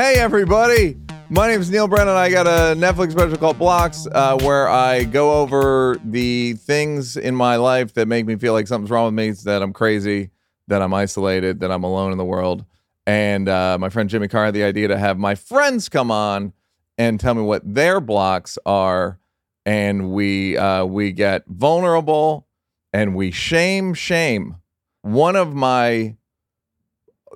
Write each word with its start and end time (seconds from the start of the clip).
Hey, 0.00 0.14
everybody. 0.20 0.96
My 1.28 1.48
name 1.48 1.60
is 1.60 1.72
Neal 1.72 1.88
Brennan. 1.88 2.14
I 2.14 2.30
got 2.30 2.46
a 2.46 2.76
Netflix 2.76 3.10
special 3.10 3.36
called 3.36 3.58
Blocks 3.58 4.06
uh, 4.12 4.38
where 4.38 4.68
I 4.68 5.02
go 5.02 5.40
over 5.40 5.98
the 6.04 6.52
things 6.52 7.16
in 7.16 7.34
my 7.34 7.56
life 7.56 7.94
that 7.94 8.06
make 8.06 8.24
me 8.24 8.36
feel 8.36 8.52
like 8.52 8.68
something's 8.68 8.92
wrong 8.92 9.06
with 9.06 9.14
me, 9.14 9.30
that 9.42 9.60
I'm 9.60 9.72
crazy, 9.72 10.30
that 10.68 10.82
I'm 10.82 10.94
isolated, 10.94 11.58
that 11.58 11.72
I'm 11.72 11.82
alone 11.82 12.12
in 12.12 12.18
the 12.18 12.24
world. 12.24 12.64
And 13.08 13.48
uh, 13.48 13.76
my 13.80 13.88
friend 13.88 14.08
Jimmy 14.08 14.28
Carr 14.28 14.44
had 14.44 14.54
the 14.54 14.62
idea 14.62 14.86
to 14.86 14.96
have 14.96 15.18
my 15.18 15.34
friends 15.34 15.88
come 15.88 16.12
on 16.12 16.52
and 16.96 17.18
tell 17.18 17.34
me 17.34 17.42
what 17.42 17.62
their 17.64 18.00
blocks 18.00 18.56
are. 18.64 19.18
And 19.66 20.12
we 20.12 20.56
uh, 20.56 20.84
we 20.84 21.10
get 21.10 21.42
vulnerable 21.48 22.46
and 22.92 23.16
we 23.16 23.32
shame 23.32 23.94
shame. 23.94 24.58
One 25.02 25.34
of 25.34 25.56
my 25.56 26.14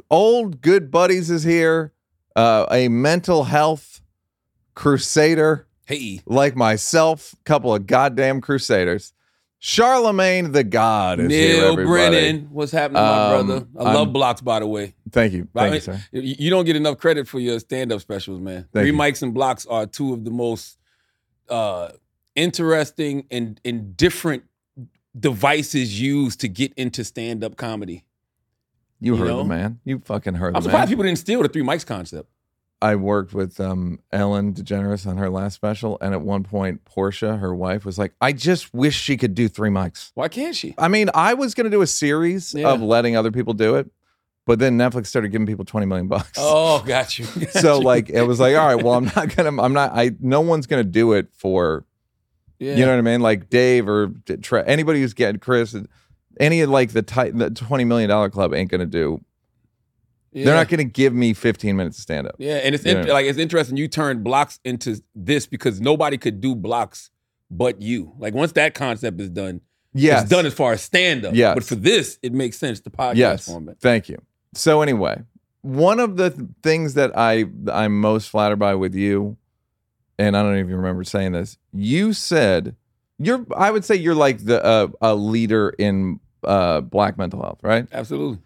old 0.09 0.61
good 0.61 0.93
buddies 0.93 1.29
is 1.29 1.43
here, 1.43 1.93
uh, 2.37 2.67
a 2.71 2.89
mental 2.89 3.45
health 3.45 4.01
crusader 4.75 5.67
Hey, 5.85 6.21
like 6.27 6.55
myself, 6.57 7.35
couple 7.45 7.75
of 7.75 7.87
goddamn 7.87 8.41
crusaders. 8.41 9.13
Charlamagne 9.61 10.53
Tha 10.53 10.65
God 10.65 11.21
is 11.21 11.31
here, 11.31 11.57
Neal 11.57 11.73
everybody. 11.73 11.87
Brennan, 12.11 12.49
what's 12.51 12.73
happening, 12.73 13.03
my 13.03 13.35
Um, 13.37 13.47
brother? 13.47 13.67
I 13.79 13.83
love 13.83 13.97
I'm- 14.09 14.13
blocks, 14.13 14.41
by 14.41 14.61
the 14.61 14.67
way. 14.67 14.95
Thank 15.11 15.33
you, 15.35 15.49
I 15.55 15.59
thank 15.61 15.71
mean, 15.71 15.75
you, 15.75 15.81
sir. 15.81 16.05
You 16.13 16.35
you 16.39 16.51
don't 16.51 16.65
get 16.65 16.77
enough 16.77 16.99
credit 16.99 17.29
for 17.29 17.39
your 17.41 17.59
stand-up 17.61 18.01
specials, 18.01 18.41
man. 18.41 18.67
Thank 18.73 18.85
Three 18.85 18.87
you. 18.87 18.93
mics 18.95 19.23
and 19.23 19.35
blocks 19.35 19.67
are 19.67 19.87
two 19.87 20.13
of 20.15 20.25
the 20.25 20.31
most 20.31 20.79
uh, 21.49 21.91
interesting 22.35 23.27
and 23.31 23.61
and 23.65 23.97
different 23.97 24.45
devices 25.19 26.01
used 26.01 26.41
to 26.41 26.49
get 26.49 26.73
into 26.75 27.05
stand-up 27.05 27.57
comedy. 27.57 28.05
You 29.03 29.15
you 29.17 29.21
heard 29.21 29.37
the 29.37 29.45
man. 29.45 29.81
You 29.85 29.99
fucking 30.05 30.35
heard 30.35 30.57
I'm 30.57 30.63
surprised 30.63 30.83
man. 30.83 30.89
people 30.89 31.05
didn't 31.05 31.19
steal 31.19 31.43
the 31.43 31.49
three 31.49 31.63
mics 31.63 31.85
concept. 31.85 32.29
I 32.81 32.97
worked 32.97 33.33
with 33.33 33.61
um, 33.61 34.01
Ellen 34.11 34.55
DeGeneres 34.55 35.07
on 35.07 35.17
her 35.17 35.31
last 35.31 35.55
special, 35.55 35.99
and 36.01 36.13
at 36.15 36.21
one 36.23 36.43
point, 36.43 36.85
Portia, 36.85 37.37
her 37.37 37.55
wife, 37.55 37.85
was 37.85 37.97
like, 37.99 38.13
"I 38.21 38.33
just 38.33 38.75
wish 38.75 38.97
she 38.97 39.17
could 39.17 39.35
do 39.35 39.47
three 39.49 39.71
mics." 39.71 40.11
Why 40.15 40.27
can't 40.29 40.57
she? 40.57 40.75
I 40.79 40.89
mean, 40.89 41.09
I 41.15 41.35
was 41.35 41.55
going 41.55 41.65
to 41.65 41.71
do 41.71 41.83
a 41.83 41.87
series 41.87 42.55
Yeah. 42.55 42.71
of 42.73 42.83
letting 42.83 43.17
other 43.17 43.31
people 43.31 43.55
do 43.55 43.77
it, 43.77 43.89
but 44.47 44.59
then 44.59 44.77
Netflix 44.79 45.07
started 45.07 45.29
giving 45.31 45.47
people 45.47 45.65
twenty 45.65 45.87
million 45.87 46.09
bucks. 46.09 46.33
Oh, 46.37 46.83
got 46.87 47.19
you. 47.21 47.27
Got 47.27 47.51
so 47.53 47.79
you. 47.79 47.85
like, 47.85 48.11
it 48.11 48.23
was 48.23 48.41
like, 48.41 48.57
all 48.57 48.67
right, 48.75 48.83
well, 48.83 48.95
I'm 48.95 49.05
not 49.15 49.35
gonna, 49.37 49.63
I'm 49.63 49.73
not, 49.73 49.93
I, 49.95 50.11
no 50.19 50.41
one's 50.41 50.67
gonna 50.67 50.83
do 50.83 51.13
it 51.13 51.29
for, 51.33 51.85
yeah. 52.59 52.75
you 52.75 52.85
know 52.85 52.91
what 52.91 52.99
I 52.99 53.03
mean, 53.03 53.21
like 53.21 53.49
Dave 53.49 53.89
or 53.89 54.13
Tre- 54.43 54.65
anybody 54.67 55.01
who's 55.01 55.15
getting 55.15 55.39
Chris, 55.39 55.77
any 56.41 56.61
of 56.61 56.71
like 56.71 56.93
the 56.93 57.03
type, 57.03 57.35
the 57.37 57.51
twenty 57.51 57.85
million 57.85 58.09
dollar 58.09 58.31
club 58.31 58.55
ain't 58.55 58.71
gonna 58.71 58.87
do. 58.87 59.21
yeah. 60.33 60.45
They're 60.47 60.55
not 60.55 60.69
gonna 60.69 60.85
give 60.85 61.15
me 61.15 61.35
fifteen 61.35 61.77
minutes 61.77 61.97
to 61.97 62.03
stand 62.03 62.27
up. 62.27 62.37
Yeah, 62.39 62.57
and 62.57 62.75
it's 62.75 62.85
You 62.85 62.99
in, 62.99 63.09
like 63.09 63.27
it's 63.27 63.39
interesting. 63.39 63.77
You 63.77 63.89
turned 63.89 64.25
blocks 64.25 64.61
into 64.65 65.03
this 65.15 65.47
because 65.47 65.81
nobody 65.81 66.17
could 66.19 66.41
do 66.41 66.55
blocks 66.55 67.11
but 67.51 67.81
you. 67.83 68.15
Like 68.19 68.35
once 68.35 68.53
that 68.53 68.75
concept 68.75 69.21
is 69.21 69.31
done, 69.31 69.61
Yes, 69.95 70.23
it's 70.23 70.31
done 70.31 70.47
as 70.47 70.55
far 70.55 70.73
as 70.73 70.83
stand 70.83 71.25
up. 71.27 71.35
Yes. 71.35 71.55
but 71.55 71.65
for 71.65 71.75
this, 71.75 72.19
it 72.23 72.33
makes 72.33 72.57
sense. 72.59 72.81
The 72.81 72.91
podcast 72.91 73.17
yes. 73.17 73.47
format. 73.47 73.79
Thank 73.81 74.09
you. 74.09 74.23
So 74.55 74.81
anyway, 74.81 75.23
one 75.61 76.01
of 76.01 76.17
the 76.17 76.31
th- 76.31 76.49
things 76.63 76.95
that 76.95 77.17
I 77.17 77.45
I'm 77.71 78.01
most 78.01 78.29
flattered 78.31 78.57
by 78.57 78.75
with 78.75 78.95
you, 78.95 79.37
and 80.19 80.37
I 80.37 80.43
don't 80.43 80.59
even 80.59 80.75
remember 80.77 81.05
saying 81.05 81.33
this. 81.33 81.59
You 81.73 82.15
said 82.15 82.75
you're. 83.25 83.47
I 83.57 83.71
would 83.71 83.85
say 83.85 83.95
you're 83.95 84.15
like 84.15 84.45
the 84.45 84.65
uh, 84.65 84.89
a 85.01 85.15
leader 85.15 85.71
in 85.79 86.21
uh, 86.45 86.81
Black 86.81 87.19
mental 87.19 87.41
health, 87.43 87.61
right? 87.63 87.87
Absolutely, 87.93 88.39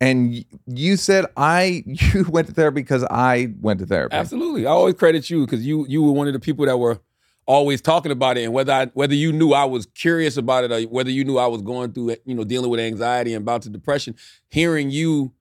And 0.00 0.44
you 0.66 0.96
said 0.96 1.26
I 1.36 1.82
you 1.86 2.24
went 2.28 2.48
to 2.48 2.54
therapy 2.54 2.82
because 2.82 3.04
I 3.04 3.54
went 3.60 3.80
to 3.80 3.86
therapy. 3.86 4.14
absolutely. 4.16 4.66
I 4.66 4.70
always 4.70 4.94
credit 4.94 5.30
you 5.30 5.44
because 5.44 5.64
you 5.66 5.86
you 5.88 6.02
were 6.02 6.12
one 6.12 6.26
of 6.26 6.32
the 6.32 6.40
people 6.40 6.66
that 6.66 6.76
were 6.78 7.00
always 7.46 7.80
talking 7.82 8.10
about 8.10 8.38
it, 8.38 8.44
and 8.44 8.52
whether 8.54 8.72
I, 8.72 8.86
whether 8.94 9.14
you 9.14 9.30
knew 9.32 9.52
I 9.52 9.64
was 9.64 9.86
curious 9.86 10.36
about 10.38 10.64
it, 10.64 10.72
or 10.72 10.80
whether 10.88 11.10
you 11.10 11.24
knew 11.24 11.36
I 11.38 11.46
was 11.46 11.62
going 11.62 11.92
through 11.92 12.10
it, 12.10 12.22
you 12.24 12.34
know 12.34 12.44
dealing 12.44 12.70
with 12.70 12.80
anxiety 12.80 13.34
and 13.34 13.42
about 13.42 13.62
to 13.62 13.70
depression, 13.70 14.14
hearing 14.48 14.90
you 14.90 15.32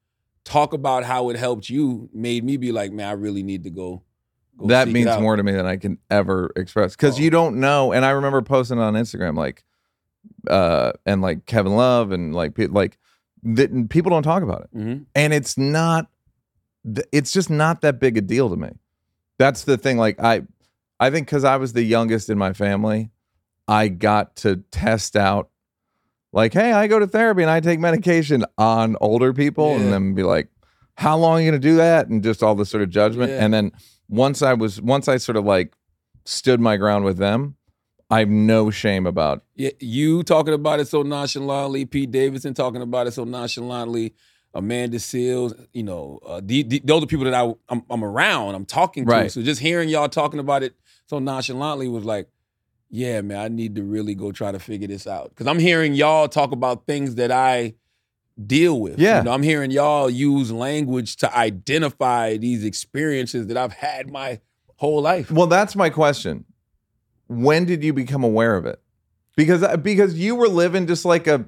talk 0.43 0.73
about 0.73 1.05
how 1.05 1.29
it 1.29 1.37
helped 1.37 1.69
you 1.69 2.09
made 2.13 2.43
me 2.43 2.57
be 2.57 2.73
like, 2.73 2.91
man, 2.91 3.07
I 3.07 3.13
really 3.13 3.43
need 3.43 3.63
to 3.63 3.69
go. 3.69 4.03
Go 4.57 4.67
that 4.67 4.87
means 4.87 5.17
more 5.19 5.35
to 5.35 5.43
me 5.43 5.51
than 5.51 5.65
I 5.65 5.77
can 5.77 5.97
ever 6.09 6.51
express 6.55 6.95
because 6.95 7.17
Oh. 7.17 7.21
you 7.21 7.29
don't 7.29 7.59
know. 7.59 7.91
And 7.91 8.05
I 8.05 8.11
remember 8.11 8.41
posting 8.41 8.79
on 8.79 8.93
Instagram 8.93 9.35
like, 9.37 9.63
uh, 10.49 10.93
and 11.05 11.21
like 11.21 11.45
Kevin 11.45 11.75
Love 11.75 12.11
and 12.11 12.33
like 12.33 12.55
pe- 12.55 12.67
like 12.67 12.97
that 13.43 13.89
people 13.89 14.09
don't 14.09 14.23
talk 14.23 14.41
about 14.43 14.61
it, 14.61 14.77
Mhm. 14.77 15.05
and 15.15 15.33
it's 15.33 15.57
not. 15.57 16.07
It's 17.13 17.31
just 17.31 17.49
not 17.49 17.81
that 17.81 17.99
big 17.99 18.17
a 18.17 18.21
deal 18.21 18.49
to 18.49 18.55
me. 18.57 18.69
That's 19.39 19.63
the 19.63 19.77
thing. 19.77 19.97
Like 19.97 20.19
I, 20.21 20.43
I 20.99 21.09
think 21.09 21.27
because 21.27 21.43
I 21.45 21.55
was 21.57 21.73
the 21.73 21.83
youngest 21.83 22.29
in 22.29 22.37
my 22.37 22.51
family, 22.53 23.09
I 23.67 23.87
got 23.87 24.35
to 24.37 24.57
test 24.71 25.15
out. 25.15 25.49
Like, 26.33 26.53
hey, 26.53 26.73
I 26.73 26.87
go 26.87 26.99
to 26.99 27.07
therapy 27.07 27.41
and 27.43 27.49
I 27.51 27.59
take 27.61 27.79
medication 27.79 28.43
on 28.57 28.97
older 28.99 29.33
people, 29.33 29.69
Yeah. 29.69 29.75
and 29.81 29.93
then 29.93 30.13
be 30.13 30.23
like, 30.23 30.49
how 30.95 31.17
long 31.17 31.37
are 31.37 31.41
you 31.41 31.47
gonna 31.51 31.59
do 31.59 31.75
that? 31.77 32.07
And 32.09 32.21
just 32.23 32.43
all 32.43 32.55
this 32.55 32.69
sort 32.69 32.83
of 32.83 32.89
judgment. 32.89 33.31
Yeah. 33.31 33.43
And 33.45 33.53
then 33.53 33.71
once 34.13 34.41
I 34.41 34.53
was 34.53 34.79
once 34.81 35.07
I 35.07 35.17
sort 35.17 35.37
of 35.37 35.45
like 35.45 35.73
stood 36.25 36.59
my 36.59 36.77
ground 36.77 37.03
with 37.03 37.17
them, 37.17 37.55
I 38.09 38.19
have 38.19 38.29
no 38.29 38.69
shame 38.69 39.07
about 39.07 39.43
Yeah, 39.55 39.71
you 39.79 40.23
talking 40.23 40.53
about 40.53 40.79
it 40.79 40.87
so 40.87 41.01
nonchalantly, 41.01 41.85
Pete 41.85 42.11
Davidson 42.11 42.53
talking 42.53 42.81
about 42.81 43.07
it 43.07 43.13
so 43.13 43.23
nonchalantly, 43.23 44.13
Amanda 44.53 44.97
Seales, 44.97 45.67
you 45.73 45.83
know, 45.83 46.19
uh, 46.25 46.41
the, 46.43 46.63
the, 46.63 46.81
those 46.83 47.03
are 47.03 47.07
people 47.07 47.25
that 47.25 47.33
I, 47.33 47.53
I'm, 47.69 47.83
I'm 47.89 48.03
around, 48.03 48.53
I'm 48.53 48.65
talking 48.65 49.05
to. 49.05 49.11
Right. 49.11 49.31
So 49.31 49.41
just 49.41 49.59
hearing 49.59 49.89
y'all 49.89 50.09
talking 50.09 50.39
about 50.39 50.61
it 50.61 50.75
so 51.07 51.17
nonchalantly 51.17 51.87
was 51.87 52.05
like, 52.05 52.29
yeah, 52.89 53.21
man, 53.21 53.39
I 53.39 53.47
need 53.47 53.75
to 53.75 53.83
really 53.83 54.13
go 54.13 54.31
try 54.31 54.51
to 54.51 54.59
figure 54.59 54.87
this 54.87 55.07
out. 55.07 55.29
Because 55.29 55.47
I'm 55.47 55.57
hearing 55.57 55.95
y'all 55.95 56.27
talk 56.27 56.51
about 56.51 56.85
things 56.85 57.15
that 57.15 57.31
I 57.31 57.73
deal 58.45 58.79
with. 58.79 58.99
Yeah. 58.99 59.19
You 59.19 59.23
know, 59.25 59.31
I'm 59.31 59.43
hearing 59.43 59.71
y'all 59.71 60.09
use 60.09 60.51
language 60.51 61.17
to 61.17 61.35
identify 61.37 62.37
these 62.37 62.63
experiences 62.63 63.47
that 63.47 63.57
I've 63.57 63.73
had 63.73 64.11
my 64.11 64.39
whole 64.77 65.01
life. 65.01 65.31
Well, 65.31 65.47
that's 65.47 65.75
my 65.75 65.89
question. 65.89 66.45
When 67.27 67.65
did 67.65 67.83
you 67.83 67.93
become 67.93 68.23
aware 68.23 68.55
of 68.55 68.65
it? 68.65 68.81
Because 69.35 69.63
uh, 69.63 69.77
because 69.77 70.13
you 70.15 70.35
were 70.35 70.47
living 70.47 70.85
just 70.87 71.05
like 71.05 71.25
a 71.27 71.45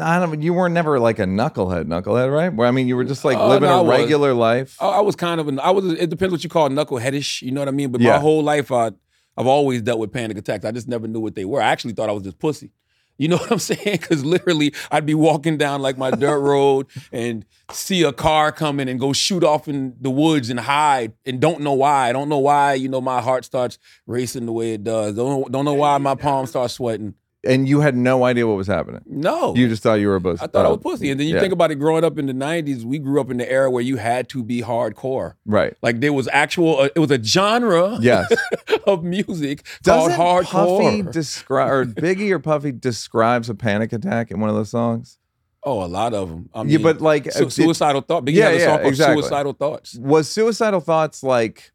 I 0.00 0.20
don't 0.20 0.42
you 0.42 0.52
weren't 0.52 0.74
never 0.74 1.00
like 1.00 1.18
a 1.18 1.24
knucklehead, 1.24 1.84
knucklehead, 1.86 2.30
right? 2.30 2.52
Where 2.52 2.68
I 2.68 2.70
mean, 2.72 2.88
you 2.88 2.96
were 2.96 3.04
just 3.04 3.24
like 3.24 3.38
Uh, 3.38 3.48
living 3.48 3.70
no, 3.70 3.86
a 3.86 3.88
regular 3.88 4.34
life. 4.34 4.76
I, 4.80 4.88
I 4.88 5.00
was 5.00 5.16
kind 5.16 5.40
of 5.40 5.48
an 5.48 5.58
I 5.60 5.70
was 5.70 5.86
it 5.92 6.10
depends 6.10 6.32
what 6.32 6.44
you 6.44 6.50
call 6.50 6.68
knuckleheadish, 6.68 7.40
you 7.42 7.52
know 7.52 7.62
what 7.62 7.68
I 7.68 7.72
mean? 7.72 7.90
But 7.90 8.02
Yeah. 8.02 8.12
my 8.14 8.18
whole 8.18 8.42
life 8.42 8.70
I 8.70 8.90
I've 9.36 9.46
always 9.46 9.80
dealt 9.82 10.00
with 10.00 10.12
panic 10.12 10.36
attacks. 10.36 10.64
I 10.64 10.72
just 10.72 10.88
never 10.88 11.06
knew 11.08 11.20
what 11.20 11.34
they 11.36 11.44
were. 11.46 11.62
I 11.62 11.68
actually 11.68 11.94
thought 11.94 12.08
I 12.10 12.12
was 12.12 12.24
just 12.24 12.38
pussy. 12.38 12.72
You 13.18 13.28
know 13.28 13.36
what 13.36 13.52
I'm 13.52 13.58
saying? 13.70 13.98
Cuz 13.98 14.24
literally 14.24 14.72
I'd 14.90 15.06
be 15.06 15.14
walking 15.14 15.58
down 15.58 15.82
like 15.82 15.98
my 15.98 16.10
dirt 16.10 16.40
road 16.40 16.86
and 17.12 17.44
see 17.72 18.02
a 18.02 18.12
car 18.12 18.52
coming 18.52 18.88
and 18.88 18.98
go 18.98 19.12
shoot 19.12 19.44
off 19.44 19.68
in 19.68 19.94
the 20.00 20.10
woods 20.10 20.48
and 20.50 20.60
hide 20.60 21.12
and 21.26 21.40
don't 21.40 21.60
know 21.60 21.74
why. 21.74 22.08
I 22.08 22.12
don't 22.12 22.28
know 22.28 22.38
why, 22.38 22.74
you 22.74 22.88
know, 22.88 23.00
my 23.00 23.20
heart 23.20 23.44
starts 23.44 23.78
racing 24.06 24.46
the 24.46 24.52
way 24.52 24.72
it 24.72 24.84
does. 24.84 25.16
Don't 25.16 25.50
don't 25.52 25.64
know 25.64 25.74
why 25.74 25.98
my 25.98 26.14
palms 26.14 26.50
start 26.50 26.70
sweating. 26.70 27.14
And 27.48 27.68
you 27.68 27.80
had 27.80 27.96
no 27.96 28.24
idea 28.24 28.46
what 28.46 28.56
was 28.56 28.66
happening. 28.66 29.00
No. 29.06 29.54
You 29.54 29.68
just 29.68 29.82
thought 29.82 29.94
you 29.94 30.08
were 30.08 30.16
a 30.16 30.20
pussy. 30.20 30.42
I 30.42 30.46
thought 30.48 30.66
I 30.66 30.68
Oh, 30.68 30.72
was 30.74 30.82
pussy. 30.82 31.10
And 31.10 31.18
then 31.18 31.26
you 31.26 31.34
yeah. 31.34 31.40
think 31.40 31.52
about 31.52 31.70
it 31.70 31.76
growing 31.76 32.04
up 32.04 32.18
in 32.18 32.26
the 32.26 32.32
90s, 32.34 32.84
we 32.84 32.98
grew 32.98 33.20
up 33.20 33.30
in 33.30 33.38
the 33.38 33.50
era 33.50 33.70
where 33.70 33.82
you 33.82 33.96
had 33.96 34.28
to 34.28 34.44
be 34.44 34.60
hardcore. 34.62 35.34
Right. 35.46 35.74
Like 35.82 36.00
there 36.00 36.12
was 36.12 36.28
actual, 36.30 36.78
uh, 36.78 36.88
it 36.94 36.98
was 36.98 37.10
a 37.10 37.22
genre 37.22 37.96
Yes. 38.00 38.30
of 38.86 39.02
music 39.02 39.64
Doesn't 39.82 40.14
called 40.14 40.44
Puffy 40.46 41.02
hardcore. 41.02 41.12
describe 41.12 41.70
or 41.72 41.84
Biggie 41.86 42.30
or 42.30 42.38
Puffy 42.38 42.70
describes 42.70 43.48
a 43.48 43.54
panic 43.54 43.92
attack 43.92 44.30
in 44.30 44.38
one 44.40 44.50
of 44.50 44.56
those 44.56 44.70
songs? 44.70 45.18
oh, 45.64 45.82
a 45.84 45.88
lot 45.88 46.14
of 46.14 46.28
them. 46.30 46.48
I 46.54 46.62
mean, 46.62 46.70
yeah, 46.72 46.78
but 46.78 47.00
like 47.00 47.30
su- 47.32 47.46
uh, 47.46 47.50
suicidal 47.50 48.00
thought. 48.02 48.24
Biggie 48.24 48.34
Yeah, 48.34 48.50
yeah, 48.52 48.66
called 48.76 48.86
exactly. 48.86 49.22
Suicidal 49.22 49.52
Thoughts. 49.54 49.94
was 49.96 50.28
suicidal 50.28 50.80
thoughts 50.80 51.22
like 51.22 51.72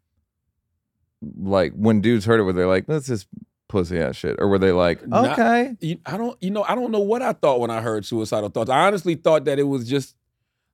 like 1.38 1.74
when 1.74 2.02
dudes 2.02 2.26
heard 2.26 2.40
it 2.40 2.44
were 2.44 2.54
they 2.54 2.66
like 2.66 2.86
that's 2.86 3.08
just 3.08 3.28
pussy 3.74 4.00
ass 4.00 4.16
shit 4.16 4.36
or 4.40 4.48
were 4.48 4.60
they 4.60 4.72
like 4.72 5.06
Not- 5.08 5.32
okay 5.38 5.76
You, 5.82 5.98
I 6.06 6.16
don't, 6.16 6.38
you 6.42 6.52
know, 6.52 6.64
I 6.64 6.76
don't 6.76 6.92
know 6.92 7.00
what 7.00 7.22
I 7.22 7.34
thought 7.34 7.60
when 7.60 7.70
I 7.72 7.82
heard 7.82 8.06
Suicidal 8.06 8.50
Thoughts. 8.50 8.70
I 8.70 8.86
honestly 8.88 9.16
thought 9.16 9.46
that 9.46 9.60
it 9.60 9.64
was 9.64 9.90
just 9.90 10.16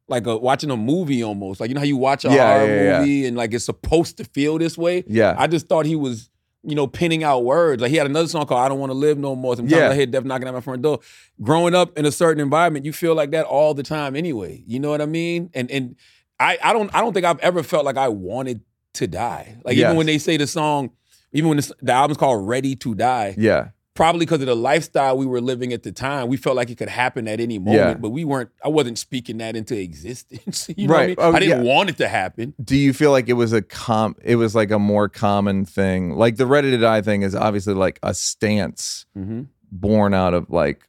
like 0.08 0.28
a, 0.28 0.38
watching 0.38 0.70
a 0.72 0.78
movie 0.78 1.24
almost. 1.24 1.60
Like 1.60 1.70
you 1.70 1.76
know 1.76 1.82
how 1.82 1.86
you 1.86 1.98
watch 1.98 2.26
a 2.26 2.30
Yeah, 2.30 2.60
horror 2.60 2.68
yeah, 2.76 2.84
yeah. 2.84 3.00
movie 3.00 3.26
and 3.26 3.38
like 3.38 3.54
it's 3.54 3.66
supposed 3.66 4.18
to 4.18 4.24
feel 4.26 4.58
this 4.60 4.78
way. 4.78 5.04
yeah 5.08 5.34
I 5.38 5.48
just 5.48 5.68
thought 5.68 5.86
he 5.86 5.96
was, 5.96 6.30
you 6.64 6.76
know, 6.76 6.88
pinning 6.88 7.24
out 7.24 7.46
words. 7.46 7.82
Like 7.82 7.90
he 7.92 7.96
had 7.98 8.06
another 8.08 8.28
song 8.28 8.46
called 8.46 8.62
"I 8.62 8.68
Don't 8.70 8.80
Want 8.80 8.90
to 8.92 8.96
Live 8.96 9.18
No 9.18 9.36
More." 9.36 9.56
Sometimes 9.56 9.80
Yeah. 9.80 9.90
I 9.92 9.96
hear 9.96 10.06
death 10.06 10.26
knocking 10.26 10.48
at 10.48 10.54
my 10.54 10.62
front 10.62 10.82
door. 10.82 11.00
Growing 11.42 11.74
up 11.74 11.98
in 11.98 12.06
a 12.06 12.12
certain 12.12 12.42
environment, 12.42 12.86
you 12.86 12.92
feel 12.94 13.16
like 13.16 13.32
that 13.32 13.46
all 13.46 13.74
the 13.74 13.84
time 13.84 14.16
anyway. 14.16 14.62
You 14.68 14.80
know 14.82 14.90
what 14.90 15.02
I 15.02 15.06
mean? 15.06 15.52
And 15.54 15.72
and 15.72 15.96
I 16.40 16.58
I 16.64 16.74
don't 16.74 16.94
I 16.94 17.00
don't 17.02 17.14
think 17.14 17.26
I've 17.26 17.40
ever 17.40 17.64
felt 17.64 17.86
like 17.86 17.96
I 17.98 18.10
wanted 18.10 18.62
to 18.96 19.08
die. 19.08 19.58
Like 19.64 19.78
Yes. 19.78 19.86
even 19.86 19.96
when 19.98 20.08
they 20.08 20.18
say 20.18 20.36
the 20.38 20.48
song, 20.48 20.90
even 21.34 21.50
when 21.50 21.58
the, 21.58 21.74
the 21.82 21.92
album's 21.94 22.18
called 22.18 22.48
"Ready 22.48 22.76
to 22.78 22.96
Die," 22.96 23.36
yeah 23.38 23.70
probably 23.96 24.22
because 24.22 24.40
of 24.40 24.48
the 24.48 24.56
lifestyle 24.56 25.18
we 25.18 25.26
were 25.26 25.42
living 25.42 25.74
at 25.74 25.84
the 25.84 25.92
time, 25.92 26.30
we 26.30 26.38
felt 26.38 26.56
like 26.56 26.70
it 26.70 26.78
could 26.78 26.88
happen 26.88 27.28
at 27.28 27.42
any 27.42 27.60
moment, 27.60 27.76
Yeah. 27.76 27.94
but 27.96 28.12
we 28.12 28.24
weren't. 28.24 28.50
I 28.64 28.70
wasn't 28.70 28.98
speaking 28.98 29.40
that 29.40 29.58
into 29.58 29.78
existence. 29.78 30.70
you 30.78 30.88
know 30.88 30.94
Right. 30.94 31.18
what 31.18 31.26
I 31.26 31.26
mean? 31.26 31.34
Oh, 31.34 31.36
I 31.36 31.40
didn't 31.42 31.66
yeah. 31.66 31.74
want 31.76 31.90
it 31.90 31.98
to 31.98 32.08
happen. 32.08 32.54
Do 32.64 32.78
you 32.78 32.94
feel 32.94 33.12
like 33.12 33.28
it 33.28 33.34
was 33.34 33.52
a 33.52 33.62
com? 33.62 34.16
It 34.24 34.38
was 34.38 34.56
like 34.56 34.72
a 34.72 34.80
more 34.80 35.10
common 35.10 35.66
thing. 35.66 36.12
Like 36.12 36.38
the 36.38 36.46
ready 36.46 36.72
to 36.72 36.78
die 36.78 37.02
thing 37.02 37.24
is 37.24 37.36
obviously 37.36 37.74
like 37.74 38.00
a 38.02 38.14
stance 38.14 39.06
Mm-hmm. 39.18 39.42
born 39.70 40.14
out 40.14 40.34
of 40.34 40.50
like 40.50 40.88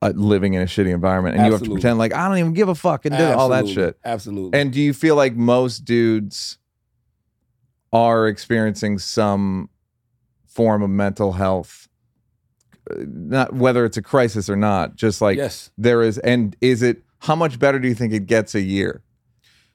uh, 0.00 0.12
living 0.14 0.54
in 0.54 0.62
a 0.62 0.66
shitty 0.66 0.92
environment, 0.94 1.36
and 1.36 1.44
you 1.46 1.50
have 1.52 1.62
to 1.64 1.70
pretend 1.72 1.98
like 1.98 2.14
I 2.14 2.28
don't 2.28 2.38
even 2.38 2.52
give 2.52 2.68
a 2.68 2.74
fuck 2.76 3.04
and 3.04 3.16
do 3.16 3.24
all 3.24 3.48
that 3.48 3.66
shit. 3.66 3.98
Absolutely. 4.04 4.60
And 4.60 4.72
do 4.72 4.80
you 4.80 4.94
feel 4.94 5.16
like 5.16 5.34
most 5.34 5.84
dudes 5.84 6.57
are 7.92 8.28
experiencing 8.28 8.98
some 8.98 9.70
form 10.46 10.82
of 10.82 10.90
mental 10.90 11.32
health, 11.32 11.88
uh, 12.90 12.96
not 13.06 13.54
whether 13.54 13.84
it's 13.84 13.96
a 13.96 14.02
crisis 14.02 14.48
or 14.48 14.56
not? 14.56 14.96
Just 14.96 15.20
like 15.20 15.36
yes. 15.36 15.70
there 15.78 16.02
is, 16.02 16.18
and 16.18 16.56
is 16.60 16.82
it? 16.82 17.02
How 17.20 17.34
much 17.34 17.58
better 17.58 17.78
do 17.78 17.88
you 17.88 17.94
think 17.94 18.12
it 18.12 18.26
gets 18.26 18.54
a 18.54 18.60
year? 18.60 19.02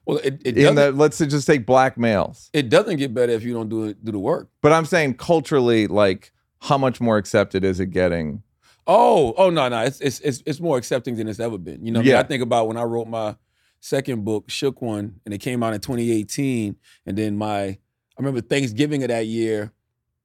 Well, 0.06 0.18
it, 0.18 0.40
it 0.44 0.58
In 0.58 0.74
the 0.74 0.92
let's 0.92 1.18
just 1.18 1.46
take 1.46 1.64
black 1.64 1.96
males, 1.96 2.50
it 2.52 2.68
doesn't 2.68 2.96
get 2.96 3.14
better 3.14 3.32
if 3.32 3.42
you 3.42 3.54
don't 3.54 3.68
do 3.68 3.84
it, 3.84 4.04
do 4.04 4.12
the 4.12 4.18
work. 4.18 4.48
but 4.60 4.72
I'm 4.72 4.84
saying 4.84 5.14
culturally, 5.14 5.86
like 5.86 6.32
how 6.60 6.78
much 6.78 7.00
more 7.00 7.16
accepted 7.16 7.64
is 7.64 7.80
it 7.80 7.86
getting? 7.86 8.42
Oh, 8.86 9.32
oh 9.38 9.48
no, 9.48 9.68
no, 9.68 9.80
it's 9.80 10.00
it's 10.00 10.20
it's, 10.20 10.42
it's 10.44 10.60
more 10.60 10.76
accepting 10.76 11.16
than 11.16 11.26
it's 11.26 11.40
ever 11.40 11.56
been. 11.56 11.84
You 11.84 11.92
know, 11.92 12.00
what 12.00 12.04
I 12.04 12.06
mean? 12.06 12.12
Yeah. 12.12 12.20
I 12.20 12.22
think 12.24 12.42
about 12.42 12.68
when 12.68 12.76
I 12.76 12.82
wrote 12.82 13.08
my 13.08 13.36
second 13.80 14.24
book, 14.24 14.50
Shook 14.50 14.82
One, 14.82 15.20
and 15.24 15.32
it 15.32 15.38
came 15.38 15.62
out 15.62 15.72
in 15.72 15.80
2018, 15.80 16.76
and 17.06 17.16
then 17.16 17.36
my 17.36 17.78
I 18.16 18.20
remember 18.22 18.40
Thanksgiving 18.40 19.02
of 19.02 19.08
that 19.08 19.26
year, 19.26 19.72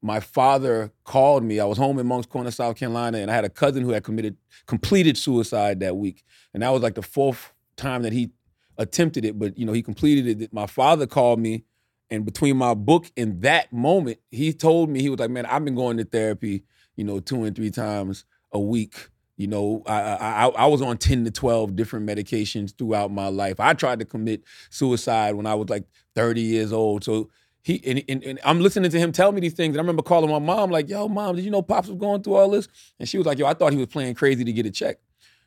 my 0.01 0.19
father 0.19 0.91
called 1.03 1.43
me. 1.43 1.59
I 1.59 1.65
was 1.65 1.77
home 1.77 1.99
in 1.99 2.07
Moncks 2.07 2.27
Corner, 2.27 2.51
South 2.51 2.77
Carolina, 2.77 3.17
and 3.17 3.29
I 3.29 3.33
had 3.33 3.45
a 3.45 3.49
cousin 3.49 3.83
who 3.83 3.89
had 3.91 4.03
committed 4.03 4.37
completed 4.65 5.17
suicide 5.17 5.79
that 5.81 5.97
week, 5.97 6.23
and 6.53 6.63
that 6.63 6.69
was 6.69 6.81
like 6.81 6.95
the 6.95 7.01
fourth 7.01 7.51
time 7.75 8.03
that 8.03 8.13
he 8.13 8.29
attempted 8.77 9.25
it, 9.25 9.37
but 9.37 9.57
you 9.57 9.65
know 9.65 9.73
he 9.73 9.81
completed 9.81 10.41
it. 10.41 10.53
My 10.53 10.67
father 10.67 11.05
called 11.07 11.39
me. 11.39 11.65
And 12.11 12.25
between 12.25 12.57
my 12.57 12.73
book 12.73 13.11
and 13.15 13.39
that 13.43 13.71
moment, 13.71 14.17
he 14.31 14.51
told 14.51 14.89
me 14.89 14.99
he 14.99 15.11
was 15.11 15.19
like, 15.19 15.29
"Man, 15.29 15.45
I've 15.45 15.63
been 15.63 15.75
going 15.75 15.97
to 15.97 16.03
therapy, 16.05 16.63
you 16.95 17.03
know, 17.03 17.19
two 17.19 17.43
and 17.43 17.55
three 17.55 17.69
times 17.69 18.25
a 18.51 18.59
week. 18.59 19.09
You 19.37 19.45
know, 19.45 19.83
I, 19.85 20.01
I 20.01 20.47
I 20.47 20.65
was 20.65 20.81
on 20.81 20.97
ten 20.97 21.23
to 21.25 21.31
twelve 21.31 21.75
different 21.75 22.09
medications 22.09 22.75
throughout 22.75 23.11
my 23.11 23.27
life. 23.27 23.59
I 23.59 23.73
tried 23.75 23.99
to 23.99 24.05
commit 24.05 24.43
suicide 24.71 25.35
when 25.35 25.45
I 25.45 25.53
was 25.53 25.69
like 25.69 25.83
thirty 26.15 26.41
years 26.41 26.73
old. 26.73 27.03
So 27.03 27.29
he 27.61 27.81
and, 27.85 28.03
and, 28.07 28.23
and 28.23 28.39
I'm 28.43 28.59
listening 28.61 28.89
to 28.91 28.99
him 28.99 29.11
tell 29.11 29.31
me 29.31 29.41
these 29.41 29.53
things. 29.53 29.73
And 29.73 29.77
I 29.77 29.81
remember 29.81 30.01
calling 30.01 30.29
my 30.29 30.39
mom 30.39 30.71
like, 30.71 30.89
"Yo, 30.89 31.07
mom, 31.07 31.35
did 31.35 31.45
you 31.45 31.51
know 31.51 31.61
pops 31.61 31.87
was 31.87 31.97
going 31.97 32.23
through 32.23 32.35
all 32.35 32.49
this?" 32.49 32.67
And 32.99 33.07
she 33.07 33.17
was 33.17 33.27
like, 33.27 33.37
"Yo, 33.37 33.45
I 33.45 33.53
thought 33.53 33.73
he 33.73 33.77
was 33.77 33.87
playing 33.87 34.15
crazy 34.15 34.43
to 34.43 34.53
get 34.53 34.65
a 34.65 34.71
check, 34.71 34.97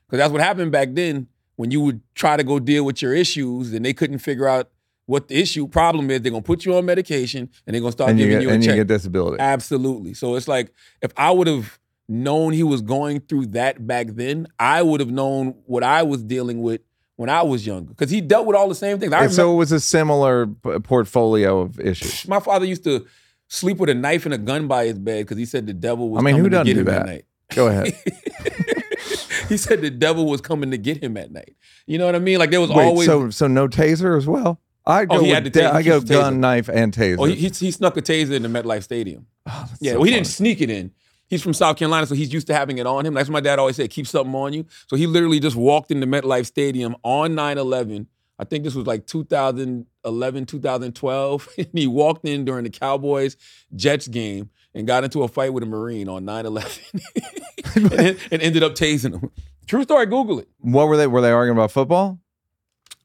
because 0.06 0.18
that's 0.18 0.32
what 0.32 0.40
happened 0.40 0.72
back 0.72 0.90
then." 0.92 1.28
When 1.56 1.70
you 1.70 1.82
would 1.82 2.00
try 2.14 2.36
to 2.38 2.42
go 2.42 2.58
deal 2.58 2.84
with 2.84 3.02
your 3.02 3.14
issues 3.14 3.74
and 3.74 3.84
they 3.84 3.92
couldn't 3.92 4.18
figure 4.18 4.48
out 4.48 4.70
what 5.06 5.28
the 5.28 5.36
issue 5.36 5.68
problem 5.68 6.10
is, 6.10 6.22
they're 6.22 6.32
gonna 6.32 6.42
put 6.42 6.64
you 6.64 6.74
on 6.74 6.86
medication 6.86 7.50
and 7.66 7.74
they're 7.74 7.80
gonna 7.80 7.92
start 7.92 8.10
and 8.10 8.18
you 8.18 8.26
giving 8.26 8.38
get 8.38 8.42
you 8.42 8.50
a 8.50 8.54
and 8.54 8.62
check. 8.62 8.70
And 8.70 8.78
you 8.78 8.84
get 8.84 8.88
disability. 8.88 9.36
Absolutely. 9.38 10.14
So 10.14 10.34
it's 10.34 10.48
like 10.48 10.72
if 11.02 11.12
I 11.16 11.30
would 11.30 11.46
have 11.46 11.78
known 12.08 12.52
he 12.52 12.62
was 12.62 12.82
going 12.82 13.20
through 13.20 13.46
that 13.46 13.86
back 13.86 14.08
then, 14.08 14.46
I 14.58 14.82
would 14.82 15.00
have 15.00 15.10
known 15.10 15.54
what 15.66 15.82
I 15.82 16.02
was 16.02 16.22
dealing 16.22 16.62
with 16.62 16.80
when 17.22 17.30
I 17.30 17.40
was 17.42 17.66
younger. 17.66 17.88
Because 17.94 18.10
he 18.10 18.20
dealt 18.20 18.46
with 18.46 18.54
all 18.56 18.68
the 18.68 18.74
same 18.74 18.98
things. 18.98 19.12
I 19.12 19.16
And 19.16 19.22
remember 19.30 19.34
so 19.34 19.52
it 19.52 19.56
was 19.56 19.72
a 19.72 19.80
similar 19.80 20.46
p- 20.48 20.78
portfolio 20.80 21.60
of 21.60 21.80
issues. 21.80 22.28
my 22.28 22.40
father 22.40 22.66
used 22.66 22.84
to 22.84 23.06
sleep 23.48 23.78
with 23.78 23.88
a 23.88 23.94
knife 23.94 24.24
and 24.26 24.34
a 24.34 24.38
gun 24.38 24.66
by 24.68 24.84
his 24.86 24.98
bed 24.98 25.24
because 25.24 25.38
he 25.38 25.46
said 25.46 25.66
the 25.66 25.72
devil 25.72 26.10
was 26.10 26.20
I 26.20 26.22
mean, 26.22 26.34
who 26.36 26.42
coming 26.42 26.50
to 26.50 26.56
doesn't 26.58 26.66
get 26.66 26.74
do 26.74 26.80
him 26.80 26.86
that? 26.86 27.00
at 27.00 27.06
night. 27.06 27.24
Go 27.54 27.66
ahead. 27.68 27.94
he 29.48 29.56
said 29.56 29.80
the 29.80 29.90
devil 29.90 30.26
was 30.26 30.40
coming 30.40 30.70
to 30.70 30.78
get 30.78 31.02
him 31.02 31.16
at 31.16 31.30
night. 31.32 31.54
You 31.86 31.98
know 31.98 32.06
what 32.06 32.14
I 32.14 32.18
mean? 32.18 32.38
Like 32.38 32.50
there 32.50 32.60
was 32.60 32.70
Wait, 32.70 32.84
always 32.84 33.06
so 33.06 33.30
so 33.30 33.46
no 33.46 33.68
taser 33.68 34.16
as 34.16 34.26
well? 34.26 34.60
I 34.84 35.04
go 35.04 35.16
Oh, 35.16 35.20
he 35.20 35.26
with 35.28 35.34
had 35.44 35.52
da- 35.52 35.70
ta- 35.70 35.76
I 35.76 35.82
go 35.82 36.00
gun, 36.00 36.34
taser. 36.34 36.38
knife, 36.38 36.68
and 36.68 36.92
taser. 36.92 37.16
Oh, 37.18 37.24
he, 37.24 37.34
he, 37.36 37.48
he 37.48 37.70
snuck 37.70 37.96
a 37.96 38.02
taser 38.02 38.32
in 38.32 38.42
the 38.42 38.48
MetLife 38.48 38.82
Stadium. 38.82 39.26
Oh, 39.46 39.68
Yeah, 39.80 39.92
so 39.92 39.98
well, 39.98 40.04
he 40.06 40.12
didn't 40.12 40.26
sneak 40.26 40.60
it 40.60 40.70
in. 40.70 40.90
He's 41.32 41.42
from 41.42 41.54
South 41.54 41.78
Carolina, 41.78 42.04
so 42.06 42.14
he's 42.14 42.30
used 42.30 42.46
to 42.48 42.54
having 42.54 42.76
it 42.76 42.86
on 42.86 43.06
him. 43.06 43.14
That's 43.14 43.26
what 43.26 43.32
my 43.32 43.40
dad 43.40 43.58
always 43.58 43.76
said, 43.76 43.88
keep 43.88 44.06
something 44.06 44.34
on 44.34 44.52
you. 44.52 44.66
So 44.86 44.96
he 44.96 45.06
literally 45.06 45.40
just 45.40 45.56
walked 45.56 45.90
into 45.90 46.06
MetLife 46.06 46.44
Stadium 46.44 46.94
on 47.02 47.32
9-11. 47.32 48.04
I 48.38 48.44
think 48.44 48.64
this 48.64 48.74
was 48.74 48.86
like 48.86 49.06
2011, 49.06 50.44
2012. 50.44 51.48
And 51.56 51.68
he 51.72 51.86
walked 51.86 52.26
in 52.26 52.44
during 52.44 52.64
the 52.64 52.70
Cowboys 52.70 53.38
Jets 53.74 54.08
game 54.08 54.50
and 54.74 54.86
got 54.86 55.04
into 55.04 55.22
a 55.22 55.28
fight 55.28 55.54
with 55.54 55.62
a 55.62 55.66
Marine 55.66 56.06
on 56.06 56.24
9-11 56.24 57.76
and, 57.98 58.18
and 58.30 58.42
ended 58.42 58.62
up 58.62 58.74
tasing 58.74 59.18
him. 59.18 59.30
True 59.66 59.84
story, 59.84 60.04
Google 60.04 60.40
it. 60.40 60.48
What 60.58 60.86
were 60.86 60.98
they? 60.98 61.06
Were 61.06 61.22
they 61.22 61.30
arguing 61.30 61.56
about 61.56 61.70
football? 61.70 62.18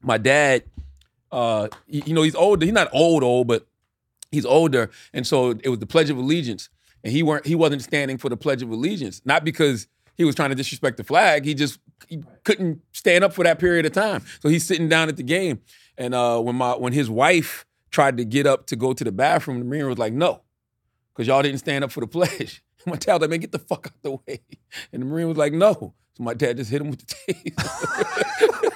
my 0.01 0.17
dad, 0.17 0.63
uh, 1.31 1.67
you 1.87 2.13
know, 2.13 2.23
he's 2.23 2.35
older. 2.35 2.65
He's 2.65 2.73
not 2.73 2.89
old, 2.91 3.23
old, 3.23 3.47
but 3.47 3.67
he's 4.31 4.45
older, 4.45 4.89
and 5.13 5.25
so 5.25 5.51
it 5.51 5.69
was 5.69 5.79
the 5.79 5.85
Pledge 5.85 6.09
of 6.09 6.17
Allegiance, 6.17 6.69
and 7.07 7.15
he 7.15 7.23
weren't 7.23 7.45
he 7.47 7.55
wasn't 7.55 7.81
standing 7.81 8.17
for 8.17 8.27
the 8.27 8.35
Pledge 8.35 8.61
of 8.61 8.69
Allegiance, 8.69 9.21
not 9.23 9.45
because 9.45 9.87
he 10.17 10.25
was 10.25 10.35
trying 10.35 10.49
to 10.49 10.55
disrespect 10.55 10.97
the 10.97 11.05
flag. 11.05 11.45
He 11.45 11.53
just 11.53 11.79
he 12.09 12.21
couldn't 12.43 12.81
stand 12.91 13.23
up 13.23 13.31
for 13.31 13.45
that 13.45 13.59
period 13.59 13.85
of 13.85 13.93
time. 13.93 14.25
So 14.41 14.49
he's 14.49 14.67
sitting 14.67 14.89
down 14.89 15.07
at 15.07 15.15
the 15.15 15.23
game, 15.23 15.61
and 15.97 16.13
uh, 16.13 16.37
when 16.41 16.57
my 16.57 16.73
when 16.73 16.91
his 16.91 17.09
wife 17.09 17.65
tried 17.91 18.17
to 18.17 18.25
get 18.25 18.45
up 18.45 18.65
to 18.67 18.75
go 18.75 18.91
to 18.91 19.05
the 19.05 19.11
bathroom, 19.13 19.59
the 19.59 19.63
Marine 19.65 19.87
was 19.87 19.97
like, 19.97 20.11
"No, 20.11 20.41
because 21.13 21.27
y'all 21.27 21.41
didn't 21.41 21.59
stand 21.59 21.85
up 21.85 21.93
for 21.93 22.01
the 22.01 22.07
pledge." 22.17 22.61
My 22.85 22.97
dad 22.97 23.13
was 23.13 23.21
like, 23.21 23.29
"Man, 23.29 23.39
get 23.39 23.53
the 23.53 23.59
fuck 23.59 23.87
out 23.87 24.01
the 24.01 24.11
way," 24.11 24.41
and 24.91 25.01
the 25.01 25.05
Marine 25.05 25.29
was 25.29 25.37
like, 25.37 25.53
"No." 25.53 25.93
So 26.17 26.23
my 26.23 26.33
dad 26.33 26.57
just 26.57 26.69
hit 26.69 26.81
him 26.81 26.89
with 26.89 27.07
the 27.07 27.15
taser. 27.33 28.73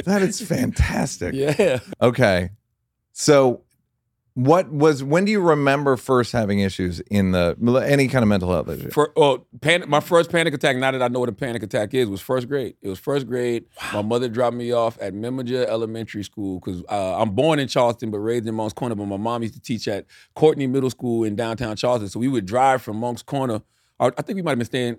That 0.04 0.22
is 0.22 0.40
fantastic. 0.40 1.34
yeah. 1.34 1.80
Okay. 2.00 2.50
So 3.12 3.64
what 4.34 4.70
was 4.70 5.02
when 5.02 5.24
do 5.24 5.32
you 5.32 5.40
remember 5.40 5.96
first 5.96 6.32
having 6.32 6.60
issues 6.60 7.00
in 7.00 7.32
the 7.32 7.56
any 7.86 8.08
kind 8.08 8.22
of 8.22 8.28
mental 8.28 8.50
health 8.50 8.68
issue? 8.68 8.90
For, 8.90 9.12
oh, 9.16 9.44
panic, 9.60 9.88
my 9.88 10.00
first 10.00 10.30
panic 10.30 10.54
attack, 10.54 10.76
now 10.76 10.90
that 10.90 11.02
I 11.02 11.08
know 11.08 11.20
what 11.20 11.28
a 11.28 11.32
panic 11.32 11.62
attack 11.62 11.94
is, 11.94 12.08
was 12.08 12.20
first 12.20 12.48
grade. 12.48 12.76
It 12.80 12.88
was 12.88 12.98
first 12.98 13.26
grade. 13.26 13.64
My 13.92 14.02
mother 14.02 14.28
dropped 14.28 14.56
me 14.56 14.72
off 14.72 14.98
at 15.00 15.14
Memaja 15.14 15.66
Elementary 15.66 16.22
School 16.22 16.60
because 16.60 16.82
uh, 16.88 17.20
I'm 17.20 17.30
born 17.30 17.58
in 17.58 17.68
Charleston 17.68 18.10
but 18.10 18.18
raised 18.18 18.46
in 18.46 18.54
Moncks 18.54 18.72
Corner. 18.72 18.94
But 18.94 19.06
my 19.06 19.16
mom 19.16 19.42
used 19.42 19.54
to 19.54 19.60
teach 19.60 19.88
at 19.88 20.06
Courtney 20.34 20.66
Middle 20.66 20.90
School 20.90 21.24
in 21.24 21.34
downtown 21.34 21.76
Charleston. 21.76 22.08
So 22.08 22.20
we 22.20 22.28
would 22.28 22.46
drive 22.46 22.82
from 22.82 22.98
Moncks 22.98 23.22
Corner. 23.22 23.62
I 23.98 24.06
I 24.06 24.22
think 24.22 24.36
we 24.36 24.42
might 24.42 24.52
have 24.52 24.58
been 24.58 24.66
staying, 24.66 24.96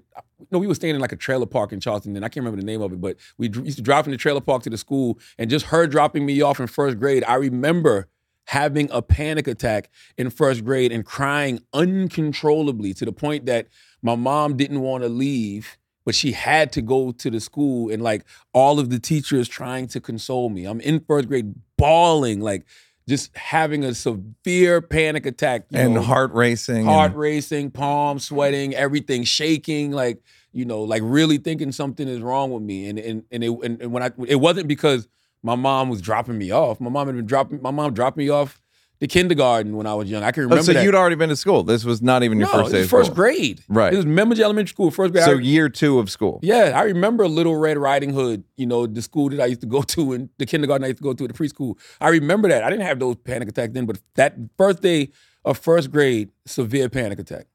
no, 0.52 0.60
we 0.60 0.68
were 0.68 0.76
staying 0.76 0.96
in 0.96 1.02
like 1.02 1.14
a 1.14 1.18
trailer 1.18 1.46
park 1.46 1.72
in 1.72 1.80
Charleston. 1.80 2.16
And 2.16 2.26
I 2.26 2.28
can't 2.28 2.44
remember 2.46 2.60
the 2.60 2.66
name 2.66 2.82
of 2.82 2.92
it, 2.92 3.00
but 3.00 3.18
we 3.38 3.50
used 3.50 3.78
to 3.78 3.84
drive 3.84 4.06
from 4.06 4.12
the 4.12 4.18
trailer 4.18 4.42
park 4.42 4.64
to 4.64 4.70
the 4.70 4.78
school. 4.78 5.18
And 5.38 5.50
just 5.50 5.68
her 5.68 5.88
dropping 5.88 6.26
me 6.26 6.42
off 6.42 6.60
in 6.60 6.68
first 6.68 7.00
grade, 7.00 7.24
I 7.24 7.36
remember 7.36 8.10
having 8.46 8.90
a 8.92 9.02
panic 9.02 9.48
attack 9.48 9.90
in 10.18 10.30
first 10.30 10.66
grade 10.66 10.92
and 10.92 11.06
crying 11.06 11.60
uncontrollably 11.74 12.94
to 12.94 13.06
the 13.06 13.12
point 13.12 13.46
that 13.46 13.68
my 14.02 14.16
mom 14.16 14.58
didn't 14.58 14.82
want 14.82 15.04
to 15.04 15.10
leave 15.10 15.78
but 16.04 16.16
she 16.16 16.32
had 16.32 16.72
to 16.72 16.82
go 16.82 17.12
to 17.12 17.30
the 17.30 17.40
school 17.40 17.92
and 17.92 18.02
like 18.02 18.26
all 18.54 18.80
of 18.80 18.90
the 18.90 19.00
teachers 19.00 19.48
trying 19.48 19.88
to 19.88 20.00
console 20.02 20.50
me 20.50 20.66
i'm 20.66 20.82
in 20.82 21.00
first 21.00 21.28
grade 21.28 21.54
bawling 21.78 22.42
like 22.42 22.66
just 23.08 23.36
having 23.36 23.84
a 23.84 23.94
severe 23.94 24.82
panic 24.82 25.26
attack 25.26 25.66
you 25.70 25.80
and 25.80 25.94
know, 25.96 26.02
heart 26.02 26.32
racing. 26.34 26.86
heart 26.86 27.12
and- 27.12 27.20
racing 27.20 27.72
palms 27.72 28.26
sweating 28.26 28.74
everything 28.76 29.24
shaking 29.24 29.92
like 29.92 30.22
you 30.52 30.66
know 30.66 30.82
like 30.82 31.02
really 31.06 31.38
thinking 31.38 31.72
something 31.72 32.08
is 32.08 32.22
wrong 32.22 32.52
with 32.52 32.64
me 32.64 32.90
and 32.90 33.00
and 33.00 33.24
and, 33.32 33.44
it, 33.44 33.52
and, 33.64 33.82
and 33.82 33.92
when 33.92 34.04
i 34.04 34.12
it 34.28 34.36
wasn't 34.36 34.68
because 34.68 35.08
my 35.44 35.56
mom 35.56 35.90
was 35.90 36.02
dropping 36.02 36.38
me 36.38 36.52
off 36.52 36.80
my 36.80 36.90
mom 36.90 37.08
had 37.08 37.16
been 37.16 37.26
dropping 37.26 37.62
my 37.62 37.72
mom 37.72 37.94
dropped 37.94 38.18
me 38.18 38.30
off 38.30 38.62
the 39.00 39.08
kindergarten 39.08 39.76
when 39.76 39.88
i 39.88 39.94
was 39.96 40.10
young 40.10 40.22
i 40.24 40.32
can 40.32 40.44
Oh, 40.44 40.46
remember 40.46 40.64
so 40.64 40.74
that 40.74 40.84
you'd 40.84 40.94
already 40.94 41.16
been 41.16 41.30
to 41.30 41.36
school. 41.36 41.64
This 41.64 41.84
was 41.84 42.02
not 42.04 42.22
even 42.24 42.40
your 42.40 42.48
no, 42.50 42.54
first 42.60 42.70
it 42.70 42.74
day 42.74 42.78
was 42.80 42.86
of 42.86 42.90
first 42.92 43.06
school. 43.08 43.16
grade 43.16 43.64
Right. 43.68 43.92
it 43.94 43.98
was 43.98 44.06
Memory 44.06 44.44
Elementary 44.44 44.70
School 44.70 44.92
first 44.92 45.14
grade 45.14 45.26
So 45.26 45.34
year 45.38 45.70
two 45.70 45.98
of 46.00 46.12
school. 46.12 46.40
yeah, 46.44 46.74
I 46.76 46.84
remember 46.84 47.28
Little 47.28 47.56
Red 47.56 47.78
Riding 47.80 48.12
Hood, 48.14 48.44
you 48.58 48.68
know, 48.68 48.86
the 48.86 49.02
school 49.02 49.30
that 49.30 49.40
I 49.40 49.48
used 49.48 49.62
to 49.62 49.68
go 49.68 49.82
to 49.82 50.14
and 50.14 50.30
the 50.38 50.46
kindergarten 50.46 50.84
I 50.84 50.88
used 50.90 51.00
to 51.00 51.04
go 51.04 51.14
to, 51.14 51.28
the 51.28 51.34
preschool. 51.34 51.78
I 52.00 52.10
remember 52.10 52.48
that. 52.50 52.64
I 52.64 52.70
didn't 52.70 52.86
have 52.86 53.00
those 53.00 53.16
panic 53.16 53.50
attacks 53.50 53.74
then, 53.74 53.86
but 53.88 54.00
that 54.16 54.36
first 54.58 54.82
day 54.84 55.10
of 55.44 55.58
first 55.58 55.90
grade, 55.92 56.30
severe 56.46 56.88
panic 56.90 57.18
attack. 57.18 57.48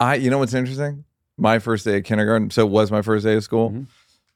I 0.00 0.14
you 0.14 0.30
know 0.30 0.38
what's 0.38 0.54
interesting? 0.54 1.04
My 1.36 1.58
first 1.58 1.84
day 1.84 1.98
of 1.98 2.04
kindergarten, 2.04 2.48
so 2.50 2.66
it 2.66 2.70
was 2.70 2.90
my 2.90 3.02
first 3.02 3.26
day 3.26 3.34
of 3.34 3.44
school. 3.44 3.70
Mhm. 3.70 3.86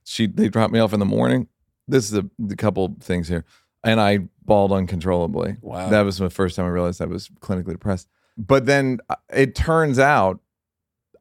She 0.05 0.27
they 0.27 0.49
dropped 0.51 0.73
me 0.75 0.81
off 0.81 0.93
in 0.93 1.01
the 1.01 1.07
morning. 1.07 1.49
This 1.89 2.11
is 2.11 2.19
a, 2.19 2.25
the 2.39 2.57
couple 2.57 2.97
things 3.01 3.29
here. 3.29 3.45
And 3.83 4.01
I 4.01 4.19
bawled 4.45 4.73
uncontrollably. 4.73 5.57
Wow. 5.61 5.89
That 5.89 6.03
was 6.03 6.19
the 6.19 6.31
first 6.31 6.57
time 6.57 6.67
I 6.67 6.69
realized 6.69 7.01
I 7.01 7.07
was 7.07 7.29
clinically 7.41 7.73
depressed. 7.73 8.09
But 8.37 8.67
then 8.67 8.99
uh, 9.09 9.17
it 9.33 9.55
turns 9.55 9.99
out 9.99 10.41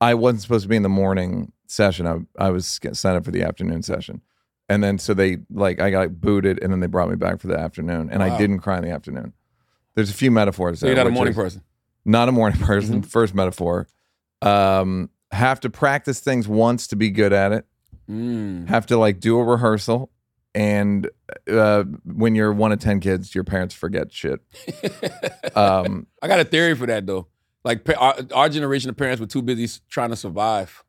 I 0.02 0.14
wasn't 0.14 0.42
supposed 0.42 0.64
to 0.64 0.70
be 0.70 0.76
in 0.76 0.84
the 0.84 0.90
morning 0.90 1.52
session. 1.68 2.08
I, 2.08 2.20
I 2.38 2.50
was 2.50 2.80
signed 2.94 3.18
up 3.18 3.26
for 3.26 3.32
the 3.32 3.44
afternoon 3.44 3.84
session. 3.84 4.22
And 4.70 4.84
then 4.84 4.98
so 4.98 5.14
they 5.14 5.38
like 5.50 5.80
I 5.80 5.90
got 5.90 6.20
booted 6.20 6.62
and 6.62 6.72
then 6.74 6.82
they 6.82 6.88
brought 6.88 7.10
me 7.10 7.16
back 7.16 7.40
for 7.40 7.48
the 7.48 7.58
afternoon 7.58 8.10
and 8.12 8.22
I 8.22 8.38
didn't 8.38 8.60
cry 8.60 8.78
in 8.78 8.84
the 8.84 8.92
afternoon. 8.92 9.34
There's 9.96 10.10
a 10.10 10.14
few 10.14 10.30
metaphors 10.30 10.80
so 10.80 10.86
there. 10.86 10.96
you're 10.96 11.04
not 11.04 11.10
a 11.10 11.14
morning 11.14 11.34
person. 11.34 11.64
Not 12.04 12.28
a 12.28 12.32
morning 12.34 12.60
person. 12.62 13.02
Mhm. 13.02 13.06
First 13.06 13.34
metaphor. 13.34 13.88
Um, 14.42 15.10
have 15.32 15.62
to 15.62 15.70
practice 15.70 16.20
things 16.20 16.48
once 16.48 16.88
to 16.88 16.96
be 16.98 17.10
good 17.10 17.32
at 17.32 17.54
it. 17.54 17.66
Mm. 18.10 18.68
Have 18.68 18.86
to 18.88 18.98
like 18.98 19.20
do 19.20 19.40
a 19.40 19.44
rehearsal, 19.44 20.12
and 20.58 21.08
uh, 21.48 21.84
when 22.04 22.34
you're 22.34 22.52
one 22.52 22.72
of 22.72 22.80
ten 22.80 23.00
kids, 23.00 23.36
your 23.36 23.44
parents 23.44 23.76
forget 23.76 24.12
shit. 24.12 24.42
Um, 25.56 26.06
I 26.22 26.28
got 26.28 26.40
a 26.40 26.44
theory 26.44 26.76
for 26.76 26.86
that 26.86 27.08
though. 27.08 27.28
Like 27.64 27.88
our, 27.98 28.16
our 28.32 28.48
generation 28.48 28.92
of 28.92 28.98
parents 28.98 29.20
were 29.20 29.26
too 29.26 29.42
busy 29.42 29.82
trying 29.90 30.12
to 30.12 30.16
survive. 30.16 30.84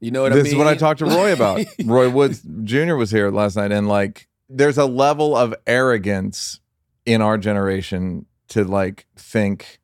You 0.00 0.10
know 0.10 0.22
what 0.22 0.32
this 0.34 0.40
I 0.40 0.44
mean? 0.44 0.52
is 0.52 0.58
what 0.58 0.66
I 0.66 0.74
talked 0.74 0.98
to 0.98 1.06
Roy 1.06 1.32
about. 1.32 1.64
Roy 1.84 2.10
Woods 2.10 2.42
Jr. 2.64 2.96
was 2.96 3.10
here 3.10 3.30
last 3.30 3.56
night, 3.56 3.72
and 3.72 3.88
like, 3.88 4.28
there's 4.50 4.76
a 4.76 4.84
level 4.84 5.34
of 5.34 5.54
arrogance 5.66 6.60
in 7.06 7.22
our 7.22 7.38
generation 7.38 8.26
to 8.48 8.64
like 8.64 9.06
think, 9.16 9.80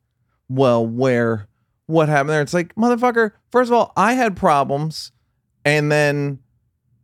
well, 0.47 0.85
where, 0.85 1.47
what 1.87 2.07
happened 2.07 2.29
there? 2.29 2.41
It's 2.41 2.53
like, 2.53 2.75
motherfucker. 2.75 3.31
First 3.51 3.71
of 3.71 3.73
all, 3.73 3.93
I 3.97 4.13
had 4.13 4.35
problems, 4.35 5.11
and 5.65 5.91
then 5.91 6.39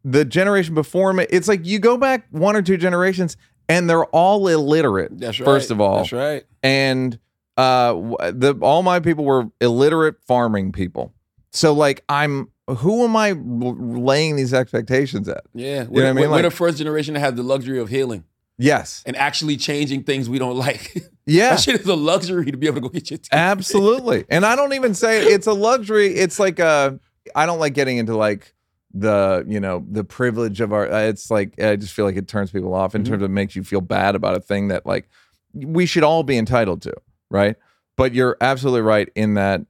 the 0.03 0.25
generation 0.25 0.75
before 0.75 1.13
me. 1.13 1.25
It's 1.29 1.47
like 1.47 1.65
you 1.65 1.79
go 1.79 1.97
back 1.97 2.27
one 2.31 2.55
or 2.55 2.61
two 2.61 2.77
generations, 2.77 3.37
and 3.69 3.89
they're 3.89 4.05
all 4.05 4.47
illiterate. 4.47 5.17
That's 5.19 5.39
right. 5.39 5.45
First 5.45 5.71
of 5.71 5.79
all, 5.81 5.97
that's 5.97 6.11
right. 6.11 6.43
and 6.61 7.17
uh 7.57 7.93
the 8.31 8.57
all 8.61 8.81
my 8.83 8.99
people 8.99 9.23
were 9.25 9.45
illiterate 9.61 10.15
farming 10.25 10.71
people 10.71 11.13
so 11.51 11.71
like 11.71 12.03
i'm 12.09 12.49
who 12.79 13.03
am 13.03 13.15
I 13.15 13.33
laying 13.33 14.37
these 14.37 14.55
expectations 14.55 15.27
at 15.29 15.43
Yeah, 15.53 15.83
know 15.83 15.89
we're, 15.91 16.01
what 16.03 16.09
I 16.09 16.13
mean? 16.13 16.15
we're- 16.15 16.27
we're 16.29 16.33
Like- 16.37 16.43
the 16.45 16.49
first 16.49 16.77
generation 16.79 17.13
to 17.13 17.19
have 17.19 17.35
the 17.35 17.43
luxury 17.43 17.77
of 17.77 17.89
healing 17.89 18.23
yes 18.57 19.03
and 19.05 19.15
actually 19.17 19.55
changing 19.57 20.01
things 20.03 20.29
we 20.29 20.39
don't 20.39 20.57
like. 20.57 20.97
yeah 21.27 21.51
that 21.51 21.59
shit 21.59 21.79
is 21.79 21.85
a 21.85 21.95
luxury 21.95 22.49
to 22.49 22.57
be 22.57 22.65
able 22.65 22.77
to 22.77 22.81
go 22.81 22.89
get 22.89 23.11
your 23.11 23.19
teeth. 23.19 23.29
absolutely 23.31 24.25
and 24.29 24.47
i 24.47 24.55
don't 24.55 24.73
even 24.73 24.95
say 24.95 25.21
it's 25.23 25.45
a 25.45 25.53
luxury 25.53 26.07
it's 26.07 26.39
like 26.39 26.59
uh 26.59 26.89
i 27.35 27.45
don't 27.45 27.59
like 27.59 27.75
getting 27.75 27.97
into 27.97 28.17
like 28.17 28.53
the 28.93 29.43
you 29.47 29.59
know 29.59 29.83
the 29.89 30.03
privilege 30.03 30.61
of 30.61 30.71
our 30.71 30.91
uh, 30.91 31.01
it's 31.01 31.31
like 31.31 31.59
i 31.61 31.75
just 31.75 31.93
feel 31.93 32.05
like 32.05 32.15
it 32.15 32.27
turns 32.27 32.51
people 32.51 32.73
off 32.75 32.93
in 32.93 33.01
Mhm. 33.03 33.07
terms 33.07 33.23
of 33.23 33.31
makes 33.31 33.55
you 33.55 33.63
feel 33.63 33.81
bad 33.81 34.13
about 34.15 34.35
a 34.35 34.39
thing 34.39 34.67
that 34.67 34.85
like 34.85 35.09
we 35.55 35.85
should 35.87 36.03
all 36.03 36.21
be 36.23 36.37
entitled 36.37 36.81
to 36.83 36.93
right 37.31 37.55
but 37.97 38.13
you're 38.13 38.37
absolutely 38.39 38.81
right 38.81 39.09
in 39.15 39.33
that 39.33 39.61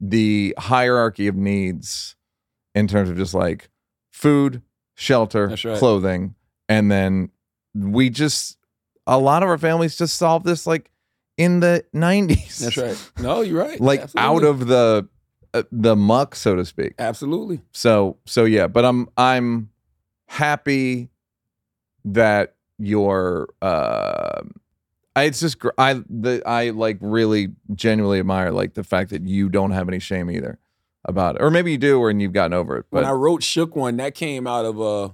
the 0.00 0.54
hierarchy 0.58 1.28
of 1.28 1.36
needs 1.36 2.16
in 2.74 2.88
terms 2.88 3.08
of 3.08 3.16
just 3.16 3.32
like 3.34 3.70
food 4.12 4.60
shelter 4.96 5.48
right. 5.48 5.78
clothing 5.78 6.34
and 6.68 6.90
then 6.90 7.30
we 7.74 8.10
just 8.10 8.58
a 9.06 9.18
lot 9.18 9.42
of 9.44 9.48
our 9.48 9.58
families 9.58 9.96
just 9.96 10.16
solved 10.16 10.44
this 10.46 10.66
like 10.66 10.90
in 11.36 11.60
the 11.60 11.84
90s 11.94 12.58
That's 12.58 12.76
right. 12.76 13.10
No, 13.20 13.40
you're 13.40 13.58
right. 13.60 13.80
like 13.80 14.08
out 14.16 14.44
of 14.44 14.66
the 14.66 15.08
the 15.70 15.94
muck 15.96 16.34
so 16.34 16.54
to 16.54 16.64
speak 16.64 16.94
absolutely. 16.98 17.60
so 17.72 18.16
so 18.24 18.44
yeah 18.44 18.66
but 18.66 18.84
i'm 18.84 19.08
i'm 19.16 19.70
happy 20.26 21.10
that 22.04 22.54
you're 22.78 23.48
uh 23.62 24.40
I, 25.16 25.24
it's 25.24 25.38
just 25.40 25.60
gr- 25.60 25.70
i 25.78 26.02
the 26.08 26.42
i 26.44 26.70
like 26.70 26.98
really 27.00 27.48
genuinely 27.74 28.18
admire 28.18 28.50
like 28.50 28.74
the 28.74 28.84
fact 28.84 29.10
that 29.10 29.26
you 29.26 29.48
don't 29.48 29.70
have 29.70 29.88
any 29.88 30.00
shame 30.00 30.30
either 30.30 30.58
about 31.04 31.36
it 31.36 31.42
or 31.42 31.50
maybe 31.50 31.70
you 31.72 31.78
do 31.78 32.00
or 32.00 32.10
and 32.10 32.20
you've 32.20 32.32
gotten 32.32 32.52
over 32.52 32.78
it 32.78 32.86
But 32.90 33.02
When 33.02 33.04
I 33.04 33.12
wrote 33.12 33.42
Shook 33.42 33.76
One, 33.76 33.96
that 33.98 34.14
came 34.14 34.46
out 34.46 34.64
of 34.64 34.80
uh 34.80 35.10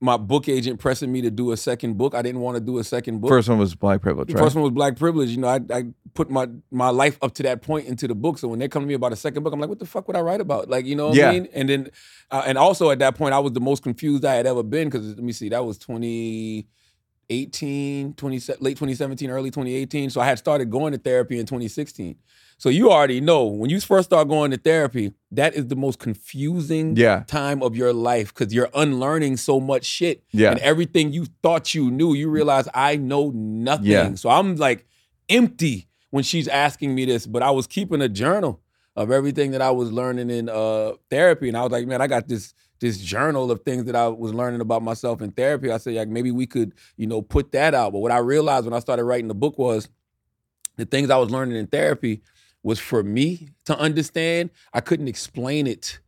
my 0.00 0.16
book 0.16 0.48
agent 0.48 0.78
pressing 0.78 1.10
me 1.10 1.20
to 1.22 1.30
do 1.30 1.50
a 1.50 1.56
second 1.56 1.98
book. 1.98 2.14
I 2.14 2.22
didn't 2.22 2.40
want 2.40 2.54
to 2.56 2.60
do 2.60 2.78
a 2.78 2.84
second 2.84 3.20
book. 3.20 3.30
first 3.30 3.48
one 3.48 3.58
was 3.58 3.74
black 3.74 4.00
privilege 4.00 4.32
right 4.32 4.40
first 4.40 4.54
one 4.54 4.62
was 4.62 4.70
black 4.72 4.96
privilege. 4.96 5.30
You 5.30 5.38
know, 5.38 5.48
I, 5.48 5.58
I 5.72 5.86
put 6.14 6.30
my 6.30 6.46
my 6.70 6.90
life 6.90 7.18
up 7.20 7.34
to 7.34 7.42
that 7.42 7.62
point 7.62 7.88
into 7.88 8.06
the 8.06 8.14
book. 8.14 8.38
So 8.38 8.46
when 8.48 8.60
they 8.60 8.68
come 8.68 8.84
to 8.84 8.86
me 8.86 8.94
about 8.94 9.12
a 9.12 9.16
second 9.16 9.42
book, 9.42 9.52
I'm 9.52 9.58
like, 9.58 9.68
what 9.68 9.80
the 9.80 9.86
fuck 9.86 10.06
would 10.06 10.16
I 10.16 10.20
write 10.20 10.40
about? 10.40 10.68
Like, 10.68 10.86
you 10.86 10.94
know 10.94 11.08
what 11.08 11.16
Yeah. 11.16 11.30
I 11.30 11.32
mean? 11.32 11.48
And 11.52 11.68
then, 11.68 11.90
uh, 12.30 12.44
and 12.46 12.56
also 12.56 12.90
at 12.90 13.00
that 13.00 13.16
point, 13.16 13.34
I 13.34 13.40
was 13.40 13.52
the 13.52 13.60
most 13.60 13.82
confused 13.82 14.24
I 14.24 14.34
had 14.34 14.46
ever 14.46 14.62
been 14.62 14.88
because 14.88 15.04
let 15.08 15.18
me 15.18 15.32
see, 15.32 15.48
that 15.48 15.64
was 15.64 15.78
2018, 15.78 18.14
20, 18.14 18.36
late 18.60 18.76
2017, 18.76 19.30
early 19.30 19.50
2018. 19.50 20.10
So 20.10 20.20
I 20.20 20.26
had 20.26 20.38
started 20.38 20.70
going 20.70 20.92
to 20.92 20.98
therapy 20.98 21.38
in 21.38 21.46
2016. 21.46 22.16
So 22.58 22.68
you 22.68 22.90
already 22.90 23.20
know 23.20 23.44
when 23.44 23.70
you 23.70 23.80
first 23.80 24.08
start 24.08 24.28
going 24.28 24.50
to 24.50 24.56
therapy, 24.56 25.12
that 25.30 25.54
is 25.54 25.68
the 25.68 25.76
most 25.76 26.00
confusing 26.00 26.96
yeah 26.96 27.22
time 27.26 27.62
of 27.62 27.76
your 27.76 27.92
life 27.92 28.34
because 28.34 28.52
you're 28.52 28.70
unlearning 28.74 29.36
so 29.36 29.60
much 29.60 29.84
shit 29.84 30.24
yeah 30.32 30.50
and 30.50 30.58
everything 30.60 31.12
you 31.12 31.26
thought 31.42 31.72
you 31.72 31.90
knew, 31.90 32.14
you 32.14 32.28
realize 32.28 32.68
I 32.74 32.96
know 32.96 33.30
nothing. 33.30 33.86
Yeah. 33.86 34.14
So 34.16 34.28
I'm 34.28 34.56
like 34.56 34.86
empty 35.28 35.88
when 36.10 36.24
she's 36.24 36.48
asking 36.48 36.94
me 36.94 37.04
this, 37.04 37.26
but 37.26 37.42
I 37.42 37.50
was 37.50 37.66
keeping 37.66 38.02
a 38.02 38.08
journal 38.08 38.60
of 38.96 39.12
everything 39.12 39.52
that 39.52 39.62
I 39.62 39.70
was 39.70 39.92
learning 39.92 40.28
in 40.28 40.48
uh, 40.48 40.94
therapy, 41.08 41.46
and 41.46 41.56
I 41.56 41.62
was 41.62 41.70
like, 41.70 41.86
man, 41.86 42.00
I 42.00 42.08
got 42.08 42.26
this 42.26 42.54
this 42.80 42.98
journal 42.98 43.50
of 43.50 43.62
things 43.62 43.84
that 43.84 43.94
I 43.94 44.08
was 44.08 44.34
learning 44.34 44.60
about 44.60 44.82
myself 44.82 45.20
in 45.22 45.30
therapy. 45.32 45.70
I 45.70 45.78
said, 45.78 45.94
like, 45.94 46.08
maybe 46.08 46.30
we 46.30 46.46
could, 46.46 46.74
you 46.96 47.06
know, 47.06 47.22
put 47.22 47.52
that 47.52 47.74
out. 47.74 47.92
But 47.92 47.98
what 48.00 48.12
I 48.12 48.18
realized 48.18 48.66
when 48.66 48.74
I 48.74 48.78
started 48.78 49.04
writing 49.04 49.28
the 49.28 49.34
book 49.34 49.58
was 49.58 49.88
the 50.76 50.84
things 50.84 51.10
I 51.10 51.16
was 51.16 51.30
learning 51.30 51.56
in 51.56 51.66
therapy 51.66 52.22
was 52.62 52.78
for 52.78 53.02
me 53.02 53.50
to 53.64 53.78
understand. 53.78 54.50
I 54.72 54.80
couldn't 54.80 55.08
explain 55.08 55.66
it 55.66 56.00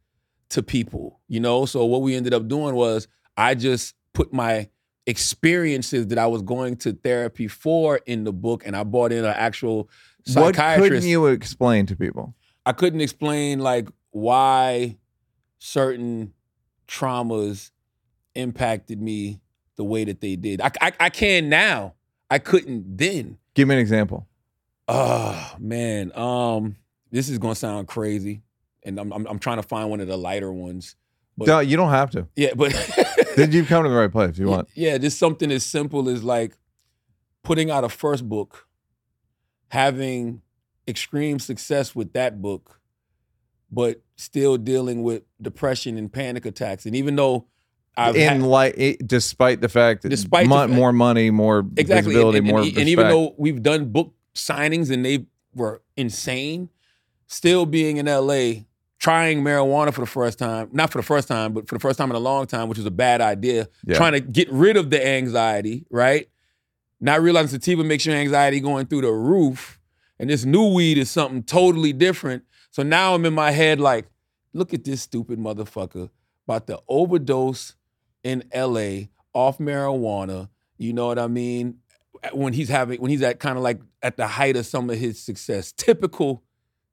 to 0.50 0.62
people, 0.62 1.20
you 1.28 1.40
know. 1.40 1.66
So 1.66 1.84
what 1.84 2.02
we 2.02 2.16
ended 2.16 2.34
up 2.34 2.48
doing 2.48 2.74
was 2.74 3.08
I 3.36 3.54
just 3.54 3.94
put 4.12 4.32
my 4.32 4.68
experiences 5.06 6.08
that 6.08 6.18
I 6.18 6.26
was 6.26 6.42
going 6.42 6.76
to 6.78 6.92
therapy 6.92 7.48
for 7.48 8.00
in 8.06 8.24
the 8.24 8.32
book, 8.32 8.64
and 8.66 8.76
I 8.76 8.84
brought 8.84 9.12
in 9.12 9.24
an 9.24 9.34
actual 9.36 9.88
psychiatrist. 10.26 10.80
what 10.80 10.88
couldn't 10.88 11.08
you 11.08 11.26
explain 11.26 11.86
to 11.86 11.96
people 11.96 12.34
I 12.66 12.72
couldn't 12.72 13.00
explain 13.00 13.60
like 13.60 13.88
why 14.10 14.98
certain 15.58 16.32
traumas 16.86 17.70
impacted 18.34 19.00
me 19.00 19.40
the 19.76 19.84
way 19.84 20.04
that 20.04 20.20
they 20.20 20.36
did. 20.36 20.60
I, 20.60 20.70
I, 20.80 20.92
I 21.00 21.10
can 21.10 21.48
now. 21.48 21.94
I 22.30 22.38
couldn't 22.38 22.96
then. 22.96 23.38
give 23.54 23.66
me 23.66 23.74
an 23.74 23.80
example 23.80 24.28
Oh 24.92 25.54
man, 25.60 26.10
um, 26.16 26.76
this 27.12 27.28
is 27.28 27.38
gonna 27.38 27.54
sound 27.54 27.86
crazy, 27.86 28.42
and 28.82 28.98
I'm 28.98 29.12
I'm, 29.12 29.26
I'm 29.26 29.38
trying 29.38 29.58
to 29.58 29.62
find 29.62 29.88
one 29.88 30.00
of 30.00 30.08
the 30.08 30.16
lighter 30.16 30.52
ones. 30.52 30.96
But- 31.38 31.46
no, 31.46 31.60
you 31.60 31.76
don't 31.76 31.90
have 31.90 32.10
to 32.10 32.26
Yeah, 32.36 32.50
but 32.54 32.72
did 33.36 33.54
you 33.54 33.64
come 33.64 33.84
to 33.84 33.88
the 33.88 33.94
right 33.94 34.10
place 34.12 34.30
if 34.30 34.38
you 34.38 34.48
want 34.48 34.68
Yeah, 34.74 34.98
just 34.98 35.18
something 35.18 35.50
as 35.50 35.64
simple 35.64 36.08
as 36.10 36.22
like 36.24 36.54
putting 37.44 37.70
out 37.70 37.84
a 37.84 37.88
first 37.88 38.28
book, 38.28 38.66
having 39.68 40.42
extreme 40.88 41.38
success 41.38 41.94
with 41.94 42.12
that 42.14 42.42
book, 42.42 42.80
but 43.70 44.02
still 44.16 44.56
dealing 44.58 45.02
with 45.02 45.22
depression 45.40 45.96
and 45.96 46.12
panic 46.12 46.44
attacks. 46.44 46.84
And 46.84 46.94
even 46.96 47.16
though 47.16 47.46
I've 47.96 48.16
in 48.16 48.28
had, 48.28 48.42
like 48.42 48.74
it, 48.76 49.06
despite 49.06 49.60
the 49.60 49.68
fact 49.68 50.02
that 50.02 50.08
Despite 50.10 50.46
the 50.48 50.54
fact- 50.54 50.72
more 50.72 50.92
money 50.92 51.30
more 51.30 51.60
exactly, 51.76 52.12
visibility 52.12 52.38
and, 52.38 52.46
and- 52.48 52.54
more 52.56 52.62
and, 52.64 52.76
and 52.76 52.88
even 52.88 53.08
though 53.08 53.34
we've 53.38 53.62
done 53.62 53.90
book 53.90 54.12
signings 54.34 54.90
and 54.90 55.04
they 55.04 55.26
were 55.54 55.82
insane, 55.96 56.70
still 57.26 57.66
being 57.66 57.96
in 57.96 58.06
LA, 58.06 58.62
trying 58.98 59.42
marijuana 59.42 59.92
for 59.92 60.00
the 60.02 60.06
first 60.06 60.38
time, 60.38 60.68
not 60.72 60.90
for 60.90 60.98
the 60.98 61.02
first 61.02 61.26
time, 61.26 61.52
but 61.52 61.68
for 61.68 61.74
the 61.74 61.80
first 61.80 61.98
time 61.98 62.10
in 62.10 62.16
a 62.16 62.20
long 62.20 62.46
time, 62.46 62.68
which 62.68 62.78
was 62.78 62.86
a 62.86 62.90
bad 62.90 63.20
idea. 63.20 63.68
Yeah. 63.84 63.96
Trying 63.96 64.12
to 64.12 64.20
get 64.20 64.50
rid 64.52 64.76
of 64.76 64.90
the 64.90 65.04
anxiety, 65.04 65.86
right? 65.90 66.28
Not 67.00 67.22
realizing 67.22 67.48
sativa 67.48 67.82
makes 67.82 68.04
your 68.04 68.14
anxiety 68.14 68.60
going 68.60 68.86
through 68.86 69.00
the 69.02 69.12
roof, 69.12 69.80
and 70.18 70.28
this 70.28 70.44
new 70.44 70.74
weed 70.74 70.98
is 70.98 71.10
something 71.10 71.42
totally 71.42 71.94
different. 71.94 72.44
So 72.70 72.82
now 72.82 73.14
I'm 73.14 73.24
in 73.24 73.32
my 73.32 73.52
head 73.52 73.80
like, 73.80 74.06
look 74.52 74.74
at 74.74 74.84
this 74.84 75.00
stupid 75.02 75.38
motherfucker 75.38 76.10
about 76.46 76.66
to 76.66 76.80
overdose 76.88 77.74
in 78.22 78.44
LA 78.54 79.06
off 79.32 79.58
marijuana. 79.58 80.50
You 80.76 80.92
know 80.92 81.06
what 81.06 81.18
I 81.18 81.26
mean? 81.26 81.78
When 82.32 82.52
he's 82.52 82.68
having 82.68 83.00
when 83.00 83.10
he's 83.10 83.22
at 83.22 83.40
kind 83.40 83.56
of 83.56 83.62
like 83.62 83.80
at 84.02 84.16
the 84.16 84.26
height 84.26 84.56
of 84.56 84.66
some 84.66 84.90
of 84.90 84.98
his 84.98 85.20
success. 85.20 85.72
Typical 85.72 86.42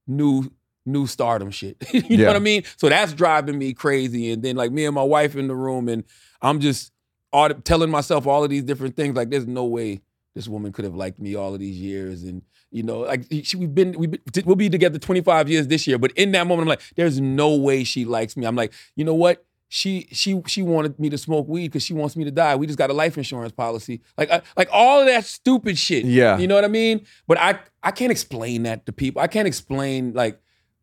new 0.07 0.51
new 0.86 1.05
stardom 1.05 1.51
shit. 1.51 1.77
you 1.93 2.17
know 2.17 2.27
what 2.27 2.36
I 2.36 2.39
mean? 2.39 2.63
So 2.77 2.89
that's 2.89 3.13
driving 3.13 3.57
me 3.57 3.74
crazy. 3.74 4.31
And 4.31 4.41
then 4.41 4.55
like 4.55 4.72
me 4.72 4.86
and 4.86 4.96
my 4.96 5.03
wife 5.03 5.36
in 5.36 5.48
the 5.48 5.55
room 5.55 5.89
and 5.89 6.03
I'm 6.41 6.60
just 6.60 6.91
all, 7.34 7.50
telling 7.50 7.89
myself 7.89 8.25
all 8.25 8.43
of 8.43 8.50
these 8.50 8.63
different 8.63 8.96
things. 8.96 9.15
Like 9.15 9.29
there's 9.29 9.48
no 9.48 9.65
way 9.65 10.01
this 10.34 10.48
woman 10.48 10.72
could 10.72 10.86
have 10.86 10.96
liked 10.96 11.19
me 11.19 11.36
all 11.36 11.53
of 11.53 11.60
these 11.60 11.77
years. 11.77 12.24
And 12.24 12.41
you 12.72 12.84
know, 12.84 13.00
like 13.00 13.25
she, 13.43 13.57
we've 13.57 13.74
been, 13.74 13.98
we've 13.98 14.12
been, 14.12 14.46
we'll 14.46 14.55
be 14.55 14.69
together 14.69 15.00
25 15.00 15.50
years 15.50 15.67
this 15.67 15.88
year. 15.88 15.98
But 15.98 16.12
in 16.12 16.31
that 16.34 16.48
moment, 16.48 16.63
I'm 16.63 16.69
like, 16.69 16.81
there's 16.96 17.19
no 17.19 17.55
way 17.55 17.84
she 17.84 18.05
likes 18.05 18.38
me. 18.38 18.46
I'm 18.46 18.55
like, 18.55 18.74
you 18.96 19.03
know 19.03 19.13
what? 19.13 19.46
She 19.70 20.08
she 20.14 20.42
she 20.48 20.62
wanted 20.62 20.98
me 20.98 21.10
to 21.10 21.18
smoke 21.18 21.48
weed 21.48 21.68
because 21.68 21.84
she 21.84 21.94
wants 21.94 22.16
me 22.16 22.24
to 22.24 22.32
die. 22.32 22.56
We 22.56 22.68
just 22.68 22.80
got 22.80 22.90
a 22.90 22.94
life 22.94 23.18
insurance 23.18 23.52
policy, 23.52 24.02
like 24.18 24.32
I, 24.32 24.42
like 24.56 24.70
all 24.72 25.02
of 25.02 25.08
that 25.08 25.26
stupid 25.26 25.78
shit. 25.78 26.06
Yeah. 26.06 26.38
you 26.38 26.48
know 26.48 26.56
what 26.56 26.64
I 26.64 26.70
mean. 26.70 27.06
But 27.28 27.38
I 27.38 27.60
I 27.84 27.92
can't 27.92 28.12
explain 28.12 28.64
that 28.64 28.86
to 28.86 28.94
people. 28.94 29.22
I 29.22 29.28
can't 29.28 29.48
explain 29.48 30.14
like 30.14 30.40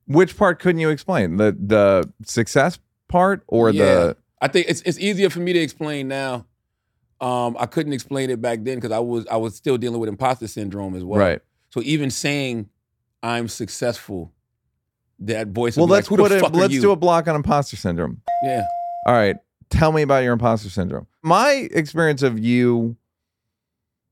Which 0.07 0.37
part 0.37 0.59
couldn't 0.61 0.81
you 0.81 0.91
explain? 0.91 1.39
The 1.39 1.57
the 1.59 2.13
success 2.27 2.79
part 3.09 3.43
or 3.47 3.71
Yeah. 3.71 3.85
the 3.85 4.17
I 4.43 4.49
think 4.49 4.67
it's 4.69 4.83
it's 4.83 4.99
easier 4.99 5.31
for 5.31 5.41
me 5.41 5.55
to 5.55 5.59
explain 5.61 6.09
now. 6.09 6.45
Um, 7.23 7.57
I 7.59 7.65
couldn't 7.65 7.95
explain 7.95 8.29
it 8.29 8.43
back 8.43 8.65
then 8.65 8.75
because 8.77 8.93
I 8.93 8.99
was 8.99 9.27
I 9.29 9.37
was 9.39 9.55
still 9.55 9.79
dealing 9.79 9.99
with 9.99 10.11
imposter 10.11 10.47
syndrome 10.47 10.95
as 10.95 11.05
well. 11.05 11.19
right? 11.21 11.41
So 11.71 11.81
even 11.83 12.11
saying 12.11 12.69
I'm 13.23 13.49
successful 13.49 14.31
that 15.21 15.49
voice. 15.49 15.77
Well, 15.77 15.87
let's 15.87 16.11
like, 16.11 16.19
put 16.19 16.33
it. 16.33 16.53
Let's 16.53 16.79
do 16.81 16.91
a 16.91 16.97
block 16.97 17.29
on 17.29 17.37
imposter 17.37 17.77
syndrome. 17.77 18.23
Yeah. 18.43 18.65
All 19.07 19.15
right. 19.15 19.37
Tell 19.71 19.93
me 19.93 20.03
about 20.03 20.23
your 20.25 20.33
imposter 20.33 20.71
syndrome. 20.71 21.07
My 21.23 21.69
experience 21.73 22.23
of 22.23 22.39
you, 22.39 22.97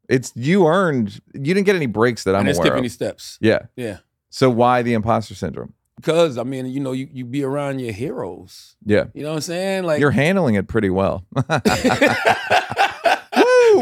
it's 0.09 0.33
you 0.35 0.67
earned. 0.67 1.21
You 1.35 1.55
didn't 1.55 1.67
get 1.67 1.77
any 1.77 1.87
breaks 1.87 2.25
that 2.25 2.35
I 2.35 2.39
I'm 2.39 2.47
didn't 2.47 2.57
aware 2.57 2.67
skip 2.67 2.73
of. 2.75 2.79
any 2.79 2.89
steps. 2.89 3.39
yeah. 3.41 3.67
Yeah. 3.77 3.99
So 4.31 4.49
why 4.49 4.83
the 4.83 4.95
imposter 4.95 5.35
syndrome? 5.35 5.75
Because 5.97 6.39
I 6.39 6.43
mean, 6.43 6.67
you 6.67 6.81
know, 6.81 6.93
you, 6.93 7.09
you 7.13 7.25
be 7.25 7.45
around 7.45 7.79
your 7.79 7.93
heroes. 7.93 8.77
Yeah. 8.85 9.05
You 9.15 9.23
know 9.23 9.29
what 9.31 9.37
I'm 9.37 9.41
saying? 9.43 9.85
Like 9.85 10.01
You're 10.01 10.11
handling 10.11 10.55
it 10.55 10.67
pretty 10.67 10.91
well. 10.91 11.25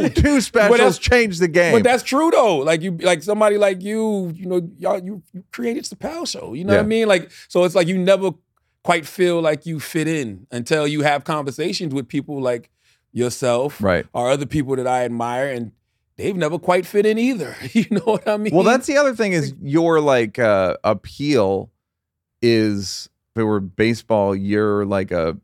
Woo! 0.02 0.08
Two 0.08 0.40
specials 0.40 0.98
changed 0.98 1.40
the 1.40 1.48
game. 1.48 1.72
But 1.72 1.84
that's 1.84 2.02
true 2.02 2.30
though. 2.30 2.58
Like 2.58 2.82
you, 2.82 2.92
like 2.92 3.22
somebody 3.22 3.58
like 3.58 3.82
you, 3.82 4.32
you 4.34 4.46
know, 4.46 4.68
y'all, 4.78 5.02
you, 5.02 5.22
you 5.32 5.44
created 5.52 5.84
Chappelle 5.84 6.28
Show. 6.28 6.54
You 6.54 6.64
know 6.64 6.74
what 6.74 6.80
I 6.80 6.86
mean? 6.86 7.08
Like, 7.08 7.30
so 7.48 7.64
it's 7.64 7.74
like 7.74 7.88
you 7.88 7.98
never 7.98 8.32
quite 8.82 9.06
feel 9.06 9.40
like 9.40 9.66
you 9.66 9.80
fit 9.80 10.08
in 10.08 10.46
until 10.50 10.86
you 10.86 11.02
have 11.02 11.24
conversations 11.24 11.94
with 11.94 12.08
people 12.08 12.40
like 12.40 12.70
yourself 13.12 13.82
right. 13.82 14.06
or 14.12 14.30
other 14.30 14.46
people 14.46 14.76
that 14.76 14.86
I 14.86 15.04
admire, 15.04 15.50
and 15.50 15.72
they've 16.16 16.36
never 16.36 16.58
quite 16.58 16.86
fit 16.86 17.06
in 17.06 17.18
either. 17.18 17.56
You 17.72 17.86
know 17.90 18.02
what 18.04 18.28
I 18.28 18.36
mean? 18.36 18.54
Well, 18.54 18.64
that's 18.64 18.86
the 18.86 18.96
other 18.96 19.14
thing 19.14 19.32
is 19.32 19.54
your 19.62 20.00
like 20.00 20.38
uh, 20.38 20.76
appeal 20.84 21.70
is 22.42 23.08
if 23.34 23.40
it 23.40 23.44
were 23.44 23.60
baseball, 23.60 24.34
you're 24.34 24.84
like 24.84 25.10
a 25.10 25.36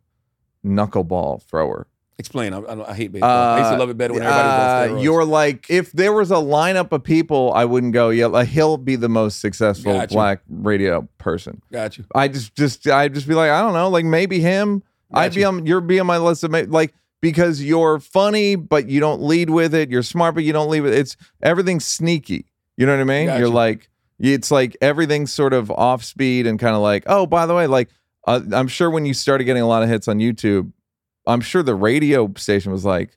knuckleball 0.64 1.42
thrower. 1.42 1.86
Explain. 2.18 2.52
I, 2.54 2.58
I, 2.58 2.90
I 2.90 2.94
hate 2.94 3.12
baseball. 3.12 3.30
I 3.30 3.58
used 3.58 3.70
to 3.70 3.74
Uh, 3.74 3.78
love 3.78 3.90
it 3.90 3.96
better 3.98 4.14
when 4.14 4.22
everybody 4.22 4.48
was 4.48 4.56
Uh, 4.56 4.92
on 4.94 4.98
steroids. 4.98 5.02
you're 5.04 5.24
like 5.24 5.66
if 5.68 5.92
there 5.92 6.12
was 6.12 6.30
a 6.30 6.34
lineup 6.36 6.92
of 6.92 7.02
people, 7.04 7.52
I 7.54 7.64
wouldn't 7.64 7.92
go. 7.92 8.10
Yeah, 8.10 8.26
like 8.26 8.48
he'll 8.48 8.76
be 8.78 8.96
the 8.96 9.08
most 9.08 9.40
successful 9.40 9.92
Gotcha. 9.92 10.14
black 10.14 10.40
radio 10.48 11.08
person. 11.18 11.60
got 11.72 11.98
you. 11.98 12.04
I 12.14 12.28
just, 12.28 12.54
just, 12.54 12.86
I'd 12.88 13.14
just 13.14 13.28
be 13.28 13.34
like, 13.34 13.50
I 13.50 13.60
don't 13.60 13.74
know, 13.74 13.88
like 13.88 14.04
maybe 14.04 14.40
him. 14.40 14.82
I'd 15.12 15.34
be 15.34 15.42
Gotcha. 15.42 15.56
on, 15.58 15.66
you're 15.66 15.80
be 15.80 16.00
on 16.00 16.06
my 16.06 16.18
list 16.18 16.42
of 16.44 16.50
ma- 16.50 16.62
like 16.66 16.92
because 17.20 17.62
you're 17.62 17.98
funny, 18.00 18.56
but 18.56 18.88
you 18.88 19.00
don't 19.00 19.22
lead 19.22 19.50
with 19.50 19.74
it. 19.74 19.90
You're 19.90 20.02
smart, 20.02 20.34
but 20.34 20.44
you 20.44 20.52
don't 20.52 20.68
lead 20.70 20.80
with 20.80 20.92
it. 20.94 20.98
It's 21.00 21.16
everything's 21.42 21.84
sneaky. 21.84 22.46
You 22.76 22.86
know 22.86 22.92
what 22.92 23.00
I 23.00 23.04
mean? 23.04 23.26
Gotcha. 23.26 23.38
You're 23.40 23.48
like, 23.48 23.88
it's 24.18 24.50
like 24.50 24.76
everything's 24.80 25.32
sort 25.32 25.52
of 25.52 25.70
off 25.70 26.02
speed 26.04 26.46
and 26.46 26.58
kind 26.58 26.74
of 26.74 26.82
like, 26.82 27.04
oh, 27.06 27.26
by 27.26 27.46
the 27.46 27.54
way, 27.54 27.66
like 27.66 27.88
uh, 28.26 28.40
I'm 28.52 28.68
sure 28.68 28.90
when 28.90 29.06
you 29.06 29.14
started 29.14 29.44
getting 29.44 29.62
a 29.62 29.66
lot 29.68 29.82
of 29.82 29.88
hits 29.88 30.08
on 30.08 30.18
YouTube, 30.18 30.72
I'm 31.26 31.40
sure 31.40 31.62
the 31.62 31.74
radio 31.74 32.32
station 32.36 32.72
was 32.72 32.84
like, 32.84 33.16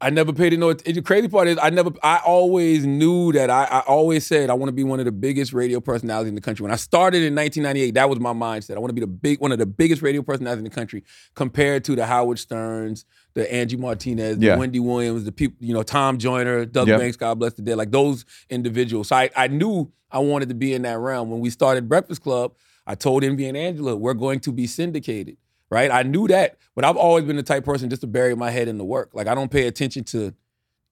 I 0.00 0.10
never 0.10 0.32
paid 0.32 0.52
it 0.52 0.58
no. 0.58 0.72
The 0.72 1.00
crazy 1.00 1.28
part 1.28 1.46
is 1.48 1.58
I 1.62 1.70
never. 1.70 1.90
I 2.02 2.20
always 2.26 2.84
knew 2.84 3.32
that. 3.32 3.50
I, 3.50 3.64
I 3.64 3.80
always 3.80 4.26
said 4.26 4.50
I 4.50 4.54
want 4.54 4.68
to 4.68 4.72
be 4.72 4.82
one 4.84 4.98
of 4.98 5.04
the 5.06 5.12
biggest 5.12 5.52
radio 5.52 5.80
personalities 5.80 6.28
in 6.28 6.34
the 6.34 6.40
country. 6.40 6.64
When 6.64 6.72
I 6.72 6.76
started 6.76 7.22
in 7.22 7.34
1998, 7.36 7.92
that 7.94 8.10
was 8.10 8.18
my 8.18 8.32
mindset. 8.32 8.74
I 8.76 8.80
want 8.80 8.90
to 8.90 8.94
be 8.94 9.00
the 9.00 9.06
big 9.06 9.40
one 9.40 9.52
of 9.52 9.58
the 9.58 9.66
biggest 9.66 10.02
radio 10.02 10.20
personalities 10.22 10.58
in 10.58 10.64
the 10.64 10.70
country, 10.70 11.04
compared 11.36 11.84
to 11.84 11.94
the 11.94 12.04
Howard 12.04 12.40
Sterns, 12.40 13.04
the 13.34 13.50
Angie 13.52 13.76
Martinez, 13.76 14.38
the 14.38 14.46
Yeah. 14.46 14.56
Wendy 14.56 14.80
Williams, 14.80 15.24
the 15.24 15.32
people. 15.32 15.56
You 15.60 15.72
know, 15.72 15.84
Tom 15.84 16.18
Joyner, 16.18 16.64
Doug 16.64 16.88
Yep. 16.88 16.98
Banks, 17.00 17.16
God 17.16 17.38
bless 17.38 17.54
the 17.54 17.62
dead. 17.62 17.76
Like 17.78 17.92
those 17.92 18.24
individuals. 18.50 19.08
So 19.08 19.16
I, 19.16 19.30
I 19.36 19.46
knew 19.46 19.90
I 20.10 20.18
wanted 20.18 20.48
to 20.48 20.54
be 20.56 20.74
in 20.74 20.82
that 20.82 20.98
realm. 20.98 21.30
When 21.30 21.40
we 21.40 21.48
started 21.48 21.88
Breakfast 21.88 22.22
Club, 22.22 22.54
I 22.88 22.96
told 22.96 23.22
Envy 23.22 23.46
and 23.46 23.56
Angela 23.56 23.94
we're 23.96 24.14
going 24.14 24.40
to 24.40 24.52
be 24.52 24.66
syndicated 24.66 25.36
right? 25.72 25.90
I 25.90 26.02
knew 26.02 26.28
that, 26.28 26.58
but 26.74 26.84
I've 26.84 26.98
always 26.98 27.24
been 27.24 27.36
the 27.36 27.42
type 27.42 27.64
person 27.64 27.88
just 27.88 28.02
to 28.02 28.06
bury 28.06 28.36
my 28.36 28.50
head 28.50 28.68
in 28.68 28.76
the 28.76 28.84
work. 28.84 29.12
Like 29.14 29.26
I 29.26 29.34
don't 29.34 29.50
pay 29.50 29.66
attention 29.66 30.04
to 30.04 30.34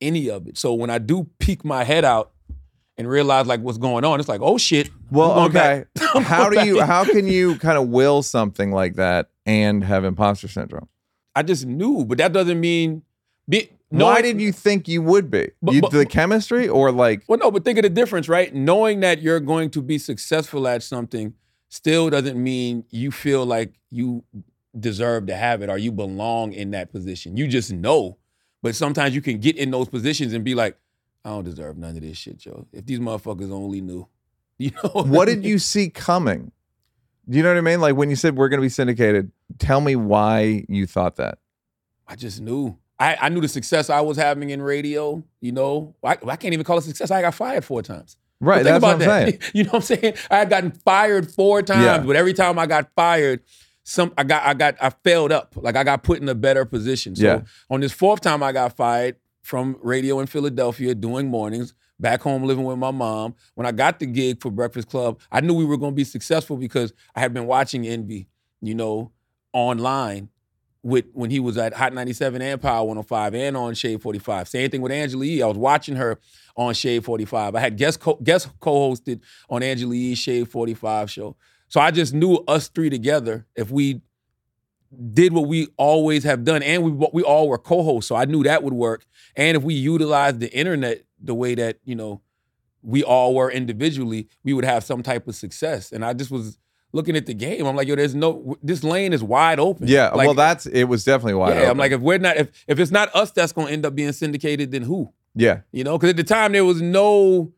any 0.01 0.31
of 0.31 0.49
it. 0.49 0.57
So 0.57 0.73
when 0.73 0.89
I 0.89 0.97
do 0.97 1.29
peek 1.39 1.67
my 1.67 1.85
head 1.85 2.03
out 2.03 2.33
and 2.97 3.07
realize 3.07 3.47
like 3.47 3.61
what's 3.61 3.77
going 3.77 4.07
on, 4.07 4.21
it's 4.21 4.29
like, 4.29 4.41
oh 4.41 4.57
shit. 4.57 4.89
Well, 5.11 5.39
okay. 5.45 5.85
how 6.23 6.49
do 6.49 6.65
you, 6.65 6.81
how 6.81 7.05
can 7.05 7.27
you 7.27 7.57
kind 7.59 7.77
of 7.77 7.89
will 7.89 8.23
something 8.23 8.73
like 8.73 8.95
that 8.95 9.29
and 9.45 9.85
have 9.85 10.03
imposter 10.05 10.49
syndrome? 10.49 10.89
I 11.37 11.43
just 11.43 11.67
knew, 11.67 12.07
but 12.07 12.17
that 12.17 12.33
doesn't 12.33 12.59
mean. 12.59 13.03
Be, 13.47 13.69
Why 13.91 14.23
did 14.23 14.41
you 14.41 14.51
think 14.51 14.89
you 14.89 15.03
would 15.03 15.31
be? 15.31 15.51
But- 15.61 15.75
you, 15.75 15.83
but- 15.83 15.91
the 15.91 16.07
chemistry 16.07 16.69
or 16.69 16.91
like, 16.91 17.23
Well, 17.29 17.39
no, 17.39 17.51
but 17.51 17.67
think 17.67 17.79
of 17.79 17.83
the 17.83 17.91
difference, 17.91 18.31
right? 18.31 18.55
Knowing 18.55 19.01
that 19.01 19.21
you're 19.21 19.41
going 19.41 19.69
to 19.73 19.83
be 19.83 19.99
successful 19.99 20.67
at 20.67 20.83
something 20.83 21.35
still 21.69 22.09
doesn't 22.09 22.43
mean 22.43 22.85
you 22.89 23.11
feel 23.11 23.45
like 23.45 23.75
you 23.91 24.25
deserve 24.79 25.27
to 25.27 25.37
have 25.37 25.63
it 25.63 25.71
or 25.71 25.79
you 25.79 25.91
belong 25.93 26.53
in 26.53 26.71
that 26.73 26.93
position. 26.93 27.37
You 27.37 27.49
just 27.49 27.73
know. 27.73 28.17
But 28.63 28.75
sometimes 28.75 29.15
you 29.15 29.23
can 29.23 29.39
get 29.39 29.57
in 29.57 29.71
those 29.71 29.89
positions 29.89 30.33
and 30.33 30.45
be 30.45 30.55
like, 30.55 30.77
I 31.25 31.31
don't 31.31 31.45
deserve 31.45 31.77
none 31.79 31.97
of 31.97 32.03
this 32.03 32.17
shit, 32.17 32.39
Joe. 32.39 32.67
If 32.73 32.87
these 32.87 32.99
motherfuckers 33.01 33.51
only 33.53 33.81
knew. 33.81 34.07
You 34.61 34.73
know 34.85 34.91
what 35.05 35.27
I 35.27 35.37
did 35.37 35.45
you 35.47 35.59
see 35.59 35.89
coming? 35.89 36.53
Do 37.27 37.39
you 37.39 37.43
know 37.43 37.49
what 37.49 37.57
I 37.57 37.63
mean? 37.63 37.81
Like 37.81 37.97
when 37.97 38.11
you 38.11 38.17
said 38.17 38.37
we're 38.37 38.51
going 38.51 38.59
to 38.61 38.63
be 38.65 38.69
syndicated, 38.69 39.33
tell 39.59 39.81
me 39.81 39.97
why 39.97 40.67
you 40.69 40.87
thought 40.87 41.17
that. 41.17 41.39
I 42.07 42.15
just 42.15 42.43
knew. 42.43 42.77
I, 42.99 43.17
I 43.19 43.29
knew 43.31 43.41
the 43.41 43.49
success 43.49 43.89
I 43.89 44.03
was 44.03 44.19
having 44.19 44.51
in 44.51 44.61
radio, 44.61 45.25
you 45.41 45.53
know. 45.53 45.95
I, 46.05 46.19
I 46.27 46.37
can't 46.37 46.53
even 46.53 46.65
call 46.65 46.77
it 46.77 46.83
success. 46.83 47.11
I 47.11 47.23
got 47.23 47.35
fired 47.35 47.65
four 47.65 47.81
times. 47.81 48.19
Right. 48.39 48.63
But 48.63 48.65
think 48.65 48.73
what 48.75 48.77
about 48.77 48.93
I'm 48.93 48.99
that. 48.99 49.29
saying. 49.29 49.39
you 49.55 49.65
know 49.65 49.71
what 49.71 49.77
I'm 49.91 49.97
saying? 49.99 50.15
I 50.31 50.37
had 50.41 50.51
gotten 50.51 50.73
fired 50.73 51.31
four 51.33 51.63
times, 51.63 51.83
Yeah. 51.83 51.99
but 52.01 52.15
every 52.17 52.35
time 52.35 52.59
I 52.59 52.67
got 52.67 52.91
fired, 52.95 53.41
some 53.83 54.13
I 54.17 54.25
got 54.25 54.43
I 54.45 54.55
got 54.55 54.77
I 54.81 54.91
failed 54.91 55.33
up. 55.33 55.55
Like 55.57 55.77
I 55.77 55.85
got 55.85 56.03
put 56.03 56.21
in 56.21 56.29
a 56.29 56.35
better 56.35 56.65
position. 56.65 57.17
So 57.17 57.25
Yeah. 57.25 57.41
on 57.71 57.81
this 57.81 57.93
fourth 57.93 58.21
time 58.21 58.43
I 58.43 58.53
got 58.53 58.77
fired 58.77 59.17
from 59.43 59.77
radio 59.83 60.21
in 60.21 60.27
Philadelphia 60.27 60.95
doing 60.95 61.29
mornings, 61.29 61.75
back 61.99 62.21
home 62.23 62.45
living 62.45 62.65
with 62.65 62.79
my 62.79 62.91
mom. 62.91 63.35
When 63.55 63.67
I 63.67 63.73
got 63.73 63.99
the 63.99 64.07
gig 64.07 64.41
for 64.43 64.51
Breakfast 64.51 64.89
Club, 64.89 65.19
I 65.33 65.41
knew 65.41 65.55
we 65.55 65.65
were 65.65 65.79
going 65.79 65.93
to 65.93 65.97
be 65.97 66.05
successful 66.05 66.57
because 66.57 66.93
I 67.15 67.21
had 67.21 67.33
been 67.33 67.47
watching 67.47 67.87
Envy, 67.87 68.29
you 68.61 68.75
know, 68.75 69.13
online 69.53 70.29
with 70.83 71.07
when 71.13 71.31
he 71.31 71.41
was 71.41 71.59
at 71.59 71.75
Hot 71.75 71.93
97 71.93 72.41
and 72.41 72.61
Power 72.61 72.85
105 72.87 73.35
and 73.35 73.57
on 73.57 73.75
Shade 73.75 74.01
45. 74.01 74.49
Same 74.49 74.71
thing 74.71 74.81
with 74.81 74.93
Angela 74.93 75.25
Yee. 75.25 75.43
I 75.43 75.47
was 75.47 75.59
watching 75.59 75.97
her 75.97 76.19
on 76.57 76.73
Shade 76.75 77.05
45. 77.05 77.55
I 77.55 77.61
had 77.61 77.77
guest 77.77 78.01
co- 78.01 78.19
guest 78.23 78.49
co-hosted 78.61 79.21
on 79.51 79.63
Angela 79.63 79.95
Yee's 79.95 80.19
Shade 80.19 80.49
45 80.51 81.11
show. 81.11 81.37
So 81.71 81.81
I 81.81 81.91
just 81.93 82.13
knew 82.13 82.35
us 82.47 82.69
three 82.69 82.91
together, 82.91 83.47
if 83.57 83.71
we 83.71 84.03
did 85.13 85.33
what 85.33 85.47
we 85.47 85.69
always 85.77 86.25
have 86.25 86.45
done, 86.45 86.63
and 86.63 86.83
we 86.83 87.09
we 87.13 87.23
all 87.23 87.49
were 87.49 87.59
co-hosts, 87.59 88.09
so 88.09 88.17
I 88.17 88.25
knew 88.25 88.43
that 88.43 88.63
would 88.63 88.75
work. 88.75 89.07
And 89.37 89.57
if 89.57 89.63
we 89.63 89.75
utilized 89.75 90.41
the 90.41 90.53
internet 90.53 91.05
the 91.23 91.35
way 91.35 91.55
that 91.55 91.79
you 91.85 91.95
know 91.95 92.21
we 92.83 93.05
all 93.05 93.35
were 93.35 93.51
individually, 93.51 94.29
we 94.43 94.53
would 94.53 94.65
have 94.65 94.83
some 94.85 95.03
type 95.03 95.29
of 95.29 95.35
success. 95.37 95.93
And 95.93 96.05
I 96.05 96.13
just 96.13 96.31
was 96.31 96.59
looking 96.93 97.15
at 97.15 97.27
the 97.27 97.35
game. 97.35 97.65
I'm 97.67 97.77
like, 97.77 97.87
yo, 97.87 97.95
there's 97.95 98.17
no 98.17 98.57
this 98.65 98.83
lane 98.83 99.13
is 99.13 99.23
wide 99.23 99.61
open. 99.61 99.87
Yeah. 99.87 100.09
Like, 100.09 100.27
well, 100.27 100.35
that's 100.35 100.67
it. 100.67 100.85
Was 100.85 101.05
definitely 101.05 101.35
wide. 101.35 101.57
yeah, 101.57 101.71
I'm 101.71 101.79
like, 101.79 101.93
if 101.93 102.01
we're 102.01 102.19
not, 102.19 102.37
if 102.37 102.65
if 102.67 102.81
it's 102.81 102.91
not 102.91 103.15
us 103.15 103.31
that's 103.31 103.53
gonna 103.53 103.71
end 103.71 103.87
up 103.87 103.95
being 103.95 104.13
syndicated, 104.13 104.73
then 104.73 104.83
who? 104.83 105.13
yeah. 105.37 105.61
You 105.71 105.85
know, 105.85 105.97
because 105.97 106.11
at 106.11 106.17
the 106.17 106.25
time 106.25 106.51
there 106.51 106.65
was 106.65 106.83
no, 106.83 107.53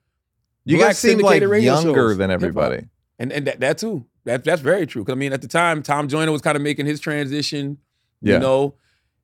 You 0.64 0.78
guys 0.78 0.98
seem 0.98 1.18
like 1.20 1.40
syndicated 1.40 1.64
younger 1.64 2.10
shows, 2.10 2.18
than 2.18 2.30
everybody. 2.30 2.88
And 3.18 3.32
and 3.32 3.46
that, 3.46 3.60
that 3.60 3.78
too. 3.78 4.06
That 4.24 4.44
that's 4.44 4.62
very 4.62 4.86
true. 4.86 5.02
Because 5.02 5.14
I 5.14 5.18
mean, 5.18 5.32
at 5.32 5.42
the 5.42 5.48
time, 5.48 5.82
Tom 5.82 6.08
Joyner 6.08 6.32
was 6.32 6.42
kind 6.42 6.56
of 6.56 6.62
making 6.62 6.86
his 6.86 7.00
transition. 7.00 7.78
Yeah. 8.20 8.34
You 8.34 8.40
know, 8.40 8.74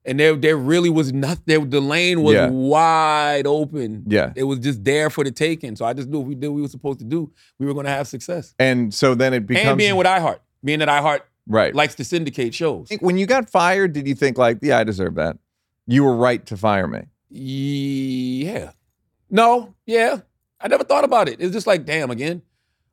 and 0.04 0.18
there 0.18 0.34
there 0.34 0.56
really 0.56 0.90
was 0.90 1.12
nothing. 1.12 1.44
There, 1.46 1.64
the 1.64 1.80
lane 1.80 2.22
was 2.22 2.34
Yeah. 2.34 2.48
wide 2.48 3.46
open. 3.46 4.04
Yeah. 4.06 4.32
It 4.34 4.44
was 4.44 4.58
just 4.58 4.82
there 4.84 5.10
for 5.10 5.22
the 5.22 5.30
taking. 5.30 5.76
So 5.76 5.84
I 5.84 5.92
just 5.92 6.08
knew 6.08 6.22
if 6.22 6.26
we 6.26 6.34
did 6.34 6.48
what 6.48 6.56
we 6.56 6.62
were 6.62 6.68
supposed 6.68 6.98
to 7.00 7.04
do, 7.04 7.30
we 7.58 7.66
were 7.66 7.74
going 7.74 7.86
to 7.86 7.92
have 7.92 8.08
success. 8.08 8.54
And 8.58 8.92
so 8.92 9.14
then 9.14 9.34
it 9.34 9.46
becomes 9.46 9.68
and 9.68 9.78
being 9.78 9.96
with 9.96 10.06
iHeart, 10.06 10.38
being 10.64 10.80
that 10.80 10.88
iHeart 10.88 11.20
right. 11.46 11.74
likes 11.74 11.94
to 11.96 12.04
syndicate 12.04 12.54
shows. 12.54 12.88
When 13.00 13.18
you 13.18 13.26
got 13.26 13.48
fired, 13.50 13.92
did 13.92 14.08
you 14.08 14.14
think 14.14 14.38
like, 14.38 14.58
yeah, 14.62 14.78
I 14.78 14.84
deserve 14.84 15.14
that? 15.16 15.38
You 15.86 16.04
were 16.04 16.16
right 16.16 16.44
to 16.46 16.56
fire 16.56 16.86
me. 16.86 17.02
Yeah. 17.30 18.72
No, 19.30 19.74
yeah. 19.86 20.20
I 20.60 20.68
never 20.68 20.84
thought 20.84 21.04
about 21.04 21.28
it. 21.28 21.40
It's 21.40 21.52
just 21.52 21.66
like, 21.66 21.84
damn, 21.84 22.10
again. 22.10 22.42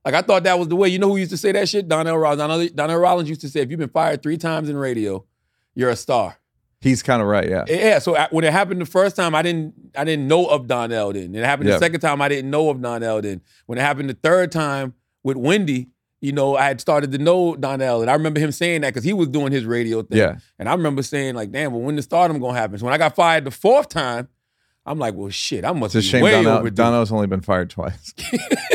Like 0.05 0.13
I 0.13 0.21
thought 0.21 0.43
that 0.43 0.59
was 0.59 0.67
the 0.67 0.75
way. 0.75 0.87
You 0.89 0.99
know 0.99 1.09
who 1.09 1.17
used 1.17 1.31
to 1.31 1.37
say 1.37 1.51
that 1.53 1.67
shit? 1.67 1.87
Donnell 1.87 2.17
Rawlings. 2.17 2.71
Donnell, 2.71 2.97
Rawlings 2.97 3.27
used 3.27 3.41
to 3.41 3.49
say, 3.49 3.61
if 3.61 3.71
you've 3.71 3.79
been 3.79 3.89
fired 3.89 4.21
three 4.21 4.37
times 4.37 4.69
in 4.69 4.77
radio, 4.77 5.25
you're 5.73 5.89
a 5.89 5.95
star. 5.95 6.37
He's 6.79 7.01
kind 7.01 7.21
of 7.21 7.27
right. 7.27 7.49
Yeah. 7.49 7.63
Yeah. 7.67 7.97
So 7.99 8.15
I- 8.15 8.27
when 8.29 8.43
it 8.43 8.51
happened 8.53 8.79
the 8.79 8.85
first 8.85 9.15
time, 9.15 9.33
I 9.33 9.41
didn't 9.41 9.73
I 9.97 10.03
didn't 10.03 10.27
know 10.27 10.45
of 10.45 10.67
Donnell 10.67 11.13
then. 11.13 11.33
It 11.33 11.43
happened 11.43 11.69
Yeah. 11.69 11.75
the 11.75 11.79
second 11.79 12.01
time, 12.01 12.21
I 12.21 12.29
didn't 12.29 12.51
know 12.51 12.69
of 12.69 12.79
Donnell 12.81 13.21
then. 13.21 13.41
When 13.65 13.79
it 13.79 13.81
happened 13.81 14.09
the 14.09 14.13
third 14.21 14.51
time 14.51 14.93
with 15.23 15.37
Wendy, 15.37 15.87
you 16.21 16.31
know, 16.31 16.55
I 16.55 16.65
had 16.65 16.79
started 16.79 17.11
to 17.13 17.17
know 17.17 17.55
Donnell, 17.55 18.01
and 18.01 18.09
I 18.09 18.13
remember 18.13 18.39
him 18.39 18.51
saying 18.51 18.81
that 18.81 18.93
because 18.93 19.03
he 19.03 19.13
was 19.13 19.27
doing 19.29 19.51
his 19.51 19.65
radio 19.65 20.03
thing. 20.03 20.19
Yeah. 20.19 20.35
And 20.59 20.69
I 20.69 20.73
remember 20.73 21.01
saying 21.01 21.33
like, 21.35 21.51
"Damn, 21.51 21.71
well, 21.71 21.81
when 21.81 21.95
the 21.95 22.01
stardom 22.03 22.39
gonna 22.39 22.57
happen?" 22.57 22.77
So 22.77 22.85
when 22.85 22.93
I 22.93 22.97
got 22.99 23.15
fired 23.15 23.45
the 23.45 23.51
fourth 23.51 23.89
time, 23.89 24.27
I'm 24.85 24.99
like, 24.99 25.15
"Well, 25.15 25.29
shit, 25.31 25.65
I 25.65 25.71
must 25.71 25.95
It's 25.95 26.05
a 26.05 26.07
be 26.07 26.11
shame 26.11 26.23
way 26.23 26.31
Donnell, 26.31 26.59
overdue." 26.59 26.75
Donnell's 26.75 27.11
only 27.11 27.25
been 27.27 27.41
fired 27.41 27.69
twice. 27.71 28.13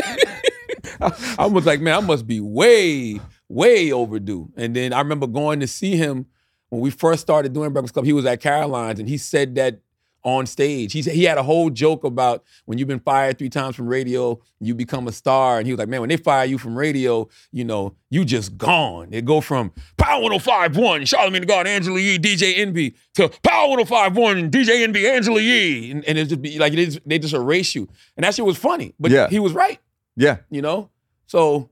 I 1.39 1.45
was 1.45 1.65
like, 1.65 1.81
man, 1.81 1.95
I 1.97 1.99
must 2.01 2.27
be 2.27 2.39
way, 2.39 3.19
way 3.49 3.91
overdue. 3.91 4.51
And 4.55 4.75
then 4.75 4.93
I 4.93 4.99
remember 4.99 5.27
going 5.27 5.59
to 5.61 5.67
see 5.67 5.95
him 5.95 6.25
when 6.69 6.81
we 6.81 6.89
first 6.91 7.21
started 7.21 7.53
doing 7.53 7.71
Breakfast 7.73 7.93
Club. 7.93 8.05
He 8.05 8.13
was 8.13 8.25
at 8.25 8.41
Caroline's 8.41 8.99
and 8.99 9.09
he 9.09 9.17
said 9.17 9.55
that 9.55 9.79
on 10.23 10.45
stage. 10.45 10.93
He 10.93 11.01
said 11.01 11.15
he 11.15 11.23
had 11.23 11.39
a 11.39 11.43
whole 11.43 11.71
joke 11.71 12.03
about 12.03 12.43
when 12.65 12.77
you've 12.77 12.87
been 12.87 12.99
fired 12.99 13.39
three 13.39 13.49
times 13.49 13.75
from 13.75 13.87
radio, 13.87 14.39
you 14.59 14.75
become 14.75 15.07
a 15.07 15.11
star. 15.11 15.57
And 15.57 15.65
he 15.65 15.73
was 15.73 15.79
like, 15.79 15.87
man, 15.89 15.99
when 15.99 16.09
they 16.09 16.17
fire 16.17 16.45
you 16.45 16.59
from 16.59 16.77
radio, 16.77 17.27
you 17.51 17.65
know, 17.65 17.95
you 18.11 18.23
just 18.23 18.55
gone. 18.55 19.09
They 19.09 19.23
go 19.23 19.41
from 19.41 19.71
Power 19.97 20.21
1051, 20.21 21.01
Charlamagne 21.01 21.39
Tha 21.39 21.45
God, 21.47 21.65
Angela 21.65 21.99
Yee, 21.99 22.19
DJ 22.19 22.59
Envy, 22.59 22.95
to 23.15 23.29
Power 23.41 23.69
1051, 23.77 24.51
DJ 24.51 24.83
Envy, 24.83 25.07
Angela 25.07 25.41
Yee. 25.41 25.89
And, 25.89 26.05
and 26.05 26.19
it's 26.19 26.29
just 26.29 26.41
be 26.43 26.59
like 26.59 26.73
they 26.73 26.85
just, 26.85 26.99
they 27.03 27.17
just 27.17 27.33
erase 27.33 27.73
you. 27.73 27.87
And 28.15 28.23
that 28.23 28.35
shit 28.35 28.45
was 28.45 28.57
funny. 28.57 28.93
But 28.99 29.09
Yeah. 29.09 29.27
he 29.27 29.39
was 29.39 29.53
right, 29.53 29.79
Yeah. 30.15 30.37
you 30.49 30.61
know? 30.61 30.89
So 31.27 31.69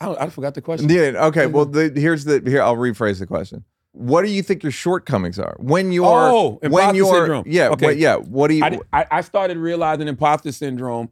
I, 0.00 0.14
I 0.14 0.28
forgot 0.30 0.54
the 0.54 0.62
question. 0.62 0.88
Yeah. 0.88 1.26
Okay. 1.26 1.46
Well, 1.46 1.64
the, 1.66 1.92
here's 1.94 2.24
the 2.24 2.42
here. 2.44 2.62
I'll 2.62 2.76
rephrase 2.76 3.18
the 3.20 3.26
question. 3.26 3.64
What 3.92 4.22
do 4.24 4.30
you 4.30 4.42
think 4.42 4.62
your 4.62 4.72
shortcomings 4.72 5.38
are 5.38 5.54
when 5.58 5.92
you 5.92 6.06
are 6.06 6.30
Oh, 6.30 6.58
when 6.62 6.94
you 6.94 7.08
are 7.08 7.20
syndrome. 7.26 7.44
yeah 7.46 7.68
Okay. 7.68 7.86
what, 7.86 7.96
yeah 7.98 8.16
what 8.16 8.48
do 8.48 8.54
you 8.54 8.64
I, 8.64 8.80
I, 8.92 9.06
I 9.10 9.20
started 9.20 9.58
realizing 9.58 10.08
imposter 10.08 10.50
syndrome 10.50 11.10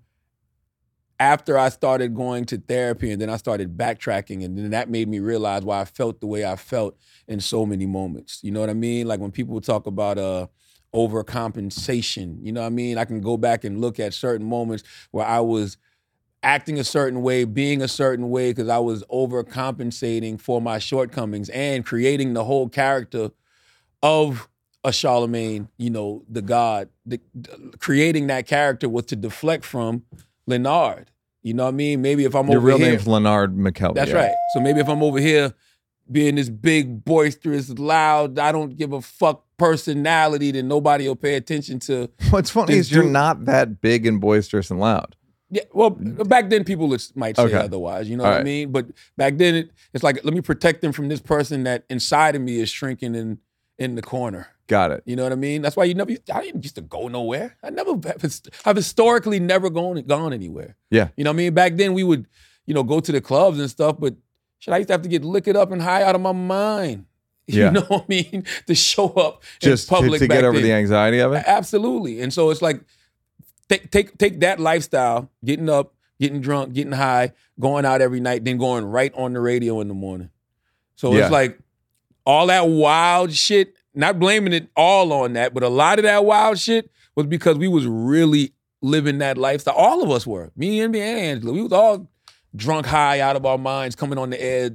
after 1.18 1.58
I 1.58 1.68
started 1.68 2.14
going 2.14 2.46
to 2.46 2.56
therapy 2.56 3.10
and 3.12 3.20
then 3.20 3.28
I 3.28 3.36
started 3.36 3.76
backtracking 3.76 4.42
and 4.42 4.56
then 4.56 4.70
that 4.70 4.88
made 4.88 5.08
me 5.08 5.18
realize 5.18 5.62
why 5.62 5.82
I 5.82 5.84
felt 5.84 6.20
the 6.22 6.26
way 6.26 6.46
I 6.46 6.56
felt 6.56 6.96
in 7.28 7.40
so 7.40 7.66
many 7.66 7.84
moments. 7.84 8.40
You 8.42 8.50
know 8.50 8.60
what 8.60 8.70
I 8.70 8.74
mean? 8.74 9.06
Like 9.06 9.20
when 9.20 9.30
people 9.30 9.60
talk 9.60 9.86
about 9.86 10.16
uh 10.16 10.46
overcompensation, 10.94 12.38
you 12.42 12.52
know 12.52 12.60
what 12.62 12.66
I 12.68 12.70
mean? 12.70 12.98
I 12.98 13.04
can 13.04 13.20
go 13.20 13.36
back 13.36 13.64
and 13.64 13.80
look 13.80 14.00
at 14.00 14.14
certain 14.14 14.46
moments 14.46 14.84
where 15.10 15.26
I 15.26 15.40
was 15.40 15.76
acting 16.42 16.78
a 16.78 16.84
certain 16.84 17.22
way, 17.22 17.44
being 17.44 17.82
a 17.82 17.88
certain 17.88 18.30
way 18.30 18.50
because 18.50 18.68
I 18.68 18.78
was 18.78 19.04
overcompensating 19.04 20.40
for 20.40 20.60
my 20.60 20.78
shortcomings 20.78 21.48
and 21.50 21.84
creating 21.84 22.34
the 22.34 22.44
whole 22.44 22.68
character 22.68 23.30
of 24.02 24.48
a 24.82 24.90
Charlamagne, 24.90 25.68
you 25.76 25.90
know, 25.90 26.24
the 26.28 26.42
God. 26.42 26.88
The, 27.04 27.20
creating 27.78 28.28
that 28.28 28.46
character 28.46 28.88
was 28.88 29.06
to 29.06 29.16
deflect 29.16 29.64
from 29.64 30.04
Leonard. 30.46 31.10
You 31.42 31.54
know 31.54 31.64
what 31.64 31.70
I 31.70 31.72
mean? 31.72 32.02
Maybe 32.02 32.24
if 32.24 32.34
I'm 32.34 32.48
your 32.48 32.58
over 32.58 32.66
real 32.66 32.78
here, 32.78 32.90
name's 32.90 33.06
Leonard 33.06 33.56
McKelvey. 33.56 33.94
that's 33.94 34.12
right. 34.12 34.32
So 34.54 34.60
maybe 34.60 34.80
if 34.80 34.88
I'm 34.88 35.02
over 35.02 35.18
here 35.18 35.54
being 36.10 36.34
this 36.34 36.48
big, 36.48 37.04
boisterous, 37.04 37.70
loud, 37.70 38.38
I 38.38 38.52
don't 38.52 38.76
give 38.76 38.92
a 38.92 39.00
fuck 39.00 39.44
personality, 39.56 40.50
then 40.50 40.68
nobody 40.68 41.06
will 41.06 41.16
pay 41.16 41.36
attention 41.36 41.78
to. 41.80 42.10
What's 42.30 42.50
funny 42.50 42.74
is 42.74 42.90
you're 42.90 43.04
dude- 43.04 43.12
not 43.12 43.44
that 43.46 43.80
big 43.80 44.06
and 44.06 44.20
boisterous 44.20 44.70
and 44.70 44.80
loud. 44.80 45.16
Yeah, 45.52 45.62
well, 45.72 45.90
mm-hmm. 45.92 46.20
uh, 46.20 46.24
back 46.24 46.48
then 46.48 46.64
people 46.64 46.88
would- 46.88 47.02
might 47.16 47.36
say 47.36 47.42
Okay. 47.42 47.56
otherwise. 47.56 48.08
You 48.08 48.16
know 48.16 48.24
All 48.24 48.30
what 48.30 48.40
I 48.40 48.44
mean? 48.44 48.70
But 48.72 48.86
back 49.16 49.36
then 49.36 49.54
it, 49.56 49.70
it's 49.92 50.04
like 50.04 50.24
let 50.24 50.32
me 50.32 50.40
protect 50.40 50.80
them 50.80 50.92
from 50.92 51.08
this 51.08 51.20
person 51.20 51.64
that 51.64 51.84
inside 51.90 52.36
of 52.36 52.42
me 52.42 52.60
is 52.60 52.70
shrinking 52.70 53.14
in 53.14 53.38
in 53.78 53.94
the 53.96 54.02
corner. 54.02 54.48
Got 54.68 54.92
it. 54.92 55.02
You 55.04 55.16
know 55.16 55.24
what 55.24 55.32
I 55.32 55.36
mean? 55.36 55.62
That's 55.62 55.76
why 55.76 55.84
you 55.84 55.94
never. 55.94 56.12
I 56.32 56.42
didn't 56.42 56.62
used 56.62 56.76
to 56.76 56.82
go 56.82 57.08
nowhere. 57.08 57.56
I 57.64 57.70
never. 57.70 57.92
I've 58.64 58.76
historically 58.76 59.40
never 59.40 59.68
gone 59.70 60.00
gone 60.02 60.32
anywhere. 60.32 60.76
Yeah. 60.90 61.08
You 61.16 61.24
know 61.24 61.30
what 61.30 61.34
I 61.34 61.38
mean? 61.38 61.54
Back 61.54 61.74
then 61.76 61.92
we 61.94 62.04
would, 62.04 62.26
you 62.66 62.74
know, 62.74 62.84
go 62.84 63.00
to 63.00 63.10
the 63.10 63.20
clubs 63.20 63.58
and 63.58 63.68
stuff, 63.68 63.96
but 63.98 64.14
shit, 64.60 64.72
I 64.72 64.76
used 64.76 64.88
to 64.88 64.94
have 64.94 65.02
to 65.02 65.08
get 65.08 65.24
liquored 65.24 65.56
up 65.56 65.72
and 65.72 65.82
high 65.82 66.04
out 66.04 66.14
of 66.14 66.20
my 66.20 66.32
mind. 66.32 67.06
You 67.50 67.62
Yeah. 67.64 67.70
know 67.70 67.80
what 67.80 68.02
I 68.02 68.04
mean? 68.08 68.44
To 68.68 68.74
show 68.76 69.08
up 69.08 69.42
Just 69.60 69.88
in 69.90 69.96
to, 69.96 70.02
public 70.02 70.20
to 70.20 70.28
back 70.28 70.36
get 70.38 70.44
over 70.44 70.58
then. 70.58 70.62
the 70.68 70.72
anxiety 70.72 71.18
of 71.18 71.32
it. 71.32 71.42
Absolutely. 71.48 72.20
And 72.20 72.32
so 72.32 72.50
it's 72.50 72.62
like 72.62 72.80
take 73.70 73.90
take 73.90 74.18
take 74.18 74.40
that 74.40 74.60
lifestyle, 74.60 75.30
getting 75.44 75.68
up, 75.68 75.94
getting 76.20 76.40
drunk, 76.40 76.74
getting 76.74 76.92
high, 76.92 77.32
going 77.58 77.84
out 77.84 78.02
every 78.02 78.20
night, 78.20 78.44
then 78.44 78.58
going 78.58 78.84
right 78.84 79.12
on 79.14 79.32
the 79.32 79.40
radio 79.40 79.80
in 79.80 79.88
the 79.88 79.94
morning. 79.94 80.30
So 80.96 81.14
Yeah. 81.14 81.22
it's 81.24 81.32
like 81.32 81.58
all 82.26 82.48
that 82.48 82.68
wild 82.68 83.32
shit, 83.32 83.74
not 83.94 84.18
blaming 84.18 84.52
it 84.52 84.68
all 84.76 85.12
on 85.12 85.32
that, 85.34 85.54
but 85.54 85.62
a 85.62 85.68
lot 85.68 85.98
of 85.98 86.02
that 86.02 86.24
wild 86.24 86.58
shit 86.58 86.90
was 87.14 87.26
because 87.26 87.56
we 87.56 87.68
was 87.68 87.86
really 87.86 88.52
living 88.82 89.18
that 89.18 89.38
lifestyle. 89.38 89.74
All 89.74 90.02
of 90.02 90.10
us 90.10 90.26
were. 90.26 90.50
Me 90.56 90.80
and 90.80 90.92
me 90.92 91.00
and 91.00 91.18
Angela. 91.18 91.52
We 91.52 91.62
was 91.62 91.72
all 91.72 92.08
drunk 92.54 92.86
high 92.86 93.20
out 93.20 93.36
of 93.36 93.46
our 93.46 93.58
minds, 93.58 93.94
coming 93.94 94.18
on 94.18 94.30
the 94.30 94.40
air, 94.42 94.70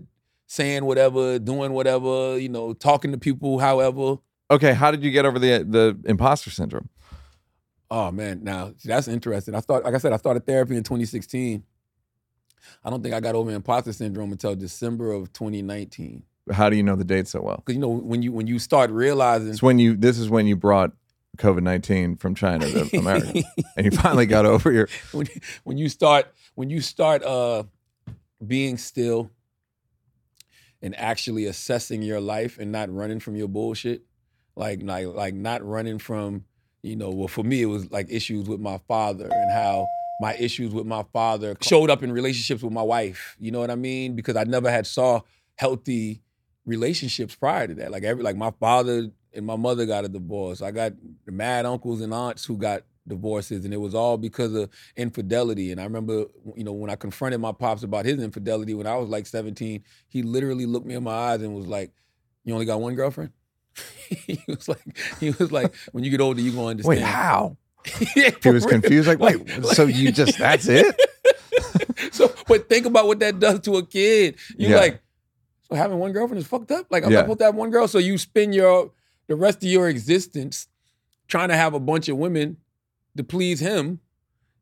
saying 0.48 0.86
whatever, 0.86 1.38
doing 1.40 1.74
whatever, 1.74 2.40
you 2.40 2.50
know, 2.50 2.74
talking 2.74 3.12
to 3.12 3.18
people 3.18 3.60
however. 3.60 4.18
Okay. 4.50 4.74
How 4.74 4.92
did 4.92 5.04
you 5.04 5.12
get 5.12 5.26
over 5.26 5.38
the 5.40 5.66
the 5.68 5.98
imposter 6.06 6.50
syndrome? 6.50 6.90
Oh 7.90 8.12
man, 8.12 8.44
now 8.44 8.74
that's 8.84 9.08
interesting. 9.08 9.56
I 9.56 9.60
thought, 9.60 9.84
like 9.84 9.94
I 9.94 9.98
said, 9.98 10.14
I 10.14 10.18
started 10.18 10.46
therapy 10.46 10.76
in 10.76 10.84
2016. 10.84 11.64
I 12.84 12.90
don't 12.90 13.04
think 13.04 13.14
I 13.14 13.20
got 13.20 13.36
over 13.36 13.52
imposter 13.52 13.94
syndrome 13.94 14.32
until 14.32 14.56
December 14.56 15.12
of 15.12 15.32
2019. 15.34 16.24
How 16.52 16.70
do 16.70 16.76
you 16.76 16.84
know 16.84 16.96
the 16.96 17.04
date 17.04 17.28
so 17.28 17.42
well? 17.42 17.58
Because 17.58 17.76
you 17.76 17.82
know 17.82 17.90
when 17.90 18.22
you 18.22 18.32
when 18.32 18.48
you 18.48 18.60
start 18.60 18.92
realizing 18.92 19.50
It's 19.50 19.64
when 19.64 19.80
you. 19.80 19.96
This 19.96 20.20
is 20.20 20.30
when 20.30 20.48
you 20.48 20.56
brought 20.56 20.92
COVID 21.38 21.64
nineteen 21.64 22.18
from 22.18 22.36
China 22.36 22.70
to 22.70 22.98
America, 22.98 23.44
and 23.76 23.86
you 23.86 23.92
finally 23.92 24.26
got 24.26 24.46
over 24.46 24.72
your. 24.72 24.88
when, 25.12 25.28
when 25.64 25.78
you 25.78 25.90
start 25.90 26.28
when 26.54 26.70
you 26.70 26.82
start 26.82 27.24
uh 27.24 27.64
being 28.46 28.78
still 28.78 29.32
and 30.82 30.96
actually 31.00 31.46
assessing 31.46 32.04
your 32.04 32.20
life 32.20 32.60
and 32.60 32.72
not 32.72 32.94
running 32.94 33.20
from 33.20 33.36
your 33.36 33.48
bullshit 33.48 34.04
like 34.56 34.84
like 34.84 35.08
like 35.08 35.34
not 35.34 35.66
running 35.66 35.98
from 35.98 36.46
you 36.86 36.96
know 36.96 37.10
well 37.10 37.28
for 37.28 37.44
me 37.44 37.62
it 37.62 37.68
was 37.68 37.92
like 37.92 38.08
issues 38.10 38.48
with 38.48 38.60
my 38.60 38.80
father 38.88 39.28
and 39.32 39.52
how 39.52 39.86
my 40.22 40.34
issues 40.36 40.74
with 40.74 40.86
my 40.86 41.04
father 41.12 41.56
showed 41.62 41.90
up 41.90 42.04
in 42.04 42.12
relationships 42.12 42.64
with 42.64 42.72
my 42.72 42.82
wife 42.82 43.36
you 43.40 43.52
know 43.52 43.60
what 43.60 43.72
i 43.72 43.76
mean? 43.76 44.16
Because 44.16 44.36
i 44.36 44.44
never 44.44 44.70
had 44.70 44.88
saw 44.88 45.22
healthy 45.56 46.22
relationships 46.66 47.36
prior 47.36 47.68
to 47.68 47.76
that. 47.76 47.92
Like 47.92 48.04
every 48.04 48.24
like 48.24 48.36
my 48.36 48.52
father 48.60 49.10
and 49.34 49.46
my 49.46 49.56
mother 49.56 49.86
got 49.86 50.06
a 50.06 50.10
divorce. 50.10 50.62
I 50.62 50.72
got 50.72 50.94
mad 51.26 51.66
uncles 51.66 52.02
and 52.02 52.14
aunts 52.14 52.46
who 52.46 52.58
got 52.58 52.84
divorces 53.08 53.66
and 53.66 53.74
it 53.74 53.78
was 53.78 53.94
all 53.94 54.18
because 54.18 54.54
of 54.56 54.70
infidelity. 54.96 55.72
And 55.72 55.80
i 55.80 55.84
remember 55.84 56.26
you 56.56 56.64
know 56.64 56.74
when 56.74 56.90
i 56.90 56.96
confronted 56.96 57.40
my 57.40 57.52
pops 57.52 57.84
about 57.84 58.06
his 58.06 58.22
infidelity 58.22 58.74
when 58.74 58.88
i 58.88 58.96
was 58.96 59.10
like 59.10 59.28
17 59.28 59.84
he 60.08 60.24
literally 60.24 60.66
looked 60.66 60.88
me 60.88 60.96
in 60.96 61.04
my 61.04 61.12
eyes 61.12 61.42
and 61.44 61.54
was 61.54 61.68
like 61.68 61.92
you 62.44 62.54
only 62.54 62.66
got 62.66 62.82
one 62.82 62.96
girlfriend 62.96 63.32
he 64.10 64.40
was 64.48 64.68
like 64.70 64.98
he 65.20 65.32
was 65.32 65.52
like 65.52 65.74
when 65.92 66.04
you 66.04 66.12
get 66.12 66.22
older 66.22 66.42
you 66.42 66.52
gonna 66.52 66.68
understand 66.68 67.00
Wait, 67.00 67.04
how? 67.06 67.58
Yeah, 68.16 68.32
He 68.42 68.50
was 68.50 68.64
real. 68.66 68.80
confused. 68.80 69.08
Like, 69.08 69.20
wait. 69.20 69.48
Like- 69.62 69.76
so 69.76 69.86
you 69.86 70.12
just 70.12 70.38
that's 70.40 70.68
it? 70.68 70.96
so 72.12 72.34
but 72.48 72.68
think 72.70 72.86
about 72.86 73.08
what 73.08 73.20
that 73.20 73.40
does 73.40 73.60
to 73.62 73.76
a 73.78 73.86
kid 73.86 74.36
you 74.58 74.70
Yeah. 74.70 74.78
like 74.78 75.02
so 75.70 75.76
having 75.76 75.98
one 75.98 76.12
girlfriend 76.12 76.42
is 76.42 76.48
fucked 76.48 76.72
up 76.72 76.88
like 76.90 77.04
i'm 77.06 77.12
Yeah. 77.12 77.22
supposed 77.22 77.40
to 77.40 77.46
have 77.46 77.56
one 77.56 77.70
girl 77.72 77.88
so 77.88 77.98
you 77.98 78.18
spend 78.18 78.54
your 78.54 78.92
the 79.28 79.36
rest 79.36 79.58
of 79.64 79.70
your 79.70 79.90
existence 79.90 80.68
trying 81.28 81.50
to 81.50 81.56
have 81.56 81.74
a 81.74 81.80
bunch 81.80 82.08
of 82.10 82.18
women 82.18 82.58
to 83.18 83.24
please 83.24 83.60
him 83.60 84.00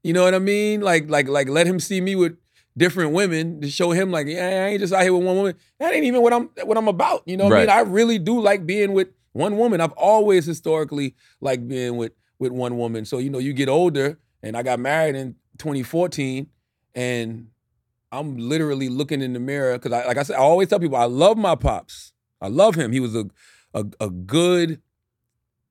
you 0.03 0.13
know 0.13 0.23
what 0.23 0.33
i 0.33 0.39
mean 0.39 0.81
like 0.81 1.09
like 1.09 1.27
like 1.27 1.49
let 1.49 1.67
him 1.67 1.79
see 1.79 1.99
me 2.01 2.15
with 2.15 2.37
different 2.77 3.11
women 3.13 3.61
to 3.61 3.69
show 3.69 3.91
him 3.91 4.11
like 4.11 4.25
yeah 4.27 4.45
i 4.65 4.69
ain't 4.69 4.79
just 4.79 4.91
out 4.93 5.03
here 5.03 5.13
with 5.13 5.23
one 5.23 5.35
woman 5.35 5.55
that 5.79 5.93
ain't 5.93 6.05
even 6.05 6.21
what 6.21 6.33
i'm 6.33 6.49
what 6.63 6.77
i'm 6.77 6.87
about 6.87 7.21
you 7.27 7.37
know 7.37 7.45
what 7.45 7.53
i 7.53 7.59
mean 7.61 7.69
i 7.69 7.79
really 7.81 8.17
do 8.17 8.39
like 8.41 8.65
being 8.65 8.93
with 8.93 9.09
one 9.33 9.57
woman 9.57 9.79
i've 9.79 9.91
always 9.93 10.45
historically 10.45 11.15
liked 11.39 11.67
being 11.67 11.97
with 11.97 12.13
with 12.39 12.51
one 12.51 12.77
woman 12.77 13.05
so 13.05 13.19
you 13.19 13.29
know 13.29 13.37
you 13.37 13.53
get 13.53 13.69
older 13.69 14.17
and 14.41 14.57
i 14.57 14.63
got 14.63 14.79
married 14.79 15.15
in 15.15 15.35
2014 15.59 16.47
and 16.95 17.47
I'm 18.11 18.37
literally 18.37 18.89
looking 18.89 19.23
in 19.23 19.33
the 19.33 19.39
mirror 19.39 19.73
because 19.73 19.91
I 19.91 20.05
like 20.05 20.17
I 20.17 20.21
said, 20.23 20.35
I 20.35 20.39
always 20.39 20.67
tell 20.67 20.77
people 20.79 20.97
I 20.97 21.05
love 21.05 21.35
my 21.35 21.55
pops. 21.55 22.13
I 22.39 22.47
love 22.47 22.75
him. 22.75 22.91
He 22.91 22.99
was 22.99 23.15
a 23.15 23.25
a, 23.73 23.85
a 23.99 24.09
good 24.11 24.79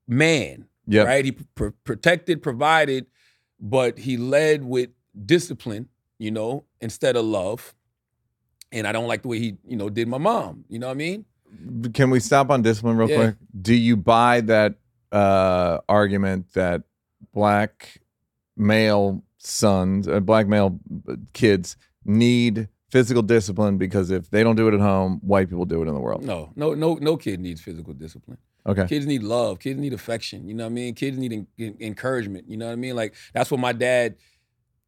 man, 0.09 0.67
Yeah. 0.87 1.03
right? 1.03 1.25
He 1.25 1.33
pr- 1.33 1.69
protected, 1.85 2.43
provided, 2.43 3.07
but 3.61 3.99
he 4.01 4.17
led 4.17 4.65
with 4.65 4.91
discipline, 5.25 5.89
you 6.23 6.31
know, 6.31 6.65
instead 6.81 7.17
of 7.17 7.25
love. 7.25 7.75
And 8.71 8.87
I 8.87 8.93
don't 8.93 9.09
like 9.09 9.23
the 9.23 9.29
way 9.29 9.39
he, 9.41 9.57
you 9.67 9.77
know, 9.77 9.91
did 9.91 10.07
my 10.09 10.19
mom. 10.19 10.65
You 10.69 10.79
know 10.79 10.87
what 10.87 10.93
I 10.93 10.97
mean? 11.07 11.25
Can 11.93 12.09
we 12.11 12.21
stop 12.21 12.49
on 12.51 12.63
discipline 12.63 12.97
real 12.97 13.11
Yeah. 13.11 13.17
quick? 13.17 13.35
Do 13.61 13.75
you 13.75 13.97
buy 13.97 14.41
that 14.43 14.77
uh, 15.11 15.79
argument 15.89 16.53
that 16.55 16.83
black 17.35 18.01
male 18.57 19.23
sons, 19.39 20.07
uh, 20.09 20.21
black 20.21 20.47
male 20.47 20.79
uh, 21.09 21.17
kids 21.33 21.77
need 22.05 22.69
physical 22.91 23.23
discipline 23.23 23.79
because 23.79 24.11
if 24.11 24.31
they 24.31 24.43
don't 24.45 24.57
do 24.57 24.69
it 24.69 24.75
at 24.75 24.81
home, 24.81 25.19
white 25.23 25.49
people 25.51 25.65
do 25.65 25.83
it 25.83 25.89
in 25.89 25.95
the 25.95 26.01
world? 26.01 26.23
No, 26.25 26.53
no, 26.57 26.73
no, 26.75 26.95
no 26.95 27.17
kid 27.17 27.41
needs 27.41 27.61
physical 27.61 27.93
discipline. 27.95 28.39
Okay. 28.65 28.87
Kids 28.87 29.07
need 29.07 29.23
love. 29.25 29.59
Kids 29.59 29.79
need 29.81 29.93
affection. 29.93 30.49
You 30.49 30.55
know 30.55 30.65
what 30.65 30.71
I 30.71 30.75
mean? 30.75 30.95
Kids 30.95 31.19
need 31.19 31.33
en- 31.33 31.47
en- 31.59 31.77
encouragement. 31.81 32.49
You 32.49 32.57
know 32.57 32.67
what 32.67 32.73
I 32.73 32.77
mean? 32.77 32.95
Like 32.95 33.15
that's 33.35 33.51
what 33.51 33.59
my 33.61 33.73
dad 33.73 34.15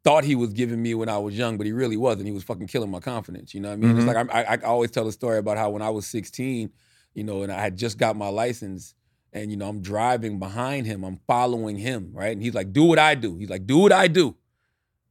thought 0.05 0.23
he 0.25 0.35
was 0.35 0.53
giving 0.53 0.83
me 0.83 0.95
when 0.95 1.09
I 1.09 1.17
was 1.19 1.37
young, 1.37 1.57
but 1.57 1.67
he 1.67 1.73
really 1.73 1.97
wasn't. 1.97 2.27
He 2.27 2.33
was 2.33 2.45
fucking 2.45 2.67
killing 2.67 2.91
my 2.91 3.01
confidence. 3.01 3.55
You 3.55 3.61
know 3.61 3.69
what 3.71 3.75
I 3.75 3.77
mean? 3.79 3.97
It's 3.97 4.05
Mhm. 4.05 4.15
like 4.15 4.35
I, 4.35 4.43
I, 4.43 4.55
I 4.55 4.57
always 4.65 4.91
tell 4.91 5.09
a 5.09 5.13
story 5.13 5.39
about 5.39 5.57
how 5.57 5.71
when 5.71 5.81
I 5.83 5.89
was 5.91 6.07
16, 6.07 6.71
you 7.15 7.25
know, 7.25 7.43
and 7.43 7.51
I 7.51 7.59
had 7.61 7.77
just 7.77 7.97
got 7.99 8.15
my 8.17 8.29
license, 8.29 8.95
and 9.33 9.51
you 9.51 9.57
know 9.57 9.69
I'm 9.69 9.81
driving 9.81 10.39
behind 10.39 10.87
him, 10.87 11.05
I'm 11.05 11.19
following 11.27 11.77
him, 11.79 12.11
right? 12.13 12.33
And 12.33 12.43
he's 12.43 12.55
like, 12.55 12.73
"Do 12.73 12.85
what 12.85 12.99
I 12.99 13.15
do." 13.15 13.37
He's 13.37 13.49
like, 13.51 13.67
"Do 13.67 13.79
what 13.79 13.93
I 13.93 14.07
do." 14.09 14.37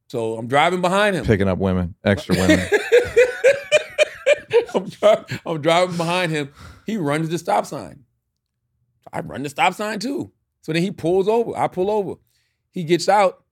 So 0.08 0.36
I'm 0.36 0.46
driving 0.46 0.80
behind 0.80 1.16
him. 1.16 1.24
Picking 1.26 1.48
up 1.48 1.58
women, 1.58 1.94
extra 2.04 2.36
women. 2.36 2.60
I'm, 4.74 4.88
dri- 4.88 5.38
I'm 5.46 5.60
driving 5.62 5.96
behind 5.96 6.32
him. 6.32 6.50
He 6.86 6.96
runs 6.96 7.28
the 7.28 7.38
stop 7.38 7.66
sign. 7.66 8.04
I 9.12 9.20
run 9.20 9.42
the 9.42 9.48
stop 9.48 9.74
sign 9.74 9.98
too. 10.00 10.32
So 10.62 10.72
then 10.72 10.82
he 10.82 10.90
pulls 10.90 11.28
over. 11.28 11.56
I 11.56 11.68
pull 11.68 11.90
over. 11.90 12.14
He 12.70 12.84
gets 12.84 13.08
out, 13.08 13.43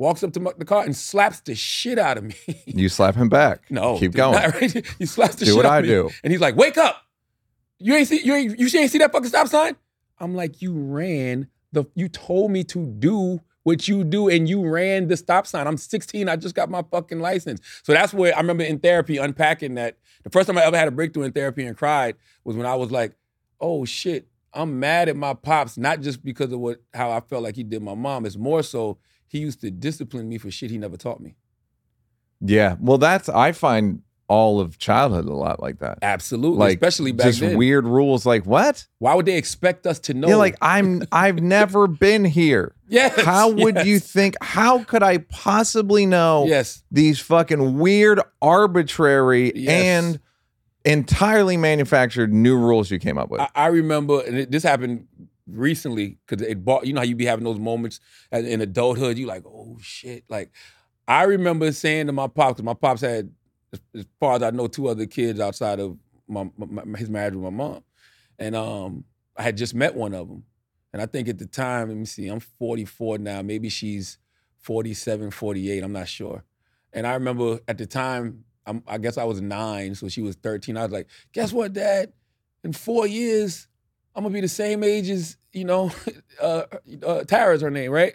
walks 0.00 0.24
up 0.24 0.32
to 0.32 0.40
my, 0.40 0.50
the 0.58 0.64
car, 0.64 0.82
and 0.82 0.96
slaps 0.96 1.40
the 1.40 1.54
shit 1.54 1.98
out 1.98 2.18
of 2.18 2.24
me. 2.24 2.34
You 2.66 2.88
slap 2.88 3.14
him 3.14 3.28
back. 3.28 3.62
no, 3.70 3.94
keep 3.98 4.12
dude, 4.12 4.16
going. 4.16 4.34
right. 4.34 4.86
He 4.98 5.06
slaps 5.06 5.36
the 5.36 5.44
Do 5.44 5.52
shit 5.52 5.56
what 5.56 5.66
out 5.66 5.72
I 5.72 5.78
of 5.78 5.84
me. 5.84 5.88
do. 5.90 6.10
And 6.24 6.32
he's 6.32 6.40
like, 6.40 6.56
"Wake 6.56 6.76
up! 6.78 7.02
You 7.78 7.94
ain't 7.94 8.08
see 8.08 8.20
you 8.24 8.34
ain't 8.34 8.58
you 8.58 8.66
ain't 8.78 8.90
see 8.90 8.98
that 8.98 9.12
fucking 9.12 9.28
stop 9.28 9.46
sign." 9.48 9.76
I'm 10.18 10.34
like, 10.34 10.60
"You 10.60 10.72
ran 10.72 11.48
the. 11.72 11.84
You 11.94 12.08
told 12.08 12.50
me 12.50 12.64
to 12.64 12.84
do." 12.86 13.40
What 13.62 13.86
you 13.86 14.04
do 14.04 14.26
and 14.30 14.48
you 14.48 14.66
ran 14.66 15.08
the 15.08 15.18
stop 15.18 15.46
sign. 15.46 15.66
I'm 15.66 15.76
16. 15.76 16.30
I 16.30 16.36
just 16.36 16.54
got 16.54 16.70
my 16.70 16.82
fucking 16.90 17.20
license. 17.20 17.60
So 17.82 17.92
that's 17.92 18.14
where 18.14 18.34
I 18.34 18.40
remember 18.40 18.64
in 18.64 18.78
therapy 18.78 19.18
unpacking 19.18 19.74
that. 19.74 19.98
The 20.22 20.30
first 20.30 20.46
time 20.46 20.56
I 20.56 20.64
ever 20.64 20.78
had 20.78 20.88
a 20.88 20.90
breakthrough 20.90 21.24
in 21.24 21.32
therapy 21.32 21.66
and 21.66 21.76
cried 21.76 22.16
was 22.42 22.56
when 22.56 22.64
I 22.64 22.74
was 22.74 22.90
like, 22.90 23.12
oh 23.60 23.84
shit, 23.84 24.28
I'm 24.54 24.80
mad 24.80 25.10
at 25.10 25.16
my 25.16 25.34
pops, 25.34 25.76
not 25.76 26.00
just 26.00 26.24
because 26.24 26.50
of 26.52 26.58
what 26.58 26.80
how 26.94 27.10
I 27.10 27.20
felt 27.20 27.42
like 27.42 27.54
he 27.54 27.62
did 27.62 27.82
my 27.82 27.94
mom. 27.94 28.24
It's 28.24 28.38
more 28.38 28.62
so 28.62 28.96
he 29.30 29.38
used 29.38 29.60
to 29.60 29.70
discipline 29.70 30.28
me 30.28 30.36
for 30.38 30.50
shit 30.50 30.70
he 30.70 30.78
never 30.78 30.96
taught 30.96 31.20
me. 31.20 31.36
Yeah. 32.40 32.76
Well, 32.80 32.98
that's 32.98 33.28
I 33.28 33.52
find 33.52 34.02
all 34.26 34.60
of 34.60 34.78
childhood 34.78 35.26
a 35.26 35.32
lot 35.34 35.60
like 35.60 35.78
that. 35.80 35.98
Absolutely. 36.02 36.58
Like 36.58 36.76
Especially 36.78 37.12
back 37.12 37.26
just 37.26 37.40
then. 37.40 37.56
weird 37.56 37.84
rules. 37.86 38.24
Like 38.26 38.44
what? 38.46 38.86
Why 38.98 39.14
would 39.14 39.26
they 39.26 39.36
expect 39.36 39.86
us 39.86 39.98
to 40.00 40.14
know? 40.14 40.28
You're 40.28 40.36
like 40.36 40.56
I'm. 40.60 41.02
I've 41.12 41.40
never 41.42 41.86
been 41.86 42.24
here. 42.24 42.74
yes, 42.88 43.20
How 43.20 43.48
would 43.50 43.76
yes, 43.76 43.86
you 43.86 43.98
think? 44.00 44.36
How 44.42 44.82
could 44.84 45.02
I 45.02 45.18
possibly 45.18 46.06
know 46.06 46.44
Yes. 46.46 46.82
these 46.90 47.20
fucking 47.20 47.78
weird, 47.78 48.20
arbitrary, 48.42 49.52
Yes. 49.54 49.82
and 49.84 50.20
entirely 50.84 51.56
manufactured 51.56 52.32
new 52.32 52.56
rules 52.56 52.90
you 52.90 52.98
came 52.98 53.18
up 53.18 53.30
with? 53.30 53.40
I, 53.40 53.48
I 53.54 53.66
remember, 53.66 54.20
and 54.22 54.38
it, 54.38 54.50
this 54.50 54.62
happened 54.62 55.06
recently 55.52 56.18
because 56.26 56.46
it 56.46 56.64
bought. 56.64 56.86
You 56.86 56.92
know 56.92 57.00
how 57.00 57.06
you 57.06 57.16
be 57.16 57.26
having 57.26 57.44
those 57.44 57.58
moments 57.58 58.00
in 58.32 58.60
adulthood. 58.60 59.18
You 59.18 59.26
like, 59.26 59.44
oh 59.46 59.78
shit. 59.80 60.24
Like, 60.28 60.50
I 61.08 61.24
remember 61.24 61.72
saying 61.72 62.06
to 62.06 62.12
my 62.12 62.26
pops, 62.28 62.62
my 62.62 62.74
pops 62.74 63.00
had, 63.00 63.30
as, 63.94 64.06
far 64.18 64.36
as 64.36 64.42
I 64.42 64.50
know, 64.50 64.66
two 64.66 64.88
other 64.88 65.06
kids 65.06 65.40
outside 65.40 65.80
of 65.80 65.96
my, 66.28 66.50
my- 66.56 66.98
his 66.98 67.10
marriage 67.10 67.34
with 67.34 67.44
my 67.44 67.50
mom, 67.50 67.82
and 68.38 68.54
um, 68.54 69.04
I 69.36 69.42
had 69.42 69.56
just 69.56 69.74
met 69.74 69.94
one 69.94 70.14
of 70.14 70.28
them, 70.28 70.44
and 70.92 71.02
I 71.02 71.06
think 71.06 71.28
at 71.28 71.38
the 71.38 71.46
time, 71.46 71.88
let 71.88 71.96
me 71.96 72.04
see, 72.04 72.28
I'm 72.28 72.40
44 72.40 73.18
now. 73.18 73.42
Maybe 73.42 73.68
she's 73.68 74.18
47, 74.60 75.30
48. 75.30 75.82
I'm 75.82 75.92
not 75.92 76.08
sure. 76.08 76.44
And 76.92 77.06
I 77.06 77.14
remember 77.14 77.60
at 77.68 77.78
the 77.78 77.86
time, 77.86 78.44
I'm, 78.66 78.82
I 78.86 78.98
guess 78.98 79.18
I 79.18 79.24
was 79.24 79.40
nine, 79.40 79.94
so 79.94 80.08
she 80.08 80.22
was 80.22 80.36
13. 80.36 80.76
I 80.76 80.82
was 80.84 80.92
like, 80.92 81.08
guess 81.32 81.52
what, 81.52 81.72
Dad? 81.72 82.12
In 82.62 82.72
four 82.72 83.06
years, 83.06 83.68
I'm 84.20 84.24
gonna 84.24 84.34
be 84.34 84.42
the 84.42 84.48
same 84.48 84.84
age 84.84 85.08
as 85.08 85.38
you 85.54 85.64
know, 85.64 85.90
uh, 86.42 86.64
uh, 87.06 87.24
Tara's 87.24 87.62
her 87.62 87.70
name, 87.70 87.90
right? 87.90 88.12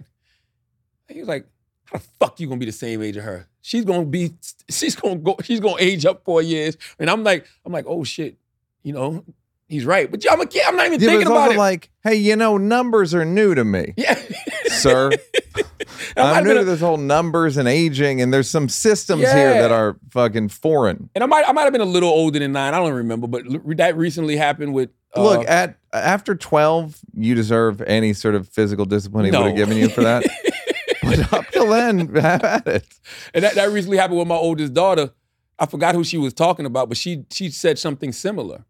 And 1.10 1.16
he 1.16 1.20
was 1.20 1.28
like, 1.28 1.48
"How 1.86 1.98
the 1.98 2.04
fuck 2.20 2.40
you 2.40 2.48
gonna 2.48 2.60
be 2.60 2.68
the 2.68 2.72
same 2.72 3.02
age 3.02 3.18
as 3.18 3.24
her? 3.24 3.48
She's 3.62 3.86
gonna 3.86 4.06
be, 4.06 4.34
she's 4.70 4.96
gonna 4.96 5.16
go, 5.16 5.36
she's 5.44 5.60
gonna 5.60 5.78
age 5.82 6.06
up 6.06 6.24
four 6.24 6.44
years." 6.44 6.78
And 7.00 7.10
I'm 7.10 7.24
like, 7.24 7.48
I'm 7.66 7.74
like, 7.74 7.86
oh 7.88 8.04
shit, 8.04 8.38
you 8.84 8.94
know, 8.94 9.26
he's 9.68 9.84
right. 9.84 10.10
But 10.12 10.24
I'm 10.32 10.42
a 10.42 10.46
kid. 10.46 10.62
I'm 10.68 10.76
not 10.76 10.86
even 10.86 11.02
Yeah, 11.02 11.08
thinking 11.10 11.28
about 11.28 11.54
it. 11.54 11.58
like, 11.58 11.90
hey, 12.04 12.16
you 12.16 12.36
know, 12.36 12.58
numbers 12.60 13.16
are 13.16 13.26
new 13.26 13.56
to 13.56 13.66
me, 13.66 13.96
yeah, 13.98 14.14
sir. 14.68 15.10
I 16.18 16.22
might 16.22 16.28
have 16.28 16.38
I'm 16.38 16.44
new 16.44 16.54
to 16.60 16.64
this 16.66 16.82
whole 16.82 16.98
numbers 16.98 17.58
and 17.58 17.68
aging, 17.68 18.22
and 18.22 18.32
there's 18.32 18.50
some 18.50 18.70
systems 18.70 19.24
here 19.32 19.54
that 19.60 19.72
are 19.72 19.98
fucking 20.12 20.50
foreign. 20.50 21.10
and 21.16 21.24
I 21.24 21.28
might, 21.28 21.50
I 21.50 21.52
might 21.52 21.64
have 21.64 21.72
been 21.74 21.82
a 21.82 21.86
little 21.86 22.10
older 22.10 22.38
than 22.38 22.52
nine. 22.52 22.76
I 22.76 22.78
don't 22.78 22.94
remember, 22.94 23.26
but 23.28 23.44
that 23.78 23.98
recently 23.98 24.36
happened 24.38 24.74
with. 24.76 24.92
Uh, 25.18 25.24
Look, 25.24 25.48
at 25.50 25.78
after 26.04 26.36
12, 26.36 27.00
you 27.16 27.36
deserve 27.36 27.82
any 27.82 28.14
sort 28.14 28.36
of 28.36 28.48
physical 28.50 28.86
discipline 28.86 29.26
he 29.26 29.32
No. 29.32 29.42
would 29.42 29.48
have 29.50 29.56
given 29.58 29.78
you 29.78 29.90
for 29.90 30.02
that. 30.04 30.24
but 31.04 31.34
up 31.34 31.46
till 31.52 31.68
then, 31.70 32.14
have 32.16 32.44
at 32.44 32.68
it. 32.68 32.86
And 33.34 33.44
that, 33.44 33.56
that 33.56 33.70
recently 33.72 33.98
happened 33.98 34.20
with 34.20 34.28
my 34.28 34.36
oldest 34.36 34.74
daughter. 34.74 35.12
I 35.58 35.66
forgot 35.66 35.96
who 35.96 36.04
she 36.04 36.18
was 36.18 36.34
talking 36.34 36.66
about, 36.66 36.90
but 36.90 36.98
she 36.98 37.26
she 37.32 37.50
said 37.50 37.80
something 37.80 38.12
similar. 38.12 38.66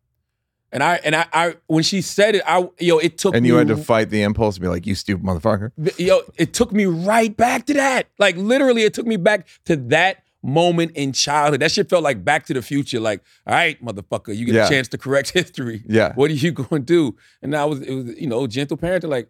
And 0.72 0.84
I 0.84 1.00
and 1.04 1.16
I, 1.16 1.26
I 1.34 1.56
when 1.68 1.84
she 1.84 2.02
said 2.02 2.36
it, 2.36 2.44
I 2.46 2.68
yo, 2.80 2.98
it 3.00 3.18
took 3.18 3.34
And 3.34 3.44
me 3.44 3.50
you 3.50 3.56
had 3.56 3.68
to 3.70 3.78
fight 3.78 4.10
the 4.10 4.22
impulse 4.24 4.56
to 4.56 4.62
be 4.62 4.68
like, 4.68 4.86
you 4.86 4.94
stupid 4.94 5.26
motherfucker. 5.26 5.72
yo, 5.98 6.22
it 6.38 6.54
took 6.54 6.72
me 6.74 6.86
right 6.86 7.36
back 7.36 7.66
to 7.68 7.74
that. 7.76 8.08
Like 8.20 8.36
literally, 8.36 8.84
it 8.84 8.94
took 8.94 9.08
me 9.08 9.16
back 9.18 9.48
to 9.66 9.76
that 9.78 10.25
moment 10.46 10.92
in 10.96 11.12
childhood. 11.12 11.60
That 11.62 11.72
shit 11.72 11.90
felt 11.90 12.04
like 12.04 12.24
Back 12.24 12.46
to 12.46 12.54
the 12.54 12.62
Future. 12.62 13.00
Like, 13.00 13.22
all 13.48 13.54
right, 13.56 13.84
motherfucker, 13.84 14.36
you 14.36 14.46
get 14.46 14.56
Yeah. 14.56 14.66
a 14.68 14.70
chance 14.70 14.88
to 14.90 14.98
correct 14.98 15.30
history. 15.34 15.84
Yeah. 15.88 16.14
What 16.14 16.30
are 16.32 16.36
you 16.36 16.52
going 16.52 16.70
to 16.70 16.86
do? 16.86 17.16
And 17.42 17.56
I 17.56 17.66
was, 17.66 17.82
it 17.82 17.94
was, 17.94 18.06
you 18.20 18.28
know, 18.28 18.46
gentle 18.48 18.78
parenting, 18.78 19.10
like, 19.10 19.30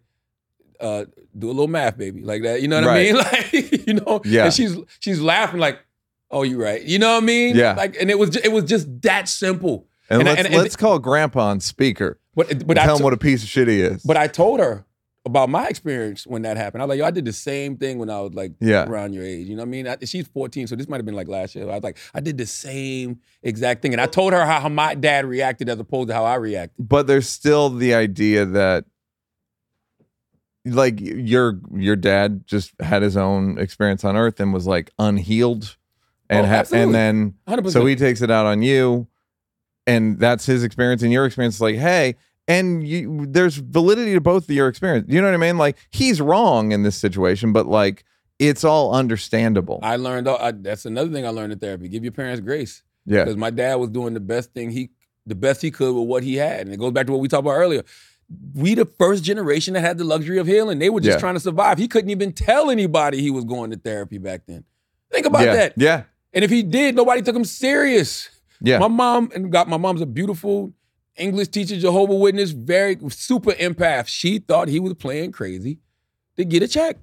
uh, 0.80 1.06
do 1.38 1.46
a 1.46 1.48
little 1.48 1.68
math, 1.68 1.96
baby, 1.96 2.20
like 2.22 2.42
that. 2.42 2.60
You 2.62 2.68
know 2.68 2.80
what 2.80 2.90
I 2.90 3.02
mean? 3.02 3.14
Like, 3.16 3.86
you 3.86 3.94
know, 3.94 4.20
Yeah. 4.24 4.44
And 4.44 4.52
she's 4.54 4.76
she's 5.00 5.20
laughing, 5.20 5.58
like, 5.60 5.80
oh, 6.30 6.42
you 6.42 6.62
right. 6.62 6.82
You 6.82 6.98
know 6.98 7.14
what 7.14 7.22
I 7.22 7.26
mean? 7.26 7.56
Yeah. 7.56 7.74
Like, 7.74 7.96
and 8.00 8.10
it 8.10 8.18
was 8.18 8.36
it 8.36 8.52
was 8.52 8.64
just 8.64 8.86
that 9.02 9.28
simple. 9.28 9.86
And, 10.10 10.20
And 10.20 10.28
I- 10.28 10.32
let's, 10.32 10.44
and- 10.44 10.54
and- 10.54 10.62
let's 10.62 10.76
call 10.76 10.98
Grandpa 10.98 11.46
on 11.48 11.60
speaker. 11.60 12.18
But 12.34 12.66
but 12.66 12.78
I 12.78 12.84
tell 12.84 12.98
him 12.98 13.02
what 13.02 13.12
a 13.14 13.16
piece 13.16 13.42
of 13.42 13.48
shit 13.48 13.66
he 13.68 13.80
is. 13.80 14.02
but 14.02 14.16
I 14.18 14.26
told 14.28 14.60
her 14.60 14.84
about 15.26 15.50
my 15.50 15.66
experience 15.68 16.26
when 16.26 16.42
that 16.42 16.56
happened. 16.56 16.80
I 16.80 16.86
was 16.86 16.90
like, 16.90 16.98
yo, 17.00 17.04
I 17.04 17.10
did 17.10 17.24
the 17.26 17.32
same 17.32 17.76
thing 17.76 17.98
when 17.98 18.08
I 18.08 18.20
was 18.20 18.32
like 18.32 18.52
Yeah. 18.60 18.86
around 18.88 19.12
your 19.12 19.24
age. 19.24 19.48
You 19.48 19.56
know 19.56 19.62
what 19.62 19.68
I 19.68 19.70
mean? 19.70 19.88
I, 19.88 19.96
she's 20.04 20.26
14, 20.28 20.68
so 20.68 20.76
this 20.76 20.88
might 20.88 20.96
have 20.98 21.04
been 21.04 21.16
like 21.16 21.28
last 21.28 21.54
year. 21.56 21.68
I 21.68 21.74
was 21.74 21.82
like, 21.82 21.98
I 22.14 22.20
did 22.20 22.38
the 22.38 22.46
same 22.46 23.18
exact 23.42 23.82
thing. 23.82 23.92
And 23.92 24.00
I 24.00 24.06
told 24.06 24.32
her 24.32 24.46
how, 24.46 24.60
how 24.60 24.68
my 24.68 24.94
dad 24.94 25.26
reacted 25.26 25.68
as 25.68 25.78
opposed 25.80 26.08
to 26.08 26.14
how 26.14 26.24
I 26.24 26.36
reacted. 26.36 26.88
but 26.88 27.06
there's 27.08 27.28
still 27.28 27.68
the 27.70 27.92
idea 27.94 28.46
that 28.46 28.84
like 30.64 31.00
your 31.00 31.60
your 31.74 31.94
dad 31.96 32.44
just 32.46 32.72
had 32.80 33.02
his 33.02 33.16
own 33.16 33.56
experience 33.58 34.04
on 34.04 34.16
earth 34.16 34.40
and 34.40 34.52
was 34.52 34.66
like 34.66 34.90
unhealed 34.98 35.76
and 36.28 36.44
Oh, 36.44 36.48
ha- 36.48 36.64
and 36.72 36.92
then 36.92 37.34
100%. 37.46 37.70
so 37.70 37.86
he 37.86 37.94
takes 37.94 38.20
it 38.20 38.32
out 38.32 38.46
on 38.46 38.62
you 38.62 39.06
and 39.86 40.18
that's 40.18 40.44
his 40.44 40.64
experience 40.64 41.02
and 41.02 41.12
your 41.12 41.24
experience 41.24 41.54
is 41.56 41.60
like 41.60 41.76
hey 41.76 42.16
and 42.48 42.86
you 42.86 43.26
there's 43.28 43.56
validity 43.56 44.14
to 44.14 44.20
both 44.20 44.44
of 44.44 44.50
your 44.54 44.68
experience 44.68 45.06
you 45.08 45.20
know 45.20 45.26
what 45.28 45.34
i 45.34 45.38
mean 45.38 45.58
like 45.58 45.76
he's 45.90 46.20
wrong 46.20 46.72
in 46.72 46.82
this 46.82 46.96
situation 46.96 47.52
but 47.52 47.66
like 47.66 48.04
it's 48.38 48.64
all 48.64 48.92
understandable 48.94 49.80
I 49.82 49.96
learned, 49.96 50.28
I, 50.28 50.50
that's 50.52 50.84
another 50.84 51.10
thing 51.10 51.24
I 51.24 51.30
learned 51.30 51.54
in 51.54 51.58
therapy. 51.58 51.88
Give 51.88 52.02
your 52.04 52.12
parents 52.12 52.42
grace. 52.42 52.82
yeah 53.06 53.24
Because 53.24 53.36
my 53.38 53.48
dad 53.48 53.76
was 53.76 53.88
doing 53.88 54.12
the 54.12 54.20
best 54.20 54.52
thing 54.52 54.70
he, 54.70 54.90
the 55.24 55.34
best 55.34 55.62
he 55.62 55.70
could 55.70 55.94
with 55.94 56.06
what 56.06 56.22
he 56.22 56.34
had. 56.36 56.60
And 56.66 56.72
it 56.74 56.76
goes 56.78 56.92
back 56.92 57.06
to 57.06 57.12
what 57.12 57.22
we 57.22 57.28
talked 57.28 57.40
about 57.46 57.52
earlier. 57.56 57.82
We 58.54 58.74
the 58.74 58.84
first 58.84 59.24
generation 59.24 59.72
that 59.72 59.80
had 59.80 59.96
the 59.96 60.04
luxury 60.04 60.36
of 60.36 60.46
healing. 60.46 60.78
They 60.80 60.90
were 60.90 61.00
just 61.00 61.16
Yeah. 61.16 61.20
trying 61.20 61.32
to 61.34 61.40
survive. 61.40 61.78
He 61.78 61.88
couldn't 61.88 62.10
even 62.10 62.32
tell 62.34 62.68
anybody 62.70 63.22
he 63.22 63.30
was 63.30 63.46
going 63.46 63.70
to 63.70 63.78
therapy 63.78 64.18
back 64.18 64.42
then. 64.46 64.64
Think 65.10 65.24
about 65.24 65.46
yeah 65.46 65.54
that. 65.54 65.72
yeah 65.78 66.02
And 66.34 66.44
if 66.44 66.50
he 66.50 66.62
did, 66.62 66.94
nobody 66.94 67.22
took 67.22 67.34
him 67.34 67.44
serious. 67.46 68.28
yeah 68.60 68.78
My 68.78 68.88
mom 68.88 69.30
and 69.34 69.50
got 69.50 69.66
my 69.66 69.78
mom's 69.78 70.02
a 70.02 70.06
beautiful 70.06 70.74
English 71.18 71.48
teacher, 71.48 71.78
Jehovah 71.78 72.14
Witness, 72.14 72.50
very 72.50 72.98
super 73.08 73.52
empath. 73.52 74.06
She 74.06 74.38
thought 74.38 74.68
he 74.68 74.80
was 74.80 74.94
playing 74.94 75.32
crazy 75.32 75.78
to 76.36 76.44
get 76.44 76.62
a 76.62 76.68
check. 76.68 76.98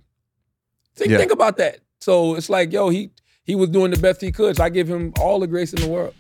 Think, 0.96 1.12
Yeah. 1.12 1.18
think 1.18 1.32
about 1.32 1.58
that. 1.58 1.80
So 2.00 2.36
it's 2.36 2.50
like, 2.50 2.72
yo, 2.72 2.90
he 2.90 3.12
he 3.46 3.56
was 3.56 3.70
doing 3.70 3.92
the 3.92 3.98
best 3.98 4.22
he 4.22 4.32
could. 4.32 4.56
So 4.58 4.64
I 4.64 4.70
give 4.70 4.88
him 4.88 5.14
all 5.20 5.40
the 5.40 5.48
grace 5.48 5.74
in 5.74 5.82
the 5.82 5.88
world. 5.90 6.14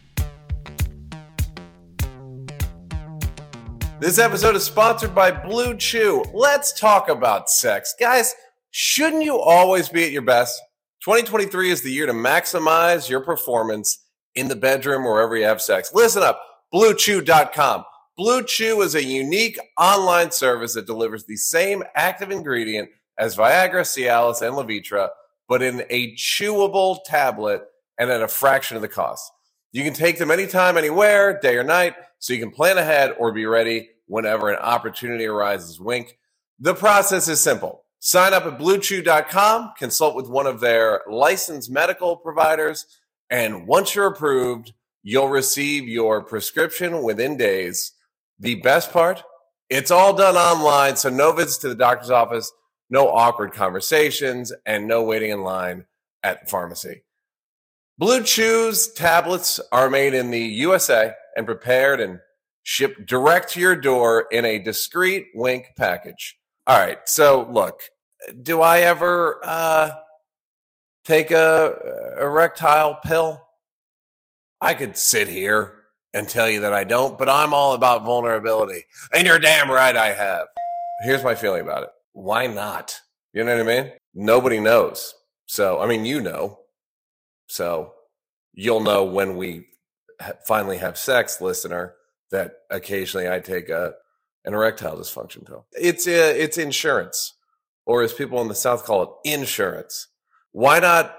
This 3.99 4.19
episode 4.19 4.55
is 4.57 4.63
sponsored 4.63 5.15
by 5.15 5.31
BlueChew. 5.31 6.31
Let's 6.33 6.77
talk 6.77 7.07
about 7.07 7.49
sex. 7.49 7.95
Guys, 7.97 8.35
shouldn't 8.71 9.23
you 9.23 9.37
always 9.39 9.87
be 9.87 10.03
at 10.03 10.11
your 10.11 10.23
best? 10.23 10.59
2023 11.05 11.71
is 11.71 11.81
the 11.83 11.91
year 11.91 12.05
to 12.05 12.11
maximize 12.13 13.07
your 13.09 13.21
performance 13.21 13.99
in 14.35 14.49
the 14.49 14.55
bedroom 14.57 15.05
or 15.05 15.13
wherever 15.13 15.37
you 15.37 15.45
have 15.45 15.61
sex. 15.61 15.91
Listen 15.93 16.23
up, 16.23 16.41
bluechew.com. 16.73 17.85
BlueChew 18.19 18.83
is 18.83 18.95
a 18.95 19.03
unique 19.03 19.59
online 19.77 20.31
service 20.31 20.73
that 20.73 20.85
delivers 20.85 21.25
the 21.25 21.35
same 21.35 21.83
active 21.95 22.31
ingredient 22.31 22.89
as 23.17 23.35
Viagra, 23.35 23.81
Cialis, 23.81 24.41
and 24.41 24.55
Levitra, 24.55 25.09
but 25.47 25.61
in 25.61 25.83
a 25.89 26.15
chewable 26.15 26.99
tablet 27.05 27.63
and 27.97 28.09
at 28.09 28.21
a 28.21 28.27
fraction 28.27 28.75
of 28.75 28.81
the 28.81 28.87
cost. 28.87 29.31
You 29.71 29.83
can 29.83 29.93
take 29.93 30.19
them 30.19 30.31
anytime, 30.31 30.77
anywhere, 30.77 31.39
day 31.39 31.57
or 31.57 31.63
night, 31.63 31.95
so 32.19 32.33
you 32.33 32.39
can 32.39 32.51
plan 32.51 32.77
ahead 32.77 33.15
or 33.17 33.31
be 33.31 33.45
ready 33.45 33.89
whenever 34.05 34.49
an 34.49 34.57
opportunity 34.57 35.25
arises. 35.25 35.79
Wink. 35.79 36.17
The 36.59 36.75
process 36.75 37.27
is 37.27 37.39
simple. 37.39 37.83
Sign 37.99 38.33
up 38.33 38.45
at 38.45 38.59
bluechew.com, 38.59 39.73
consult 39.77 40.15
with 40.15 40.29
one 40.29 40.45
of 40.45 40.59
their 40.59 41.01
licensed 41.09 41.71
medical 41.71 42.17
providers, 42.17 42.85
and 43.29 43.65
once 43.65 43.95
you're 43.95 44.07
approved, 44.07 44.73
you'll 45.03 45.27
receive 45.27 45.87
your 45.87 46.23
prescription 46.23 47.03
within 47.03 47.37
days. 47.37 47.91
The 48.39 48.55
best 48.55 48.91
part, 48.91 49.23
it's 49.69 49.91
all 49.91 50.13
done 50.15 50.35
online, 50.35 50.95
so 50.95 51.09
no 51.09 51.31
visits 51.33 51.57
to 51.59 51.69
the 51.69 51.75
doctor's 51.75 52.09
office, 52.09 52.51
no 52.89 53.09
awkward 53.09 53.53
conversations, 53.53 54.51
and 54.65 54.87
no 54.87 55.03
waiting 55.03 55.31
in 55.31 55.43
line 55.43 55.85
at 56.23 56.43
the 56.43 56.49
pharmacy. 56.49 57.03
BlueChew's 58.01 58.91
tablets 58.93 59.59
are 59.71 59.89
made 59.89 60.13
in 60.13 60.31
the 60.31 60.39
USA 60.39 61.13
and 61.35 61.45
prepared 61.45 61.99
and 61.99 62.19
shipped 62.63 63.05
direct 63.05 63.51
to 63.51 63.59
your 63.59 63.75
door 63.75 64.27
in 64.31 64.45
a 64.45 64.57
discreet 64.57 65.27
wink 65.35 65.67
package. 65.77 66.37
All 66.65 66.79
right. 66.79 66.97
So 67.05 67.47
look, 67.51 67.81
do 68.41 68.61
I 68.61 68.79
ever 68.79 69.39
uh, 69.43 69.91
take 71.05 71.31
a 71.31 72.15
erectile 72.19 72.99
pill? 73.03 73.42
I 74.63 74.73
could 74.73 74.95
sit 74.95 75.27
here 75.27 75.73
and 76.13 76.29
tell 76.29 76.49
you 76.49 76.61
that 76.61 76.73
I 76.73 76.85
don't, 76.85 77.17
but 77.17 77.27
I'm 77.27 77.53
all 77.53 77.73
about 77.73 78.05
vulnerability. 78.05 78.85
And 79.13 79.27
you're 79.27 79.37
damn 79.37 79.69
right 79.69 79.95
I 79.95 80.13
have. 80.13 80.47
Here's 81.03 81.23
my 81.23 81.35
feeling 81.35 81.61
about 81.61 81.83
it. 81.83 81.89
Why 82.13 82.47
not? 82.47 82.97
You 83.33 83.43
know 83.43 83.57
what 83.57 83.69
I 83.69 83.81
mean? 83.81 83.91
Nobody 84.13 84.61
knows. 84.61 85.15
So, 85.47 85.81
I 85.81 85.87
mean, 85.87 86.05
you 86.05 86.21
know. 86.21 86.59
So, 87.47 87.93
you'll 88.53 88.79
know 88.79 89.03
when 89.03 89.35
we 89.35 89.67
finally 90.47 90.77
have 90.77 90.97
sex, 90.97 91.41
listener, 91.41 91.95
that 92.31 92.53
occasionally 92.69 93.29
I 93.29 93.39
take 93.39 93.67
a 93.69 93.93
an 94.45 94.53
erectile 94.53 94.97
dysfunction 94.97 95.45
pill. 95.45 95.65
It's 95.73 96.07
uh, 96.07 96.33
it's 96.35 96.57
insurance, 96.57 97.33
or 97.85 98.01
as 98.01 98.13
people 98.13 98.41
in 98.41 98.47
the 98.47 98.55
South 98.55 98.85
call 98.85 99.03
it, 99.03 99.09
insurance. 99.29 100.07
Why 100.51 100.79
not 100.79 101.15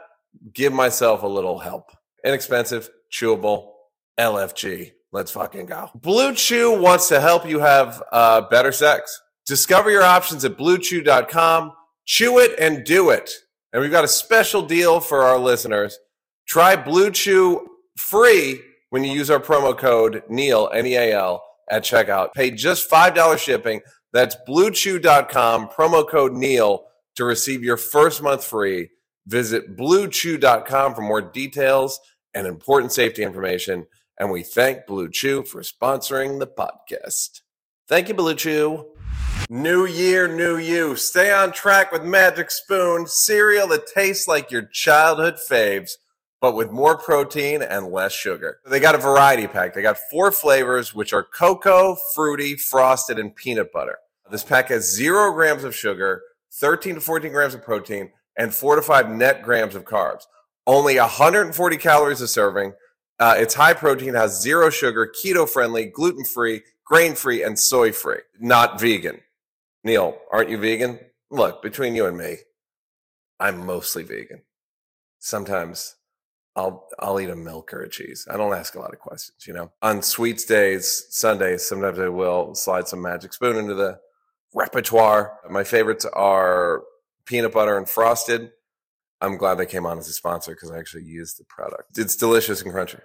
give 0.52 0.72
myself 0.72 1.22
a 1.22 1.28
little 1.28 1.58
help? 1.58 1.90
Inexpensive, 2.24 2.88
chewable, 3.14 3.72
LFG. 4.18 4.92
Let's 5.12 5.30
fucking 5.30 5.66
go. 5.66 5.90
BlueChew 6.00 6.80
wants 6.80 7.08
to 7.08 7.20
help 7.20 7.48
you 7.48 7.60
have 7.60 8.02
uh, 8.10 8.40
better 8.42 8.72
sex. 8.72 9.20
Discover 9.46 9.90
your 9.90 10.02
options 10.02 10.44
at 10.44 10.58
bluechew.com. 10.58 11.72
Chew 12.04 12.40
it 12.40 12.58
and 12.58 12.84
do 12.84 13.10
it. 13.10 13.30
And 13.72 13.80
we've 13.80 13.92
got 13.92 14.04
a 14.04 14.08
special 14.08 14.62
deal 14.62 15.00
for 15.00 15.22
our 15.22 15.38
listeners. 15.38 15.98
Try 16.48 16.76
BlueChew 16.76 17.60
free 17.96 18.60
when 18.90 19.04
you 19.04 19.12
use 19.12 19.30
our 19.30 19.40
promo 19.40 19.76
code 19.76 20.24
NEAL, 20.28 20.70
N 20.74 20.86
E 20.86 20.96
A 20.96 21.12
L, 21.12 21.42
at 21.70 21.84
checkout. 21.84 22.32
Pay 22.34 22.50
just 22.50 22.90
$5 22.90 23.38
shipping. 23.38 23.80
That's 24.12 24.36
bluechew.com, 24.48 25.68
promo 25.68 26.08
code 26.08 26.32
NEAL 26.32 26.84
to 27.16 27.24
receive 27.24 27.62
your 27.62 27.76
first 27.76 28.22
month 28.22 28.44
free. 28.44 28.90
Visit 29.26 29.76
bluechew.com 29.76 30.94
for 30.94 31.02
more 31.02 31.22
details 31.22 31.98
and 32.34 32.46
important 32.46 32.92
safety 32.92 33.22
information. 33.22 33.86
And 34.18 34.30
we 34.30 34.42
thank 34.42 34.86
BlueChew 34.86 35.46
for 35.46 35.62
sponsoring 35.62 36.38
the 36.38 36.46
podcast. 36.46 37.40
Thank 37.88 38.08
you, 38.08 38.14
BlueChew. 38.14 38.86
New 39.50 39.84
year, 39.84 40.26
new 40.26 40.56
you. 40.56 40.96
Stay 40.96 41.32
on 41.32 41.52
track 41.52 41.92
with 41.92 42.02
Magic 42.02 42.50
Spoon, 42.50 43.06
cereal 43.06 43.68
that 43.68 43.86
tastes 43.86 44.26
like 44.26 44.50
your 44.50 44.62
childhood 44.72 45.36
faves, 45.36 45.92
but 46.40 46.54
with 46.54 46.70
more 46.70 46.96
protein 46.96 47.60
and 47.60 47.88
less 47.88 48.12
sugar. 48.12 48.60
They 48.66 48.80
got 48.80 48.94
a 48.94 48.98
variety 48.98 49.46
pack. 49.46 49.74
They 49.74 49.82
got 49.82 49.98
four 50.10 50.32
flavors, 50.32 50.94
which 50.94 51.12
are 51.12 51.24
cocoa, 51.24 51.96
fruity, 52.14 52.56
frosted, 52.56 53.18
and 53.18 53.34
peanut 53.36 53.70
butter. 53.70 53.98
This 54.30 54.44
pack 54.44 54.68
has 54.68 54.90
zero 54.90 55.32
grams 55.34 55.64
of 55.64 55.74
sugar, 55.74 56.22
13 56.52 56.94
to 56.94 57.00
14 57.00 57.30
grams 57.30 57.54
of 57.54 57.62
protein, 57.62 58.12
and 58.38 58.54
four 58.54 58.76
to 58.76 58.82
five 58.82 59.10
net 59.10 59.42
grams 59.42 59.74
of 59.74 59.84
carbs. 59.84 60.22
Only 60.66 60.98
140 60.98 61.76
calories 61.76 62.20
a 62.20 62.28
serving. 62.28 62.72
Uh, 63.18 63.34
it's 63.36 63.54
high 63.54 63.74
protein, 63.74 64.14
has 64.14 64.40
zero 64.40 64.70
sugar, 64.70 65.06
keto 65.06 65.48
friendly, 65.48 65.86
gluten 65.86 66.24
free, 66.24 66.62
grain 66.84 67.14
free, 67.14 67.42
and 67.42 67.58
soy 67.58 67.92
free. 67.92 68.20
Not 68.40 68.80
vegan. 68.80 69.20
Neal, 69.84 70.18
aren't 70.32 70.50
you 70.50 70.58
vegan? 70.58 70.98
Look, 71.30 71.62
between 71.62 71.94
you 71.94 72.06
and 72.06 72.16
me, 72.16 72.36
I'm 73.38 73.66
mostly 73.66 74.02
vegan. 74.02 74.42
Sometimes 75.18 75.96
I'll 76.56 76.86
I'll 76.98 77.20
eat 77.20 77.30
a 77.30 77.36
milk 77.36 77.72
or 77.72 77.82
a 77.82 77.88
cheese. 77.88 78.26
I 78.30 78.36
don't 78.36 78.54
ask 78.54 78.74
a 78.74 78.80
lot 78.80 78.92
of 78.92 79.00
questions, 79.00 79.46
you 79.46 79.52
know. 79.52 79.72
On 79.82 80.02
sweets 80.02 80.44
days, 80.44 81.06
Sundays, 81.10 81.66
sometimes 81.68 81.98
I 81.98 82.08
will 82.08 82.54
slide 82.54 82.88
some 82.88 83.02
magic 83.02 83.32
spoon 83.32 83.56
into 83.56 83.74
the 83.74 83.98
repertoire. 84.54 85.38
My 85.50 85.64
favorites 85.64 86.06
are 86.12 86.82
peanut 87.26 87.52
butter 87.52 87.76
and 87.76 87.88
frosted. 87.88 88.52
I'm 89.24 89.36
glad 89.36 89.54
they 89.56 89.66
came 89.66 89.86
on 89.86 89.98
as 89.98 90.08
a 90.08 90.12
sponsor 90.12 90.52
because 90.52 90.70
I 90.70 90.78
actually 90.78 91.04
used 91.04 91.38
the 91.38 91.44
product. 91.44 91.98
It's 91.98 92.16
delicious 92.16 92.62
and 92.62 92.72
crunchy. 92.72 93.00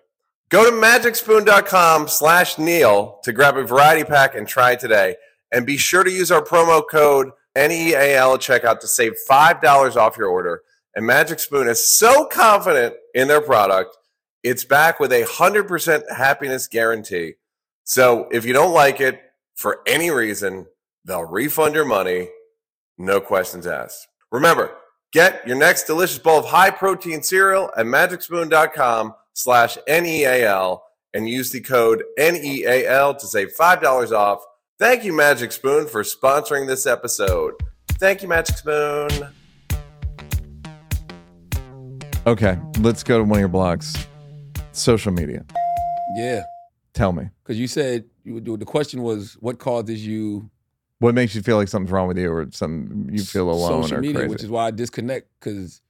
Go 0.49 0.65
to 0.65 0.71
magicspoon.com 0.71 2.07
slash 2.07 2.57
Neal 2.57 3.19
to 3.23 3.31
grab 3.31 3.55
a 3.57 3.63
variety 3.63 4.03
pack 4.03 4.35
and 4.35 4.47
try 4.47 4.75
today. 4.75 5.15
And 5.51 5.65
be 5.65 5.77
sure 5.77 6.03
to 6.03 6.11
use 6.11 6.31
our 6.31 6.43
promo 6.43 6.83
code 6.89 7.31
NEAL 7.55 8.33
at 8.33 8.39
checkout 8.39 8.79
to 8.79 8.87
save 8.87 9.13
$5 9.29 9.95
off 9.95 10.17
your 10.17 10.27
order. 10.27 10.61
And 10.95 11.05
Magic 11.05 11.39
Spoon 11.39 11.67
is 11.67 11.97
so 11.97 12.25
confident 12.25 12.95
in 13.13 13.27
their 13.27 13.41
product, 13.41 13.95
it's 14.43 14.63
back 14.63 14.99
with 14.99 15.11
a 15.11 15.23
100% 15.23 16.03
happiness 16.15 16.67
guarantee. 16.67 17.33
So 17.83 18.27
if 18.31 18.45
you 18.45 18.53
don't 18.53 18.73
like 18.73 19.01
it 19.01 19.21
for 19.55 19.79
any 19.87 20.09
reason, 20.09 20.65
they'll 21.05 21.25
refund 21.25 21.75
your 21.75 21.85
money, 21.85 22.29
no 22.97 23.19
questions 23.19 23.67
asked. 23.67 24.07
Remember, 24.31 24.71
get 25.11 25.45
your 25.47 25.57
next 25.57 25.83
delicious 25.85 26.19
bowl 26.19 26.39
of 26.39 26.45
high 26.45 26.69
protein 26.69 27.23
cereal 27.23 27.71
at 27.75 27.85
magicspoon.com 27.85 29.13
slash 29.33 29.77
N-E-A-L 29.87 30.83
and 31.13 31.27
use 31.27 31.51
the 31.51 31.61
code 31.61 32.03
N-E-A-L 32.17 33.15
to 33.15 33.27
save 33.27 33.55
$5 33.55 34.11
off. 34.11 34.43
Thank 34.77 35.03
you, 35.03 35.11
Magic 35.13 35.51
Spoon, 35.51 35.87
for 35.87 36.03
sponsoring 36.03 36.67
this 36.67 36.85
episode. 36.85 37.53
Thank 37.93 38.21
you, 38.21 38.27
Magic 38.29 38.57
Spoon. 38.57 39.09
Okay, 42.27 42.59
let's 42.79 43.03
go 43.03 43.17
to 43.17 43.23
one 43.23 43.37
of 43.37 43.39
your 43.39 43.47
blocks. 43.49 44.07
Social 44.71 45.11
media. 45.11 45.43
Yeah, 46.15 46.43
Tell 46.93 47.11
me. 47.11 47.29
because 47.43 47.59
you 47.59 47.67
said 47.67 48.05
you 48.23 48.33
would 48.35 48.43
do. 48.43 48.55
The 48.57 48.65
question 48.65 49.01
was, 49.01 49.33
what 49.39 49.57
causes 49.59 50.05
you 50.05 50.49
What 50.99 51.15
makes 51.15 51.33
you 51.33 51.41
feel 51.41 51.57
like 51.57 51.67
something's 51.69 51.91
wrong 51.91 52.07
with 52.07 52.17
you 52.17 52.31
or 52.31 52.47
some 52.51 53.07
you 53.11 53.23
feel 53.23 53.49
alone 53.49 53.83
social 53.83 53.97
or 53.97 54.01
media, 54.01 54.15
crazy? 54.15 54.29
which 54.29 54.43
is 54.43 54.49
why 54.49 54.67
I 54.67 54.71
disconnect 54.71 55.27
because 55.39 55.81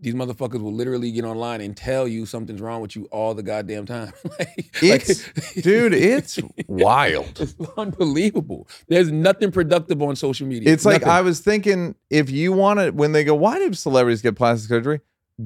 these 0.00 0.14
motherfuckers 0.14 0.60
will 0.60 0.72
literally 0.72 1.12
get 1.12 1.24
online 1.24 1.60
and 1.60 1.76
tell 1.76 2.08
you 2.08 2.26
something's 2.26 2.60
wrong 2.60 2.80
with 2.80 2.96
you 2.96 3.04
all 3.06 3.34
the 3.34 3.42
goddamn 3.42 3.86
time. 3.86 4.12
like, 4.38 4.72
It's- 4.82 5.52
dude, 5.54 5.94
it's 5.94 6.38
wild. 6.68 7.40
It's 7.40 7.54
unbelievable. 7.76 8.68
There's 8.88 9.12
nothing 9.12 9.52
productive 9.52 10.02
on 10.02 10.16
social 10.16 10.46
media. 10.46 10.72
It's 10.72 10.84
like 10.84 11.04
I 11.04 11.20
was 11.22 11.40
thinking 11.40 11.94
if 12.10 12.30
you 12.30 12.52
want 12.52 12.80
to, 12.80 12.90
when 12.90 13.12
they 13.12 13.22
go, 13.24 13.34
why 13.34 13.58
do 13.58 13.72
celebrities 13.74 14.22
get 14.22 14.34
plastic 14.36 14.68
surgery? 14.68 15.00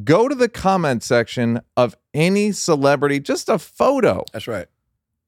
Go 0.05 0.26
to 0.29 0.35
the 0.35 0.48
comment 0.48 1.02
section 1.02 1.61
of 1.76 1.94
any 2.12 2.52
celebrity, 2.52 3.20
just 3.20 3.48
a 3.48 3.59
photo. 3.59 4.24
That's 4.33 4.48
right. 4.48 4.66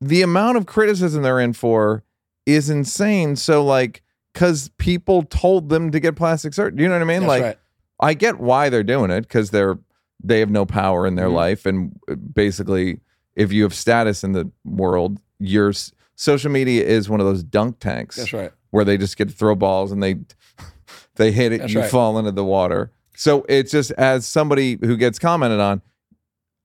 The 0.00 0.22
amount 0.22 0.56
of 0.56 0.66
criticism 0.66 1.22
they're 1.22 1.40
in 1.40 1.52
for 1.52 2.02
is 2.48 2.70
insane. 2.70 3.36
So, 3.36 3.64
like, 3.64 4.02
because 4.32 4.70
people 4.78 5.22
told 5.24 5.68
them 5.68 5.90
to 5.90 6.00
get 6.00 6.16
plastic 6.16 6.54
surgery. 6.54 6.82
You 6.82 6.88
know 6.88 6.94
what 6.94 7.02
I 7.02 7.04
mean? 7.04 7.20
That's 7.20 7.28
like, 7.28 7.42
right. 7.42 7.58
I 8.00 8.14
get 8.14 8.38
why 8.38 8.68
they're 8.70 8.82
doing 8.84 9.10
it 9.10 9.22
because 9.22 9.50
they're 9.50 9.78
they 10.22 10.40
have 10.40 10.50
no 10.50 10.66
power 10.66 11.06
in 11.06 11.14
their 11.14 11.28
Mhm. 11.28 11.34
life, 11.34 11.64
and 11.66 11.92
uh, 12.10 12.14
basically, 12.16 13.00
if 13.36 13.52
you 13.52 13.62
have 13.62 13.72
status 13.74 14.24
in 14.24 14.32
the 14.32 14.50
world, 14.64 15.20
your 15.38 15.68
s- 15.68 15.92
social 16.16 16.50
media 16.50 16.84
is 16.84 17.08
one 17.08 17.20
of 17.20 17.26
those 17.26 17.44
dunk 17.44 17.78
tanks 17.78 18.16
That's 18.16 18.32
right. 18.32 18.50
where 18.70 18.84
they 18.84 18.96
just 18.98 19.16
get 19.16 19.28
to 19.28 19.34
throw 19.34 19.54
balls 19.54 19.92
and 19.92 20.02
they 20.02 20.16
they 21.16 21.30
hit 21.30 21.52
it, 21.52 21.58
That's 21.60 21.72
you 21.72 21.80
right. 21.80 21.90
fall 21.90 22.18
into 22.18 22.32
the 22.32 22.44
water. 22.44 22.90
So 23.14 23.44
it's 23.48 23.70
just 23.70 23.90
as 23.92 24.26
somebody 24.26 24.76
who 24.80 24.96
gets 24.96 25.18
commented 25.20 25.60
on, 25.60 25.82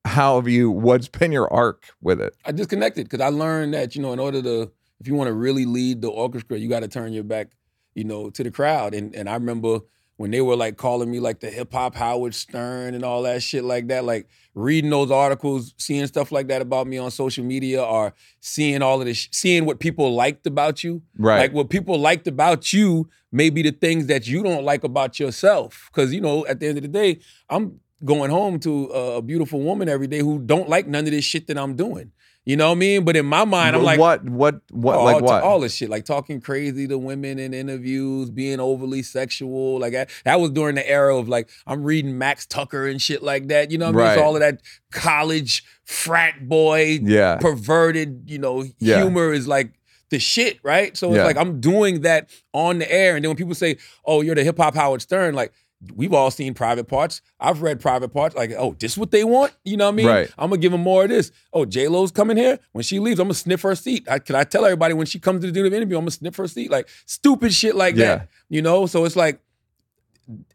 how 0.05 0.35
have 0.37 0.47
you? 0.47 0.71
What's 0.71 1.07
been 1.07 1.31
your 1.31 1.51
arc 1.53 1.85
with 2.01 2.19
it? 2.21 2.35
I 2.45 2.51
disconnected 2.53 3.07
because 3.09 3.21
I 3.23 3.29
learned 3.29 3.73
that 3.75 3.95
you 3.95 4.01
know 4.01 4.13
in 4.13 4.19
order 4.19 4.41
to 4.41 4.71
if 4.99 5.07
you 5.07 5.15
want 5.15 5.27
to 5.27 5.33
really 5.33 5.65
lead 5.65 6.01
the 6.01 6.09
orchestra, 6.09 6.57
you 6.57 6.69
got 6.69 6.81
to 6.81 6.87
turn 6.87 7.13
your 7.13 7.23
back, 7.23 7.47
you 7.95 8.03
know, 8.03 8.29
to 8.29 8.43
the 8.43 8.51
crowd. 8.51 8.93
And 8.93 9.15
and 9.15 9.29
I 9.29 9.33
remember 9.33 9.79
when 10.17 10.31
they 10.31 10.41
were 10.41 10.55
like 10.55 10.77
calling 10.77 11.09
me 11.09 11.19
like 11.19 11.39
the 11.39 11.49
hip 11.49 11.73
hop 11.73 11.95
Howard 11.95 12.35
Stern 12.35 12.93
and 12.93 13.03
all 13.03 13.23
that 13.23 13.41
shit 13.41 13.63
like 13.63 13.87
that, 13.87 14.05
like 14.05 14.27
reading 14.53 14.89
those 14.89 15.11
articles, 15.11 15.73
seeing 15.77 16.05
stuff 16.07 16.31
like 16.31 16.47
that 16.47 16.61
about 16.61 16.87
me 16.87 16.97
on 16.97 17.09
social 17.11 17.43
media, 17.43 17.83
or 17.83 18.13
seeing 18.39 18.81
all 18.81 18.99
of 19.01 19.07
this, 19.07 19.27
seeing 19.31 19.65
what 19.65 19.79
people 19.79 20.13
liked 20.13 20.45
about 20.45 20.83
you. 20.83 21.01
Right. 21.17 21.39
Like 21.39 21.53
what 21.53 21.69
people 21.69 21.97
liked 21.99 22.27
about 22.27 22.71
you 22.71 23.09
may 23.31 23.49
be 23.49 23.63
the 23.63 23.71
things 23.71 24.05
that 24.07 24.27
you 24.27 24.43
don't 24.43 24.63
like 24.63 24.83
about 24.83 25.19
yourself. 25.19 25.89
Because 25.91 26.13
you 26.13 26.21
know, 26.21 26.45
at 26.45 26.59
the 26.59 26.67
end 26.67 26.77
of 26.77 26.83
the 26.83 26.89
day, 26.89 27.19
I'm 27.49 27.79
going 28.05 28.29
home 28.29 28.59
to 28.59 28.85
a 28.85 29.21
beautiful 29.21 29.61
woman 29.61 29.89
every 29.89 30.07
day 30.07 30.19
who 30.19 30.39
don't 30.39 30.69
like 30.69 30.87
none 30.87 31.05
of 31.05 31.11
this 31.11 31.25
shit 31.25 31.47
that 31.47 31.57
I'm 31.57 31.75
doing. 31.75 32.11
You 32.45 32.57
know 32.57 32.67
what 32.67 32.75
I 32.75 32.79
mean? 32.79 33.05
But 33.05 33.15
in 33.15 33.25
my 33.25 33.45
mind, 33.45 33.73
I'm 33.73 33.83
like, 33.83 33.99
what 33.99 34.23
what 34.25 34.61
what 34.69 34.95
all, 34.97 35.05
like 35.05 35.21
what? 35.23 35.43
all 35.43 35.61
this 35.61 35.73
shit, 35.75 35.89
like 35.89 36.03
talking 36.03 36.41
crazy 36.41 36.87
to 36.89 36.97
women 36.97 37.39
in 37.39 37.53
interviews, 37.53 38.29
being 38.29 38.59
overly 38.59 39.01
sexual. 39.01 39.79
Like 39.79 39.93
that, 39.93 40.09
that 40.25 40.41
was 40.41 40.51
during 40.51 40.75
the 40.75 40.87
era 40.89 41.15
of 41.17 41.29
like 41.29 41.49
I'm 41.65 41.83
reading 41.83 42.17
Max 42.17 42.45
Tucker 42.45 42.85
and 42.85 43.01
shit 43.01 43.23
like 43.23 43.47
that. 43.47 43.71
You 43.71 43.77
know 43.77 43.85
what 43.85 43.95
I 43.95 43.97
mean? 43.97 44.05
Right. 44.07 44.13
It's 44.17 44.21
all 44.21 44.35
of 44.35 44.41
that 44.41 44.61
college 44.91 45.63
frat 45.85 46.47
boy, 46.47 46.99
yeah. 47.01 47.37
perverted, 47.37 48.23
you 48.29 48.39
know, 48.39 48.63
Yeah. 48.79 49.01
humor 49.01 49.31
is 49.31 49.47
like 49.47 49.73
the 50.09 50.19
shit, 50.19 50.59
right? 50.63 50.95
So 50.95 51.07
it's 51.09 51.17
Yeah. 51.17 51.23
like 51.25 51.37
I'm 51.37 51.59
doing 51.59 52.01
that 52.01 52.29
on 52.53 52.79
the 52.79 52.91
air, 52.91 53.15
and 53.15 53.23
then 53.23 53.29
when 53.29 53.37
people 53.37 53.55
say, 53.55 53.77
"Oh, 54.05 54.21
you're 54.21 54.35
the 54.35 54.43
hip 54.43 54.57
hop 54.57 54.75
Howard 54.75 55.01
Stern," 55.01 55.33
like 55.33 55.51
we've 55.95 56.13
all 56.13 56.31
seen 56.31 56.53
private 56.53 56.85
parts. 56.87 57.21
I've 57.39 57.61
read 57.61 57.79
private 57.79 58.09
parts 58.09 58.35
like, 58.35 58.51
oh, 58.57 58.75
this 58.79 58.93
is 58.93 58.97
what 58.97 59.11
they 59.11 59.23
want? 59.23 59.53
You 59.65 59.77
know 59.77 59.85
what 59.85 59.93
I 59.93 59.95
mean? 59.95 60.07
Right. 60.07 60.31
I'm 60.37 60.49
gonna 60.49 60.61
give 60.61 60.71
them 60.71 60.81
more 60.81 61.03
of 61.03 61.09
this. 61.09 61.31
Oh, 61.51 61.65
J 61.65 61.87
Lo's 61.87 62.11
coming 62.11 62.37
here. 62.37 62.59
When 62.71 62.83
she 62.83 62.99
leaves, 62.99 63.19
I'm 63.19 63.25
gonna 63.27 63.33
sniff 63.33 63.61
her 63.63 63.75
seat. 63.75 64.07
I, 64.09 64.19
can 64.19 64.35
I 64.35 64.43
tell 64.43 64.63
everybody 64.65 64.93
when 64.93 65.05
she 65.07 65.19
comes 65.19 65.43
to 65.43 65.51
do 65.51 65.69
the 65.69 65.75
interview, 65.75 65.97
I'm 65.97 66.03
gonna 66.03 66.11
sniff 66.11 66.35
her 66.37 66.47
seat? 66.47 66.71
Like 66.71 66.87
stupid 67.05 67.53
shit 67.53 67.75
like 67.75 67.95
Yeah. 67.95 68.15
that. 68.15 68.29
You 68.49 68.61
know? 68.61 68.85
So 68.85 69.03
it's 69.05 69.15
like 69.15 69.39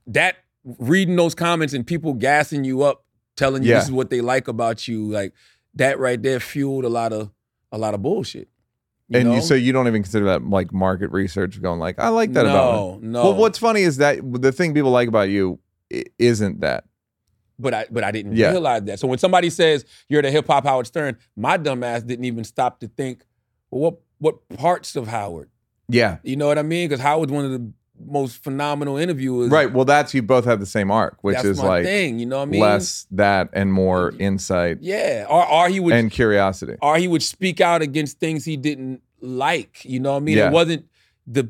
that 0.07 0.37
reading 0.79 1.16
those 1.16 1.35
comments 1.35 1.74
and 1.74 1.87
people 1.87 2.14
gassing 2.14 2.64
you 2.64 2.83
up, 2.83 3.05
telling 3.37 3.62
you 3.62 3.70
Yeah. 3.70 3.76
this 3.76 3.85
is 3.87 3.93
what 3.93 4.11
they 4.11 4.20
like 4.20 4.49
about 4.49 4.89
you, 4.89 5.11
like 5.11 5.33
that 5.74 5.99
right 5.99 6.20
there 6.22 6.41
fueled 6.41 6.85
a 6.85 6.89
lot 6.89 7.12
of 7.12 7.31
a 7.70 7.79
lot 7.79 7.95
of 7.95 8.01
bullshit. 8.03 8.49
You 9.11 9.20
and 9.20 9.28
know? 9.30 9.34
you 9.36 9.40
so 9.40 9.54
you 9.54 9.72
don't 9.72 9.86
even 9.88 10.02
consider 10.02 10.26
that 10.26 10.42
like 10.44 10.72
market 10.72 11.11
research 11.12 11.61
going 11.62 11.80
like 11.80 11.98
I 11.98 12.09
like 12.09 12.32
that 12.34 12.44
about 12.46 13.00
me. 13.00 13.09
no, 13.09 13.22
no. 13.22 13.22
Well, 13.30 13.34
what's 13.36 13.59
funny 13.59 13.80
is 13.82 13.96
that 13.98 14.18
the 14.22 14.52
thing 14.52 14.74
people 14.74 14.90
like 14.90 15.09
about 15.09 15.28
you 15.30 15.59
isn't 16.18 16.61
that. 16.61 16.84
but 17.59 17.72
I 17.74 17.86
but 17.90 18.04
I 18.04 18.11
didn't 18.11 18.36
Yeah. 18.36 18.50
realize 18.50 18.82
that. 18.84 18.98
So 19.00 19.09
when 19.09 19.18
somebody 19.18 19.48
says 19.50 19.84
you're 20.09 20.20
the 20.22 20.30
hip 20.30 20.46
hop 20.46 20.64
Howard 20.64 20.86
Stern, 20.86 21.16
my 21.36 21.56
dumb 21.56 21.82
ass 21.82 22.02
didn't 22.02 22.26
even 22.26 22.44
stop 22.44 22.80
to 22.80 22.88
think, 22.88 23.24
well, 23.70 23.80
what 23.80 23.98
what 24.18 24.48
parts 24.59 24.94
of 24.96 25.09
Howard? 25.09 25.48
Yeah. 25.88 26.18
You 26.22 26.36
know 26.36 26.46
what 26.46 26.59
I 26.59 26.62
mean? 26.62 26.88
Because 26.88 27.00
Howard's 27.02 27.32
one 27.32 27.46
of 27.46 27.50
the 27.50 27.72
most 28.07 28.42
phenomenal 28.42 28.96
interviewers. 28.96 29.51
Right. 29.51 29.72
Well, 29.72 29.84
that's 29.84 30.14
you 30.14 30.22
both 30.22 30.44
have 30.44 30.61
the 30.61 30.66
same 30.66 30.90
arc, 30.90 31.18
which 31.22 31.36
That's 31.36 31.46
is 31.49 31.59
my 31.59 31.68
like 31.68 31.84
thing. 31.84 32.18
You 32.18 32.26
know 32.26 32.36
what 32.38 32.42
I 32.49 32.51
mean? 32.51 32.61
less 32.61 33.07
that 33.11 33.51
and 33.53 33.72
more 33.72 34.14
insight 34.18 34.78
Yeah. 34.80 35.26
Or 35.28 35.46
or 35.51 35.68
he 35.68 35.80
would 35.80 35.94
and 35.94 36.11
curiosity. 36.11 36.76
or 36.82 36.96
he 36.99 37.09
would 37.09 37.22
speak 37.22 37.61
out 37.61 37.82
against 37.82 38.18
things 38.20 38.44
he 38.44 38.57
didn't 38.57 39.03
like. 39.20 39.84
You 39.84 40.01
know 40.01 40.12
what 40.12 40.18
I 40.18 40.20
mean? 40.20 40.36
Yeah. 40.38 40.49
It 40.49 40.53
wasn't 40.53 40.86
the 41.26 41.49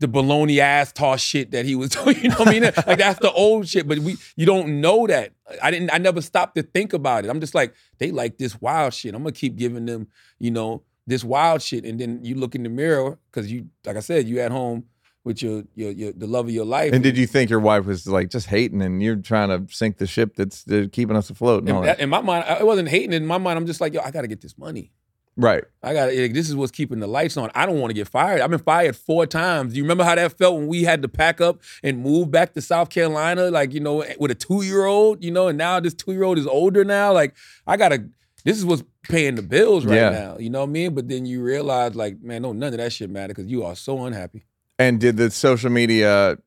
the 0.00 0.06
baloney 0.06 0.58
ass 0.58 0.92
toss 0.92 1.20
shit 1.20 1.50
that 1.50 1.64
he 1.64 1.74
was 1.74 1.90
doing. 1.96 2.16
You 2.22 2.28
know 2.28 2.36
what 2.36 2.48
I 2.48 2.52
mean? 2.52 2.62
like 2.86 2.98
that's 2.98 3.18
the 3.20 3.32
old 3.32 3.66
shit. 3.68 3.88
But 3.88 3.98
we 3.98 4.16
you 4.36 4.46
don't 4.46 4.80
know 4.80 5.06
that. 5.06 5.32
I 5.62 5.70
didn't 5.70 5.92
I 5.92 5.98
never 5.98 6.20
stopped 6.22 6.54
to 6.56 6.62
think 6.62 6.92
about 6.92 7.24
it. 7.24 7.28
I'm 7.30 7.40
just 7.40 7.54
like, 7.54 7.74
they 7.98 8.10
like 8.12 8.38
this 8.38 8.60
wild 8.60 8.94
shit. 8.94 9.14
I'm 9.14 9.22
gonna 9.22 9.32
keep 9.32 9.56
giving 9.56 9.86
them, 9.86 10.06
you 10.38 10.50
know, 10.50 10.82
this 11.06 11.24
wild 11.24 11.62
shit. 11.62 11.84
And 11.84 11.98
then 11.98 12.20
you 12.22 12.34
look 12.36 12.54
in 12.54 12.62
the 12.62 12.68
mirror, 12.68 13.18
because 13.30 13.50
you 13.50 13.66
like 13.84 13.96
I 13.96 14.00
said, 14.00 14.28
you 14.28 14.40
at 14.40 14.52
home 14.52 14.84
with 15.28 15.42
your 15.42 15.62
your, 15.76 15.92
your 15.92 16.12
the 16.12 16.26
love 16.26 16.46
of 16.46 16.50
your 16.50 16.64
life. 16.64 16.92
And 16.92 17.02
did 17.04 17.16
you 17.16 17.26
think 17.26 17.50
your 17.50 17.60
wife 17.60 17.84
was 17.84 18.06
like 18.08 18.30
just 18.30 18.48
hating 18.48 18.82
and 18.82 19.00
you're 19.00 19.16
trying 19.16 19.50
to 19.50 19.72
sink 19.72 19.98
the 19.98 20.06
ship 20.06 20.34
that's 20.34 20.64
keeping 20.90 21.14
us 21.14 21.30
afloat 21.30 21.60
and 21.60 21.68
in, 21.68 21.82
that? 21.82 22.00
in 22.00 22.08
my 22.08 22.20
mind, 22.20 22.46
I 22.48 22.64
wasn't 22.64 22.88
hating. 22.88 23.12
In 23.12 23.26
my 23.26 23.38
mind, 23.38 23.58
I'm 23.58 23.66
just 23.66 23.80
like, 23.80 23.94
yo, 23.94 24.00
I 24.00 24.10
gotta 24.10 24.26
get 24.26 24.40
this 24.40 24.58
money. 24.58 24.90
Right. 25.36 25.62
I 25.84 25.92
got 25.92 26.06
to 26.06 26.28
this 26.30 26.48
is 26.48 26.56
what's 26.56 26.72
keeping 26.72 26.98
the 26.98 27.06
lights 27.06 27.36
on. 27.36 27.52
I 27.54 27.64
don't 27.64 27.78
want 27.78 27.90
to 27.90 27.94
get 27.94 28.08
fired. 28.08 28.40
I've 28.40 28.50
been 28.50 28.58
fired 28.58 28.96
four 28.96 29.24
times. 29.24 29.72
Do 29.72 29.76
you 29.76 29.84
remember 29.84 30.02
how 30.02 30.16
that 30.16 30.36
felt 30.36 30.56
when 30.56 30.66
we 30.66 30.82
had 30.82 31.00
to 31.02 31.08
pack 31.08 31.40
up 31.40 31.60
and 31.84 32.02
move 32.02 32.32
back 32.32 32.54
to 32.54 32.60
South 32.60 32.90
Carolina, 32.90 33.48
like 33.48 33.72
you 33.72 33.78
know, 33.78 34.04
with 34.18 34.32
a 34.32 34.34
two 34.34 34.62
year 34.62 34.86
old, 34.86 35.22
you 35.22 35.30
know, 35.30 35.46
and 35.46 35.56
now 35.56 35.78
this 35.78 35.94
two 35.94 36.12
year 36.12 36.24
old 36.24 36.38
is 36.38 36.46
older 36.48 36.84
now. 36.84 37.12
Like 37.12 37.36
I 37.66 37.76
gotta. 37.76 38.08
This 38.44 38.56
is 38.56 38.64
what's 38.64 38.84
paying 39.02 39.34
the 39.34 39.42
bills 39.42 39.84
right 39.84 39.96
Yeah. 39.96 40.10
now. 40.10 40.38
You 40.38 40.48
know 40.48 40.60
what 40.60 40.68
I 40.68 40.72
mean? 40.72 40.94
But 40.94 41.08
then 41.08 41.26
you 41.26 41.42
realize, 41.42 41.94
like, 41.96 42.22
man, 42.22 42.42
no, 42.42 42.52
none 42.52 42.72
of 42.72 42.78
that 42.78 42.92
shit 42.92 43.10
matter 43.10 43.34
because 43.34 43.50
you 43.50 43.64
are 43.64 43.74
so 43.74 44.06
unhappy. 44.06 44.44
And 44.78 45.00
did 45.00 45.16
the 45.16 45.30
social 45.30 45.70
media? 45.70 46.38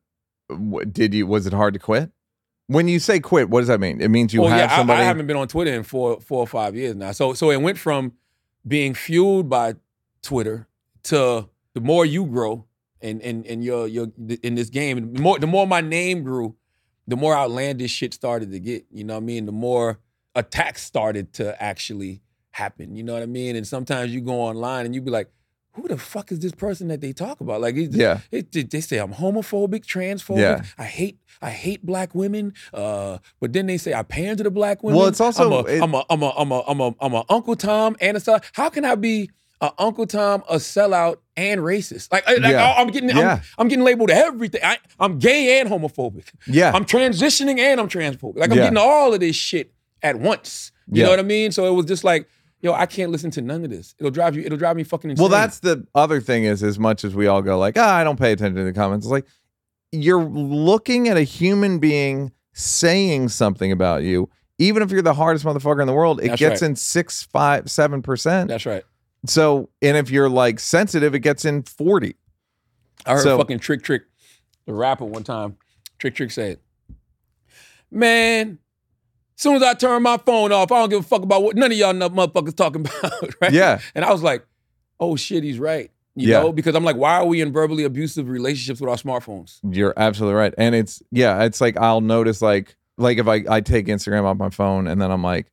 Did 0.90 1.14
you? 1.14 1.26
Was 1.26 1.46
it 1.46 1.52
hard 1.52 1.74
to 1.74 1.80
quit? 1.80 2.10
When 2.68 2.88
you 2.88 2.98
say 3.00 3.20
quit, 3.20 3.50
what 3.50 3.60
does 3.60 3.68
that 3.68 3.80
mean? 3.80 4.00
It 4.00 4.08
means 4.08 4.32
you 4.32 4.40
oh, 4.40 4.44
well, 4.44 4.52
have 4.52 4.70
yeah, 4.70 4.74
I- 4.74 4.78
somebody. 4.78 5.02
I, 5.02 5.04
haven't 5.04 5.26
been 5.26 5.36
on 5.36 5.48
Twitter 5.48 5.72
in 5.72 5.82
four, 5.82 6.20
four 6.20 6.38
or 6.38 6.46
five 6.46 6.74
years 6.74 6.96
now. 6.96 7.12
So, 7.12 7.34
so 7.34 7.50
it 7.50 7.60
went 7.60 7.78
from 7.78 8.12
being 8.66 8.94
fueled 8.94 9.50
by 9.50 9.74
Twitter 10.22 10.68
to 11.04 11.48
the 11.74 11.80
more 11.80 12.06
you 12.06 12.24
grow 12.24 12.66
and 13.02 13.20
and 13.20 13.44
and 13.46 13.62
your 13.64 13.86
your 13.88 14.08
in 14.42 14.54
this 14.54 14.70
game, 14.70 15.12
the 15.12 15.20
more 15.20 15.38
the 15.38 15.46
more 15.46 15.66
my 15.66 15.80
name 15.80 16.22
grew, 16.22 16.54
the 17.06 17.16
more 17.16 17.34
outlandish 17.34 17.90
shit 17.90 18.14
started 18.14 18.52
to 18.52 18.60
get. 18.60 18.86
You 18.90 19.04
know 19.04 19.14
what 19.14 19.22
I 19.22 19.26
mean? 19.26 19.46
The 19.46 19.52
more 19.52 19.98
attacks 20.34 20.82
started 20.82 21.34
to 21.34 21.60
actually 21.62 22.22
happen. 22.52 22.94
You 22.94 23.02
know 23.02 23.12
what 23.12 23.22
I 23.22 23.26
mean? 23.26 23.56
And 23.56 23.66
sometimes 23.66 24.14
you 24.14 24.20
go 24.22 24.40
online 24.40 24.86
and 24.86 24.94
you 24.94 25.02
be 25.02 25.10
like. 25.10 25.30
Who 25.74 25.88
the 25.88 25.96
fuck 25.96 26.30
is 26.30 26.40
this 26.40 26.52
person 26.52 26.88
that 26.88 27.00
they 27.00 27.12
talk 27.14 27.40
about? 27.40 27.60
Like, 27.62 27.76
it, 27.76 27.92
Yeah. 27.92 28.18
it, 28.30 28.52
they 28.70 28.80
say 28.82 28.98
I'm 28.98 29.12
homophobic, 29.14 29.86
transphobic. 29.86 30.38
Yeah. 30.38 30.62
I 30.76 30.84
hate, 30.84 31.18
I 31.40 31.48
hate 31.50 31.84
black 31.86 32.14
women. 32.14 32.52
Uh, 32.74 33.18
but 33.40 33.52
then 33.54 33.66
they 33.66 33.78
say 33.78 33.94
I 33.94 34.02
pander 34.02 34.44
to 34.44 34.50
black 34.50 34.82
women. 34.82 34.98
Well, 34.98 35.08
it's 35.08 35.20
also- 35.20 35.46
I'm 35.60 35.66
a, 35.66 35.68
it- 35.70 35.82
I'm 35.82 35.94
a, 35.94 36.04
I'm 36.10 36.22
a, 36.22 36.30
I'm 36.36 36.50
a, 36.52 36.60
I'm 36.68 36.80
a, 36.80 36.94
I'm 37.00 37.14
a 37.14 37.24
Uncle 37.30 37.56
Tom 37.56 37.96
and 38.02 38.16
a 38.18 38.20
sellout. 38.20 38.44
How 38.52 38.68
can 38.68 38.84
I 38.84 38.96
be 38.96 39.30
a 39.62 39.70
Uncle 39.78 40.06
Tom, 40.06 40.42
a 40.50 40.56
sellout, 40.56 41.16
and 41.38 41.62
racist? 41.62 42.12
Like, 42.12 42.26
like 42.28 42.40
Yeah. 42.42 42.74
I'm 42.76 42.88
getting, 42.88 43.08
Yeah. 43.08 43.36
I'm, 43.36 43.40
I'm 43.58 43.68
getting 43.68 43.84
labeled 43.84 44.10
everything. 44.10 44.60
I, 44.62 44.76
I'm 45.00 45.18
gay 45.18 45.58
and 45.60 45.70
homophobic. 45.70 46.28
yeah. 46.46 46.72
I'm 46.74 46.84
transitioning 46.84 47.58
and 47.58 47.80
I'm 47.80 47.88
transphobic. 47.88 48.36
Like 48.36 48.50
I'm 48.50 48.56
getting 48.56 48.76
all 48.76 49.14
of 49.14 49.20
this 49.20 49.36
shit 49.36 49.72
at 50.02 50.16
once. 50.18 50.70
You 50.90 51.04
know 51.04 51.10
what 51.10 51.18
I 51.18 51.22
mean? 51.22 51.50
So 51.52 51.64
it 51.66 51.70
was 51.74 51.86
just 51.86 52.04
like, 52.04 52.28
yo, 52.62 52.72
I 52.72 52.86
can't 52.86 53.10
listen 53.12 53.30
to 53.32 53.42
none 53.42 53.64
of 53.64 53.70
this. 53.70 53.94
It'll 53.98 54.10
drive 54.10 54.34
you. 54.36 54.42
It'll 54.42 54.56
drive 54.58 54.76
me 54.76 54.84
fucking 54.84 55.10
insane. 55.10 55.22
Well, 55.22 55.30
that's 55.30 55.58
the 55.60 55.86
other 55.94 56.20
thing 56.20 56.44
is 56.44 56.62
as 56.62 56.78
much 56.78 57.04
as 57.04 57.14
we 57.14 57.26
all 57.26 57.42
go 57.42 57.58
like, 57.58 57.76
ah, 57.76 57.96
I 57.96 58.04
don't 58.04 58.18
pay 58.18 58.32
attention 58.32 58.54
to 58.56 58.64
the 58.64 58.72
comments. 58.72 59.04
It's 59.04 59.10
like 59.12 59.26
you're 59.90 60.24
looking 60.24 61.08
at 61.08 61.16
a 61.18 61.22
human 61.22 61.78
being 61.78 62.32
saying 62.54 63.28
something 63.28 63.70
about 63.72 64.02
you, 64.04 64.30
even 64.58 64.82
if 64.82 64.90
you're 64.90 65.02
the 65.02 65.14
hardest 65.14 65.44
motherfucker 65.44 65.80
in 65.80 65.86
the 65.86 65.92
world, 65.92 66.20
it 66.22 66.28
That's 66.28 66.38
gets 66.40 66.62
right. 66.62 66.68
in 66.70 66.76
six, 66.76 67.22
five, 67.24 67.70
seven 67.70 68.00
percent. 68.00 68.48
that's 68.48 68.64
right. 68.64 68.84
So, 69.26 69.68
and 69.82 69.96
if 69.96 70.10
you're 70.10 70.28
like 70.30 70.58
sensitive, 70.60 71.14
it 71.14 71.20
gets 71.20 71.44
in 71.44 71.62
forty. 71.62 72.16
I 73.06 73.12
heard 73.14 73.22
So- 73.22 73.38
fucking 73.38 73.58
Trick 73.58 73.82
Trick, 73.82 74.02
the 74.66 74.74
rapper, 74.74 75.04
one 75.04 75.24
time. 75.24 75.56
Trick 75.98 76.14
Trick 76.14 76.30
said, 76.30 76.58
"Man, 77.90 78.58
soon 79.42 79.56
as 79.56 79.62
I 79.62 79.74
turn 79.74 80.02
my 80.02 80.16
phone 80.16 80.52
off, 80.52 80.72
I 80.72 80.80
don't 80.80 80.88
give 80.88 81.00
a 81.00 81.02
fuck 81.02 81.22
about 81.22 81.42
what 81.42 81.56
none 81.56 81.70
of 81.72 81.76
y'all 81.76 81.92
motherfuckers 81.92 82.56
talking 82.56 82.86
about." 83.02 83.12
right? 83.40 83.52
Yeah. 83.52 83.80
And 83.94 84.04
I 84.04 84.12
was 84.12 84.22
like, 84.22 84.46
"Oh 85.00 85.16
shit, 85.16 85.42
he's 85.44 85.58
right." 85.58 85.90
You 86.14 86.28
Yeah. 86.28 86.40
know, 86.40 86.52
because 86.52 86.74
I'm 86.74 86.84
like, 86.84 86.96
why 86.96 87.14
are 87.16 87.24
we 87.24 87.40
in 87.40 87.52
verbally 87.52 87.84
abusive 87.84 88.28
relationships 88.28 88.80
with 88.82 88.90
our 88.90 88.96
smartphones? 88.96 89.60
You're 89.62 89.94
absolutely 89.96 90.36
right. 90.36 90.52
And 90.58 90.74
it's 90.74 91.02
yeah, 91.10 91.42
it's 91.44 91.60
like 91.60 91.76
I'll 91.78 92.02
notice 92.02 92.42
like 92.42 92.76
like 92.98 93.18
if 93.18 93.26
I 93.28 93.44
I 93.48 93.60
take 93.62 93.86
Instagram 93.86 94.24
off 94.24 94.36
my 94.36 94.50
phone 94.50 94.86
and 94.86 95.00
then 95.00 95.10
I'm 95.10 95.22
like, 95.22 95.46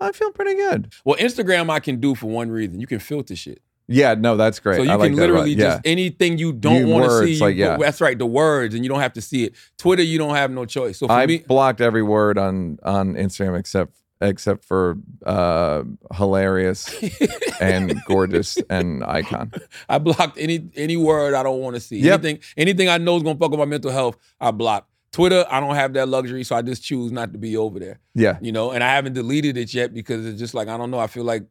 I 0.00 0.12
feel 0.12 0.30
pretty 0.30 0.54
good. 0.54 0.92
Well, 1.04 1.16
Instagram 1.18 1.68
I 1.70 1.80
can 1.80 2.00
do 2.00 2.14
for 2.14 2.26
one 2.26 2.50
reason: 2.50 2.80
you 2.80 2.86
can 2.86 2.98
filter 2.98 3.36
shit. 3.36 3.60
Yeah, 3.88 4.14
no, 4.14 4.36
that's 4.36 4.58
great. 4.58 4.76
So 4.76 4.82
you 4.82 4.90
I 4.90 4.94
like 4.96 5.10
can 5.10 5.16
that 5.16 5.22
lot. 5.22 5.28
literally 5.28 5.52
yeah. 5.52 5.64
just 5.64 5.80
anything 5.84 6.38
you 6.38 6.52
don't 6.52 6.88
want 6.88 7.04
to 7.04 7.24
see. 7.24 7.34
you 7.34 7.40
like, 7.40 7.56
yeah. 7.56 7.76
that's 7.76 8.00
right, 8.00 8.18
the 8.18 8.26
words, 8.26 8.74
and 8.74 8.84
you 8.84 8.88
don't 8.88 9.00
have 9.00 9.12
to 9.14 9.20
see 9.20 9.44
it. 9.44 9.54
Twitter, 9.78 10.02
you 10.02 10.18
don't 10.18 10.34
have 10.34 10.50
no 10.50 10.64
choice. 10.64 10.98
So 10.98 11.06
for 11.06 11.12
I 11.12 11.26
me, 11.26 11.38
blocked 11.38 11.80
every 11.80 12.02
word 12.02 12.38
on 12.38 12.78
on 12.82 13.14
Instagram 13.14 13.58
except 13.58 13.96
except 14.20 14.64
for 14.64 14.96
uh 15.24 15.82
hilarious 16.14 16.90
and 17.60 17.94
gorgeous 18.06 18.58
and 18.70 19.04
icon. 19.04 19.52
I 19.88 19.98
blocked 19.98 20.38
any 20.38 20.68
any 20.74 20.96
word 20.96 21.34
I 21.34 21.42
don't 21.42 21.60
want 21.60 21.76
to 21.76 21.80
see. 21.80 21.98
Yep. 21.98 22.24
Anything 22.24 22.42
anything 22.56 22.88
I 22.88 22.98
know 22.98 23.16
is 23.16 23.22
gonna 23.22 23.38
fuck 23.38 23.52
up 23.52 23.58
my 23.58 23.64
mental 23.66 23.90
health, 23.90 24.16
I 24.40 24.50
block. 24.50 24.88
Twitter, 25.12 25.46
I 25.48 25.60
don't 25.60 25.76
have 25.76 25.94
that 25.94 26.08
luxury, 26.08 26.44
so 26.44 26.56
I 26.56 26.62
just 26.62 26.82
choose 26.82 27.10
not 27.10 27.32
to 27.32 27.38
be 27.38 27.56
over 27.56 27.78
there. 27.78 28.00
Yeah. 28.14 28.38
You 28.42 28.52
know, 28.52 28.72
and 28.72 28.84
I 28.84 28.88
haven't 28.88 29.14
deleted 29.14 29.56
it 29.56 29.72
yet 29.72 29.94
because 29.94 30.26
it's 30.26 30.38
just 30.38 30.54
like 30.54 30.68
I 30.68 30.76
don't 30.76 30.90
know. 30.90 30.98
I 30.98 31.06
feel 31.06 31.24
like, 31.24 31.44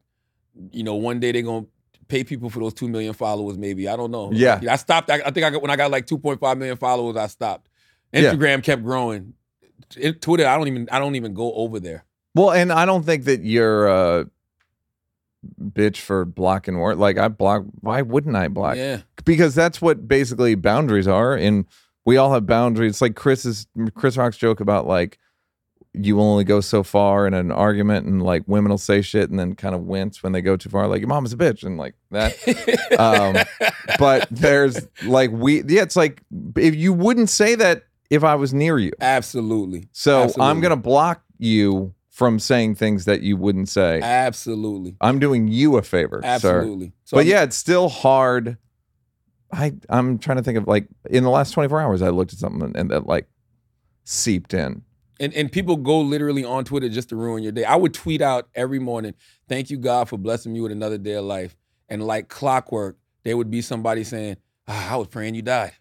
you 0.71 0.83
know, 0.83 0.95
one 0.95 1.19
day 1.19 1.31
they're 1.31 1.41
gonna 1.41 1.65
pay 2.07 2.23
people 2.23 2.49
for 2.49 2.59
those 2.59 2.73
two 2.73 2.87
million 2.87 3.13
followers. 3.13 3.57
Maybe 3.57 3.87
I 3.87 3.95
don't 3.95 4.11
know. 4.11 4.31
Yeah. 4.31 4.59
I 4.69 4.75
stopped. 4.75 5.09
I, 5.09 5.15
I 5.15 5.31
think 5.31 5.45
I 5.45 5.49
got 5.49 5.61
when 5.61 5.71
I 5.71 5.75
got 5.75 5.91
like 5.91 6.05
two 6.05 6.17
point 6.17 6.39
five 6.39 6.57
million 6.57 6.77
followers, 6.77 7.15
I 7.15 7.27
stopped. 7.27 7.69
Yeah. 8.13 8.33
Instagram 8.33 8.63
kept 8.63 8.83
growing. 8.83 9.33
It- 9.97 10.21
Twitter, 10.21 10.47
I 10.47 10.57
don't 10.57 10.67
even 10.67 10.87
I 10.91 10.99
don't 10.99 11.15
even 11.15 11.33
go 11.33 11.53
over 11.53 11.79
there. 11.79 12.05
Well, 12.33 12.51
and 12.51 12.71
I 12.71 12.85
don't 12.85 13.03
think 13.05 13.25
that 13.25 13.41
you're 13.41 13.87
a 13.87 14.27
bitch 15.61 15.97
for 15.97 16.25
blocking 16.25 16.77
word. 16.77 16.97
Like 16.97 17.17
I 17.17 17.27
block 17.27 17.63
why 17.81 18.01
wouldn't 18.01 18.35
I 18.35 18.47
block? 18.47 18.77
Yeah. 18.77 19.01
Because 19.25 19.55
that's 19.55 19.81
what 19.81 20.07
basically 20.07 20.55
boundaries 20.55 21.07
are 21.07 21.35
and 21.35 21.65
we 22.03 22.17
all 22.17 22.33
have 22.33 22.45
boundaries. 22.45 22.91
It's 22.93 23.01
like 23.01 23.15
Chris's 23.15 23.67
Chris 23.95 24.17
Rock's 24.17 24.37
joke 24.37 24.59
about 24.59 24.87
like 24.87 25.17
you 25.97 26.15
will 26.15 26.23
only 26.23 26.43
go 26.43 26.61
so 26.61 26.83
far 26.83 27.25
in 27.27 27.33
an 27.33 27.51
argument 27.51 28.05
and 28.05 28.21
like 28.21 28.43
women 28.47 28.69
will 28.69 28.77
say 28.77 29.01
shit 29.01 29.29
and 29.29 29.39
then 29.39 29.55
kind 29.55 29.73
of 29.75 29.81
wince 29.81 30.21
when 30.23 30.31
they 30.31 30.41
go 30.41 30.55
too 30.57 30.69
far 30.69 30.87
like 30.87 30.99
your 30.99 31.07
mom 31.07 31.25
is 31.25 31.33
a 31.33 31.37
bitch 31.37 31.63
and 31.63 31.77
like 31.77 31.95
that. 32.11 32.35
Um, 32.99 33.35
but 33.99 34.27
there's 34.31 34.87
like 35.03 35.31
we 35.31 35.63
yeah 35.63 35.81
it's 35.81 35.95
like 35.95 36.21
if 36.57 36.75
you 36.75 36.93
wouldn't 36.93 37.29
say 37.29 37.55
that 37.55 37.83
if 38.09 38.23
i 38.23 38.35
was 38.35 38.53
near 38.53 38.77
you. 38.79 38.91
Absolutely. 39.01 39.87
so 39.91 40.31
i'm 40.39 40.61
gonna 40.61 40.75
block 40.75 41.23
you 41.37 41.93
from 42.09 42.39
saying 42.39 42.75
things 42.75 43.05
that 43.05 43.21
you 43.21 43.35
wouldn't 43.37 43.67
say. 43.69 43.99
Absolutely. 44.01 44.95
i'm 45.01 45.19
doing 45.19 45.47
you 45.47 45.77
a 45.77 45.81
favor 45.81 46.21
sir. 46.23 46.27
Absolutely. 46.27 46.93
So 47.03 47.17
but 47.17 47.21
I'm- 47.21 47.27
yeah 47.27 47.43
it's 47.43 47.57
still 47.57 47.89
hard. 47.89 48.57
I 49.51 49.73
i'm 49.89 50.17
trying 50.17 50.37
to 50.37 50.43
think 50.43 50.57
of 50.57 50.67
like 50.67 50.87
in 51.09 51.23
the 51.23 51.29
last 51.29 51.51
24 51.51 51.79
hours 51.81 52.01
i 52.01 52.09
looked 52.09 52.33
at 52.33 52.39
something 52.39 52.71
and 52.75 52.89
that 52.91 53.05
like 53.05 53.27
seeped 54.03 54.53
in 54.53 54.81
and 55.19 55.33
and 55.33 55.51
people 55.51 55.75
go 55.77 55.99
literally 56.01 56.43
on 56.43 56.65
Twitter 56.65 56.89
just 56.89 57.09
to 57.09 57.15
ruin 57.15 57.43
your 57.43 57.51
day. 57.51 57.63
I 57.63 57.75
would 57.75 57.93
tweet 57.93 58.21
out 58.21 58.47
every 58.55 58.79
morning, 58.79 59.13
"Thank 59.47 59.69
you 59.69 59.77
God 59.77 60.09
for 60.09 60.17
blessing 60.17 60.53
me 60.53 60.61
with 60.61 60.71
another 60.71 60.97
day 60.97 61.13
of 61.13 61.25
life." 61.25 61.55
And 61.89 62.03
like 62.05 62.29
clockwork, 62.29 62.97
there 63.23 63.37
would 63.37 63.51
be 63.51 63.61
somebody 63.61 64.03
saying, 64.03 64.37
ah, 64.67 64.93
"I 64.93 64.97
was 64.97 65.07
praying 65.07 65.35
you 65.35 65.41
died." 65.41 65.73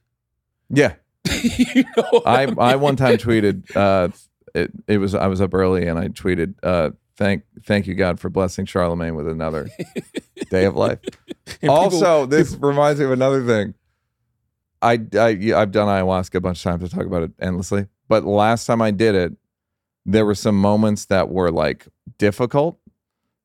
yeah 0.71 0.95
you 1.31 1.85
know? 1.97 2.23
I 2.25 2.45
I 2.59 2.77
one 2.77 2.97
time 2.97 3.17
tweeted 3.19 3.77
uh 3.77 4.09
it, 4.55 4.71
it 4.89 4.99
was 4.99 5.15
I 5.15 5.27
was 5.27 5.41
up 5.43 5.53
early 5.53 5.87
and 5.87 5.99
I 5.99 6.09
tweeted 6.09 6.55
uh 6.63 6.91
thank 7.17 7.45
thank 7.65 7.87
you 7.87 7.95
God 7.95 8.19
for 8.19 8.31
blessing 8.31 8.65
Charlamagne 8.67 9.15
with 9.15 9.29
another 9.29 9.69
day 10.51 10.65
of 10.65 10.75
life. 10.77 11.01
people- 11.61 11.75
also, 11.75 12.25
this 12.27 12.55
reminds 12.55 12.99
me 12.99 13.07
of 13.07 13.13
another 13.13 13.45
thing. 13.45 13.75
I, 14.81 15.01
I 15.15 15.29
I've 15.55 15.71
done 15.71 15.89
ayahuasca 15.89 16.35
a 16.35 16.41
bunch 16.41 16.59
of 16.59 16.63
times. 16.63 16.85
I 16.93 16.97
talk 16.97 17.07
about 17.07 17.23
it 17.23 17.33
endlessly. 17.41 17.87
But 18.15 18.25
last 18.25 18.67
time 18.67 18.81
I 18.81 18.93
did 18.93 19.17
it, 19.17 19.33
there 20.07 20.25
were 20.25 20.37
some 20.37 20.55
moments 20.55 21.07
that 21.07 21.31
were 21.31 21.51
like 21.51 21.89
difficult, 22.17 22.79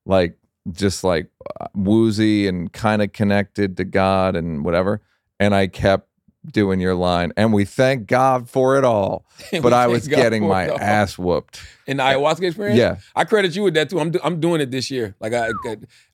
like 0.05 0.37
just 0.71 1.03
like 1.03 1.31
uh, 1.59 1.65
woozy 1.73 2.47
and 2.47 2.71
kind 2.71 3.01
of 3.01 3.11
connected 3.11 3.77
to 3.77 3.83
God 3.83 4.35
and 4.35 4.63
whatever. 4.63 5.01
And 5.39 5.55
I 5.55 5.65
kept 5.65 6.07
doing 6.51 6.79
your 6.79 6.93
line, 6.93 7.33
and 7.35 7.51
we 7.51 7.65
thank 7.65 8.05
God 8.05 8.47
for 8.47 8.77
it 8.77 8.83
all. 8.83 9.25
But 9.63 9.73
I 9.73 9.87
was 9.87 10.07
God 10.07 10.17
getting 10.17 10.47
my 10.47 10.67
ass 10.67 11.17
whooped. 11.17 11.59
in 11.87 11.97
the 11.97 12.03
ayahuasca 12.03 12.43
experience. 12.43 12.77
Yeah. 12.77 12.97
I 13.15 13.23
credit 13.23 13.55
you 13.55 13.63
with 13.63 13.73
that 13.73 13.89
too. 13.89 13.99
I'm 13.99 14.11
do, 14.11 14.19
I'm 14.23 14.39
doing 14.39 14.61
it 14.61 14.69
this 14.69 14.91
year. 14.91 15.15
Like 15.19 15.33
I, 15.33 15.49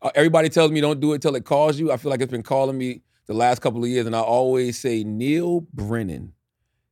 I- 0.02 0.12
everybody 0.16 0.48
tells 0.48 0.72
me 0.72 0.80
don't 0.80 1.02
do 1.02 1.12
it 1.12 1.22
till 1.22 1.36
it 1.36 1.44
calls 1.44 1.78
you. 1.78 1.92
I 1.92 1.98
feel 1.98 2.10
like 2.10 2.22
it's 2.22 2.32
been 2.32 2.42
calling 2.42 2.78
me 2.78 3.02
the 3.28 3.34
last 3.34 3.62
couple 3.62 3.84
of 3.84 3.90
years, 3.90 4.06
and 4.06 4.16
I 4.16 4.22
always 4.22 4.80
say 4.80 5.04
Neal 5.04 5.68
Brennan 5.74 6.32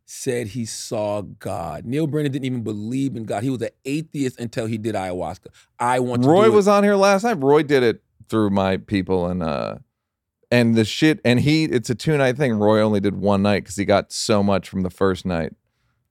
said 0.06 0.48
he 0.48 0.66
saw 0.66 1.22
God. 1.22 1.86
Neal 1.86 2.08
Brennan 2.08 2.32
didn't 2.32 2.46
even 2.46 2.64
believe 2.64 3.16
in 3.16 3.24
God. 3.24 3.44
He 3.44 3.50
was 3.50 3.62
an 3.62 3.70
atheist 3.86 4.40
until 4.40 4.66
he 4.66 4.78
did 4.78 4.96
ayahuasca. 4.96 5.48
I 5.80 6.00
want 6.00 6.24
to 6.24 6.30
Roy 6.30 6.52
was 6.52 6.68
on 6.68 6.84
here 6.84 6.96
last 6.96 7.24
night. 7.24 7.42
Roy 7.42 7.64
did 7.64 7.84
it 7.84 8.04
through 8.30 8.50
my 8.50 8.78
people 8.78 9.28
and 9.28 9.44
uh 9.44 9.76
and 10.50 10.76
the 10.76 10.86
shit 10.86 11.20
and 11.26 11.40
he 11.40 11.66
it's 11.66 11.90
a 11.90 11.96
two 11.96 12.18
night 12.18 12.38
thing. 12.38 12.54
Roy 12.54 12.82
only 12.82 13.00
did 13.00 13.16
one 13.16 13.42
night 13.42 13.64
because 13.64 13.76
he 13.76 13.86
got 13.86 14.12
so 14.12 14.44
much 14.44 14.70
from 14.70 14.82
the 14.82 14.90
first 14.90 15.26
night 15.26 15.54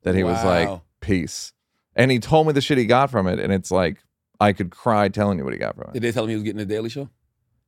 that 0.03 0.15
he 0.15 0.25
was 0.25 0.43
like 0.45 0.81
peace. 1.01 1.53
And 1.95 2.11
he 2.11 2.19
told 2.19 2.47
me 2.47 2.53
the 2.53 2.63
shit 2.63 2.79
he 2.79 2.87
got 2.87 3.11
from 3.11 3.27
it, 3.27 3.39
and 3.39 3.53
it's 3.53 3.71
like 3.71 4.03
I 4.41 4.53
could 4.53 4.71
cry 4.71 5.09
telling 5.09 5.39
you 5.39 5.45
what 5.45 5.53
he 5.53 5.59
got 5.59 5.77
from 5.77 5.89
it. 5.89 5.93
Did 5.93 6.03
they 6.03 6.13
tell 6.13 6.25
him 6.25 6.31
he 6.31 6.37
was 6.37 6.43
getting 6.43 6.59
the 6.59 6.65
Daily 6.67 6.89
Show? 6.89 7.11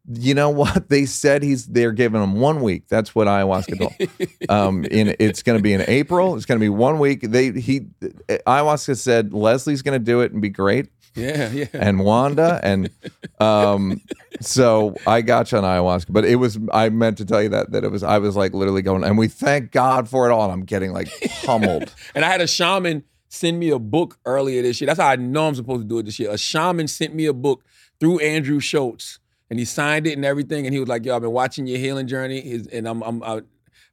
You 0.07 0.35
know 0.35 0.51
what? 0.51 0.89
They 0.95 1.07
said 1.07 1.43
he's 1.43 1.67
they're 1.67 1.93
giving 1.93 2.23
him 2.23 2.35
one 2.41 2.61
week. 2.61 2.89
That's 2.89 3.15
what 3.15 3.27
ayahuasca 3.27 3.79
told. 3.79 4.29
um 4.49 4.85
in 4.85 5.17
it's 5.19 5.43
going 5.43 5.59
to 5.59 5.63
be 5.63 5.73
in 5.73 5.83
April. 5.89 6.37
It's 6.37 6.47
going 6.47 6.59
to 6.59 6.65
be 6.65 6.69
one 6.69 6.99
week. 6.99 7.23
They 7.23 7.53
he 7.53 7.87
ayahuasca 8.29 8.97
said 8.97 9.33
Leslie's 9.33 9.83
going 9.83 9.99
to 9.99 10.05
do 10.05 10.21
it 10.21 10.33
and 10.33 10.41
be 10.41 10.51
great 10.51 10.89
yeah, 11.15 11.51
yeah. 11.51 11.67
and 11.73 12.01
Wanda 12.01 12.61
and 12.63 12.91
um 13.39 14.01
so 14.41 14.97
I 15.07 15.23
got 15.23 15.53
you 15.53 15.59
on 15.59 15.65
ayahuasca 15.65 16.07
but 16.13 16.25
it 16.25 16.37
was 16.37 16.59
I 16.73 16.89
meant 16.89 17.19
to 17.19 17.25
tell 17.25 17.43
you 17.43 17.49
that 17.51 17.71
that 17.73 17.85
it 17.85 17.91
was 17.91 18.03
I 18.03 18.19
was 18.19 18.37
like 18.37 18.53
literally 18.53 18.83
going 18.83 19.05
and 19.05 19.17
we 19.17 19.29
thank 19.29 19.71
God 19.71 20.09
for 20.09 20.29
it 20.29 20.33
all 20.33 20.45
and 20.45 20.53
I'm 20.53 20.65
getting 20.65 20.93
like 20.93 21.09
pummeled 21.45 21.93
And 22.15 22.25
I 22.25 22.31
had 22.31 22.41
a 22.41 22.47
shaman 22.47 23.05
send 23.29 23.59
me 23.59 23.71
a 23.71 23.79
book 23.79 24.19
earlier 24.25 24.63
this 24.63 24.81
year. 24.81 24.87
That's 24.87 25.01
how 25.01 25.09
I 25.09 25.17
know 25.17 25.49
I'm 25.49 25.55
supposed 25.55 25.83
to 25.83 25.89
do 25.89 25.99
it 25.99 26.05
this 26.05 26.19
year. 26.19 26.31
A 26.31 26.39
shaman 26.39 26.89
sent 26.89 27.15
me 27.15 27.27
a 27.27 27.33
book 27.33 27.65
through 27.99 28.21
Andrew 28.21 28.61
Schulz, 28.61 29.19
and 29.55 29.59
he 29.61 29.65
signed 29.65 30.05
it 30.09 30.15
and 30.15 30.25
everything. 30.25 30.67
And 30.67 30.75
he 30.75 30.81
was 30.81 30.89
like, 30.89 31.05
"Yo, 31.07 31.15
I've 31.15 31.23
been 31.23 31.31
watching 31.31 31.69
your 31.69 31.79
healing 31.79 32.09
journey, 32.09 32.41
His- 32.41 32.67
and 32.67 32.89
I'm, 32.89 33.03
I'm, 33.05 33.23
I, 33.23 33.43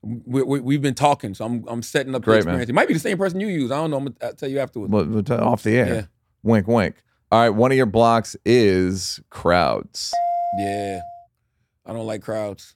we, 0.01 0.41
we, 0.41 0.59
we've 0.59 0.81
been 0.81 0.95
talking, 0.95 1.35
so 1.35 1.45
I'm, 1.45 1.63
I'm 1.67 1.83
setting 1.83 2.15
up 2.15 2.23
the 2.23 2.25
Great, 2.25 2.37
man. 2.37 2.55
experience. 2.55 2.69
It 2.71 2.73
might 2.73 2.87
be 2.87 2.95
the 2.95 2.99
same 2.99 3.19
person 3.19 3.39
you 3.39 3.45
use. 3.47 3.69
I 3.71 3.75
don't 3.75 3.91
know. 3.91 3.97
I'm 3.97 4.05
gonna 4.19 4.33
tell 4.33 4.49
you 4.49 4.57
afterwards. 4.57 4.91
Well, 4.91 5.05
we'll 5.05 5.21
t- 5.21 5.33
off 5.35 5.61
the 5.61 5.77
air 5.77 5.93
Yeah. 5.93 6.01
wink 6.41 6.67
wink 6.67 6.95
all 7.31 7.39
right 7.41 7.49
one 7.51 7.69
of 7.71 7.77
your 7.77 7.85
blocks 7.85 8.35
is 8.43 9.19
crowds 9.29 10.11
Yeah, 10.59 11.01
I 11.85 11.93
don't 11.93 12.07
like 12.07 12.23
crowds. 12.23 12.73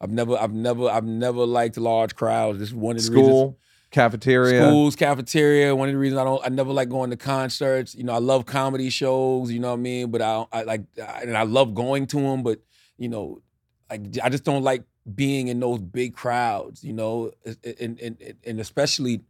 I've 0.00 0.10
never, 0.10 0.36
I've 0.36 0.52
never, 0.52 0.88
I've 0.90 1.04
never 1.06 1.46
liked 1.46 1.78
large 1.78 2.14
crowds. 2.14 2.58
This 2.58 2.68
is 2.68 2.74
one 2.74 2.96
of 2.96 3.04
the 3.06 3.12
reasons. 3.12 3.54
Cafeteria 3.92 4.62
Schools, 4.66 4.96
cafeteria. 4.96 5.76
One 5.76 5.88
of 5.88 5.94
the 5.94 5.98
reasons 5.98 6.18
I 6.20 6.24
don't, 6.24 6.44
I 6.44 6.48
never 6.48 6.72
like 6.72 6.88
going 6.88 7.10
to 7.10 7.16
concerts. 7.16 7.94
You 7.94 8.02
know, 8.04 8.12
I 8.12 8.18
love 8.18 8.44
comedy 8.46 8.90
shows. 8.90 9.52
You 9.52 9.60
know 9.60 9.68
what 9.68 9.78
I 9.78 9.82
mean? 9.82 10.10
But 10.10 10.22
I, 10.22 10.44
I 10.52 10.62
like, 10.64 10.82
I, 10.98 11.20
and 11.22 11.36
I 11.36 11.42
love 11.44 11.74
going 11.74 12.06
to 12.08 12.20
them. 12.20 12.42
But 12.42 12.60
you 12.98 13.08
know, 13.08 13.40
like 13.88 14.02
I 14.24 14.28
just 14.28 14.42
don't 14.44 14.64
like 14.64 14.82
being 15.14 15.48
in 15.48 15.60
those 15.60 15.80
big 15.80 16.14
crowds. 16.14 16.82
You 16.82 16.94
know, 16.94 17.30
and 17.78 18.00
and 18.00 18.34
and 18.44 18.60
especially 18.60 19.20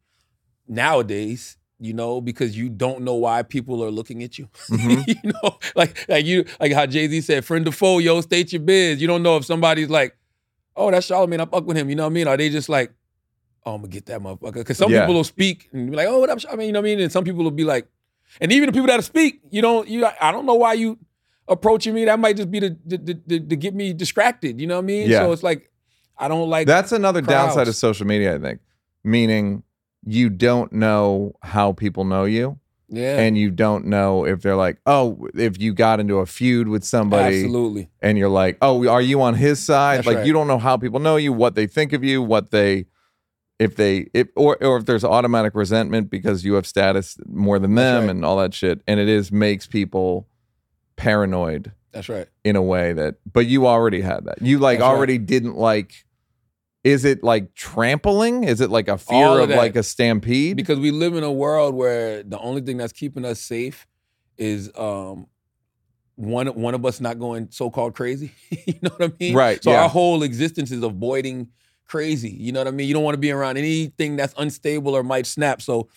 nowadays. 0.67 1.59
You 1.85 1.95
know, 1.95 2.21
because 2.21 2.57
you 2.57 2.69
don't 2.69 3.03
know 3.03 3.17
why 3.17 3.43
people 3.43 3.83
are 3.83 3.91
looking 3.91 4.23
at 4.23 4.39
you. 4.39 4.49
Mhm. 4.69 5.05
you 5.25 5.33
know, 5.43 5.59
like 5.75 6.09
like 6.09 6.25
you 6.25 6.45
like 6.61 6.73
how 6.73 6.87
Jay 6.87 7.09
Z 7.09 7.23
said, 7.23 7.45
"Friend 7.45 7.67
or 7.67 7.73
foe, 7.73 7.99
yo, 7.99 8.21
state 8.21 8.53
your 8.53 8.63
biz." 8.63 9.01
You 9.01 9.09
don't 9.09 9.25
know 9.25 9.37
if 9.37 9.45
somebody's 9.45 9.91
like, 9.91 10.17
"Oh, 10.77 10.93
that's 10.93 11.09
Charlamagne, 11.09 11.41
I 11.41 11.47
fuck 11.47 11.67
with 11.67 11.77
him." 11.77 11.89
You 11.91 11.97
know 11.97 12.05
what 12.05 12.11
I 12.11 12.15
mean? 12.15 12.29
Are 12.29 12.37
they 12.37 12.51
just 12.51 12.69
like, 12.69 12.93
"Oh, 13.65 13.75
I'm 13.75 13.81
gonna 13.83 13.89
get 13.89 14.07
that 14.07 14.21
motherfucker"? 14.21 14.55
Because 14.55 14.79
some 14.79 14.91
Yeah. 14.91 15.01
people 15.01 15.15
will 15.15 15.25
speak 15.25 15.69
and 15.73 15.91
be 15.91 15.97
like, 15.97 16.09
"Oh, 16.09 16.21
what 16.21 16.31
up, 16.31 16.39
Charlamagne?" 16.39 16.67
You 16.67 16.73
know 16.73 16.81
what 16.81 16.87
I 16.87 16.91
mean? 16.91 17.01
And 17.01 17.13
some 17.13 17.25
people 17.25 17.45
will 17.45 17.51
be 17.51 17.65
like, 17.65 17.87
and 18.41 18.53
even 18.53 18.67
the 18.67 18.73
people 18.73 18.87
that 18.87 19.03
speak, 19.05 19.41
you 19.51 19.63
don't, 19.63 19.89
you, 19.89 20.07
I 20.21 20.33
don't 20.33 20.47
know 20.47 20.55
why 20.55 20.75
you 20.75 20.99
approaching 21.49 21.95
me. 21.95 22.05
That 22.05 22.19
might 22.19 22.37
just 22.37 22.51
be 22.51 22.61
to 22.61 22.71
to, 22.71 22.99
to, 22.99 23.15
to, 23.41 23.57
get 23.57 23.75
me 23.75 23.93
distracted. 23.93 24.61
You 24.61 24.67
know 24.67 24.77
what 24.77 24.85
I 24.85 24.87
mean? 24.87 25.11
Yeah. 25.11 25.21
So 25.21 25.33
it's 25.33 25.43
like, 25.43 25.71
I 26.17 26.29
don't 26.29 26.49
like. 26.49 26.67
That's 26.67 26.93
another 26.93 27.21
downside 27.21 27.69
of 27.69 27.77
social 27.77 28.07
media, 28.07 28.35
I 28.35 28.39
think. 28.39 28.61
Meaning 29.05 29.65
you 30.05 30.31
don't 30.31 30.73
know 30.73 31.35
how 31.43 31.73
people 31.73 32.05
know 32.05 32.25
you, 32.25 32.59
yeah, 32.89 33.19
and 33.19 33.37
you 33.39 33.51
don't 33.51 33.87
know 33.87 34.25
if 34.27 34.43
they're 34.43 34.57
like, 34.57 34.79
oh, 34.87 35.29
if 35.35 35.61
you 35.61 35.73
got 35.73 36.01
into 36.01 36.19
a 36.19 36.27
feud 36.27 36.69
with 36.69 36.85
somebody, 36.85 37.43
absolutely. 37.43 37.89
and 38.01 38.19
you're 38.19 38.29
like, 38.29 38.59
oh, 38.63 38.87
are 38.89 39.03
you 39.03 39.23
on 39.23 39.35
his 39.35 39.61
side? 39.61 39.99
That's 39.99 40.07
like 40.07 40.17
right. 40.19 40.27
you 40.27 40.33
don't 40.33 40.47
know 40.47 40.59
how 40.59 40.77
people 40.77 41.01
know 41.01 41.17
you, 41.17 41.33
what 41.33 41.55
they 41.55 41.67
think 41.67 41.93
of 41.93 42.05
you, 42.05 42.23
what 42.23 42.51
they, 42.51 42.87
if 43.59 43.77
they, 43.77 44.09
if 44.15 44.29
or 44.37 44.57
or 44.63 44.79
if 44.79 44.87
there's 44.87 45.05
automatic 45.05 45.55
resentment 45.55 46.11
because 46.11 46.45
you 46.45 46.55
have 46.55 46.67
status 46.67 47.17
more 47.27 47.59
than 47.59 47.75
them 47.75 48.03
right. 48.05 48.11
and 48.11 48.25
all 48.25 48.37
that 48.39 48.55
shit, 48.55 48.81
and 48.89 48.99
it 48.99 49.09
is 49.09 49.31
makes 49.31 49.67
people 49.67 50.27
paranoid 50.97 51.73
That's 51.93 52.09
right. 52.09 52.29
in 52.45 52.55
a 52.57 52.63
way 52.63 52.93
that 52.93 53.17
but 53.33 53.47
you 53.47 53.67
already 53.67 54.01
had 54.03 54.25
that 54.27 54.41
you 54.43 54.59
like 54.59 54.79
That's 54.79 54.89
right. 54.89 54.95
already 54.97 55.19
didn't 55.19 55.57
like 55.57 56.05
is 56.85 57.05
it 57.05 57.25
like 57.25 57.55
trampling 57.55 58.45
is 58.45 58.61
it 58.61 58.71
like 58.71 58.89
a 58.89 58.99
fear 58.99 59.27
All 59.27 59.39
of 59.39 59.51
of, 59.51 59.57
like 59.57 59.75
a 59.75 59.83
stampede 59.83 60.57
because 60.57 60.79
we 60.79 60.91
live 60.91 61.15
in 61.17 61.25
a 61.25 61.33
world 61.33 61.75
where 61.75 62.23
the 62.23 62.39
only 62.39 62.61
thing 62.61 62.77
that's 62.77 62.93
keeping 62.93 63.25
us 63.25 63.41
safe 63.41 63.87
is 64.37 64.71
um 64.77 65.27
one 66.17 66.47
one 66.49 66.75
of 66.75 66.85
us 66.85 67.01
not 67.01 67.19
going 67.19 67.49
so-called 67.51 67.95
crazy 67.95 68.33
you 68.67 68.75
know 68.83 68.91
what 68.97 69.11
i 69.11 69.13
mean 69.19 69.35
Right, 69.35 69.63
so 69.63 69.71
yeah. 69.71 69.83
our 69.83 69.89
whole 69.89 70.23
existence 70.23 70.71
is 70.71 70.83
avoiding 70.83 71.49
crazy 71.87 72.31
you 72.31 72.53
know 72.53 72.61
what 72.61 72.67
i 72.69 72.71
mean 72.71 72.89
you 72.89 72.95
don't 72.95 73.03
want 73.05 73.15
to 73.15 73.19
be 73.21 73.31
around 73.31 73.57
anything 73.57 74.17
that's 74.17 74.35
unstable 74.39 74.95
or 74.97 75.03
might 75.03 75.27
snap 75.27 75.61
so 75.61 75.89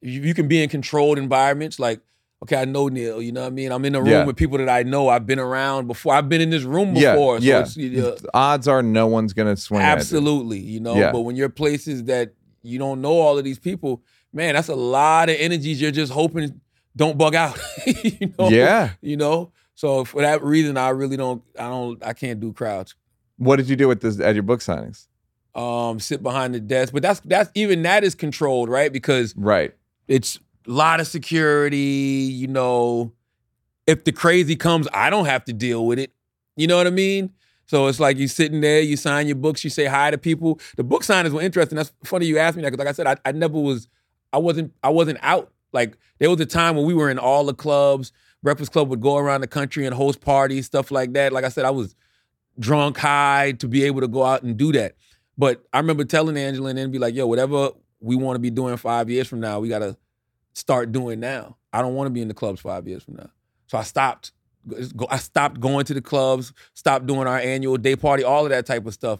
you, 0.00 0.20
you 0.20 0.34
can 0.34 0.46
be 0.48 0.62
in 0.62 0.68
controlled 0.68 1.18
environments 1.18 1.78
like 1.80 2.00
okay 2.42 2.56
i 2.56 2.64
know 2.64 2.88
neal 2.88 3.20
you 3.20 3.32
know 3.32 3.40
what 3.40 3.46
i 3.48 3.50
mean 3.50 3.72
i'm 3.72 3.84
in 3.84 3.94
a 3.94 4.00
room 4.00 4.08
Yeah. 4.10 4.24
with 4.24 4.36
people 4.36 4.58
that 4.58 4.68
i 4.68 4.82
know 4.82 5.08
i've 5.08 5.26
been 5.26 5.38
around 5.40 5.86
before 5.88 6.14
i've 6.14 6.28
been 6.28 6.40
in 6.40 6.50
this 6.50 6.62
room 6.62 6.94
yeah 6.94 7.12
before 7.12 7.38
so 7.40 7.44
yeah 7.44 7.60
it's, 7.60 7.76
uh, 7.78 8.16
odds 8.34 8.68
are 8.68 8.82
no 8.82 9.06
one's 9.06 9.32
gonna 9.32 9.56
swing 9.56 9.80
at 9.80 9.86
you. 9.86 9.92
Absolutely, 9.92 10.58
you 10.58 10.80
know. 10.80 10.94
Yeah. 10.96 11.10
But 11.12 11.20
when 11.22 11.34
you're 11.36 11.48
places 11.48 12.04
that 12.04 12.34
you 12.62 12.78
don't 12.78 13.00
know 13.00 13.12
all 13.14 13.36
of 13.38 13.44
these 13.44 13.58
people, 13.58 14.02
man, 14.32 14.54
that's 14.54 14.68
a 14.68 14.74
lot 14.76 15.28
of 15.28 15.36
energies 15.38 15.80
you're 15.80 15.90
just 15.90 16.12
hoping 16.12 16.60
don't 16.94 17.16
bug 17.18 17.34
out. 17.34 17.58
you 17.86 18.32
know? 18.38 18.48
yeah 18.50 18.90
You 19.00 19.16
know? 19.16 19.50
So 19.74 20.04
for 20.04 20.20
that 20.22 20.42
reason, 20.44 20.76
I 20.76 20.90
really 20.90 21.16
don't 21.16 21.42
I 21.58 21.64
don't 21.68 22.04
I 22.04 22.12
can't 22.12 22.38
do 22.38 22.52
crowds. 22.52 22.94
what 23.38 23.56
did 23.56 23.68
you 23.68 23.76
do 23.76 23.88
with 23.88 24.00
this 24.00 24.20
at 24.20 24.34
your 24.34 24.42
book 24.44 24.60
signings 24.60 25.06
Um, 25.54 26.00
sit 26.00 26.22
behind 26.22 26.54
the 26.54 26.60
desk. 26.60 26.92
But 26.92 27.02
that's 27.02 27.20
that's 27.20 27.50
even 27.54 27.82
that 27.82 28.04
is 28.04 28.14
controlled, 28.14 28.70
right? 28.70 28.92
Because 28.92 29.34
right 29.36 29.74
it's 30.08 30.38
a 30.66 30.70
lot 30.70 31.00
of 31.00 31.06
security, 31.06 31.78
you 31.78 32.48
know. 32.48 33.12
If 33.86 34.04
the 34.04 34.12
crazy 34.12 34.54
comes, 34.54 34.86
I 34.94 35.10
don't 35.10 35.26
have 35.26 35.44
to 35.46 35.52
deal 35.52 35.84
with 35.86 35.98
it. 35.98 36.12
You 36.56 36.68
know 36.68 36.76
what 36.76 36.86
I 36.86 36.90
mean? 36.90 37.32
So 37.66 37.86
it's 37.86 37.98
like 37.98 38.16
you 38.16 38.28
sitting 38.28 38.60
there, 38.60 38.80
you 38.80 38.96
sign 38.96 39.26
your 39.26 39.36
books, 39.36 39.64
you 39.64 39.70
say 39.70 39.86
hi 39.86 40.10
to 40.10 40.18
people. 40.18 40.60
The 40.76 40.84
book 40.84 41.02
signers 41.02 41.32
were 41.32 41.40
interesting. 41.40 41.76
That's 41.76 41.92
funny 42.04 42.26
you 42.26 42.38
asked 42.38 42.56
me 42.56 42.62
that 42.62 42.70
because, 42.70 42.84
like 42.84 42.88
I 42.88 42.92
said, 42.92 43.06
I, 43.06 43.16
I 43.24 43.32
never 43.32 43.58
was, 43.58 43.88
I 44.32 44.38
wasn't, 44.38 44.72
I 44.82 44.90
wasn't 44.90 45.18
out. 45.22 45.50
Like 45.72 45.96
there 46.18 46.30
was 46.30 46.40
a 46.40 46.46
time 46.46 46.76
when 46.76 46.84
we 46.84 46.94
were 46.94 47.10
in 47.10 47.18
all 47.18 47.44
the 47.44 47.54
clubs. 47.54 48.12
Breakfast 48.42 48.72
Club 48.72 48.88
would 48.88 49.00
go 49.00 49.16
around 49.16 49.40
the 49.40 49.46
country 49.46 49.86
and 49.86 49.94
host 49.94 50.20
parties, 50.20 50.66
stuff 50.66 50.90
like 50.90 51.12
that. 51.12 51.32
Like 51.32 51.44
I 51.44 51.48
said, 51.48 51.64
I 51.64 51.70
was 51.70 51.94
drunk, 52.58 52.98
high 52.98 53.52
to 53.52 53.68
be 53.68 53.84
able 53.84 54.00
to 54.00 54.08
go 54.08 54.22
out 54.24 54.42
and 54.42 54.56
do 54.56 54.72
that. 54.72 54.96
But 55.36 55.64
I 55.72 55.78
remember 55.78 56.04
telling 56.04 56.36
Angela 56.36 56.70
and 56.70 56.78
then 56.78 56.90
be 56.90 56.98
like, 56.98 57.14
yo, 57.14 57.26
whatever 57.26 57.70
we 58.00 58.16
want 58.16 58.36
to 58.36 58.40
be 58.40 58.50
doing 58.50 58.76
five 58.76 59.08
years 59.08 59.26
from 59.26 59.40
now, 59.40 59.60
we 59.60 59.68
got 59.68 59.80
to 59.80 59.96
start 60.52 60.92
doing 60.92 61.20
now. 61.20 61.56
I 61.72 61.80
don't 61.80 61.94
want 61.94 62.06
to 62.06 62.10
be 62.10 62.20
in 62.20 62.28
the 62.28 62.34
clubs 62.34 62.60
five 62.60 62.86
years 62.86 63.02
from 63.02 63.14
now. 63.14 63.30
So 63.66 63.78
I 63.78 63.82
stopped. 63.82 64.32
I 65.10 65.16
stopped 65.16 65.60
going 65.60 65.84
to 65.86 65.94
the 65.94 66.00
clubs, 66.00 66.52
stopped 66.74 67.06
doing 67.06 67.26
our 67.26 67.38
annual 67.38 67.76
day 67.76 67.96
party, 67.96 68.22
all 68.22 68.44
of 68.44 68.50
that 68.50 68.64
type 68.64 68.86
of 68.86 68.94
stuff. 68.94 69.18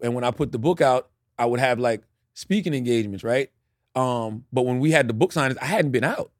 And 0.00 0.14
when 0.14 0.22
I 0.22 0.30
put 0.30 0.52
the 0.52 0.60
book 0.60 0.80
out, 0.80 1.10
I 1.36 1.46
would 1.46 1.58
have 1.58 1.80
like 1.80 2.02
speaking 2.34 2.72
engagements, 2.72 3.24
right? 3.24 3.50
Um, 3.96 4.44
but 4.52 4.62
when 4.62 4.78
we 4.78 4.92
had 4.92 5.08
the 5.08 5.14
book 5.14 5.32
signings, 5.32 5.56
I 5.60 5.64
hadn't 5.64 5.90
been 5.90 6.04
out. 6.04 6.30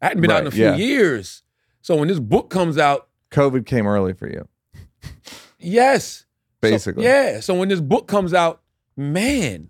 I 0.00 0.06
hadn't 0.06 0.20
been 0.20 0.32
out 0.32 0.40
in 0.40 0.46
a 0.48 0.50
few 0.50 0.64
yeah. 0.64 0.74
years. 0.74 1.44
So 1.80 1.94
when 1.94 2.08
this 2.08 2.18
book 2.18 2.50
comes 2.50 2.76
out, 2.76 3.08
covid 3.30 3.64
came 3.64 3.86
early 3.86 4.14
for 4.14 4.28
you 4.28 4.48
yes, 5.62 6.04
So- 6.06 6.26
basically 6.60 7.04
yeah. 7.04 7.40
So 7.40 7.54
when 7.54 7.68
this 7.68 7.80
book 7.80 8.06
comes 8.06 8.34
out, 8.34 8.61
man, 8.96 9.68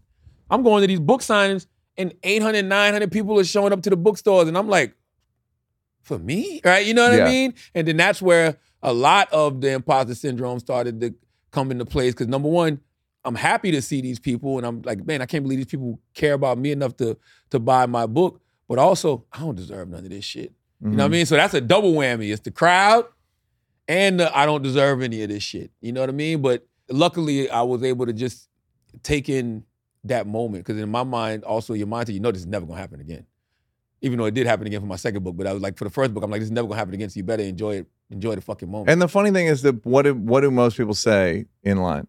I'm 0.50 0.62
going 0.62 0.82
to 0.82 0.86
these 0.86 1.00
book 1.00 1.20
signings 1.20 1.66
and 1.96 2.14
800, 2.22 2.64
900 2.64 3.12
people 3.12 3.38
are 3.38 3.44
showing 3.44 3.72
up 3.72 3.82
to 3.82 3.90
the 3.90 3.96
bookstores. 3.96 4.48
And 4.48 4.56
I'm 4.56 4.68
like, 4.68 4.94
for 6.02 6.18
me? 6.18 6.60
Right? 6.64 6.86
You 6.86 6.94
know 6.94 7.08
what 7.08 7.16
Yeah. 7.16 7.26
I 7.26 7.30
mean? 7.30 7.54
And 7.74 7.86
then 7.86 7.96
that's 7.96 8.20
where 8.20 8.56
a 8.82 8.92
lot 8.92 9.32
of 9.32 9.60
the 9.60 9.72
imposter 9.72 10.14
syndrome 10.14 10.58
started 10.58 11.00
to 11.00 11.14
come 11.50 11.70
into 11.70 11.84
place. 11.84 12.12
Because 12.12 12.28
number 12.28 12.48
one, 12.48 12.80
I'm 13.24 13.36
happy 13.36 13.70
to 13.70 13.80
see 13.80 14.00
these 14.00 14.18
people. 14.18 14.58
And 14.58 14.66
I'm 14.66 14.82
like, 14.82 15.06
man, 15.06 15.22
I 15.22 15.26
can't 15.26 15.44
believe 15.44 15.58
these 15.58 15.66
people 15.66 16.00
care 16.14 16.34
about 16.34 16.58
me 16.58 16.72
enough 16.72 16.96
to, 16.96 17.16
to 17.50 17.60
buy 17.60 17.86
my 17.86 18.06
book. 18.06 18.40
But 18.68 18.78
also, 18.78 19.24
I 19.32 19.40
don't 19.40 19.54
deserve 19.54 19.88
none 19.88 20.04
of 20.04 20.10
this 20.10 20.24
shit. 20.24 20.52
You 20.80 20.88
know 20.88 20.96
what 20.96 21.02
I 21.02 21.04
mm-hmm. 21.04 21.12
mean? 21.12 21.26
So 21.26 21.36
that's 21.36 21.54
a 21.54 21.60
double 21.60 21.92
whammy. 21.92 22.32
It's 22.32 22.40
the 22.40 22.50
crowd 22.50 23.06
and 23.86 24.18
the, 24.18 24.36
I 24.36 24.46
don't 24.46 24.62
deserve 24.62 25.02
any 25.02 25.22
of 25.22 25.28
this 25.28 25.42
shit. 25.42 25.70
You 25.80 25.92
know 25.92 26.00
what 26.00 26.08
I 26.08 26.12
mean? 26.12 26.42
But 26.42 26.66
luckily, 26.90 27.48
I 27.48 27.62
was 27.62 27.84
able 27.84 28.06
to 28.06 28.12
just 28.12 28.48
take 29.02 29.28
in 29.28 29.64
that 30.04 30.26
moment 30.26 30.64
because 30.64 30.80
in 30.80 30.88
my 30.90 31.04
mind, 31.04 31.44
also 31.44 31.74
your 31.74 31.86
mindset, 31.86 32.14
you 32.14 32.20
know, 32.20 32.30
this 32.32 32.42
is 32.42 32.46
never 32.46 32.66
gonna 32.66 32.80
happen 32.80 33.00
again. 33.00 33.26
Even 34.00 34.18
though 34.18 34.24
it 34.24 34.34
did 34.34 34.46
happen 34.46 34.66
again 34.66 34.80
for 34.80 34.86
my 34.86 34.96
second 34.96 35.22
book, 35.22 35.36
but 35.36 35.46
I 35.46 35.52
was 35.52 35.62
like, 35.62 35.78
for 35.78 35.84
the 35.84 35.90
first 35.90 36.12
book, 36.12 36.24
I'm 36.24 36.30
like, 36.30 36.40
this 36.40 36.48
is 36.48 36.52
never 36.52 36.66
gonna 36.66 36.78
happen 36.78 36.94
again. 36.94 37.08
So 37.08 37.18
you 37.18 37.24
better 37.24 37.44
enjoy 37.44 37.76
it. 37.76 37.86
Enjoy 38.10 38.34
the 38.34 38.40
fucking 38.40 38.70
moment. 38.70 38.90
And 38.90 39.00
the 39.00 39.08
funny 39.08 39.30
thing 39.30 39.46
is 39.46 39.62
that 39.62 39.86
what 39.86 40.02
do, 40.02 40.14
what 40.14 40.40
do 40.40 40.50
most 40.50 40.76
people 40.76 40.94
say 40.94 41.46
in 41.62 41.78
line? 41.78 42.06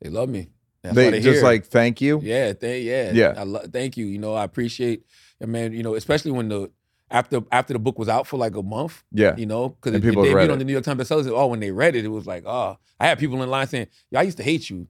they 0.00 0.10
love 0.10 0.28
me. 0.28 0.50
That's 0.82 0.94
they 0.94 1.10
they 1.10 1.20
just 1.20 1.36
here. 1.36 1.44
like 1.44 1.66
thank 1.66 2.00
you. 2.00 2.20
Yeah, 2.22 2.52
th- 2.52 2.84
yeah, 2.84 3.10
Yeah. 3.12 3.34
I 3.40 3.44
lo- 3.44 3.64
thank 3.72 3.96
you. 3.96 4.06
You 4.06 4.18
know, 4.18 4.34
I 4.34 4.44
appreciate, 4.44 5.04
and 5.40 5.50
man, 5.50 5.72
you 5.72 5.82
know, 5.82 5.94
especially 5.94 6.30
when 6.32 6.48
the 6.48 6.70
after 7.10 7.42
after 7.50 7.72
the 7.72 7.78
book 7.78 7.98
was 7.98 8.08
out 8.08 8.26
for 8.26 8.36
like 8.36 8.54
a 8.56 8.62
month. 8.62 9.02
Yeah. 9.10 9.34
You 9.36 9.46
know, 9.46 9.70
because 9.70 9.94
it, 9.94 10.04
it 10.04 10.08
people 10.08 10.22
read 10.22 10.34
debuted 10.34 10.52
on 10.52 10.58
the 10.58 10.64
New 10.64 10.72
York 10.72 10.84
Times 10.84 11.00
bestsellers. 11.02 11.30
Oh, 11.34 11.46
when 11.46 11.60
they 11.60 11.70
read 11.72 11.96
it, 11.96 12.04
it 12.04 12.08
was 12.08 12.26
like, 12.26 12.44
oh, 12.46 12.76
I 13.00 13.06
had 13.06 13.18
people 13.18 13.42
in 13.42 13.48
line 13.48 13.66
saying, 13.66 13.86
"Yeah, 14.10 14.20
I 14.20 14.22
used 14.22 14.36
to 14.36 14.42
hate 14.42 14.68
you." 14.70 14.86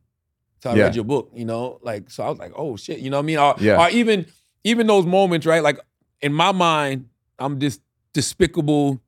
So 0.61 0.71
I 0.71 0.75
Yeah. 0.75 0.85
read 0.85 0.95
your 0.95 1.05
book. 1.05 1.31
You 1.35 1.45
know, 1.45 1.79
like 1.83 2.11
so 2.11 2.25
I 2.25 2.31
was 2.31 2.39
like, 2.39 2.53
oh 2.57 2.77
shit. 2.77 2.99
You 3.01 3.11
know 3.11 3.19
what 3.19 3.23
I 3.25 3.27
mean? 3.27 3.39
Or, 3.39 3.55
Yeah. 3.61 3.85
or 3.85 3.91
even 3.91 4.27
even 4.65 4.87
those 4.87 5.07
moments, 5.07 5.47
right? 5.47 5.63
Like 5.63 5.79
in 6.21 6.33
my 6.33 6.53
mind, 6.53 7.09
I'm 7.39 7.59
this 7.59 7.79
despicable 8.13 9.01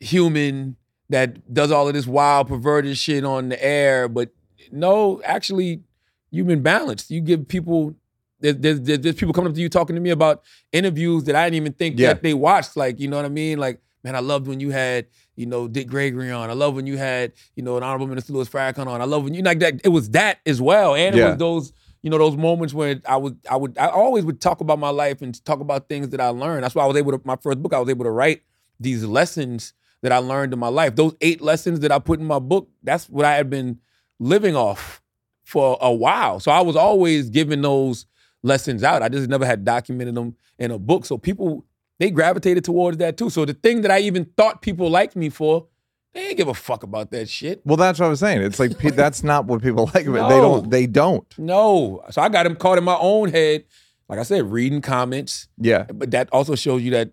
human 0.00 0.76
that 1.10 1.52
does 1.52 1.70
all 1.72 1.88
of 1.88 1.94
this 1.94 2.06
wild, 2.06 2.48
perverted 2.48 2.96
shit 2.98 3.24
on 3.24 3.48
the 3.48 3.64
air. 3.64 4.08
But 4.08 4.30
no, 4.70 5.22
actually, 5.24 5.82
you've 6.30 6.46
been 6.46 6.62
balanced. 6.62 7.10
You 7.10 7.20
give 7.20 7.48
people. 7.48 7.94
There's, 8.40 8.56
there's, 8.56 8.80
there's 9.00 9.16
people 9.16 9.32
coming 9.32 9.48
up 9.50 9.56
to 9.56 9.60
you 9.60 9.68
talking 9.68 9.96
to 9.96 10.00
me 10.00 10.10
about 10.10 10.44
interviews 10.70 11.24
that 11.24 11.34
I 11.34 11.46
didn't 11.46 11.56
even 11.56 11.72
think 11.72 11.98
Yeah. 11.98 12.08
that 12.12 12.22
they 12.22 12.34
watched. 12.34 12.76
Like, 12.76 13.00
you 13.00 13.08
know 13.08 13.16
what 13.16 13.24
I 13.24 13.30
mean? 13.30 13.58
Like, 13.58 13.80
man, 14.08 14.16
I 14.16 14.20
loved 14.20 14.46
when 14.46 14.58
you 14.58 14.70
had, 14.70 15.06
you 15.36 15.44
know, 15.44 15.68
Dick 15.68 15.86
Gregory 15.86 16.30
on. 16.30 16.48
I 16.48 16.54
love 16.54 16.74
when 16.74 16.86
you 16.86 16.96
had, 16.96 17.34
you 17.56 17.62
know, 17.62 17.76
an 17.76 17.82
honorable 17.82 18.06
minister 18.06 18.32
Louis 18.32 18.48
Farrakhan 18.48 18.86
on. 18.86 19.02
I 19.02 19.04
love 19.04 19.22
when 19.22 19.34
you 19.34 19.42
like 19.42 19.58
that. 19.58 19.82
It 19.84 19.90
was 19.90 20.10
that 20.10 20.38
as 20.46 20.62
well, 20.62 20.94
and 20.94 21.14
it 21.14 21.18
Yeah. 21.18 21.28
was 21.28 21.36
those, 21.36 21.72
you 22.02 22.08
know, 22.08 22.16
those 22.16 22.36
moments 22.36 22.72
where 22.72 23.02
I 23.06 23.18
would, 23.18 23.38
I 23.50 23.56
would, 23.56 23.76
I 23.76 23.88
always 23.88 24.24
would 24.24 24.40
talk 24.40 24.62
about 24.62 24.78
my 24.78 24.88
life 24.88 25.20
and 25.20 25.44
talk 25.44 25.60
about 25.60 25.90
things 25.90 26.08
that 26.10 26.22
I 26.22 26.28
learned. 26.28 26.64
That's 26.64 26.74
why 26.74 26.84
I 26.84 26.86
was 26.86 26.96
able 26.96 27.12
to. 27.12 27.20
My 27.24 27.36
first 27.36 27.62
book, 27.62 27.74
I 27.74 27.80
was 27.80 27.90
able 27.90 28.04
to 28.06 28.10
write 28.10 28.42
these 28.80 29.04
lessons 29.04 29.74
that 30.00 30.10
I 30.10 30.18
learned 30.18 30.54
in 30.54 30.58
my 30.58 30.68
life. 30.68 30.96
Those 30.96 31.14
eight 31.20 31.42
lessons 31.42 31.80
that 31.80 31.92
I 31.92 31.98
put 31.98 32.18
in 32.18 32.24
my 32.26 32.38
book. 32.38 32.70
That's 32.82 33.10
what 33.10 33.26
I 33.26 33.34
had 33.34 33.50
been 33.50 33.80
living 34.18 34.56
off 34.56 35.02
for 35.44 35.76
a 35.82 35.92
while. 35.92 36.40
So 36.40 36.50
I 36.50 36.62
was 36.62 36.76
always 36.76 37.28
giving 37.28 37.60
those 37.60 38.06
lessons 38.42 38.82
out. 38.82 39.02
I 39.02 39.10
just 39.10 39.28
never 39.28 39.44
had 39.44 39.64
documented 39.64 40.14
them 40.14 40.36
in 40.58 40.70
a 40.70 40.78
book. 40.78 41.04
So 41.04 41.18
people 41.18 41.66
they 41.98 42.10
gravitated 42.10 42.64
towards 42.64 42.98
that 42.98 43.16
too. 43.16 43.30
So 43.30 43.44
the 43.44 43.54
thing 43.54 43.82
that 43.82 43.90
I 43.90 44.00
even 44.00 44.24
thought 44.36 44.62
people 44.62 44.88
liked 44.90 45.16
me 45.16 45.28
for, 45.28 45.66
they 46.14 46.20
didn't 46.20 46.36
give 46.36 46.48
a 46.48 46.54
fuck 46.54 46.82
about 46.82 47.10
that 47.10 47.28
shit. 47.28 47.60
Well, 47.64 47.76
that's 47.76 47.98
what 47.98 48.06
I 48.06 48.08
was 48.08 48.20
saying. 48.20 48.42
It's 48.42 48.58
like 48.58 48.78
pe- 48.78 48.90
that's 48.92 49.22
not 49.22 49.46
what 49.46 49.62
people 49.62 49.90
like 49.94 50.06
about 50.06 50.30
it. 50.30 50.34
They 50.34 50.40
don't. 50.40 50.70
They 50.70 50.86
don't. 50.86 51.38
No. 51.38 52.02
So 52.10 52.22
I 52.22 52.28
got 52.28 52.46
him 52.46 52.56
caught 52.56 52.78
in 52.78 52.84
my 52.84 52.96
own 52.98 53.30
head. 53.30 53.64
Like 54.08 54.18
I 54.18 54.22
said, 54.22 54.50
reading 54.50 54.80
comments. 54.80 55.48
Yeah. 55.58 55.84
But 55.84 56.12
that 56.12 56.30
also 56.32 56.54
shows 56.54 56.82
you 56.82 56.92
that 56.92 57.12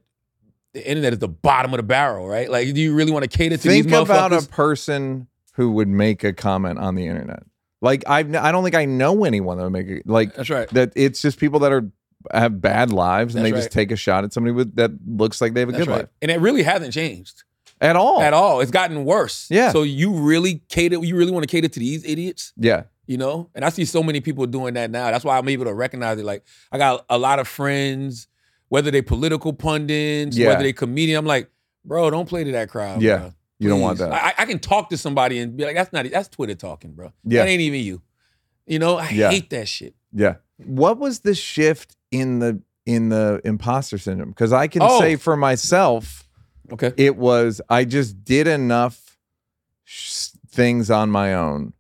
the 0.74 0.88
internet 0.88 1.14
is 1.14 1.20
the 1.20 1.28
bottom 1.28 1.74
of 1.74 1.78
the 1.78 1.84
barrel, 1.84 2.28
right? 2.28 2.50
Like, 2.50 2.74
do 2.74 2.80
you 2.80 2.94
really 2.96 3.12
want 3.12 3.30
to 3.30 3.38
cater 3.38 3.58
to 3.58 3.68
these? 3.68 3.86
Think 3.86 3.96
about 3.96 4.32
a 4.32 4.48
person 4.48 5.28
who 5.54 5.72
would 5.72 5.88
make 5.88 6.24
a 6.24 6.32
comment 6.32 6.80
on 6.80 6.96
the 6.96 7.08
internet. 7.08 7.44
Like 7.82 8.04
I've, 8.08 8.34
I 8.36 8.52
don't 8.52 8.64
think 8.64 8.76
I 8.76 8.86
know 8.86 9.26
anyone 9.26 9.58
that 9.58 9.64
would 9.64 9.74
make 9.74 9.88
it. 9.88 10.08
Like 10.08 10.36
That's 10.36 10.50
right. 10.50 10.70
that. 10.70 10.94
It's 10.96 11.22
just 11.22 11.40
people 11.40 11.60
that 11.60 11.72
are 11.72 11.90
have 12.34 12.62
bad 12.62 12.92
lives 12.92 13.36
and 13.36 13.44
That's 13.46 13.52
they 13.52 13.58
just 13.58 13.68
right. 13.76 13.82
take 13.82 13.92
a 13.92 13.96
shot 13.96 14.24
at 14.24 14.34
somebody 14.34 14.54
with 14.54 14.76
that 14.76 14.92
looks 15.08 15.42
like 15.42 15.54
they 15.54 15.60
have 15.62 15.70
a 15.70 15.72
That's 15.74 15.84
good 15.86 15.92
right. 15.92 15.98
life 16.02 16.10
And 16.22 16.32
it 16.32 16.40
really 16.40 16.64
hasn't 16.64 16.94
changed 16.94 17.44
at 17.82 17.96
all. 17.96 18.22
at 18.22 18.34
all. 18.34 18.62
It's 18.62 18.72
gotten 18.72 19.04
worse. 19.06 19.48
Yeah. 19.50 19.72
So 19.72 19.84
you 19.84 20.14
really 20.14 20.62
cater, 20.70 20.98
you 21.04 21.16
really 21.18 21.32
want 21.32 21.44
to 21.44 21.48
cater 21.48 21.68
to 21.68 21.80
these 21.80 22.06
idiots? 22.06 22.54
Yeah. 22.58 22.84
you 23.08 23.18
know 23.18 23.50
and 23.54 23.64
i 23.64 23.70
see 23.70 23.86
so 23.86 24.02
many 24.02 24.20
people 24.20 24.48
doing 24.48 24.74
that 24.74 24.90
now 24.90 25.12
that's 25.12 25.24
why 25.24 25.38
i'm 25.38 25.48
able 25.48 25.66
to 25.66 25.74
recognize 25.76 26.18
it 26.18 26.26
like 26.26 26.44
i 26.72 26.78
got 26.80 27.06
a 27.08 27.18
lot 27.20 27.38
of 27.38 27.48
friends 27.48 28.28
whether 28.70 28.90
they 28.90 29.02
political 29.04 29.54
pundits 29.54 30.36
Yeah. 30.36 30.48
whether 30.48 30.64
they 30.64 30.74
comedian 30.74 31.20
i'm 31.20 31.26
like 31.28 31.48
bro 31.84 32.10
don't 32.10 32.28
play 32.28 32.44
to 32.44 32.52
that 32.54 32.70
crowd 32.70 33.04
Yeah. 33.04 33.18
bro. 33.18 33.34
You 33.60 33.70
don't 33.70 33.80
want 33.80 34.00
that. 34.00 34.12
I, 34.12 34.34
I 34.40 34.46
can 34.46 34.58
talk 34.60 34.90
to 34.90 34.98
somebody 34.98 35.38
and 35.40 35.56
be 35.56 35.66
like 35.66 35.76
that's 35.76 35.94
not 35.94 36.10
that's 36.10 36.30
twitter 36.30 36.56
talking 36.56 36.94
bro 36.94 37.14
Yeah. 37.24 37.44
that 37.44 37.50
ain't 37.50 37.62
even 37.62 37.82
you 37.82 38.02
you 38.66 38.80
know 38.80 38.98
i 38.98 39.10
Yeah. 39.10 39.30
hate 39.30 39.52
that 39.52 39.68
shit 39.68 39.94
Yeah. 40.12 40.38
What 40.58 40.98
was 40.98 41.20
the 41.22 41.36
shift 41.36 41.96
in 42.12 42.40
the 42.40 42.62
in 42.86 43.10
the 43.10 43.42
imposter 43.44 43.98
syndrome? 43.98 44.30
Because 44.30 44.54
I 44.54 44.68
can 44.68 44.82
Oh. 44.84 45.00
say 45.00 45.16
for 45.16 45.36
myself, 45.36 46.28
okay 46.72 46.94
it 46.98 47.16
was 47.18 47.62
I 47.70 47.84
just 47.86 48.24
did 48.24 48.48
enough 48.48 49.18
sh- 49.84 50.30
things 50.48 50.90
on 50.92 51.10
my 51.10 51.34
own 51.34 51.74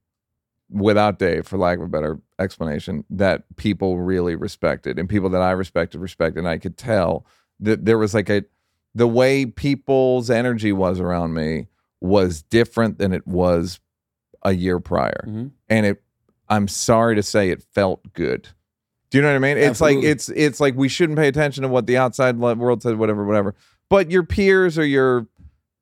without 0.69 1.19
Dave, 1.19 1.47
for 1.47 1.57
lack 1.57 1.77
of 1.77 1.83
a 1.85 1.87
better 1.87 2.19
explanation, 2.39 3.05
that 3.09 3.43
people 3.55 3.99
really 3.99 4.35
respected 4.35 4.97
and 4.99 5.07
people 5.07 5.29
that 5.29 5.41
I 5.41 5.51
respected 5.51 5.99
respected. 5.99 6.39
And 6.39 6.47
I 6.47 6.57
could 6.57 6.77
tell 6.77 7.25
that 7.59 7.85
there 7.85 7.97
was 7.97 8.13
like 8.13 8.29
a 8.29 8.43
the 8.93 9.07
way 9.07 9.45
people's 9.45 10.29
energy 10.29 10.71
was 10.73 10.99
around 10.99 11.33
me 11.33 11.67
was 12.01 12.41
different 12.43 12.97
than 12.97 13.13
it 13.13 13.25
was 13.27 13.79
a 14.43 14.53
year 14.53 14.79
prior. 14.79 15.23
Mhm. 15.27 15.51
And 15.69 15.85
it 15.85 16.01
I'm 16.49 16.67
sorry 16.67 17.15
to 17.15 17.23
say 17.23 17.49
it 17.49 17.63
felt 17.63 18.13
good. 18.13 18.49
Do 19.09 19.17
you 19.17 19.21
know 19.21 19.29
what 19.29 19.35
I 19.35 19.39
mean? 19.39 19.57
It's 19.57 19.81
like 19.81 19.97
it's 19.97 20.29
it's 20.29 20.59
like 20.59 20.75
we 20.75 20.89
shouldn't 20.89 21.17
pay 21.17 21.27
attention 21.27 21.61
to 21.61 21.67
what 21.67 21.85
the 21.87 21.97
outside 21.97 22.37
world 22.37 22.81
says, 22.81 22.95
whatever, 22.95 23.25
whatever. 23.25 23.55
But 23.89 24.09
your 24.09 24.23
peers 24.23 24.79
or 24.79 24.85
your, 24.85 25.27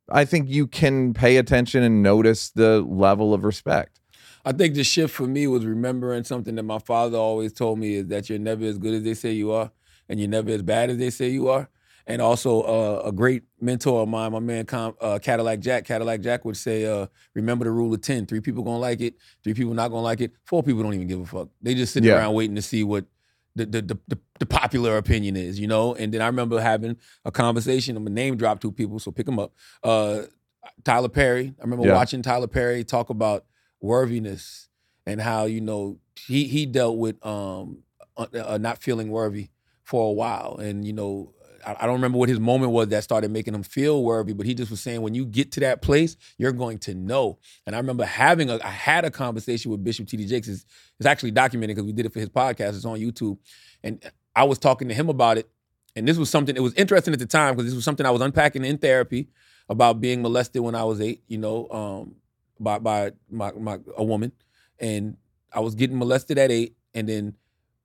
I 0.10 0.26
think 0.26 0.50
you 0.50 0.68
can 0.68 1.14
pay 1.14 1.38
attention 1.38 1.84
and 1.84 2.04
notice 2.04 2.50
the 2.50 2.82
level 2.82 3.34
of 3.34 3.44
respect. 3.44 4.02
I 4.46 4.52
think 4.52 4.76
the 4.76 4.84
shift 4.84 5.16
for 5.16 5.26
me 5.26 5.48
was 5.48 5.66
remembering 5.66 6.26
something 6.26 6.56
that 6.56 6.64
my 6.64 6.80
father 6.80 7.18
always 7.18 7.54
told 7.54 7.80
me 7.80 7.96
is 7.96 8.08
that 8.08 8.30
you're 8.30 8.40
never 8.40 8.66
as 8.66 8.78
good 8.78 8.94
as 8.94 9.04
they 9.04 9.14
say 9.14 9.32
you 9.32 9.54
are, 9.54 9.72
and 10.10 10.20
you're 10.20 10.30
never 10.30 10.52
as 10.52 10.62
bad 10.62 10.90
as 10.90 10.98
they 10.98 11.10
say 11.10 11.30
you 11.30 11.48
are. 11.48 11.70
And 12.06 12.22
also, 12.22 12.62
uh, 12.62 13.02
a 13.06 13.12
great 13.14 13.44
mentor 13.62 14.02
of 14.02 14.10
mine, 14.10 14.34
my 14.34 14.40
man 14.40 14.66
Com- 14.66 14.96
uh, 15.00 15.20
Cadillac 15.20 15.60
Jack. 15.62 15.86
Cadillac 15.86 16.20
Jack 16.20 16.44
would 16.44 16.58
say, 16.58 16.86
uh, 16.86 17.08
"Remember 17.34 17.64
the 17.64 17.72
rule 17.72 17.94
of 17.94 18.02
ten: 18.02 18.26
three 18.26 18.42
people 18.42 18.62
gonna 18.64 18.78
like 18.80 19.00
it, 19.00 19.16
three 19.44 19.54
people 19.54 19.74
not 19.74 19.88
gonna 19.90 20.02
like 20.02 20.20
it, 20.20 20.32
four 20.46 20.62
people 20.64 20.84
don't 20.84 20.94
even 20.96 21.08
give 21.08 21.22
a 21.22 21.26
fuck. 21.26 21.48
They 21.62 21.74
just 21.76 21.94
sitting 21.94 22.10
Yeah. 22.10 22.18
around 22.18 22.34
waiting 22.34 22.56
to 22.58 22.62
see 22.62 22.84
what 22.84 23.06
the 23.56 23.66
the, 23.66 23.82
the 23.82 24.00
the 24.10 24.18
the 24.40 24.46
popular 24.46 24.98
opinion 24.98 25.38
is, 25.38 25.58
you 25.60 25.68
know." 25.68 25.96
And 25.96 26.14
then 26.14 26.22
I 26.22 26.26
remember 26.26 26.60
having 26.60 26.98
a 27.24 27.32
conversation. 27.32 27.96
I'm 27.96 28.04
gonna 28.04 28.16
name 28.16 28.36
drop 28.36 28.60
two 28.60 28.74
people, 28.74 29.00
so 29.00 29.10
pick 29.12 29.26
them 29.26 29.40
up. 29.40 29.54
Uh, 29.82 30.24
Tyler 30.84 31.08
Perry. 31.10 31.54
I 31.58 31.64
remember 31.64 31.86
Yeah. 31.86 31.94
watching 31.94 32.22
Tyler 32.22 32.48
Perry 32.48 32.84
talk 32.84 33.10
about 33.12 33.46
worthiness 33.80 34.68
and 35.06 35.22
how 35.22 35.46
you 35.46 35.62
know 35.62 36.00
he 36.28 36.46
he 36.46 36.66
dealt 36.66 36.98
with 36.98 37.24
um 37.26 37.84
uh, 38.18 38.26
uh, 38.46 38.58
not 38.58 38.82
feeling 38.84 39.10
worthy 39.10 39.50
for 39.84 40.10
a 40.10 40.14
while, 40.14 40.58
and 40.58 40.86
you 40.86 40.92
know 40.94 41.34
I, 41.66 41.86
don't 41.86 41.96
remember 41.96 42.18
what 42.18 42.30
his 42.30 42.40
moment 42.40 42.72
was 42.72 42.90
that 42.90 43.04
started 43.04 43.32
making 43.32 43.54
him 43.54 43.64
feel 43.64 44.04
worthy, 44.04 44.34
but 44.34 44.46
he 44.46 44.54
just 44.54 44.72
was 44.72 44.82
saying 44.82 45.02
when 45.02 45.16
you 45.16 45.26
get 45.26 45.52
to 45.54 45.60
that 45.62 45.82
place, 45.82 46.18
you're 46.38 46.52
going 46.52 46.78
to 46.80 46.94
know. 46.94 47.40
And 47.66 47.76
I 47.76 47.80
remember 47.80 48.06
having 48.06 48.50
a 48.50 48.60
I 48.64 48.70
had 48.70 49.06
a 49.06 49.12
conversation 49.12 49.72
with 49.72 49.84
Bishop 49.84 50.08
T.D. 50.08 50.26
Jakes. 50.26 50.48
It's, 50.48 50.66
it's 51.00 51.08
actually 51.08 51.32
documented 51.32 51.76
because 51.76 51.86
we 51.86 51.94
did 51.94 52.06
it 52.06 52.14
for 52.14 52.20
his 52.20 52.30
podcast. 52.30 52.76
It's 52.76 52.86
on 52.86 53.00
YouTube, 53.00 53.38
and 53.84 54.04
I 54.36 54.44
was 54.44 54.60
talking 54.60 54.88
to 54.88 54.94
him 54.94 55.10
about 55.10 55.38
it. 55.38 55.50
And 55.96 56.08
this 56.08 56.18
was 56.18 56.30
something, 56.30 56.56
it 56.56 56.62
was 56.62 56.74
interesting 56.74 57.14
at 57.14 57.20
the 57.20 57.26
time 57.26 57.54
because 57.54 57.66
this 57.66 57.76
was 57.76 57.84
something 57.84 58.06
I 58.06 58.12
was 58.12 58.22
unpacking 58.22 58.66
in 58.66 58.78
therapy 58.78 59.30
about 59.70 60.02
being 60.02 60.22
molested 60.22 60.62
when 60.62 60.76
I 60.76 60.84
was 60.84 61.00
eight, 61.00 61.24
you 61.28 61.38
know, 61.38 61.70
um, 61.70 62.16
by 62.60 62.80
by 62.80 63.12
my, 63.30 63.52
my 63.52 63.80
a 63.96 64.04
woman. 64.04 64.32
And 64.80 65.18
I 65.52 65.60
was 65.60 65.76
getting 65.76 65.98
molested 65.98 66.38
at 66.38 66.52
eight. 66.52 66.76
And 66.96 67.08
then 67.08 67.36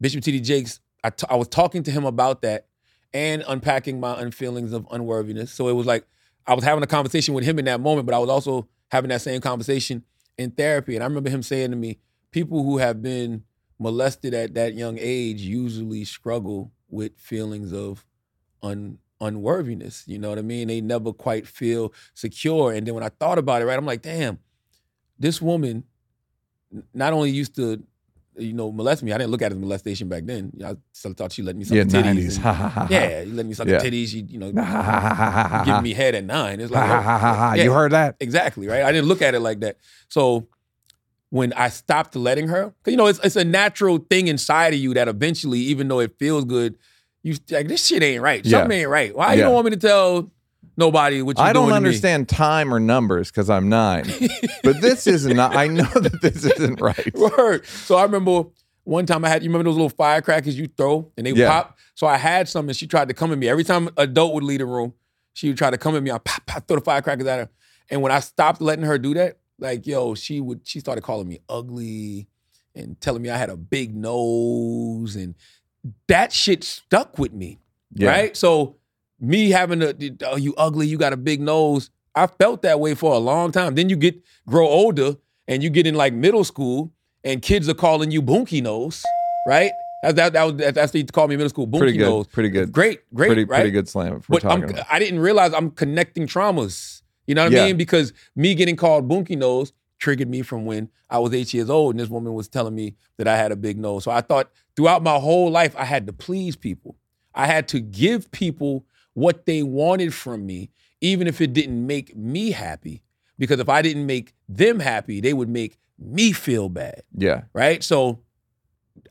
Bishop 0.01 0.23
T.D. 0.23 0.41
Jakes, 0.41 0.81
I, 1.05 1.11
t- 1.11 1.27
I 1.29 1.37
was 1.37 1.49
talking 1.49 1.83
to 1.83 1.91
him 1.91 2.05
about 2.05 2.43
that 2.43 2.67
and 3.13 3.45
unpacking 3.47 4.01
my 4.01 4.21
unfeelings 4.21 4.73
of 4.73 4.87
unworthiness. 4.91 5.53
So 5.53 5.69
it 5.69 5.73
was 5.73 5.87
like 5.87 6.07
I 6.47 6.55
was 6.55 6.65
having 6.65 6.83
a 6.83 6.87
conversation 6.87 7.35
with 7.35 7.45
him 7.45 7.59
in 7.59 7.65
that 7.67 7.81
moment, 7.81 8.07
but 8.07 8.15
I 8.15 8.19
was 8.19 8.31
also 8.31 8.69
having 8.91 9.09
that 9.11 9.23
same 9.23 9.41
conversation 9.41 10.05
in 10.37 10.51
therapy. 10.51 10.95
And 10.95 11.03
I 11.03 11.07
remember 11.07 11.31
him 11.31 11.43
saying 11.43 11.71
to 11.71 11.77
me, 11.77 11.99
people 12.31 12.63
who 12.63 12.79
have 12.79 13.03
been 13.03 13.45
molested 13.79 14.35
at 14.35 14.55
that 14.55 14.75
young 14.75 14.99
age 14.99 15.41
usually 15.41 16.05
struggle 16.05 16.73
with 16.89 17.19
feelings 17.19 17.73
of 17.73 18.05
un 18.63 18.99
unworthiness. 19.21 20.05
You 20.07 20.19
know 20.19 20.29
what 20.29 20.39
I 20.39 20.43
mean? 20.43 20.69
They 20.69 20.81
never 20.81 21.13
quite 21.13 21.47
feel 21.47 21.93
secure. 22.15 22.73
And 22.73 22.87
then 22.87 22.95
when 22.95 23.03
I 23.03 23.09
thought 23.09 23.39
about 23.39 23.63
it, 23.63 23.67
right, 23.67 23.79
I'm 23.79 23.87
like, 23.87 24.03
damn, 24.03 24.39
this 25.19 25.43
woman 25.43 25.85
not 26.95 27.13
only 27.13 27.31
used 27.31 27.57
to 27.57 27.83
you 28.39 28.53
know, 28.53 28.71
molest 28.73 29.03
me. 29.03 29.13
I 29.13 29.19
didn't 29.19 29.31
look 29.31 29.43
at 29.43 29.53
it 29.53 29.55
as 29.57 29.61
molestation 29.61 30.09
back 30.09 30.25
then. 30.25 30.53
I 30.65 30.77
still 30.93 31.13
thought 31.13 31.33
she 31.33 31.43
let 31.43 31.57
me 31.57 31.65
suck 31.65 31.77
Yeah, 31.77 31.85
the 31.85 31.99
titties. 31.99 32.37
and- 32.45 32.91
yeah, 32.91 33.21
you 33.23 33.33
let 33.35 33.47
me 33.47 33.55
suck 33.55 33.67
Yeah. 33.69 33.79
the 33.79 33.91
titties. 33.91 34.13
You, 34.13 34.25
you 34.29 34.39
know, 34.39 34.53
giving 35.65 35.83
me 35.83 35.93
head 35.93 36.15
at 36.15 36.25
nine. 36.25 36.61
It's 36.61 36.71
like, 36.71 36.87
yeah. 36.89 37.55
You 37.55 37.73
heard 37.73 37.93
that? 37.93 38.17
Exactly, 38.21 38.67
right? 38.69 38.83
I 38.83 38.93
didn't 38.93 39.09
look 39.09 39.23
at 39.23 39.35
it 39.35 39.41
like 39.41 39.61
that. 39.61 39.77
So 40.09 40.47
when 41.31 41.53
I 41.53 41.69
stopped 41.69 42.17
letting 42.17 42.49
her, 42.49 42.73
'cause, 42.83 42.91
you 42.93 42.97
know, 42.97 43.07
it's, 43.07 43.19
it's 43.23 43.37
a 43.37 43.45
natural 43.45 43.99
thing 43.99 44.29
inside 44.29 44.73
of 44.73 44.81
you 44.81 44.95
that 44.95 45.09
eventually, 45.09 45.59
even 45.61 45.89
though 45.89 46.01
it 46.01 46.15
feels 46.19 46.45
good, 46.45 46.77
you 47.23 47.37
like 47.51 47.69
this 47.69 47.85
shit 47.87 48.03
ain't 48.03 48.23
right. 48.23 48.45
Yeah. 48.47 48.61
Something 48.61 48.79
ain't 48.81 48.89
right. 48.89 49.15
Why 49.15 49.35
you 49.35 49.43
don't 49.43 49.53
want 49.53 49.65
me 49.67 49.71
to 49.73 49.77
tell 49.77 50.31
nobody 50.79 51.17
you 51.17 51.33
I 51.37 51.53
don't 51.53 51.73
understand 51.73 52.29
time 52.29 52.73
or 52.73 52.81
numbers 52.81 53.31
because 53.31 53.51
I'm 53.51 53.69
nine. 53.69 54.05
but 54.63 54.81
this 54.81 55.07
is 55.07 55.27
not. 55.27 55.55
I 55.57 55.67
know 55.67 55.83
that 55.95 56.21
this 56.23 56.45
isn't 56.45 56.81
right. 56.81 57.15
Word. 57.37 57.67
So 57.67 57.97
I 57.97 58.05
remember 58.05 58.45
one 58.85 59.05
time 59.05 59.25
I 59.25 59.29
had, 59.29 59.43
you 59.43 59.51
remember 59.51 59.65
those 59.69 59.77
little 59.77 59.91
firecrackers 59.91 60.59
you 60.59 60.69
throw 60.69 61.11
and 61.17 61.27
they 61.27 61.33
Yeah. 61.33 61.49
pop? 61.51 61.77
So 61.95 62.07
I 62.07 62.17
had 62.17 62.49
some 62.49 62.69
and 62.69 62.77
she 62.77 62.87
tried 62.87 63.09
to 63.09 63.15
come 63.15 63.33
at 63.33 63.39
me. 63.39 63.49
Every 63.49 63.65
time 63.65 63.89
an 63.89 63.95
adult 63.99 64.33
would 64.35 64.45
leave 64.45 64.61
the 64.61 64.67
room, 64.67 64.95
she 65.35 65.49
would 65.49 65.59
try 65.59 65.71
to 65.71 65.77
come 65.79 65.95
at 65.97 66.03
me. 66.03 66.11
I 66.11 66.19
pop, 66.19 66.47
pop, 66.47 66.67
throw 66.67 66.79
the 66.79 66.85
firecrackers 66.85 67.27
at 67.27 67.39
her. 67.41 67.51
And 67.91 68.01
when 68.01 68.13
I 68.13 68.21
stopped 68.21 68.61
letting 68.61 68.85
her 68.85 68.99
do 68.99 69.15
that, 69.15 69.39
like, 69.59 69.87
yo, 69.87 70.15
she 70.15 70.41
would, 70.41 70.61
she 70.65 70.79
started 70.81 71.03
calling 71.03 71.29
me 71.29 71.41
ugly 71.49 72.29
and 72.75 72.99
telling 73.01 73.21
me 73.23 73.31
I 73.31 73.37
had 73.37 73.51
a 73.51 73.57
big 73.57 73.95
nose. 73.97 75.17
And 75.17 75.35
that 76.07 76.33
shit 76.33 76.63
stuck 76.65 77.19
with 77.19 77.33
me. 77.33 77.59
Yeah. 77.95 78.09
Right? 78.11 78.37
So 78.37 78.77
me 79.21 79.51
having 79.51 79.83
a, 79.83 79.95
oh, 80.27 80.37
you 80.37 80.55
ugly, 80.57 80.87
you 80.87 80.99
got 80.99 81.13
a 81.13 81.17
big 81.17 81.41
nose. 81.41 81.91
I 82.15 82.27
felt 82.27 82.63
that 82.63 82.81
way 82.81 82.95
for 82.95 83.15
a 83.15 83.19
long 83.19 83.53
time. 83.53 83.75
Then 83.75 83.89
you 83.89 83.97
get 83.97 84.21
grow 84.47 84.67
older 84.67 85.17
and 85.47 85.63
you 85.63 85.71
get 85.71 85.87
in 85.87 85.95
like 85.95 86.13
middle 86.13 86.45
school 86.45 86.93
and 87.25 87.43
kids 87.43 87.69
are 87.69 87.75
calling 87.75 88.11
you 88.11 88.23
Boonky 88.23 88.63
Nose, 88.63 89.05
right? 89.47 89.73
That, 90.03 90.17
that, 90.17 90.33
that 90.33 90.43
was 90.45 90.55
that's 90.57 90.77
what 90.77 90.93
they 90.93 90.99
used 91.01 91.09
to 91.09 91.13
call 91.13 91.27
me 91.29 91.35
in 91.35 91.39
middle 91.39 91.49
school, 91.51 91.67
Boonky 91.67 91.79
Pretty 91.79 91.99
good. 91.99 92.09
Nose. 92.09 92.27
Pretty 92.29 92.49
good. 92.49 92.73
Great, 92.73 93.01
great, 93.13 93.29
pretty 93.29 93.45
right? 93.45 93.59
pretty 93.59 93.71
good 93.71 93.89
slam. 93.89 94.23
But 94.29 94.45
I'm, 94.45 94.61
talking. 94.61 94.77
about. 94.77 94.87
I 94.91 94.99
didn't 94.99 95.21
realize 95.21 95.53
I'm 95.53 95.71
connecting 95.71 96.27
traumas. 96.27 97.03
You 97.27 97.35
know 97.35 97.45
what 97.45 97.53
Yeah. 97.53 97.65
I 97.65 97.67
mean? 97.67 97.77
Because 97.77 98.13
me 98.37 98.55
getting 98.55 98.77
called 98.77 99.09
Boonky 99.09 99.37
Nose 99.37 99.73
triggered 99.99 100.29
me 100.29 100.43
from 100.43 100.65
when 100.65 100.89
I 101.11 101.19
was 101.19 101.35
eight 101.35 101.53
years 101.53 101.69
old, 101.69 101.95
and 101.95 102.01
this 102.01 102.09
woman 102.09 102.33
was 102.35 102.49
telling 102.49 102.75
me 102.75 102.95
that 103.17 103.27
I 103.27 103.37
had 103.37 103.51
a 103.53 103.57
big 103.57 103.79
nose. 103.79 104.05
So 104.05 104.11
I 104.11 104.21
thought 104.21 104.51
throughout 104.77 105.03
my 105.03 105.19
whole 105.19 105.51
life 105.51 105.75
I 105.77 105.85
had 105.85 106.07
to 106.07 106.13
please 106.13 106.55
people. 106.57 106.97
I 107.35 107.47
had 107.47 107.69
to 107.69 107.81
give 107.81 108.31
people 108.31 108.87
what 109.19 109.47
they 109.47 109.63
wanted 109.63 110.15
from 110.15 110.47
me, 110.47 110.71
even 111.01 111.27
if 111.27 111.41
it 111.41 111.53
didn't 111.53 111.87
make 111.87 112.17
me 112.17 112.51
happy. 112.53 113.03
Because 113.39 113.61
if 113.61 113.69
I 113.69 113.83
didn't 113.83 114.07
make 114.07 114.35
them 114.49 114.81
happy, 114.81 115.21
they 115.21 115.33
would 115.33 115.49
make 115.49 115.79
me 115.99 116.33
feel 116.33 116.69
bad 116.69 117.03
Yeah. 117.17 117.43
right? 117.53 117.83
So 117.83 118.21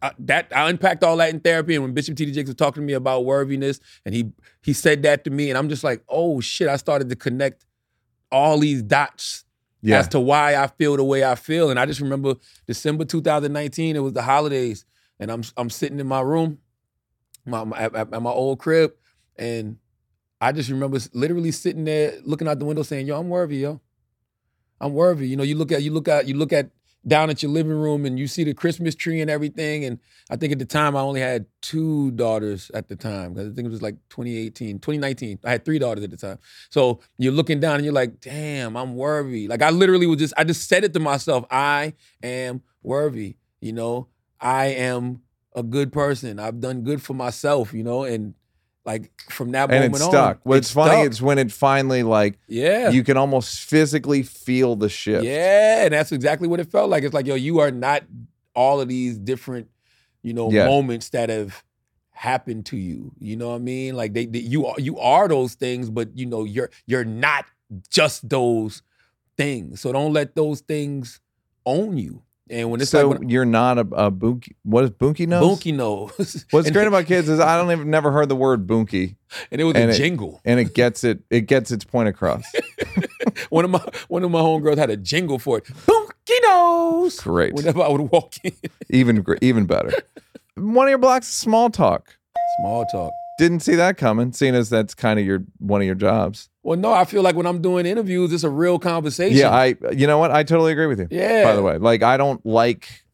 I, 0.01 0.11
that 0.19 0.51
I 0.55 0.69
unpacked 0.69 1.03
all 1.03 1.17
that 1.17 1.29
in 1.33 1.39
therapy, 1.39 1.73
and 1.75 1.83
when 1.83 1.93
Bishop 1.93 2.15
T.D. 2.17 2.31
Jakes 2.33 2.47
was 2.47 2.55
talking 2.55 2.81
to 2.83 2.87
me 2.87 2.93
about 2.93 3.25
worthiness, 3.25 3.79
and 4.05 4.13
he 4.13 4.31
he 4.61 4.73
said 4.73 5.03
that 5.03 5.23
to 5.23 5.29
me, 5.29 5.49
and 5.49 5.57
I'm 5.57 5.69
just 5.69 5.83
like, 5.83 6.03
oh 6.09 6.39
shit! 6.41 6.67
I 6.67 6.75
started 6.75 7.09
to 7.09 7.15
connect 7.15 7.65
all 8.31 8.59
these 8.59 8.81
dots 8.83 9.45
Yeah. 9.81 9.99
as 9.99 10.07
to 10.09 10.19
why 10.19 10.55
I 10.55 10.67
feel 10.67 10.97
the 10.97 11.03
way 11.05 11.23
I 11.23 11.35
feel, 11.35 11.69
and 11.69 11.79
I 11.79 11.85
just 11.85 12.01
remember 12.01 12.35
December 12.67 13.05
2019. 13.05 13.95
It 13.95 13.99
was 13.99 14.13
the 14.13 14.21
holidays, 14.23 14.85
and 15.19 15.31
I'm 15.31 15.43
I'm 15.55 15.69
sitting 15.69 15.99
in 15.99 16.07
my 16.07 16.21
room, 16.21 16.59
my, 17.45 17.63
my 17.63 17.77
at, 17.77 17.95
at 17.95 18.21
my 18.21 18.29
old 18.31 18.59
crib, 18.59 18.91
and 19.37 19.77
I 20.39 20.51
just 20.51 20.69
remember 20.69 20.99
literally 21.13 21.51
sitting 21.51 21.85
there 21.85 22.13
looking 22.23 22.47
out 22.47 22.59
the 22.59 22.65
window, 22.65 22.83
saying, 22.83 23.07
"Yo, 23.07 23.19
I'm 23.19 23.29
worthy, 23.29 23.57
yo." 23.57 23.81
I'm 24.79 24.93
worthy. 24.93 25.27
You 25.27 25.35
know, 25.35 25.43
you 25.43 25.55
look 25.55 25.71
at 25.71 25.81
you 25.81 25.91
look 25.91 26.07
at 26.07 26.27
you 26.27 26.35
look 26.35 26.53
at 26.53 26.69
down 27.07 27.29
at 27.29 27.41
your 27.41 27.51
living 27.51 27.71
room 27.71 28.05
and 28.05 28.19
you 28.19 28.27
see 28.27 28.43
the 28.43 28.53
Christmas 28.53 28.93
tree 28.93 29.21
and 29.21 29.29
everything. 29.29 29.85
And 29.85 29.99
I 30.29 30.35
think 30.35 30.51
at 30.51 30.59
the 30.59 30.65
time 30.65 30.95
I 30.95 30.99
only 30.99 31.21
had 31.21 31.45
two 31.61 32.11
daughters 32.11 32.69
at 32.73 32.89
the 32.89 32.95
time 32.95 33.33
because 33.33 33.51
I 33.51 33.55
think 33.55 33.65
it 33.67 33.71
was 33.71 33.81
like 33.81 33.95
2018, 34.09 34.79
2019. 34.79 35.39
I 35.45 35.51
had 35.51 35.63
three 35.63 35.79
daughters 35.79 36.03
at 36.03 36.11
the 36.11 36.17
time. 36.17 36.37
So 36.69 36.99
you're 37.17 37.31
looking 37.31 37.59
down 37.59 37.75
and 37.75 37.85
you're 37.85 37.93
like, 37.93 38.19
damn, 38.19 38.75
I'm 38.75 38.95
worthy. 38.95 39.47
Like 39.47 39.61
I 39.61 39.69
literally 39.69 40.05
was 40.05 40.19
just, 40.19 40.33
I 40.37 40.43
just 40.43 40.67
said 40.67 40.83
it 40.83 40.93
to 40.93 40.99
myself. 40.99 41.45
I 41.49 41.93
am 42.21 42.61
worthy. 42.83 43.37
You 43.61 43.73
know, 43.73 44.07
I 44.41 44.67
am 44.67 45.21
a 45.55 45.63
good 45.63 45.93
person. 45.93 46.39
I've 46.39 46.59
done 46.59 46.81
good 46.81 47.01
for 47.01 47.13
myself, 47.13 47.73
you 47.73 47.83
know, 47.83 48.03
and 48.03 48.33
like 48.87 49.11
from 49.29 49.51
that 49.51 49.69
and 49.69 49.83
moment 49.83 49.95
it 49.95 50.05
stuck. 50.05 50.37
on. 50.37 50.41
What's 50.43 50.71
it 50.71 50.73
funny 50.73 51.01
stuck. 51.01 51.11
is 51.11 51.21
when 51.21 51.37
it 51.37 51.51
finally 51.51 52.03
like 52.03 52.39
yeah. 52.47 52.89
you 52.89 53.03
can 53.03 53.17
almost 53.17 53.59
physically 53.59 54.23
feel 54.23 54.77
the 54.77 54.87
shift. 54.87 55.25
Yeah, 55.25 55.83
and 55.83 55.93
that's 55.93 56.13
exactly 56.13 56.47
what 56.47 56.61
it 56.61 56.71
felt 56.71 56.89
like. 56.89 57.03
It's 57.03 57.13
like, 57.13 57.27
yo, 57.27 57.35
you 57.35 57.59
are 57.59 57.69
not 57.69 58.03
all 58.55 58.79
of 58.79 58.87
these 58.87 59.17
different, 59.19 59.67
you 60.23 60.33
know, 60.33 60.49
Yeah. 60.49 60.65
moments 60.65 61.09
that 61.09 61.29
have 61.29 61.63
happened 62.11 62.65
to 62.67 62.77
you. 62.77 63.11
You 63.19 63.35
know 63.35 63.49
what 63.49 63.55
I 63.55 63.59
mean? 63.59 63.95
Like 63.95 64.13
they, 64.13 64.25
they 64.25 64.39
you 64.39 64.65
are 64.65 64.79
you 64.79 64.97
are 64.99 65.27
those 65.27 65.55
things, 65.55 65.89
but 65.89 66.17
you 66.17 66.25
know, 66.25 66.45
you're 66.45 66.71
you're 66.85 67.05
not 67.05 67.45
just 67.89 68.27
those 68.29 68.81
things. 69.35 69.81
So 69.81 69.91
don't 69.91 70.13
let 70.13 70.33
those 70.33 70.61
things 70.61 71.19
own 71.65 71.97
you. 71.97 72.23
And 72.49 72.71
when 72.71 72.79
it's 72.81 72.91
so 72.91 73.09
like 73.09 73.19
when, 73.19 73.29
you're 73.29 73.45
not 73.45 73.77
a, 73.77 73.81
a 73.81 74.11
boonky. 74.11 74.53
What 74.63 74.83
is 74.83 74.89
boonky 74.91 75.27
nose? 75.27 75.59
Boonky 75.59 75.73
nose. 75.73 76.45
What's 76.51 76.71
great 76.71 76.87
about 76.87 77.05
kids 77.05 77.27
is 77.27 77.39
I 77.39 77.57
don't 77.57 77.71
even 77.71 77.89
never 77.89 78.11
heard 78.11 78.29
the 78.29 78.35
word 78.35 78.65
boonky, 78.67 79.15
and 79.51 79.59
it 79.59 79.65
was 79.65 79.75
and 79.75 79.91
a 79.91 79.93
it- 79.93 79.97
jingle. 79.97 80.41
and 80.45 80.59
it 80.59 80.73
gets 80.73 81.03
it. 81.03 81.19
It 81.29 81.41
gets 81.41 81.71
its 81.71 81.83
point 81.83 82.09
across. 82.09 82.43
One 83.49 83.65
of 83.65 83.71
my 83.71 83.83
one 84.07 84.23
of 84.23 84.31
my 84.31 84.39
homegirls 84.39 84.77
had 84.77 84.89
a 84.89 84.97
jingle 84.97 85.39
for 85.39 85.57
it. 85.59 85.65
Boonky 85.65 86.41
nose. 86.43 87.19
Great. 87.19 87.53
Whenever 87.53 87.81
I 87.81 87.89
would 87.89 88.01
walk 88.11 88.35
in. 88.43 88.53
even 88.89 89.23
even 89.41 89.65
better. 89.65 89.91
One 90.55 90.87
of 90.87 90.89
your 90.89 90.97
blocks 90.97 91.27
is 91.27 91.35
small 91.35 91.69
talk. 91.69 92.17
Small 92.59 92.85
talk. 92.85 93.11
Didn't 93.37 93.59
see 93.59 93.75
that 93.75 93.97
coming, 93.97 94.31
seeing 94.33 94.55
as 94.55 94.69
that's 94.69 94.95
kind 94.95 95.19
of 95.19 95.25
your 95.25 95.43
one 95.59 95.81
of 95.81 95.85
your 95.85 95.95
jobs. 95.95 96.49
Well, 96.67 96.77
no, 96.77 96.91
I 96.91 97.05
feel 97.05 97.21
like 97.21 97.37
when 97.37 97.45
I'm 97.45 97.61
doing 97.61 97.85
interviews, 97.85 98.33
it's 98.33 98.43
a 98.43 98.49
real 98.49 98.77
conversation. 98.77 99.37
Yeah, 99.37 99.51
I 99.51 99.75
you 99.93 100.05
know 100.05 100.17
what? 100.17 100.31
I 100.31 100.43
totally 100.43 100.73
agree 100.73 100.87
with 100.87 100.99
you. 100.99 101.07
yeah. 101.09 101.45
By 101.45 101.55
the 101.55 101.61
way, 101.61 101.77
like 101.77 102.03
I 102.03 102.17
don't 102.17 102.45
like 102.45 103.05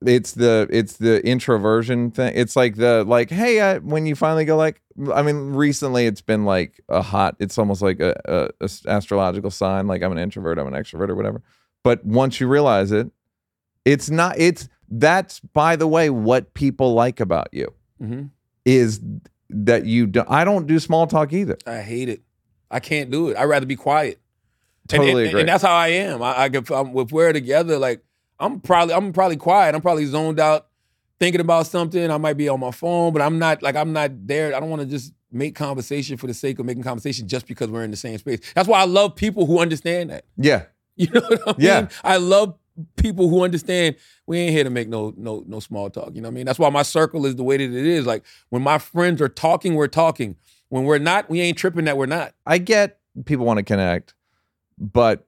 it's 0.00 0.32
the 0.32 0.66
it's 0.70 0.96
the 0.96 1.22
introversion 1.22 2.10
thing. 2.10 2.32
It's 2.34 2.56
like 2.56 2.76
the 2.76 3.04
like 3.04 3.28
hey, 3.28 3.60
I, 3.60 3.78
when 3.80 4.06
you 4.06 4.14
finally 4.16 4.46
go 4.46 4.56
like 4.56 4.80
I 5.12 5.20
mean 5.20 5.52
recently 5.52 6.06
it's 6.06 6.22
been 6.22 6.46
like 6.46 6.80
a 6.88 7.02
hot 7.02 7.36
it's 7.38 7.58
almost 7.58 7.82
like 7.82 8.00
a 8.00 8.50
a 8.62 8.68
astrological 8.88 9.50
sign 9.50 9.86
like 9.86 10.02
I'm 10.02 10.12
an 10.12 10.18
introvert, 10.18 10.58
I'm 10.58 10.66
an 10.66 10.72
extrovert 10.72 11.10
or 11.10 11.16
whatever. 11.16 11.42
But 11.84 12.02
once 12.06 12.40
you 12.40 12.48
realize 12.48 12.92
it, 12.92 13.10
it's 13.84 14.08
not 14.08 14.38
it's 14.38 14.70
that's 14.88 15.40
by 15.40 15.76
the 15.76 15.86
way 15.86 16.08
what 16.08 16.54
people 16.54 16.94
like 16.94 17.20
about 17.20 17.48
you 17.52 17.74
hmm 17.98 18.22
is 18.64 19.02
that 19.50 19.84
you 19.84 20.06
don't. 20.06 20.30
I 20.30 20.44
don't 20.44 20.66
do 20.66 20.78
small 20.78 21.06
talk 21.06 21.32
either. 21.32 21.58
I 21.66 21.80
hate 21.80 22.08
it. 22.08 22.22
I 22.70 22.80
can't 22.80 23.10
do 23.10 23.28
it. 23.30 23.36
I'd 23.36 23.44
rather 23.44 23.66
be 23.66 23.76
quiet. 23.76 24.20
And- 24.92 25.00
Totally 25.00 25.22
and, 25.22 25.28
agree. 25.28 25.40
And 25.40 25.48
that's 25.48 25.62
how 25.62 25.74
I 25.74 25.88
am. 25.88 26.22
I, 26.22 26.32
I 26.32 26.46
if, 26.52 26.70
I'm, 26.70 26.96
if 26.96 27.12
we're 27.12 27.32
together, 27.32 27.78
like 27.78 28.02
I'm 28.38 28.60
probably 28.60 28.94
I'm 28.94 29.12
probably 29.12 29.36
quiet. 29.36 29.74
I'm 29.74 29.82
probably 29.82 30.06
zoned 30.06 30.40
out, 30.40 30.66
thinking 31.18 31.40
about 31.40 31.66
something. 31.66 32.10
I 32.10 32.16
might 32.18 32.36
be 32.36 32.48
on 32.48 32.60
my 32.60 32.70
phone, 32.70 33.12
but 33.12 33.22
I'm 33.22 33.38
not 33.38 33.62
like 33.62 33.76
I'm 33.76 33.92
not 33.92 34.26
there. 34.26 34.54
I 34.54 34.60
don't 34.60 34.70
want 34.70 34.82
to 34.82 34.88
just 34.88 35.12
make 35.30 35.54
conversation 35.54 36.16
for 36.16 36.26
the 36.26 36.34
sake 36.34 36.58
of 36.58 36.66
making 36.66 36.82
conversation 36.82 37.28
just 37.28 37.46
because 37.46 37.68
we're 37.68 37.84
in 37.84 37.90
the 37.92 37.96
same 37.96 38.18
space. 38.18 38.40
That's 38.54 38.66
why 38.66 38.80
I 38.80 38.84
love 38.84 39.14
people 39.14 39.46
who 39.46 39.60
understand 39.60 40.10
that. 40.10 40.24
yeah. 40.36 40.64
You 40.96 41.06
know 41.14 41.20
what 41.20 41.42
I 41.42 41.52
mean? 41.52 41.56
Yeah. 41.58 41.88
I 42.04 42.16
love 42.18 42.58
people 42.96 43.30
who 43.30 43.42
understand 43.42 43.96
we 44.26 44.38
ain't 44.38 44.52
here 44.52 44.64
to 44.64 44.70
make 44.70 44.86
no 44.88 45.14
no 45.16 45.42
no 45.46 45.60
small 45.60 45.88
talk. 45.88 46.10
You 46.14 46.20
know 46.20 46.28
what 46.28 46.32
I 46.32 46.34
mean? 46.34 46.46
That's 46.46 46.58
why 46.58 46.68
my 46.68 46.82
circle 46.82 47.24
is 47.24 47.36
the 47.36 47.42
way 47.42 47.56
that 47.56 47.64
it 47.64 47.86
is. 47.86 48.04
Like 48.06 48.22
when 48.50 48.60
my 48.62 48.76
friends 48.76 49.22
are 49.22 49.28
talking, 49.28 49.76
we're 49.76 49.86
talking. 49.88 50.36
When 50.70 50.84
we're 50.84 50.98
not, 50.98 51.28
we 51.28 51.40
ain't 51.40 51.58
tripping 51.58 51.84
that 51.84 51.96
we're 51.98 52.06
not. 52.06 52.34
I 52.46 52.58
get 52.58 52.98
people 53.26 53.44
want 53.44 53.58
to 53.58 53.62
connect, 53.62 54.14
but 54.78 55.26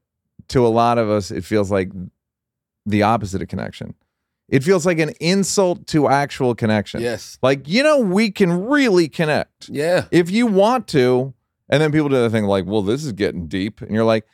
to 0.48 0.66
a 0.66 0.68
lot 0.68 0.98
of 0.98 1.10
us, 1.10 1.30
it 1.30 1.44
feels 1.44 1.70
like 1.70 1.90
the 2.86 3.02
opposite 3.02 3.42
of 3.42 3.48
connection. 3.48 3.94
It 4.48 4.62
feels 4.62 4.84
like 4.84 4.98
an 4.98 5.10
insult 5.20 5.86
to 5.88 6.08
actual 6.08 6.54
connection. 6.54 7.00
Yes. 7.00 7.38
Like, 7.42 7.68
you 7.68 7.82
know, 7.82 7.98
we 8.00 8.30
can 8.30 8.66
really 8.66 9.08
connect 9.08 9.68
Yeah. 9.68 10.06
if 10.10 10.30
you 10.30 10.46
want 10.46 10.88
to. 10.88 11.32
And 11.68 11.80
then 11.80 11.90
people 11.90 12.08
do 12.08 12.16
the 12.16 12.28
thing 12.30 12.44
like, 12.44 12.66
well, 12.66 12.82
this 12.82 13.04
is 13.04 13.12
getting 13.12 13.46
deep. 13.46 13.80
And 13.80 13.92
you're 13.92 14.04
like, 14.04 14.26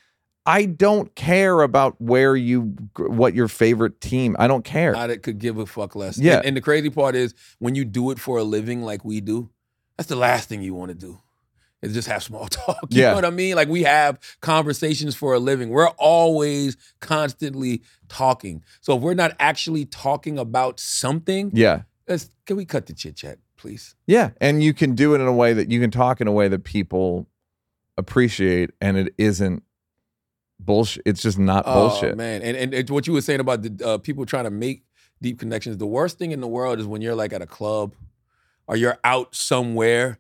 I 0.45 0.65
don't 0.65 1.15
care 1.15 1.61
about 1.61 2.01
where 2.01 2.35
you, 2.35 2.75
what 2.97 3.35
your 3.35 3.49
favorite 3.49 4.01
team, 4.01 4.35
I 4.39 4.49
don't 4.49 4.65
care. 4.65 4.97
I 4.97 5.17
could 5.19 5.39
give 5.39 5.59
a 5.59 5.67
fuck 5.67 5.95
less. 5.95 6.19
Yeah. 6.19 6.39
And, 6.39 6.47
and 6.47 6.57
the 6.57 6.63
crazy 6.63 6.91
part 6.91 7.15
is 7.15 7.35
when 7.59 7.75
you 7.75 7.85
do 7.85 8.11
it 8.11 8.19
for 8.19 8.39
a 8.39 8.45
living 8.45 8.83
like 8.83 9.05
we 9.05 9.21
do, 9.21 9.51
that's 9.99 10.09
the 10.09 10.17
last 10.17 10.49
thing 10.49 10.63
you 10.63 10.75
want 10.75 10.89
to 10.91 10.95
do. 10.95 11.19
Is 11.83 11.93
just 11.95 12.09
have 12.09 12.23
small 12.23 12.47
talk. 12.49 12.79
You 12.91 13.03
Yeah. 13.03 13.09
know 13.11 13.17
what 13.17 13.25
I 13.27 13.31
mean? 13.31 13.55
Like 13.55 13.69
we 13.69 13.83
have 13.83 14.19
conversations 14.41 15.15
for 15.15 15.35
a 15.35 15.39
living. 15.39 15.69
We're 15.69 15.89
always 15.91 16.77
constantly 17.01 17.83
talking. 18.09 18.65
So 18.81 18.97
if 18.97 19.03
we're 19.03 19.15
not 19.15 19.33
actually 19.39 19.85
talking 19.85 20.39
about 20.39 20.81
something, 20.81 21.51
yeah. 21.53 21.83
let's 22.09 22.31
can 22.47 22.57
we 22.57 22.65
cut 22.65 22.87
the 22.87 22.95
chit 22.95 23.15
chat, 23.17 23.39
please? 23.57 23.95
Yeah. 24.07 24.31
And 24.41 24.63
you 24.63 24.73
can 24.75 24.95
do 24.97 25.15
it 25.15 25.21
in 25.21 25.27
a 25.29 25.33
way 25.33 25.53
that 25.53 25.71
you 25.71 25.81
can 25.81 25.91
talk 25.93 26.21
in 26.21 26.27
a 26.27 26.33
way 26.33 26.49
that 26.49 26.65
people 26.65 27.29
appreciate 27.97 28.71
and 28.81 28.97
it 28.97 29.15
isn't 29.19 29.63
bullshit. 30.61 31.03
It's 31.07 31.23
just 31.23 31.39
not 31.39 31.65
bullshit. 31.65 32.15
Oh 32.15 32.17
man, 32.17 32.43
and, 32.43 32.57
and 32.57 32.75
and 32.75 32.91
what 32.91 33.07
you 33.07 33.13
were 33.13 33.21
saying 33.21 33.41
about 33.41 33.63
the 33.63 33.87
uh, 33.87 33.99
people 33.99 34.27
trying 34.27 34.45
to 34.45 34.51
make 34.51 34.83
deep 35.23 35.39
connections. 35.39 35.77
The 35.77 35.87
worst 35.87 36.19
thing 36.19 36.33
in 36.33 36.41
the 36.41 36.49
world 36.49 36.81
is 36.81 36.87
when 36.87 37.03
you're 37.03 37.15
like 37.15 37.33
at 37.33 37.43
a 37.43 37.47
club 37.47 37.95
or 38.69 38.77
you're 38.77 38.99
out 39.03 39.35
somewhere 39.35 40.19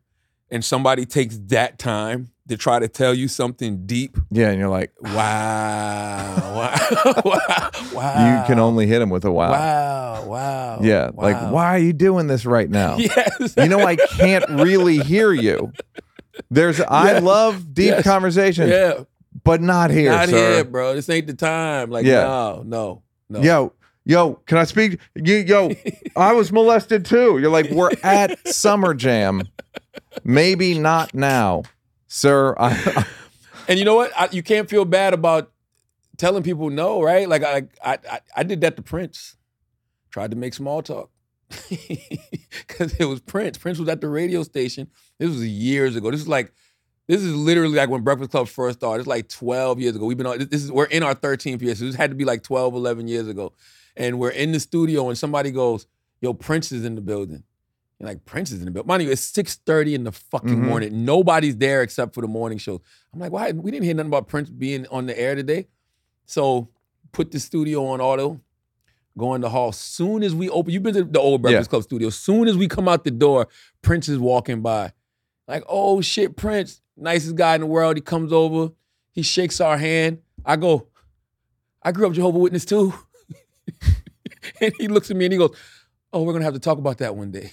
and 0.51 0.64
somebody 0.64 1.05
takes 1.07 1.38
that 1.46 1.78
time 1.78 2.30
to 2.49 2.57
try 2.57 2.78
to 2.78 2.88
tell 2.88 3.12
you 3.12 3.28
something 3.28 3.84
deep. 3.86 4.16
Yeah, 4.30 4.49
and 4.49 4.59
you're 4.59 4.70
like, 4.70 4.92
Wow. 5.03 6.34
wow. 6.38 7.22
wow. 7.24 7.70
wow. 7.92 8.40
you 8.40 8.46
can 8.46 8.59
only 8.59 8.86
hit 8.86 9.01
him 9.03 9.11
with 9.11 9.24
a 9.24 9.30
wow. 9.30 9.51
Wow. 9.51 10.24
Wow. 10.26 10.78
Yeah, 10.82 11.11
like 11.14 11.36
why 11.53 11.66
are 11.74 11.78
you 11.78 11.92
doing 11.92 12.26
this 12.26 12.44
right 12.46 12.68
now? 12.68 12.96
Yes. 12.99 13.55
You 13.57 13.68
know 13.68 13.80
I 13.80 13.96
can't 13.96 14.49
really 14.49 14.99
hear 14.99 15.32
you. 15.32 15.72
There's 16.51 16.80
I 16.80 17.12
Yes. 17.12 17.22
love 17.22 17.74
deep 17.74 17.90
Yes. 17.90 18.05
conversations, 18.05 18.70
Yeah. 18.70 19.01
but 19.44 19.61
not 19.61 19.90
here, 19.90 20.11
Not 20.12 20.28
sir. 20.28 20.55
here, 20.55 20.64
bro. 20.64 20.94
This 20.94 21.09
ain't 21.09 21.26
the 21.26 21.34
time. 21.34 21.90
Like, 21.90 22.07
Yeah. 22.07 22.22
no, 22.22 22.62
no, 22.64 23.03
no. 23.28 23.40
Yo, 23.40 23.72
yo, 24.09 24.34
can 24.46 24.59
I 24.59 24.64
speak? 24.64 24.98
You, 25.14 25.36
yo, 25.36 25.70
I 26.16 26.32
was 26.32 26.50
molested 26.50 27.04
too. 27.04 27.38
You're 27.38 27.50
like, 27.50 27.70
we're 27.70 27.92
at 28.02 28.48
Summer 28.48 28.94
Jam. 28.94 29.46
Maybe 30.24 30.76
not 30.76 31.14
now, 31.14 31.62
sir. 32.09 32.56
I, 32.59 33.06
And 33.68 33.78
you 33.78 33.84
know 33.84 33.94
what? 33.94 34.11
I, 34.18 34.28
you 34.32 34.42
can't 34.42 34.68
feel 34.68 34.84
bad 34.84 35.14
about 35.14 35.52
telling 36.16 36.42
people 36.42 36.70
no, 36.70 37.00
right? 37.02 37.28
Like 37.28 37.44
I, 37.44 37.68
I, 37.84 37.98
I, 38.11 38.20
I 38.38 38.42
did 38.42 38.62
that 38.62 38.76
to 38.76 38.82
Prince. 38.82 39.36
Tried 40.11 40.30
to 40.30 40.36
make 40.36 40.54
small 40.54 40.82
talk 40.82 41.11
because 41.68 42.94
it 42.98 43.04
was 43.04 43.20
Prince. 43.20 43.59
Prince 43.59 43.78
was 43.78 43.90
at 43.90 44.00
the 44.00 44.09
radio 44.09 44.42
station. 44.42 44.88
This 45.18 45.28
was 45.28 45.46
years 45.46 45.96
ago. 45.96 46.11
This 46.11 46.20
is 46.20 46.28
like, 46.28 46.50
this 47.09 47.22
is 47.22 47.34
literally 47.34 47.76
like 47.76 47.90
when 47.90 48.02
Breakfast 48.02 48.30
Club 48.30 48.48
first 48.48 48.78
started. 48.78 49.00
It's 49.00 49.06
like 49.06 49.28
12 49.28 49.80
years 49.80 49.96
ago. 49.96 50.06
We've 50.06 50.16
been 50.16 50.26
on. 50.26 50.38
This 50.38 50.64
is 50.64 50.72
we're 50.72 50.84
in 50.86 51.02
our 51.02 51.14
13th 51.14 51.61
year. 51.61 51.74
So 51.74 51.84
this 51.84 51.94
had 51.94 52.11
to 52.11 52.16
be 52.16 52.24
like 52.24 52.42
12, 52.42 52.74
11 52.74 53.06
years 53.06 53.28
ago. 53.28 53.52
And 53.99 54.18
we're 54.18 54.30
in 54.30 54.53
the 54.53 54.61
studio, 54.61 55.09
and 55.09 55.18
somebody 55.18 55.51
goes, 55.51 55.86
"Yo, 56.20 56.32
Prince 56.32 56.72
is 56.72 56.84
in 56.84 56.94
the 56.94 57.01
building." 57.01 57.42
And 57.99 58.09
like 58.09 58.24
Prince 58.24 58.53
is 58.53 58.61
in 58.61 58.64
the 58.66 58.70
building. 58.70 58.86
Mind 58.86 59.03
you, 59.03 59.11
it's 59.11 59.20
6:30 59.20 59.94
in 59.94 60.05
the 60.05 60.12
fucking 60.12 60.49
Mhm. 60.57 60.66
morning. 60.66 61.05
Nobody's 61.05 61.57
there 61.57 61.82
except 61.82 62.14
for 62.14 62.20
the 62.20 62.28
morning 62.28 62.57
show. 62.59 62.80
I'm 63.12 63.18
like, 63.18 63.32
why? 63.32 63.51
We 63.51 63.70
didn't 63.72 63.84
hear 63.86 63.94
nothing 63.94 64.09
about 64.11 64.28
Prince 64.28 64.51
being 64.51 64.86
on 64.86 65.07
the 65.07 65.18
air 65.18 65.34
today. 65.34 65.66
So 66.24 66.68
put 67.11 67.32
the 67.32 67.40
studio 67.40 67.84
on 67.86 68.01
auto, 68.01 68.40
go 69.16 69.34
in 69.34 69.40
the 69.40 69.49
hall. 69.51 69.72
Soon 69.72 70.22
as 70.22 70.32
we 70.32 70.49
open, 70.49 70.72
you've 70.72 70.84
been 70.84 70.94
to 70.94 71.03
the 71.05 71.18
old 71.18 71.42
Breakfast 71.42 71.70
Club 71.70 71.82
studio. 71.82 72.09
Soon 72.11 72.46
as 72.46 72.57
we 72.57 72.68
come 72.68 72.86
out 72.86 73.03
the 73.03 73.11
door, 73.11 73.49
Prince 73.82 74.09
is 74.09 74.18
walking 74.18 74.61
by. 74.62 74.92
Like, 75.49 75.64
oh 75.68 76.01
shit, 76.01 76.36
Prince, 76.36 76.80
nicest 76.96 77.34
guy 77.34 77.57
in 77.57 77.62
the 77.62 77.66
world. 77.66 77.96
He 77.96 78.01
comes 78.03 78.32
over, 78.32 78.70
he 79.11 79.22
shakes 79.22 79.61
our 79.61 79.76
hand. 79.78 80.18
I 80.44 80.55
go, 80.55 80.86
I 81.82 81.90
grew 81.90 82.07
up 82.07 82.12
Jehovah 82.12 82.38
Witness 82.38 82.64
too. 82.64 82.92
and 84.61 84.73
he 84.79 84.89
looks 84.89 85.11
at 85.11 85.16
me 85.16 85.27
and 85.27 85.33
he 85.33 85.39
goes, 85.39 85.55
Oh, 86.12 86.23
we're 86.23 86.33
gonna 86.33 86.45
have 86.45 86.55
to 86.55 86.61
talk 86.61 86.79
about 86.79 86.99
that 86.99 87.14
one 87.16 87.31
day. 87.31 87.51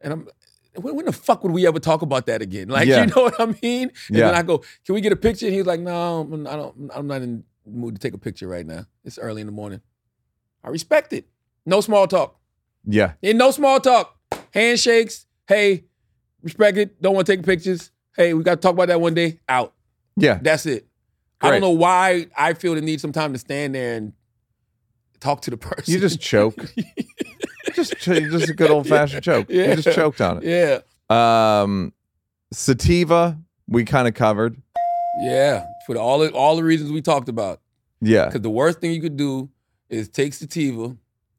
And 0.00 0.12
I'm 0.12 0.28
when, 0.76 0.94
when 0.96 1.06
the 1.06 1.12
fuck 1.12 1.42
would 1.42 1.52
we 1.52 1.66
ever 1.66 1.78
talk 1.80 2.02
about 2.02 2.26
that 2.26 2.42
again? 2.42 2.68
Like, 2.68 2.86
Yeah. 2.86 3.00
you 3.00 3.06
know 3.06 3.22
what 3.24 3.40
I 3.40 3.46
mean? 3.62 3.90
And 4.08 4.16
Yeah. 4.18 4.26
then 4.26 4.34
I 4.34 4.42
go, 4.42 4.58
can 4.84 4.94
we 4.94 5.00
get 5.00 5.12
a 5.12 5.16
picture? 5.16 5.46
And 5.46 5.54
he's 5.54 5.64
like, 5.66 5.80
no, 5.80 6.18
I'm- 6.30 6.46
I 6.46 6.56
don't, 6.56 6.90
I'm 6.94 7.06
not 7.06 7.22
in 7.22 7.44
the 7.64 7.70
mood 7.70 7.94
to 7.94 8.00
take 8.00 8.12
a 8.14 8.18
picture 8.18 8.46
right 8.46 8.66
now. 8.66 8.84
It's 9.04 9.18
early 9.18 9.40
in 9.40 9.46
the 9.46 9.52
morning. 9.52 9.80
I 10.62 10.68
respect 10.68 11.12
it. 11.12 11.26
No 11.64 11.80
small 11.80 12.06
talk. 12.06 12.38
yeah, 12.84 13.12
And 13.22 13.38
no 13.38 13.50
small 13.52 13.80
talk. 13.80 14.16
Handshakes. 14.52 15.26
Hey, 15.48 15.84
respect 16.42 16.76
it. 16.78 17.00
Don't 17.02 17.14
want 17.14 17.26
to 17.26 17.36
take 17.36 17.44
pictures. 17.44 17.90
Hey, 18.16 18.34
we 18.34 18.42
got 18.42 18.56
to 18.56 18.60
talk 18.60 18.72
about 18.72 18.88
that 18.88 19.00
one 19.00 19.14
day. 19.14 19.40
Out. 19.48 19.74
yeah. 20.16 20.38
That's 20.42 20.66
it. 20.66 20.86
I 21.40 21.50
don't 21.50 21.60
know 21.60 21.70
why 21.70 22.26
I 22.36 22.54
feel 22.54 22.74
the 22.74 22.80
need 22.80 23.00
some 23.00 23.12
time 23.12 23.32
to 23.32 23.38
stand 23.38 23.74
there 23.74 23.96
and 23.96 24.12
talk 25.20 25.42
to 25.42 25.50
the 25.50 25.56
person. 25.56 25.92
You 25.92 26.00
just 26.00 26.20
choke. 26.20 26.56
just, 27.74 27.96
just 27.98 28.48
a 28.48 28.54
good 28.54 28.70
old 28.70 28.88
fashioned 28.88 29.22
choke. 29.22 29.46
Yeah. 29.50 29.70
You 29.70 29.76
just 29.82 29.94
choked 29.96 30.20
on 30.20 30.42
it. 30.42 30.44
yeah. 30.44 30.80
Um, 31.62 31.92
sativa, 32.52 33.38
we 33.68 33.84
kind 33.84 34.08
of 34.08 34.14
covered. 34.14 34.56
Yeah. 35.22 35.64
For 35.86 35.94
the, 35.94 36.00
all, 36.00 36.18
the, 36.20 36.30
all 36.32 36.56
the 36.56 36.64
reasons 36.64 36.90
we 36.92 37.02
talked 37.02 37.28
about. 37.28 37.60
Yeah, 38.00 38.26
Because 38.26 38.42
the 38.42 38.50
worst 38.50 38.80
thing 38.80 38.92
you 38.92 39.00
could 39.00 39.16
do 39.16 39.48
is 39.88 40.08
take 40.10 40.34
sativa 40.34 40.94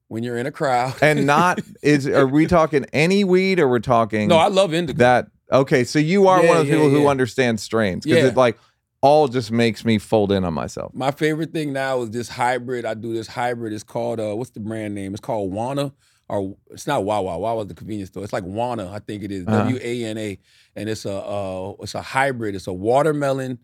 when 0.07 0.23
you're 0.23 0.37
in 0.37 0.47
a 0.47 0.51
crowd. 0.51 0.95
and 1.01 1.25
not 1.27 1.59
is. 1.83 2.07
Are 2.07 2.25
we 2.25 2.47
talking 2.47 2.85
any 2.93 3.23
weed, 3.23 3.59
or 3.59 3.67
we're 3.67 3.77
talking 3.79 4.27
no, 4.29 4.37
I 4.37 4.47
love 4.47 4.73
indica. 4.73 4.97
that? 4.97 5.27
Okay, 5.51 5.83
so 5.83 5.99
you 5.99 6.27
are 6.27 6.41
Yeah, 6.41 6.47
one 6.49 6.57
of 6.57 6.65
the 6.65 6.71
yeah, 6.71 6.77
people 6.77 6.89
who 6.89 7.03
yeah. 7.03 7.09
understands 7.09 7.61
strains 7.61 8.05
because 8.05 8.23
Yeah. 8.23 8.29
it 8.29 8.35
like 8.35 8.57
all 9.01 9.27
just 9.27 9.51
makes 9.51 9.85
me 9.85 9.97
fold 9.97 10.31
in 10.31 10.43
on 10.43 10.53
myself. 10.53 10.93
My 10.93 11.11
favorite 11.11 11.53
thing 11.53 11.73
now 11.73 12.01
is 12.01 12.09
this 12.11 12.29
hybrid. 12.29 12.85
I 12.85 12.93
do 12.93 13.13
this 13.13 13.27
hybrid. 13.27 13.73
It's 13.73 13.83
called 13.83 14.19
uh, 14.19 14.35
what's 14.35 14.51
the 14.51 14.59
brand 14.59 14.95
name? 14.95 15.13
It's 15.13 15.21
called 15.21 15.51
Wana, 15.53 15.93
or 16.29 16.57
it's 16.71 16.87
not 16.87 17.03
Wawa. 17.03 17.37
Wawa's 17.37 17.67
the 17.67 17.75
convenience 17.75 18.09
store. 18.09 18.23
It's 18.23 18.33
like 18.33 18.43
Wana, 18.43 18.91
I 18.91 18.99
think 18.99 19.23
it 19.23 19.31
is. 19.31 19.47
Uh-huh. 19.47 19.59
W 19.59 19.79
A 19.81 20.05
N 20.05 20.17
A, 20.17 20.39
and 20.75 20.89
it's 20.89 21.05
a 21.05 21.15
uh, 21.15 21.73
it's 21.81 21.95
a 21.95 22.01
hybrid. 22.01 22.55
It's 22.55 22.67
a 22.67 22.73
watermelon 22.73 23.59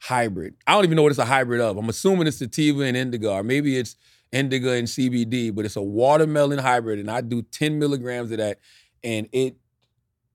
hybrid. 0.00 0.54
I 0.66 0.74
don't 0.74 0.84
even 0.84 0.96
know 0.96 1.02
what 1.02 1.12
it's 1.12 1.18
a 1.18 1.24
hybrid 1.24 1.60
of. 1.60 1.76
I'm 1.76 1.88
assuming 1.88 2.26
it's 2.26 2.38
sativa 2.38 2.82
and 2.82 2.96
indica, 2.96 3.30
or 3.30 3.42
maybe 3.42 3.76
it's 3.76 3.96
indica 4.32 4.72
and 4.72 4.86
CBD, 4.86 5.54
but 5.54 5.64
it's 5.64 5.76
a 5.76 5.82
watermelon 5.82 6.58
hybrid, 6.58 6.98
and 6.98 7.10
I 7.10 7.20
do 7.20 7.42
10 7.42 7.78
milligrams 7.78 8.30
of 8.30 8.38
that, 8.38 8.58
and 9.02 9.28
it 9.32 9.56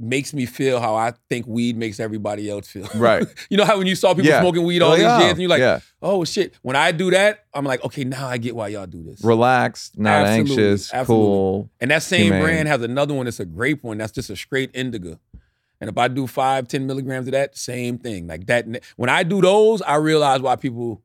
makes 0.03 0.33
me 0.33 0.45
feel 0.45 0.79
how 0.79 0.95
I 0.95 1.13
think 1.29 1.47
weed 1.47 1.77
makes 1.77 1.99
everybody 1.99 2.49
else 2.49 2.67
feel. 2.67 2.87
Right. 2.95 3.25
you 3.49 3.57
know 3.57 3.65
how 3.65 3.77
when 3.77 3.87
you 3.87 3.95
saw 3.95 4.13
people 4.13 4.29
Yeah. 4.29 4.41
smoking 4.41 4.63
weed 4.63 4.81
all 4.81 4.89
Like, 4.91 4.99
these 4.99 5.07
oh, 5.07 5.19
years, 5.19 5.31
and 5.31 5.39
you're 5.41 5.49
like, 5.49 5.59
yeah, 5.59 5.79
oh 6.01 6.23
shit. 6.25 6.53
When 6.61 6.75
I 6.75 6.91
do 6.91 7.11
that, 7.11 7.45
I'm 7.53 7.65
like, 7.65 7.83
okay, 7.85 8.03
now 8.03 8.27
I 8.27 8.37
get 8.37 8.55
why 8.55 8.67
y'all 8.69 8.85
do 8.85 9.01
this. 9.03 9.23
relaxed, 9.23 9.97
not 9.97 10.25
Absolutely, 10.27 10.63
anxious, 10.63 10.93
absolutely. 10.93 11.25
cool. 11.25 11.69
and 11.81 11.91
that 11.91 12.03
same 12.03 12.23
humane. 12.23 12.41
brand 12.41 12.67
has 12.67 12.81
another 12.81 13.13
one 13.13 13.25
that's 13.25 13.39
a 13.39 13.45
grape 13.45 13.83
one 13.83 13.97
that's 13.97 14.11
just 14.11 14.29
a 14.29 14.35
straight 14.35 14.71
indica. 14.73 15.19
And 15.81 15.89
if 15.89 15.97
I 15.97 16.07
do 16.07 16.27
five, 16.27 16.67
10 16.69 16.87
milligrams 16.87 17.27
of 17.27 17.33
that, 17.33 17.57
same 17.57 17.97
thing. 17.97 18.25
Like 18.27 18.45
that. 18.45 18.65
When 18.95 19.09
I 19.09 19.23
do 19.23 19.41
those, 19.41 19.81
I 19.81 19.95
realize 19.95 20.39
why 20.39 20.55
people 20.55 21.01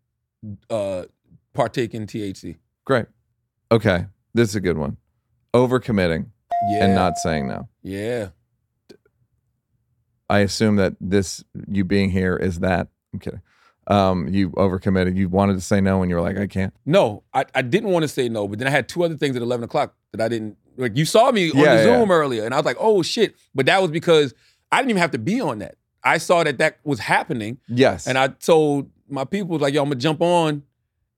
uh, 0.70 1.04
partake 1.52 1.94
in 1.94 2.06
THC. 2.06 2.56
Great. 2.84 3.06
Okay, 3.72 4.06
this 4.34 4.50
is 4.50 4.54
a 4.56 4.60
good 4.60 4.78
one. 4.78 4.96
Overcommitting 5.52 6.26
Yeah. 6.70 6.84
and 6.84 6.94
not 6.94 7.16
saying 7.18 7.48
no. 7.48 7.68
Yeah. 7.82 8.28
I 10.30 10.40
assume 10.40 10.76
that 10.76 10.94
this 11.00 11.42
you 11.70 11.84
being 11.84 12.10
here 12.10 12.36
is 12.36 12.60
that. 12.60 12.88
I'm 13.12 13.18
kidding. 13.20 13.40
Um, 13.86 14.28
you 14.28 14.50
overcommitted. 14.50 15.16
You 15.16 15.28
wanted 15.30 15.54
to 15.54 15.60
say 15.62 15.80
no, 15.80 16.02
and 16.02 16.10
you 16.10 16.16
were 16.16 16.22
like, 16.22 16.36
I 16.36 16.46
can't. 16.46 16.74
No, 16.84 17.22
I, 17.32 17.46
I 17.54 17.62
didn't 17.62 17.90
want 17.90 18.02
to 18.02 18.08
say 18.08 18.28
no, 18.28 18.46
but 18.46 18.58
then 18.58 18.68
I 18.68 18.70
had 18.70 18.86
two 18.88 19.02
other 19.02 19.16
things 19.16 19.34
at 19.34 19.40
11 19.40 19.64
o'clock 19.64 19.94
that 20.12 20.20
I 20.20 20.28
didn't. 20.28 20.56
Like 20.76 20.96
you 20.96 21.06
saw 21.06 21.32
me 21.32 21.50
on 21.50 21.56
Yeah, 21.56 21.76
the 21.76 21.88
yeah. 21.88 21.98
Zoom 21.98 22.10
earlier, 22.10 22.44
and 22.44 22.52
I 22.52 22.58
was 22.58 22.66
like, 22.66 22.76
oh 22.78 23.02
shit. 23.02 23.34
But 23.54 23.66
that 23.66 23.80
was 23.80 23.90
because 23.90 24.34
I 24.70 24.76
didn't 24.78 24.90
even 24.90 25.00
have 25.00 25.12
to 25.12 25.18
be 25.18 25.40
on 25.40 25.58
that. 25.60 25.76
I 26.04 26.18
saw 26.18 26.44
that 26.44 26.58
that 26.58 26.78
was 26.84 27.00
happening. 27.00 27.58
Yes. 27.66 28.06
And 28.06 28.16
I 28.18 28.28
told 28.28 28.90
my 29.08 29.24
people, 29.24 29.58
like, 29.58 29.72
yo, 29.74 29.82
I'm 29.82 29.88
gonna 29.88 29.96
jump 30.00 30.20
on 30.20 30.62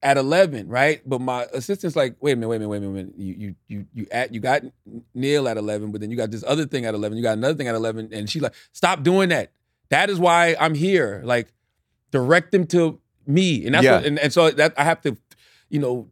at 0.03 0.17
11, 0.17 0.69
right? 0.69 1.03
But 1.07 1.21
my 1.21 1.45
assistant's 1.53 1.95
like, 1.97 2.17
wait 2.21 2.33
a 2.33 2.37
minute, 2.37 2.49
wait 2.49 2.57
a 2.57 2.59
minute, 2.61 2.69
wait 2.71 2.77
a 2.79 2.81
minute. 2.81 2.93
Wait 2.95 3.01
a 3.01 3.05
minute. 3.05 3.15
You 3.19 3.35
you 3.39 3.55
you 3.69 3.87
you 3.93 4.07
at 4.11 4.33
you 4.35 4.41
got 4.41 4.63
Neal 5.15 5.47
at 5.49 5.57
11, 5.57 5.93
but 5.93 6.01
then 6.01 6.11
you 6.11 6.17
got 6.17 6.31
this 6.31 6.45
other 6.47 6.67
thing 6.67 6.85
at 6.87 6.95
11. 6.95 7.17
You 7.19 7.23
got 7.23 7.37
another 7.37 7.55
thing 7.55 7.69
at 7.69 7.75
11, 7.75 8.11
and 8.13 8.29
she's 8.31 8.43
like, 8.43 8.55
stop 8.73 9.03
doing 9.03 9.29
that. 9.29 9.53
That 9.91 10.09
is 10.11 10.19
why 10.19 10.57
I'm 10.59 10.75
here. 10.75 11.21
Like, 11.25 11.53
direct 12.11 12.53
them 12.53 12.67
to 12.69 13.01
me, 13.27 13.67
and 13.67 13.75
that's 13.75 13.85
Yeah. 13.85 13.97
what, 13.97 14.05
and, 14.07 14.19
and 14.19 14.33
so 14.33 14.51
that 14.51 14.73
I 14.77 14.85
have 14.85 15.01
to, 15.03 15.17
you 15.69 15.79
know, 15.79 16.09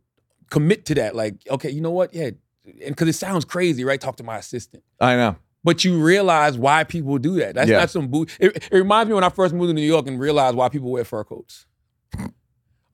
commit 0.51 0.84
to 0.86 0.95
that. 0.97 1.16
Like, 1.16 1.36
okay, 1.51 1.70
you 1.70 1.80
know 1.80 1.91
what? 1.91 2.14
Yeah, 2.14 2.30
and 2.66 2.89
because 2.89 3.09
it 3.09 3.14
sounds 3.14 3.45
crazy, 3.45 3.84
right? 3.84 4.01
Talk 4.01 4.16
to 4.16 4.22
my 4.24 4.36
assistant. 4.39 4.82
I 5.01 5.16
know. 5.16 5.36
But 5.64 5.84
you 5.84 6.01
realize 6.01 6.57
why 6.57 6.84
people 6.84 7.18
do 7.18 7.36
that. 7.36 7.55
That's 7.55 7.68
Yeah. 7.70 7.78
not 7.78 7.91
some 7.91 8.09
boo. 8.09 8.26
It, 8.39 8.57
it 8.57 8.72
reminds 8.72 9.09
me 9.09 9.14
when 9.14 9.24
I 9.24 9.28
first 9.28 9.55
moved 9.55 9.70
to 9.70 9.74
New 9.74 9.80
York 9.82 10.07
and 10.07 10.18
realized 10.20 10.57
why 10.57 10.68
people 10.68 10.91
wear 10.91 11.05
fur 11.05 11.24
coats. 11.24 11.66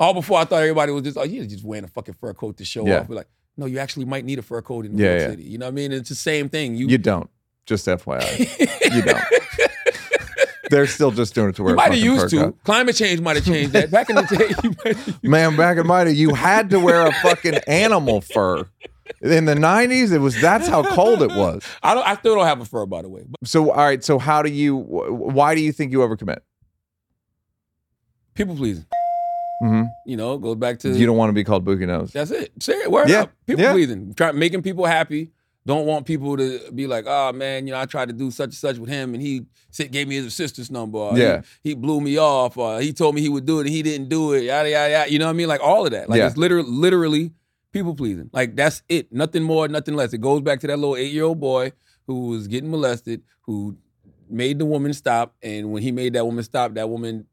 All 0.01 0.13
before 0.15 0.39
I 0.41 0.45
thought 0.45 0.63
everybody 0.63 0.93
was 0.93 1.03
just, 1.05 1.17
oh, 1.17 1.23
you're 1.23 1.45
just 1.47 1.65
wearing 1.65 1.85
a 1.85 1.89
fucking 1.89 2.15
fur 2.15 2.35
coat 2.35 2.57
to 2.59 2.65
show 2.65 2.87
Yeah. 2.87 3.01
off. 3.01 3.09
We're 3.09 3.17
like, 3.17 3.29
no, 3.57 3.67
you 3.67 3.79
actually 3.79 4.07
might 4.07 4.25
need 4.25 4.39
a 4.39 4.43
fur 4.43 4.61
coat 4.63 4.85
in 4.87 4.97
New 4.97 5.03
Yeah, 5.05 5.11
York 5.11 5.21
yeah. 5.21 5.29
City. 5.31 5.43
You 5.45 5.59
know 5.59 5.67
what 5.67 5.73
I 5.73 5.75
mean? 5.75 5.93
It's 5.93 6.09
the 6.09 6.15
same 6.17 6.49
thing. 6.49 6.75
You, 6.75 6.89
You 6.89 6.99
don't. 6.99 7.31
Just 7.67 7.87
FYI. 7.87 8.95
you 8.95 9.03
don't. 9.03 9.23
They're 10.71 10.87
still 10.87 11.11
just 11.13 11.35
doing 11.35 11.51
it 11.51 11.57
to 11.57 11.63
wear 11.63 11.73
You 11.73 11.77
might 11.77 11.93
have 11.93 12.03
used 12.03 12.31
to. 12.31 12.37
coat. 12.37 12.59
Climate 12.65 12.97
change 12.97 13.21
might 13.21 13.37
have 13.37 13.45
changed 13.45 13.73
that. 13.73 13.91
Back 13.91 14.11
in 14.11 14.17
the 14.17 14.23
day, 14.23 14.55
you 14.65 14.75
might, 14.85 15.23
Man, 15.23 15.57
back 15.57 15.79
in 15.79 15.87
my 15.87 16.05
day, 16.05 16.11
you 16.13 16.35
had 16.35 16.71
to 16.71 16.81
wear 16.81 17.07
a 17.07 17.13
fucking 17.23 17.55
animal 17.69 18.21
fur. 18.21 18.67
In 19.21 19.45
the 19.45 19.55
'90s, 19.55 20.13
it 20.13 20.19
was 20.19 20.39
that's 20.41 20.67
how 20.67 20.83
cold 20.83 21.23
it 21.23 21.31
was. 21.31 21.63
I 21.83 21.95
don't. 21.95 22.07
I 22.07 22.17
still 22.17 22.35
don't 22.35 22.47
have 22.47 22.61
a 22.61 22.65
fur, 22.65 22.87
by 22.87 23.03
the 23.03 23.09
way. 23.09 23.25
So, 23.45 23.71
all 23.71 23.77
right. 23.85 24.03
So, 24.03 24.19
how 24.19 24.43
do 24.43 24.51
you? 24.51 24.77
Why 24.77 25.55
do 25.55 25.61
you 25.61 25.73
think 25.73 25.93
you 25.93 25.99
overcommit? 25.99 26.39
people 28.35 28.57
pleasing. 28.57 28.87
Hmm 29.61 29.83
You 30.07 30.17
know, 30.17 30.35
it 30.35 30.43
goes 30.43 30.57
back 30.57 30.79
to 30.81 30.91
You 30.91 31.07
don't 31.07 31.17
want 31.17 31.31
to 31.31 31.35
be 31.35 31.45
called 31.45 31.65
Boogie 31.65 31.87
Nose. 31.87 32.13
That's 32.13 32.31
it. 32.31 32.53
Say 32.63 32.75
it. 32.75 32.91
Word 32.91 33.09
Yeah, 33.09 33.23
up. 33.23 33.33
People 33.47 33.63
yeah. 33.65 33.73
pleasing. 33.73 34.15
Try 34.15 34.33
making 34.33 34.63
people 34.63 34.85
happy. 34.87 35.31
Don't 35.67 35.87
want 35.87 36.05
people 36.05 36.37
to 36.37 36.71
be 36.73 36.87
like, 36.87 37.07
oh 37.09 37.33
man, 37.33 37.67
you 37.67 37.73
know, 37.73 37.81
I 37.81 37.87
tried 37.87 38.09
to 38.09 38.13
do 38.13 38.31
such 38.31 38.47
and 38.49 38.55
such 38.55 38.77
with 38.77 38.91
him, 38.91 39.15
and 39.15 39.23
he 39.23 39.47
said, 39.71 39.91
gave 39.91 40.07
me 40.09 40.17
his 40.17 40.27
assistant's 40.27 40.71
number. 40.71 40.99
Or 40.99 41.17
Yeah. 41.19 41.41
He, 41.63 41.71
he 41.71 41.75
blew 41.75 42.03
me 42.03 42.19
off, 42.19 42.59
or 42.59 42.81
he 42.83 42.93
told 42.93 43.15
me 43.15 43.23
he 43.23 43.31
would 43.31 43.47
do 43.47 43.59
it, 43.61 43.67
and 43.67 43.71
he 43.71 43.83
didn't 43.83 44.11
do 44.11 44.35
it. 44.35 44.43
Yada 44.43 44.69
yada 44.69 44.91
yada. 44.93 45.11
You 45.13 45.19
know 45.19 45.25
what 45.27 45.31
I 45.31 45.35
mean? 45.35 45.49
Like 45.49 45.63
all 45.63 45.87
of 45.87 45.93
that. 45.93 46.11
Like 46.11 46.19
Yeah. 46.19 46.27
it's 46.27 46.37
literally, 46.37 46.69
literally 46.71 47.33
People 47.73 47.95
pleasing. 47.97 48.31
Like 48.33 48.55
that's 48.55 48.85
it. 48.89 49.13
Nothing 49.13 49.43
more, 49.43 49.67
nothing 49.67 49.97
less. 49.97 50.13
It 50.13 50.21
goes 50.21 50.43
back 50.43 50.61
to 50.61 50.69
that 50.69 50.79
little 50.79 50.95
eight 50.95 51.13
year 51.13 51.25
old 51.25 51.41
boy 51.41 51.73
who 52.07 52.29
was 52.29 52.47
getting 52.47 52.71
molested, 52.71 53.23
who 53.41 53.77
made 54.31 54.61
the 54.61 54.65
woman 54.65 54.93
stop, 54.93 55.35
and 55.43 55.73
when 55.73 55.83
he 55.83 55.91
made 55.91 56.13
that 56.13 56.25
woman 56.25 56.45
stop, 56.45 56.75
that 56.75 56.89
woman 56.89 57.27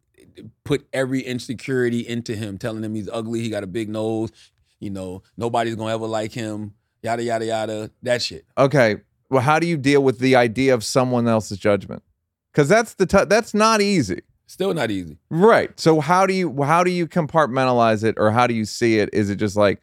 put 0.64 0.88
every 0.94 1.22
insecurity 1.22 2.08
into 2.08 2.36
him, 2.36 2.58
telling 2.58 2.84
him 2.84 2.96
he's 2.96 3.10
ugly, 3.12 3.42
he 3.42 3.50
got 3.50 3.64
a 3.64 3.68
big 3.68 3.90
nose, 3.90 4.32
you 4.80 4.90
know, 4.90 5.24
nobody's 5.38 5.76
gonna 5.76 5.94
ever 5.94 6.08
like 6.08 6.32
him, 6.32 6.74
yada 7.02 7.24
yada 7.24 7.46
yada. 7.46 7.92
That 8.04 8.22
shit. 8.22 8.46
Okay. 8.58 8.98
Well, 9.30 9.42
how 9.42 9.60
do 9.60 9.68
you 9.68 9.78
deal 9.78 10.04
with 10.04 10.20
the 10.20 10.36
idea 10.36 10.74
of 10.74 10.84
someone 10.84 11.28
else's 11.28 11.58
judgment? 11.58 12.04
Because 12.52 12.68
that's 12.68 12.96
the 12.96 13.06
t- 13.06 13.26
that's 13.26 13.54
not 13.54 13.82
easy. 13.82 14.22
Still 14.46 14.74
not 14.74 14.92
easy. 14.92 15.18
Right. 15.30 15.80
So 15.80 16.02
how 16.02 16.26
do 16.26 16.34
you 16.34 16.64
how 16.64 16.84
do 16.84 16.92
you 16.92 17.08
compartmentalize 17.08 18.04
it 18.04 18.16
or 18.18 18.32
how 18.32 18.48
do 18.48 18.54
you 18.54 18.66
see 18.66 19.00
it? 19.00 19.10
Is 19.14 19.30
it 19.30 19.38
just 19.38 19.56
like 19.56 19.82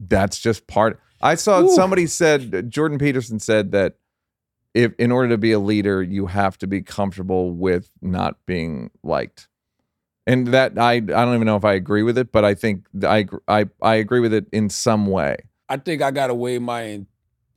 that's 0.00 0.38
just 0.38 0.66
part 0.66 1.00
I 1.20 1.34
saw 1.34 1.62
Ooh. 1.62 1.70
somebody 1.70 2.06
said 2.06 2.70
Jordan 2.70 2.98
Peterson 2.98 3.38
said 3.40 3.72
that 3.72 3.94
if 4.74 4.92
in 4.98 5.10
order 5.10 5.28
to 5.30 5.38
be 5.38 5.52
a 5.52 5.58
leader 5.58 6.02
you 6.02 6.26
have 6.26 6.58
to 6.58 6.66
be 6.66 6.82
comfortable 6.82 7.52
with 7.52 7.90
not 8.02 8.36
being 8.46 8.90
liked. 9.02 9.48
And 10.28 10.48
that 10.48 10.78
I 10.78 10.92
I 10.92 11.00
don't 11.00 11.34
even 11.34 11.46
know 11.46 11.56
if 11.56 11.64
I 11.64 11.72
agree 11.72 12.02
with 12.02 12.18
it, 12.18 12.30
but 12.32 12.44
I 12.44 12.54
think 12.54 12.86
I 13.02 13.26
I 13.48 13.64
I 13.80 13.94
agree 13.94 14.20
with 14.20 14.34
it 14.34 14.44
in 14.52 14.68
some 14.68 15.06
way. 15.06 15.36
I 15.70 15.78
think 15.78 16.02
I 16.02 16.10
gotta 16.10 16.34
weigh 16.34 16.58
my 16.58 16.82
in, 16.82 17.06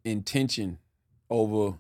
intention 0.06 0.78
over 1.30 1.78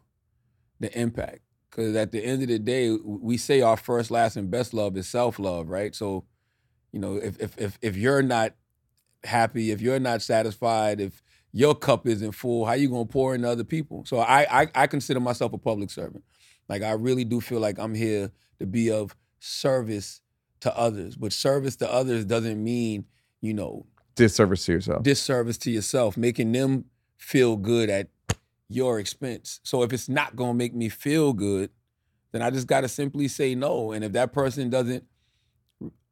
the 0.81 0.95
impact. 0.99 1.39
Because 1.69 1.95
at 1.95 2.11
the 2.11 2.21
end 2.21 2.41
of 2.41 2.49
the 2.49 2.59
day, 2.59 2.91
we 2.91 3.37
say 3.37 3.61
our 3.61 3.77
first, 3.77 4.11
last, 4.11 4.35
and 4.35 4.51
best 4.51 4.73
love 4.73 4.97
is 4.97 5.07
self 5.07 5.39
love, 5.39 5.69
right? 5.69 5.95
So, 5.95 6.25
you 6.91 6.99
know, 6.99 7.15
if 7.15 7.39
if 7.39 7.57
if 7.57 7.79
if 7.81 7.95
you're 7.95 8.21
not 8.21 8.53
happy, 9.23 9.71
if 9.71 9.79
you're 9.79 9.99
not 9.99 10.21
satisfied, 10.21 10.99
if 10.99 11.23
your 11.53 11.73
cup 11.73 12.05
isn't 12.05 12.33
full, 12.33 12.65
how 12.65 12.73
you 12.73 12.89
gonna 12.89 13.05
pour 13.05 13.33
into 13.33 13.49
other 13.49 13.63
people? 13.63 14.03
So 14.05 14.19
I 14.19 14.63
I, 14.63 14.67
I 14.75 14.87
consider 14.87 15.21
myself 15.21 15.53
a 15.53 15.57
public 15.57 15.89
servant. 15.89 16.25
Like 16.67 16.81
I 16.81 16.91
really 16.91 17.23
do 17.23 17.39
feel 17.39 17.61
like 17.61 17.79
I'm 17.79 17.95
here 17.95 18.31
to 18.59 18.65
be 18.65 18.91
of 18.91 19.15
service 19.39 20.20
to 20.61 20.77
others. 20.77 21.15
But 21.15 21.33
service 21.33 21.75
to 21.77 21.91
others 21.91 22.25
doesn't 22.25 22.63
mean, 22.63 23.05
you 23.41 23.53
know, 23.53 23.85
Disservice 24.15 24.65
to 24.65 24.73
yourself. 24.73 25.03
disservice 25.03 25.57
to 25.59 25.71
yourself, 25.71 26.17
making 26.17 26.51
them 26.51 26.85
feel 27.17 27.55
good 27.55 27.89
at 27.89 28.07
your 28.67 28.99
expense. 28.99 29.59
So 29.63 29.83
if 29.83 29.93
it's 29.93 30.07
not 30.09 30.35
gonna 30.35 30.53
make 30.53 30.73
me 30.73 30.89
feel 30.89 31.33
good, 31.33 31.69
then 32.31 32.41
I 32.41 32.49
just 32.49 32.67
gotta 32.67 32.87
simply 32.87 33.27
say 33.27 33.55
no. 33.55 33.91
And 33.91 34.03
if 34.03 34.11
that 34.13 34.31
person 34.33 34.69
doesn't 34.69 35.03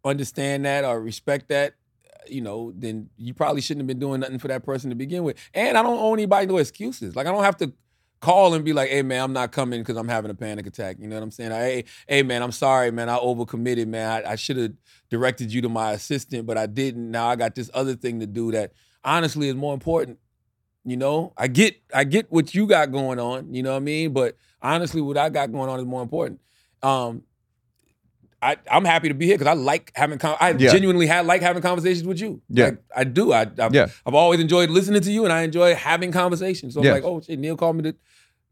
understand 0.03 0.65
that 0.65 0.85
or 0.85 0.99
respect 1.01 1.49
that, 1.49 1.75
uh, 2.05 2.17
you 2.27 2.41
know, 2.41 2.71
then 2.75 3.09
you 3.17 3.33
probably 3.33 3.61
shouldn't 3.61 3.81
have 3.81 3.87
been 3.87 3.99
doing 3.99 4.21
nothing 4.21 4.39
for 4.39 4.47
that 4.47 4.63
person 4.63 4.89
to 4.89 4.95
begin 4.95 5.23
with. 5.23 5.37
And 5.53 5.77
I 5.77 5.83
don't 5.83 5.99
owe 5.99 6.13
anybody 6.13 6.47
no 6.47 6.57
excuses. 6.57 7.15
Like 7.15 7.27
I 7.27 7.31
don't 7.31 7.43
have 7.43 7.57
to 7.57 7.73
call 8.19 8.53
and 8.53 8.65
be 8.65 8.73
like, 8.73 8.89
hey 8.89 9.01
man, 9.01 9.23
I'm 9.23 9.33
not 9.33 9.51
coming 9.51 9.81
because 9.81 9.97
I'm 9.97 10.07
having 10.07 10.31
a 10.31 10.35
panic 10.35 10.67
attack. 10.67 10.97
You 10.99 11.07
know 11.07 11.15
what 11.15 11.23
I'm 11.23 11.31
saying? 11.31 11.51
Hey, 11.51 11.85
hey 12.07 12.23
man, 12.23 12.41
I'm 12.41 12.51
sorry, 12.51 12.91
man. 12.91 13.09
I 13.09 13.17
overcommitted, 13.17 13.87
man. 13.87 14.09
I, 14.25 14.31
I 14.31 14.35
should 14.35 14.57
have 14.57 14.71
directed 15.09 15.53
you 15.53 15.61
to 15.61 15.69
my 15.69 15.93
assistant, 15.93 16.45
but 16.45 16.57
I 16.57 16.65
didn't. 16.65 17.11
Now 17.11 17.27
I 17.27 17.35
got 17.35 17.55
this 17.55 17.69
other 17.73 17.95
thing 17.95 18.19
to 18.19 18.27
do 18.27 18.51
that 18.51 18.73
honestly 19.03 19.47
is 19.47 19.55
more 19.55 19.73
important. 19.73 20.19
You 20.85 20.97
know, 20.97 21.33
I 21.37 21.47
get 21.47 21.81
I 21.93 22.03
get 22.03 22.31
what 22.31 22.55
you 22.55 22.65
got 22.65 22.91
going 22.91 23.19
on, 23.19 23.53
you 23.53 23.63
know 23.63 23.71
what 23.71 23.77
I 23.77 23.81
mean? 23.81 24.13
But 24.13 24.37
honestly, 24.61 25.01
what 25.01 25.17
I 25.17 25.29
got 25.29 25.51
going 25.51 25.69
on 25.69 25.79
is 25.79 25.85
more 25.85 26.01
important. 26.01 26.39
Um 26.81 27.23
I, 28.41 28.55
I'm 28.71 28.85
happy 28.85 29.09
to 29.09 29.13
be 29.13 29.25
here 29.25 29.37
because 29.37 29.47
I 29.51 29.53
like 29.53 29.91
having 29.95 30.17
con- 30.17 30.37
I 30.39 30.51
Yeah. 30.51 30.71
genuinely 30.71 31.07
had 31.07 31.25
like 31.25 31.41
having 31.41 31.61
conversations 31.61 32.07
with 32.07 32.21
you. 32.21 32.41
Yeah. 32.49 32.65
Like, 32.65 32.77
I 32.95 33.03
do. 33.03 33.33
I 33.33 33.41
I've, 33.59 33.73
Yeah. 33.73 33.87
I've 34.05 34.13
always 34.13 34.39
enjoyed 34.39 34.69
listening 34.69 35.01
to 35.01 35.11
you 35.11 35.23
and 35.25 35.33
I 35.33 35.41
enjoy 35.41 35.75
having 35.75 36.11
conversations. 36.11 36.73
So 36.73 36.81
Yeah. 36.83 36.91
I'm 36.91 36.95
like, 36.95 37.03
oh 37.03 37.19
shit, 37.21 37.37
Neal 37.39 37.57
called 37.57 37.75
me 37.75 37.83
to 37.83 37.95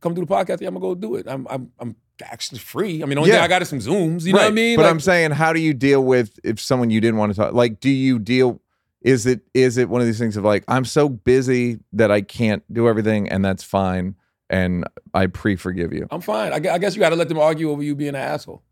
come 0.01 0.13
do 0.13 0.21
the 0.21 0.27
podcast. 0.27 0.59
Yeah, 0.61 0.67
I'm 0.67 0.73
gonna 0.73 0.79
go 0.79 0.95
do 0.95 1.15
it. 1.15 1.25
I'm 1.27 1.47
I'm 1.49 1.71
I'm 1.79 1.95
actually 2.23 2.59
free. 2.59 3.01
I 3.01 3.05
mean, 3.05 3.17
only 3.17 3.29
Yeah. 3.29 3.37
thing 3.37 3.43
I 3.45 3.47
got 3.47 3.61
is 3.61 3.69
some 3.69 3.79
Zooms. 3.79 4.25
You 4.25 4.33
know 4.33 4.39
what 4.39 4.47
I 4.47 4.51
mean? 4.51 4.75
But 4.75 4.83
Like, 4.83 4.91
I'm 4.91 4.99
saying, 4.99 5.31
how 5.31 5.53
do 5.53 5.59
you 5.59 5.73
deal 5.73 6.03
with 6.03 6.37
if 6.43 6.59
someone 6.59 6.89
you 6.89 6.99
didn't 6.99 7.17
want 7.17 7.33
to 7.33 7.37
talk? 7.39 7.53
Like, 7.53 7.79
do 7.79 7.89
you 7.89 8.19
deal? 8.19 8.59
Is 9.01 9.25
it 9.25 9.41
is 9.53 9.77
it 9.77 9.87
one 9.87 10.01
of 10.01 10.07
these 10.07 10.19
things 10.19 10.35
of 10.35 10.43
like 10.43 10.65
I'm 10.67 10.83
so 10.83 11.07
busy 11.07 11.79
that 11.93 12.11
I 12.11 12.21
can't 12.21 12.61
do 12.73 12.89
everything, 12.89 13.29
and 13.29 13.45
that's 13.45 13.63
fine, 13.63 14.15
and 14.49 14.83
I 15.13 15.27
pre 15.27 15.55
forgive 15.55 15.93
you. 15.93 16.07
I'm 16.11 16.19
fine. 16.19 16.51
I, 16.51 16.73
I 16.73 16.77
guess 16.77 16.95
you 16.95 16.99
got 16.99 17.09
to 17.11 17.15
let 17.15 17.29
them 17.29 17.37
argue 17.39 17.69
over 17.69 17.81
you 17.83 17.95
being 17.95 18.09
an 18.09 18.15
asshole. 18.15 18.63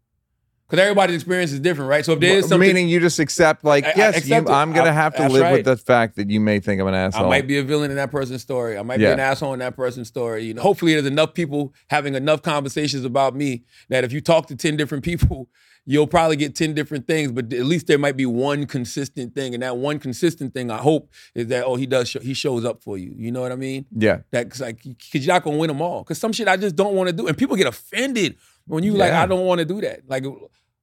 Because 0.67 0.81
everybody's 0.81 1.15
experience 1.17 1.51
is 1.51 1.59
different, 1.59 1.89
right? 1.89 2.03
So 2.03 2.13
if 2.13 2.19
there 2.19 2.37
is 2.37 2.47
something, 2.47 2.67
Meaning 2.67 2.89
you 2.89 2.99
just 2.99 3.19
accept, 3.19 3.63
like, 3.63 3.85
I- 3.85 3.89
I 3.89 3.93
yes, 3.97 4.17
accept 4.17 4.47
you. 4.47 4.53
I'm 4.53 4.73
gonna 4.73 4.89
I- 4.89 4.93
have 4.93 5.15
to 5.17 5.29
live 5.29 5.43
right. 5.43 5.53
with 5.53 5.65
the 5.65 5.77
fact 5.77 6.15
that 6.15 6.31
you 6.31 6.39
may 6.39 6.59
think 6.59 6.81
I'm 6.81 6.87
an 6.87 6.95
asshole. 6.95 7.25
I 7.27 7.29
might 7.29 7.47
be 7.47 7.57
a 7.59 7.63
villain 7.63 7.91
in 7.91 7.97
that 7.97 8.09
person's 8.11 8.41
story. 8.41 8.75
I 8.77 8.81
might 8.81 8.99
Yeah. 8.99 9.09
be 9.09 9.13
an 9.13 9.19
asshole 9.19 9.53
in 9.53 9.59
that 9.59 9.75
person's 9.75 10.07
story. 10.07 10.43
You 10.45 10.55
know, 10.55 10.63
hopefully 10.63 10.93
there's 10.93 11.05
enough 11.05 11.35
people 11.35 11.71
having 11.91 12.15
enough 12.15 12.41
conversations 12.41 13.05
about 13.05 13.35
me 13.35 13.63
that 13.89 14.03
if 14.03 14.11
you 14.11 14.21
talk 14.21 14.47
to 14.47 14.55
ten 14.55 14.75
different 14.75 15.03
people, 15.03 15.49
you'll 15.85 16.07
probably 16.07 16.35
get 16.35 16.55
ten 16.55 16.73
different 16.73 17.05
things. 17.05 17.31
But 17.31 17.53
at 17.53 17.65
least 17.65 17.85
there 17.85 17.99
might 17.99 18.17
be 18.17 18.25
one 18.25 18.65
consistent 18.65 19.35
thing, 19.35 19.53
and 19.53 19.61
that 19.61 19.77
one 19.77 19.99
consistent 19.99 20.55
thing, 20.55 20.71
I 20.71 20.77
hope, 20.77 21.11
is 21.35 21.45
that 21.49 21.63
oh, 21.65 21.75
he 21.75 21.85
does, 21.85 22.09
show, 22.09 22.19
he 22.21 22.33
shows 22.33 22.65
up 22.65 22.81
for 22.81 22.97
you. 22.97 23.13
You 23.15 23.31
know 23.31 23.41
what 23.41 23.51
I 23.51 23.55
mean? 23.55 23.85
yeah, 23.95 24.21
That's 24.31 24.59
like, 24.61 24.81
cause 24.81 24.95
you're 25.11 25.27
not 25.27 25.43
gonna 25.43 25.57
win 25.57 25.67
them 25.67 25.81
all. 25.83 26.03
Cause 26.03 26.17
some 26.17 26.33
shit 26.33 26.47
I 26.47 26.57
just 26.57 26.75
don't 26.75 26.95
want 26.95 27.09
to 27.09 27.13
do, 27.13 27.27
and 27.27 27.37
people 27.37 27.55
get 27.55 27.67
offended 27.67 28.35
when 28.67 28.83
you 28.83 28.93
like, 28.93 29.11
I 29.13 29.25
don't 29.25 29.45
want 29.45 29.59
to 29.59 29.65
do 29.65 29.81
that. 29.81 30.01
Like, 30.07 30.25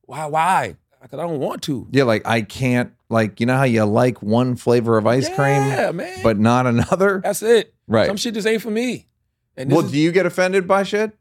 why? 0.06 0.26
Why? 0.26 0.76
Because 1.00 1.18
I 1.18 1.22
don't 1.24 1.40
want 1.40 1.62
to. 1.64 1.88
yeah. 1.90 2.04
Like 2.04 2.26
I 2.26 2.42
can't, 2.42 2.92
like 3.08 3.40
you 3.40 3.46
know 3.46 3.56
how 3.56 3.64
you 3.64 3.82
like 3.84 4.22
one 4.22 4.54
flavor 4.54 4.96
of 4.98 5.06
ice 5.06 5.28
cream, 5.28 5.96
man. 5.96 6.20
but 6.22 6.38
not 6.38 6.66
another. 6.66 7.20
that's 7.24 7.42
it. 7.42 7.74
Right. 7.88 8.06
Some 8.06 8.16
shit 8.16 8.34
just 8.34 8.46
ain't 8.46 8.62
for 8.62 8.70
me. 8.70 9.08
And 9.56 9.70
Well, 9.70 9.84
is- 9.84 9.90
do 9.90 9.98
you 9.98 10.12
get 10.12 10.26
offended 10.26 10.66
by 10.68 10.84
shit? 10.84 11.12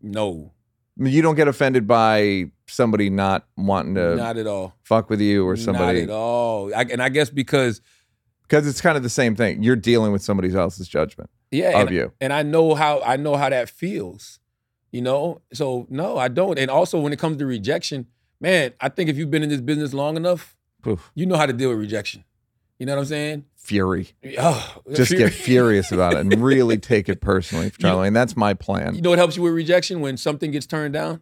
no, 0.00 0.52
I 0.98 1.02
mean, 1.02 1.12
You 1.12 1.22
don't 1.22 1.34
get 1.34 1.46
offended 1.48 1.86
by 1.86 2.50
somebody 2.66 3.10
not 3.10 3.46
wanting 3.56 3.94
to 3.96 4.16
not 4.16 4.36
at 4.38 4.46
all. 4.46 4.74
fuck 4.82 5.10
with 5.10 5.20
you 5.20 5.46
or 5.46 5.56
somebody 5.56 6.00
Not 6.00 6.10
at 6.10 6.10
all. 6.10 6.74
I, 6.74 6.82
and 6.90 7.02
I 7.02 7.08
guess 7.08 7.28
because 7.30 7.80
because 8.42 8.66
it's 8.66 8.80
kind 8.80 8.96
of 8.96 9.02
the 9.02 9.10
same 9.10 9.36
thing. 9.36 9.62
You're 9.62 9.76
dealing 9.76 10.10
with 10.12 10.22
somebody 10.22 10.54
else's 10.54 10.88
judgment 10.88 11.28
yeah, 11.50 11.80
of 11.80 11.88
and, 11.88 11.96
you. 11.96 12.12
and 12.20 12.32
I 12.32 12.42
know 12.42 12.74
how 12.74 13.00
I 13.02 13.16
know 13.16 13.36
how 13.36 13.50
that 13.50 13.68
feels. 13.68 14.40
You 14.90 15.02
know, 15.02 15.42
so 15.52 15.86
no, 15.90 16.16
I 16.16 16.28
don't. 16.28 16.58
And 16.58 16.70
also, 16.70 16.98
when 17.00 17.12
it 17.12 17.18
comes 17.18 17.36
to 17.38 17.46
rejection, 17.46 18.06
man, 18.40 18.72
I 18.80 18.88
think 18.88 19.10
if 19.10 19.16
you've 19.16 19.30
been 19.30 19.42
in 19.42 19.48
this 19.50 19.60
business 19.60 19.92
long 19.92 20.16
enough, 20.16 20.56
Poof. 20.82 21.10
you 21.14 21.26
know 21.26 21.36
how 21.36 21.46
to 21.46 21.52
deal 21.52 21.68
with 21.70 21.78
rejection. 21.78 22.24
You 22.78 22.86
know 22.86 22.94
what 22.94 23.00
I'm 23.00 23.06
saying? 23.06 23.44
Fury. 23.56 24.08
Oh, 24.38 24.76
Just 24.94 25.10
fury. 25.10 25.24
get 25.24 25.32
furious 25.34 25.90
about 25.92 26.14
it 26.14 26.20
and 26.20 26.34
really 26.42 26.78
take 26.78 27.08
it 27.08 27.20
personally, 27.20 27.70
Charlie. 27.70 28.06
And 28.06 28.16
that's 28.16 28.36
my 28.36 28.54
plan. 28.54 28.94
You 28.94 29.02
know 29.02 29.10
what 29.10 29.18
helps 29.18 29.36
you 29.36 29.42
with 29.42 29.52
rejection 29.52 30.00
when 30.00 30.16
something 30.16 30.52
gets 30.52 30.64
turned 30.66 30.94
down, 30.94 31.20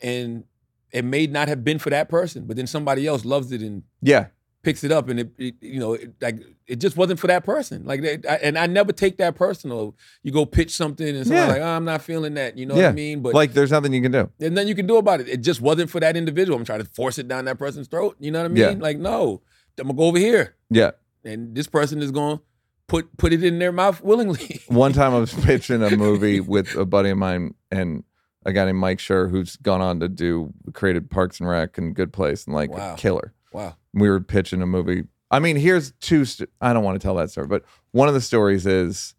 and 0.00 0.44
it 0.92 1.04
may 1.04 1.26
not 1.26 1.48
have 1.48 1.64
been 1.64 1.78
for 1.78 1.90
that 1.90 2.08
person, 2.08 2.44
but 2.46 2.56
then 2.56 2.66
somebody 2.66 3.06
else 3.06 3.24
loves 3.24 3.52
it 3.52 3.60
and 3.60 3.82
Yeah. 4.00 4.26
Picks 4.62 4.84
it 4.84 4.92
up, 4.92 5.08
and 5.08 5.20
it, 5.20 5.30
it 5.38 5.54
you 5.60 5.80
know, 5.80 5.94
it, 5.94 6.14
like 6.20 6.40
it 6.66 6.76
just 6.76 6.96
wasn't 6.96 7.18
for 7.18 7.26
that 7.28 7.44
person. 7.44 7.84
Like, 7.84 8.02
they, 8.02 8.18
I, 8.28 8.36
and 8.36 8.58
I 8.58 8.66
never 8.66 8.92
take 8.92 9.16
that 9.18 9.34
personal. 9.34 9.96
You 10.22 10.32
go 10.32 10.44
pitch 10.46 10.70
something, 10.72 11.06
and 11.06 11.26
someone's 11.26 11.46
Yeah. 11.48 11.52
like, 11.54 11.62
oh, 11.62 11.76
"I'm 11.76 11.84
not 11.84 12.02
feeling 12.02 12.34
that." 12.34 12.58
You 12.58 12.66
know 12.66 12.74
Yeah. 12.76 12.82
what 12.84 12.88
I 12.90 12.92
mean? 12.92 13.22
But 13.22 13.34
like 13.34 13.52
there's 13.54 13.70
nothing 13.70 13.92
you 13.94 14.02
can 14.02 14.12
do. 14.12 14.30
and 14.40 14.56
then 14.56 14.68
you 14.68 14.74
can 14.74 14.86
do 14.86 14.96
about 14.96 15.20
it. 15.20 15.28
It 15.28 15.38
just 15.42 15.60
wasn't 15.60 15.90
for 15.90 16.00
that 16.00 16.16
individual. 16.16 16.58
I'm 16.58 16.64
trying 16.64 16.80
to 16.80 16.84
force 16.86 17.18
it 17.18 17.26
down 17.28 17.46
that 17.46 17.58
person's 17.58 17.88
throat. 17.88 18.16
You 18.20 18.30
know 18.30 18.40
what 18.40 18.46
I 18.46 18.48
mean? 18.48 18.56
Yeah. 18.62 18.74
Like, 18.78 18.98
no, 18.98 19.42
I'm 19.78 19.86
gonna 19.86 19.96
go 19.96 20.04
over 20.04 20.18
here, 20.18 20.56
Yeah. 20.68 20.90
and 21.24 21.54
this 21.54 21.66
person 21.66 22.02
is 22.02 22.10
gonna 22.10 22.40
put 22.86 23.16
put 23.16 23.32
it 23.32 23.42
in 23.42 23.58
their 23.60 23.72
mouth 23.72 24.02
willingly. 24.02 24.60
One 24.68 24.92
time 24.92 25.14
I 25.14 25.18
was 25.20 25.32
pitching 25.44 25.82
a 25.82 25.90
movie 25.96 26.40
with 26.40 26.74
a 26.74 26.84
buddy 26.84 27.10
of 27.10 27.18
mine 27.18 27.54
and 27.70 28.04
a 28.44 28.52
guy 28.52 28.64
named 28.64 28.78
Mike 28.78 28.98
Schur 28.98 29.30
who's 29.30 29.56
gone 29.56 29.80
on 29.80 30.00
to 30.00 30.08
do 30.08 30.52
created 30.74 31.10
Parks 31.10 31.40
and 31.40 31.48
Rec 31.48 31.78
and 31.78 31.94
Good 31.94 32.12
Place 32.12 32.46
and 32.46 32.54
like 32.54 32.70
Wow. 32.70 32.94
killer. 32.96 33.32
Wow. 33.52 33.76
we 33.92 34.08
were 34.08 34.20
pitching 34.20 34.62
a 34.62 34.66
movie. 34.66 35.04
I 35.30 35.38
mean, 35.38 35.56
here's 35.56 35.92
two. 36.00 36.24
St- 36.24 36.50
I 36.60 36.72
don't 36.72 36.84
want 36.84 37.00
to 37.00 37.04
tell 37.04 37.14
that 37.16 37.30
story, 37.30 37.46
but 37.46 37.64
one 37.92 38.08
of 38.08 38.14
the 38.14 38.20
stories 38.20 38.66
is 38.66 39.14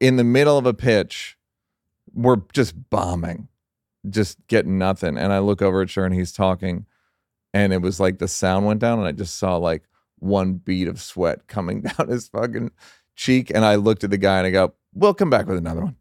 in 0.00 0.16
the 0.16 0.24
middle 0.24 0.58
of 0.58 0.66
a 0.66 0.74
pitch, 0.74 1.36
we're 2.12 2.42
just 2.52 2.90
bombing, 2.90 3.48
just 4.08 4.38
getting 4.46 4.78
nothing. 4.78 5.16
And 5.16 5.32
I 5.32 5.38
look 5.38 5.62
over 5.62 5.82
at 5.82 5.88
Schur 5.88 6.04
and 6.04 6.14
he's 6.14 6.32
talking, 6.32 6.86
and 7.54 7.72
it 7.72 7.80
was 7.80 7.98
like 8.00 8.18
the 8.18 8.28
sound 8.28 8.66
went 8.66 8.80
down, 8.80 8.98
and 8.98 9.08
I 9.08 9.12
just 9.12 9.36
saw 9.38 9.56
like 9.56 9.84
one 10.18 10.54
bead 10.54 10.88
of 10.88 11.00
sweat 11.00 11.46
coming 11.46 11.80
down 11.98 12.08
his 12.08 12.28
fucking 12.28 12.70
cheek. 13.16 13.50
And 13.54 13.64
I 13.64 13.76
looked 13.76 14.04
at 14.04 14.10
the 14.10 14.18
guy 14.18 14.38
and 14.38 14.46
I 14.46 14.50
go, 14.50 14.74
"We'll 14.94 15.14
come 15.14 15.30
back 15.30 15.46
with 15.46 15.56
another 15.58 15.82
one." 15.82 15.96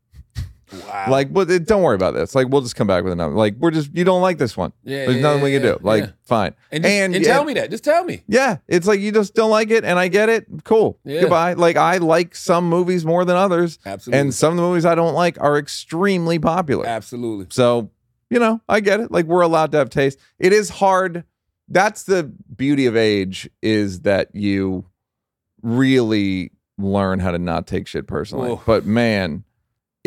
Wow. 0.72 1.05
Like, 1.09 1.30
well, 1.32 1.49
it- 1.49 1.65
don't 1.65 1.82
worry 1.82 1.95
about 1.95 2.13
this. 2.13 2.36
Like, 2.36 2.49
we'll 2.49 2.61
just 2.61 2.76
come 2.76 2.88
back 2.88 3.03
with 3.03 3.13
another. 3.13 3.34
Like, 3.34 3.55
we're 3.57 3.72
just 3.72 3.95
you 3.95 4.03
don't 4.03 4.22
like 4.22 4.38
this 4.38 4.57
one. 4.57 4.74
yeah, 4.84 5.05
There's 5.05 5.15
yeah, 5.18 5.22
nothing 5.22 5.43
we 5.43 5.51
can 5.51 5.61
do. 5.61 5.78
Like, 5.82 6.03
yeah. 6.05 6.11
fine. 6.24 6.53
and, 6.72 6.84
just, 6.84 6.93
and 6.93 7.15
and, 7.15 7.26
yeah. 7.26 7.34
tell 7.34 7.43
me 7.45 7.53
that. 7.53 7.72
Just 7.72 7.84
tell 7.84 8.03
me. 8.03 8.24
Yeah, 8.28 8.57
it's 8.68 8.86
like 8.88 8.99
you 8.99 9.11
just 9.11 9.34
don't 9.34 9.49
like 9.51 9.72
it, 9.72 9.84
and 9.86 9.97
I 9.97 10.07
get 10.07 10.30
it. 10.30 10.45
Cool. 10.63 10.99
Yeah. 11.03 11.22
Goodbye. 11.22 11.53
Like 11.53 11.78
I 11.78 11.97
like 11.97 12.36
some 12.36 12.68
movies 12.70 13.05
more 13.05 13.24
than 13.26 13.36
others, 13.36 13.80
Absolutely. 13.86 14.20
and 14.20 14.34
some 14.34 14.51
of 14.51 14.57
the 14.57 14.63
movies 14.63 14.86
I 14.86 14.95
don't 14.95 15.13
like 15.13 15.39
are 15.39 15.57
extremely 15.57 16.39
popular. 16.39 16.86
Absolutely. 16.86 17.47
So, 17.49 17.89
you 18.30 18.39
know, 18.39 18.61
I 18.68 18.80
get 18.82 18.99
it. 18.99 19.11
Like 19.11 19.26
we're 19.26 19.41
allowed 19.41 19.72
to 19.72 19.78
have 19.78 19.89
taste. 19.89 20.20
It 20.39 20.51
is 20.53 20.70
hard. 20.70 21.24
That's 21.70 22.03
the 22.03 22.24
beauty 22.24 22.86
of 22.86 22.95
age 22.95 23.49
is 23.61 24.01
that 24.01 24.34
you 24.34 24.86
really 25.61 26.51
learn 26.78 27.20
how 27.20 27.32
to 27.32 27.39
not 27.39 27.68
take 27.68 27.88
shit 27.88 28.07
personally. 28.07 28.59
But 28.65 28.86
man, 28.86 29.43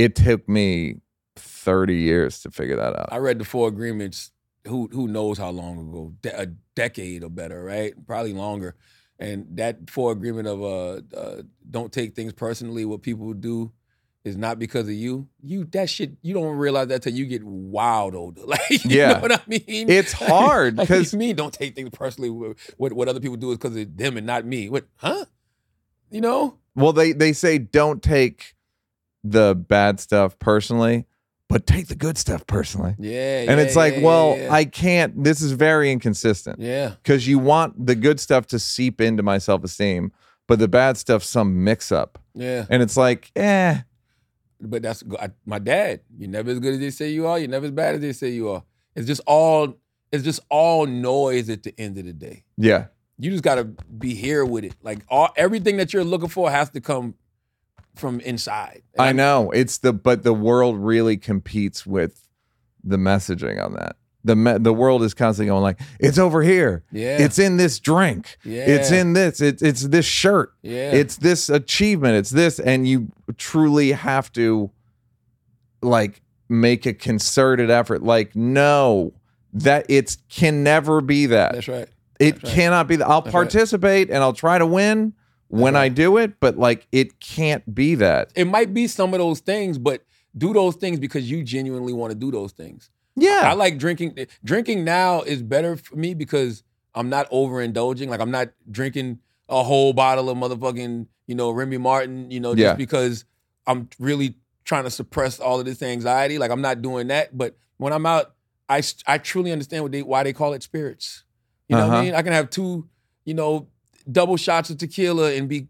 it 0.03 0.15
took 0.15 0.49
me 0.49 1.01
30 1.37 1.95
years 1.95 2.41
to 2.41 2.51
figure 2.51 2.77
that 2.77 2.99
out. 2.99 3.09
I 3.13 3.19
read 3.19 3.39
the 3.39 3.45
Four 3.45 3.69
Agreements. 3.69 4.31
Who 4.67 4.89
who 4.93 5.09
knows 5.09 5.39
how 5.39 5.51
long 5.51 5.79
ago? 5.79 6.13
De- 6.23 6.41
a 6.41 6.47
decade 6.75 7.25
or 7.25 7.31
better, 7.31 7.63
right? 7.63 7.95
Probably 8.07 8.33
longer. 8.35 8.77
And 9.19 9.47
that 9.57 9.89
Four 9.91 10.13
Agreement 10.13 10.49
of 10.49 10.63
uh, 10.63 11.01
uh, 11.17 11.43
don't 11.71 11.93
take 11.93 12.15
things 12.15 12.33
personally. 12.33 12.85
What 12.85 13.03
people 13.03 13.33
do 13.35 13.73
is 14.25 14.37
not 14.37 14.59
because 14.59 14.87
of 14.87 14.93
you. 14.95 15.29
You 15.43 15.65
that 15.73 15.89
shit. 15.89 16.13
You 16.23 16.35
don't 16.35 16.57
realize 16.57 16.89
that 16.89 17.03
till 17.03 17.15
you 17.15 17.25
get 17.27 17.43
wild 17.45 18.15
older. 18.15 18.43
Like 18.47 18.71
you 18.85 18.97
Yeah. 18.99 19.15
know 19.15 19.21
what 19.21 19.33
I 19.33 19.41
mean? 19.47 19.89
It's 19.91 20.13
hard 20.31 20.77
Like, 20.77 20.89
because 20.89 21.13
you 21.13 21.19
mean 21.19 21.37
don't 21.37 21.55
take 21.55 21.75
things 21.75 21.91
personally. 21.91 22.31
What 22.77 22.93
what 22.93 23.09
other 23.09 23.21
people 23.21 23.37
do 23.39 23.51
is 23.53 23.59
because 23.59 23.77
of 23.77 23.97
them 23.97 24.17
and 24.19 24.27
not 24.27 24.45
me. 24.45 24.69
What? 24.69 24.85
Huh? 24.97 25.25
You 26.11 26.21
know? 26.21 26.59
well, 26.75 26.93
they 26.93 27.13
they 27.13 27.33
say 27.33 27.57
don't 27.59 28.03
take 28.03 28.55
the 29.25 29.55
bad 29.55 30.01
stuff 30.01 30.39
personally, 30.39 31.07
but 31.49 31.67
take 31.67 31.89
the 31.89 31.95
good 31.95 32.17
stuff 32.17 32.47
personally. 32.47 32.95
Yeah. 32.99 33.41
And 33.49 33.59
yeah, 33.59 33.65
it's 33.67 33.77
like, 33.77 33.97
yeah, 33.97 34.03
well, 34.03 34.37
yeah, 34.39 34.53
I 34.53 34.65
can't. 34.65 35.23
This 35.25 35.41
is 35.43 35.53
very 35.53 35.91
inconsistent 35.91 36.61
yeah. 36.61 36.95
because 37.03 37.27
you 37.27 37.39
want 37.39 37.87
the 37.87 37.95
good 37.95 38.21
stuff 38.21 38.47
to 38.49 38.59
seep 38.59 39.01
into 39.01 39.23
my 39.23 39.39
self 39.39 39.65
esteem, 39.65 40.13
but 40.47 40.59
the 40.59 40.69
bad 40.69 40.97
stuff 40.97 41.23
some 41.23 41.65
mix 41.65 41.91
up, 41.93 42.19
Yeah. 42.35 42.67
and 42.71 42.83
it's 42.83 42.97
like, 42.97 43.31
eh, 43.37 43.81
But 44.61 44.83
that's 44.83 45.03
I, 45.21 45.31
my 45.45 45.59
dad. 45.59 46.01
You're 46.19 46.29
never 46.31 46.51
as 46.51 46.59
good 46.61 46.75
as 46.75 46.81
they 46.81 46.91
say 46.91 47.11
you 47.11 47.27
are. 47.27 47.39
You're 47.39 47.49
never 47.49 47.67
as 47.67 47.73
bad 47.73 47.95
as 47.97 48.01
they 48.01 48.13
say 48.13 48.31
you 48.31 48.49
are. 48.51 48.63
It's 48.95 49.07
just 49.07 49.21
all. 49.27 49.77
It's 50.13 50.25
just 50.25 50.41
all 50.51 50.87
noise 50.87 51.49
at 51.51 51.63
the 51.63 51.73
end 51.79 51.97
of 51.99 52.05
the 52.05 52.13
day. 52.13 52.43
yeah, 52.57 52.87
You 53.17 53.31
just 53.31 53.45
gotta 53.45 53.63
be 53.65 54.13
here 54.15 54.45
with 54.45 54.65
it. 54.65 54.75
Like 54.83 54.99
all 55.09 55.31
everything 55.37 55.77
that 55.77 55.93
you're 55.93 56.03
looking 56.05 56.29
for 56.29 56.51
has 56.51 56.69
to 56.71 56.81
come 56.81 57.15
from 57.97 58.21
inside. 58.21 58.83
And 58.95 59.03
I 59.09 59.13
know 59.13 59.51
it's 59.51 59.79
the 59.79 59.93
but 59.93 60.23
the 60.23 60.33
world 60.35 60.77
really 60.79 61.17
competes 61.17 61.87
with 61.87 62.29
the 62.83 62.97
messaging 62.97 63.63
on 63.63 63.75
that. 63.75 63.97
The 64.23 64.37
me, 64.37 64.59
the 64.59 64.73
world 64.75 65.03
is 65.03 65.15
constantly 65.15 65.49
going 65.49 65.63
like 65.63 65.81
it's 65.99 66.19
over 66.19 66.43
here. 66.43 66.85
Yeah. 66.93 67.19
It's 67.19 67.39
in 67.39 67.57
this 67.57 67.79
drink. 67.79 68.37
yeah. 68.45 68.67
It's 68.67 68.91
in 68.91 69.15
this. 69.15 69.41
It's 69.41 69.63
it's 69.63 69.83
this 69.83 70.05
shirt. 70.05 70.53
Yeah. 70.63 70.93
It's 70.93 71.17
this 71.17 71.49
achievement. 71.49 72.17
It's 72.17 72.31
this, 72.31 72.59
and 72.59 72.87
you 72.87 73.13
truly 73.39 73.93
have 73.93 74.31
to 74.33 74.71
like 75.83 76.21
make 76.51 76.85
a 76.85 76.93
concerted 76.93 77.71
effort. 77.71 78.03
Like 78.03 78.37
no, 78.37 79.15
that 79.55 79.87
it 79.89 80.17
can 80.29 80.63
never 80.63 81.01
be 81.01 81.27
that. 81.27 81.53
That's 81.55 81.69
right. 81.69 81.89
It 82.19 82.33
That's 82.33 82.45
right. 82.45 82.53
cannot 82.53 82.89
be 82.89 82.97
that. 82.97 83.09
I'll 83.09 83.23
That's 83.23 83.35
right. 83.35 83.45
participate 83.45 84.11
and 84.11 84.19
I'll 84.19 84.35
try 84.35 84.59
to 84.59 84.67
win 84.67 85.15
when 85.51 85.75
right. 85.75 85.83
I 85.85 85.89
do 85.89 86.17
it, 86.17 86.41
but 86.41 86.57
like 86.59 86.87
it 86.93 87.21
can't 87.21 87.75
be 87.75 87.95
that. 87.97 88.33
It 88.35 88.47
might 88.47 88.73
be 88.73 88.87
some 88.87 89.13
of 89.15 89.19
those 89.19 89.41
things, 89.41 89.79
but 89.79 90.05
do 90.37 90.53
those 90.53 90.77
things 90.77 90.99
because 90.99 91.31
you 91.31 91.43
genuinely 91.43 91.93
want 91.93 92.13
to 92.13 92.19
do 92.19 92.31
those 92.31 92.53
things. 92.53 92.89
Yeah. 93.17 93.43
I 93.45 93.53
like 93.55 93.77
drinking. 93.79 94.17
Drinking 94.45 94.85
now 94.85 95.23
is 95.23 95.43
better 95.43 95.77
for 95.77 95.97
me 95.97 96.15
because 96.15 96.63
I'm 96.95 97.09
not 97.09 97.29
overindulging. 97.31 98.09
Like 98.09 98.21
I'm 98.21 98.31
not 98.31 98.49
drinking 98.71 99.19
a 99.49 99.63
whole 99.63 99.93
bottle 99.93 100.31
of 100.31 100.39
motherfucking, 100.39 101.07
you 101.27 101.35
know, 101.35 101.51
Remy 101.51 101.79
Martin, 101.79 102.31
you 102.31 102.39
know, 102.41 102.55
just 102.55 102.63
Yeah. 102.63 102.75
because 102.75 103.25
I'm 103.67 103.89
really 103.99 104.37
trying 104.65 104.85
to 104.85 104.91
suppress 104.91 105.41
all 105.41 105.59
of 105.59 105.67
this 105.67 105.83
anxiety. 105.83 106.39
Like 106.39 106.51
I'm 106.53 106.63
not 106.63 106.81
doing 106.81 107.09
that. 107.09 107.37
But 107.37 107.57
when 107.79 107.93
I'm 107.93 108.07
out, 108.07 108.35
I 108.69 108.83
I 109.07 109.19
truly 109.19 109.51
understand 109.51 109.83
what 109.83 109.91
they 109.93 110.03
why 110.03 110.23
they 110.23 110.33
call 110.33 110.53
it 110.53 110.63
spirits. 110.63 111.25
You 111.69 111.75
know 111.77 111.83
what 111.89 111.91
Uh-huh. 111.93 112.01
I 112.01 112.05
mean? 112.05 112.15
I 112.15 112.23
can 112.23 112.33
have 112.33 112.51
two, 112.51 112.89
you 113.25 113.35
know, 113.35 113.67
double 114.11 114.37
shots 114.37 114.71
of 114.71 114.79
tequila 114.79 115.33
and 115.33 115.49
be 115.49 115.69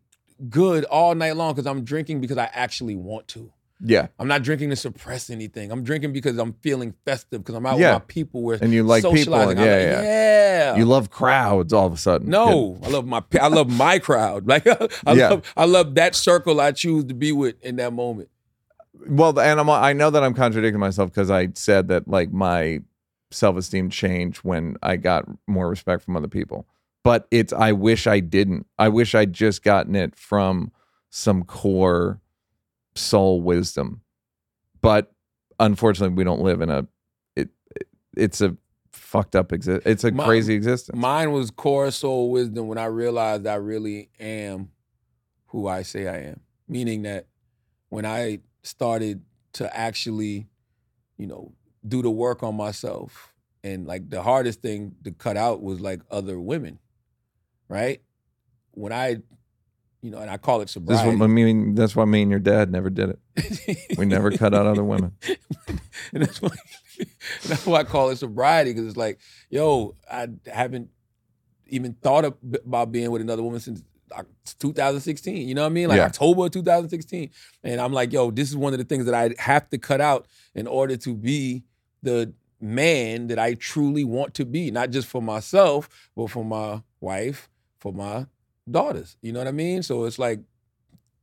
good 0.49 0.85
all 0.85 1.15
night 1.15 1.37
long 1.37 1.55
because 1.55 1.67
I'm 1.67 1.85
drinking 1.85 2.21
because 2.21 2.39
I 2.39 2.49
actually 2.53 2.97
want 2.97 3.29
to. 3.29 3.53
yeah. 3.83 4.09
I'm 4.19 4.29
not 4.29 4.43
drinking 4.43 4.71
to 4.71 4.77
suppress 4.77 5.31
anything. 5.31 5.71
I'm 5.73 5.83
drinking 5.83 6.13
because 6.13 6.39
I'm 6.39 6.53
feeling 6.63 6.95
festive 7.05 7.41
because 7.43 7.55
I'm 7.55 7.65
out 7.67 7.79
Yeah. 7.79 7.95
with 7.95 8.03
my 8.03 8.07
people. 8.07 8.43
Where 8.43 8.59
And 8.61 8.73
you 8.73 8.83
like 8.83 9.03
people, 9.03 9.17
socializing. 9.17 9.51
and- 9.53 9.61
I'm 9.61 9.67
yeah, 9.67 9.73
like, 9.97 10.05
yeah. 10.05 10.73
yeah. 10.73 10.77
You 10.77 10.85
love 10.85 11.11
crowds 11.11 11.73
all 11.73 11.87
of 11.87 11.93
a 11.93 11.97
sudden. 11.97 12.29
no, 12.31 12.79
I 12.83 12.89
love 12.89 13.07
my 13.07 13.23
I 13.41 13.49
love 13.49 13.71
my 13.71 13.99
crowd. 13.99 14.47
Like 14.53 14.67
I 14.67 15.13
Yeah. 15.15 15.29
love 15.31 15.53
I 15.57 15.65
love 15.65 15.95
that 15.97 16.15
circle 16.15 16.61
I 16.61 16.73
choose 16.73 17.05
to 17.07 17.15
be 17.15 17.33
with 17.33 17.63
in 17.63 17.77
that 17.77 17.93
moment. 17.93 18.29
Well, 19.09 19.39
and 19.41 19.59
I'm, 19.61 19.71
I 19.71 19.93
know 19.95 20.11
that 20.11 20.23
I'm 20.23 20.35
contradicting 20.35 20.79
myself 20.81 21.11
because 21.11 21.31
I 21.31 21.49
said 21.55 21.89
that 21.89 22.07
like 22.09 22.33
my 22.33 22.81
self 23.31 23.57
esteem 23.57 23.89
changed 23.91 24.39
when 24.39 24.77
I 24.83 24.97
got 24.97 25.25
more 25.47 25.69
respect 25.71 26.03
from 26.05 26.17
other 26.17 26.29
people. 26.29 26.67
But 27.03 27.27
it's 27.31 27.53
I 27.53 27.73
wish 27.73 28.07
I 28.07 28.21
didn't. 28.21 28.67
I 28.79 28.89
wish 28.89 29.15
I'd 29.15 29.33
just 29.33 29.63
gotten 29.63 29.95
it 29.95 30.15
from 30.17 30.71
some 31.09 31.45
core 31.45 32.21
soul 32.95 33.41
wisdom. 33.41 34.03
But 34.83 35.13
unfortunately, 35.59 36.15
we 36.17 36.25
don't 36.25 36.43
live 36.43 36.61
in 36.61 36.71
a 36.71 36.87
it. 37.37 37.49
it- 37.77 37.89
it's 38.17 38.41
a 38.41 38.57
fucked 38.93 39.35
up 39.37 39.53
exist. 39.53 39.87
It's 39.87 40.05
a 40.05 40.11
My- 40.11 40.25
crazy 40.25 40.53
existence. 40.55 40.99
Mine 40.99 41.33
was 41.33 41.51
core 41.51 41.91
soul 41.91 42.31
wisdom 42.31 42.67
when 42.69 42.77
I 42.79 42.87
realized 42.87 43.47
I 43.47 43.55
really 43.55 44.11
am 44.19 44.71
who 45.47 45.67
I 45.69 45.83
say 45.83 46.07
I 46.09 46.19
am. 46.31 46.41
Meaning 46.69 47.03
that 47.03 47.27
when 47.89 48.05
I 48.05 48.41
started 48.63 49.23
to 49.55 49.75
actually, 49.77 50.49
you 51.17 51.27
know, 51.27 51.53
do 51.87 52.03
the 52.03 52.11
work 52.11 52.43
on 52.43 52.57
myself, 52.57 53.33
and 53.65 53.87
like 53.87 54.11
the 54.11 54.23
hardest 54.23 54.61
thing 54.61 54.97
to 55.05 55.13
cut 55.13 55.37
out 55.37 55.63
was 55.63 55.81
like 55.81 56.01
other 56.11 56.39
women, 56.41 56.79
right? 57.71 58.03
When 58.73 58.93
I, 58.93 59.19
you 60.03 60.11
know, 60.11 60.19
and 60.19 60.31
I 60.31 60.37
call 60.37 60.61
it 60.61 60.69
sobriety. 60.69 61.17
what 61.17 61.25
I 61.25 61.29
mean. 61.29 61.75
That's 61.75 61.95
why 61.95 62.05
me 62.05 62.23
and 62.23 62.31
your 62.31 62.41
dad 62.41 62.71
never 62.71 62.91
did 62.91 63.17
it. 63.37 63.97
We 63.97 64.05
never 64.05 64.31
cut 64.37 64.53
out 64.55 64.67
other 64.67 64.85
women. 64.85 65.13
and 66.13 66.23
that's 66.23 66.43
why 66.43 66.51
that's 67.47 67.65
why 67.67 67.81
I 67.81 67.85
call 67.85 68.11
it 68.11 68.17
sobriety 68.17 68.73
because 68.73 68.87
it's 68.87 68.97
like, 68.97 69.21
yo, 69.49 69.95
I 70.11 70.29
haven't 70.47 70.91
even 71.69 71.95
thought 71.95 72.25
of, 72.25 72.35
about 72.65 72.91
being 72.93 73.11
with 73.11 73.23
another 73.23 73.43
woman 73.43 73.61
since 73.61 73.83
uh, 74.17 74.25
2016. 74.59 75.47
You 75.49 75.55
know 75.55 75.63
what 75.63 75.67
I 75.67 75.71
mean? 75.71 75.89
Like 75.89 75.99
Yeah. 75.99 76.07
October 76.07 76.47
of 76.47 76.51
2016, 76.53 77.31
and 77.63 77.81
I'm 77.81 77.93
like, 77.93 78.13
yo, 78.13 78.31
this 78.31 78.49
is 78.49 78.57
one 78.57 78.73
of 78.73 78.79
the 78.79 78.85
things 78.85 79.05
that 79.05 79.15
I 79.15 79.35
have 79.39 79.69
to 79.71 79.79
cut 79.79 80.01
out 80.01 80.27
in 80.55 80.67
order 80.67 80.97
to 80.97 81.15
be 81.15 81.63
the 82.03 82.33
man 82.61 83.27
that 83.29 83.39
I 83.39 83.55
truly 83.55 84.05
want 84.05 84.35
to 84.35 84.47
be, 84.47 84.71
not 84.71 84.91
just 84.91 85.09
for 85.09 85.21
myself, 85.21 85.89
but 86.17 86.29
for 86.31 86.45
my 86.45 86.83
wife, 87.01 87.50
for 87.81 87.93
my 87.93 88.27
daughters. 88.71 89.17
You 89.23 89.33
know 89.33 89.41
what 89.41 89.49
I 89.49 89.53
mean? 89.53 89.83
So 89.83 90.05
it's 90.05 90.19
like 90.19 90.41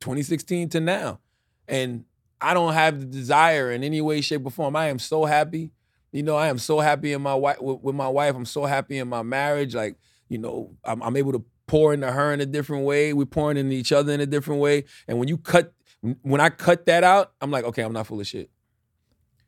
2016 0.02 0.70
to 0.70 0.80
now. 0.80 1.20
And 1.68 2.06
I 2.42 2.54
don't 2.54 2.74
have 2.74 3.00
the 3.00 3.06
desire 3.06 3.72
in 3.72 3.84
any 3.84 4.02
way, 4.02 4.22
shape, 4.22 4.46
or 4.46 4.52
form. 4.52 4.76
I 4.76 4.88
am 4.88 5.00
so 5.00 5.26
happy. 5.26 5.72
You 6.12 6.24
know, 6.24 6.36
I 6.36 6.48
am 6.48 6.58
so 6.58 6.80
happy 6.80 7.14
in 7.14 7.22
my 7.22 7.36
wife 7.36 7.58
with, 7.62 7.96
my 7.96 8.08
wife. 8.08 8.36
I'm 8.36 8.46
so 8.46 8.66
happy 8.66 8.98
in 8.98 9.08
my 9.08 9.24
marriage. 9.24 9.76
Like, 9.76 9.98
you 10.30 10.38
know, 10.38 10.76
I'm, 10.84 11.02
I'm 11.04 11.16
able 11.18 11.34
to 11.34 11.44
pour 11.68 11.94
into 11.94 12.12
her 12.12 12.34
in 12.34 12.42
a 12.42 12.46
different 12.46 12.86
way. 12.86 13.14
We're 13.14 13.26
pouring 13.26 13.58
into 13.58 13.76
each 13.76 13.92
other 13.92 14.14
in 14.14 14.22
a 14.22 14.26
different 14.26 14.62
way. 14.62 14.86
And 15.08 15.20
when 15.20 15.28
you 15.28 15.38
cut, 15.38 15.74
when 16.22 16.40
I 16.40 16.50
cut 16.50 16.86
that 16.86 17.04
out, 17.04 17.34
I'm 17.42 17.52
like, 17.52 17.66
okay, 17.66 17.82
I'm 17.82 17.94
not 17.94 18.08
full 18.08 18.20
of 18.20 18.28
shit. 18.28 18.50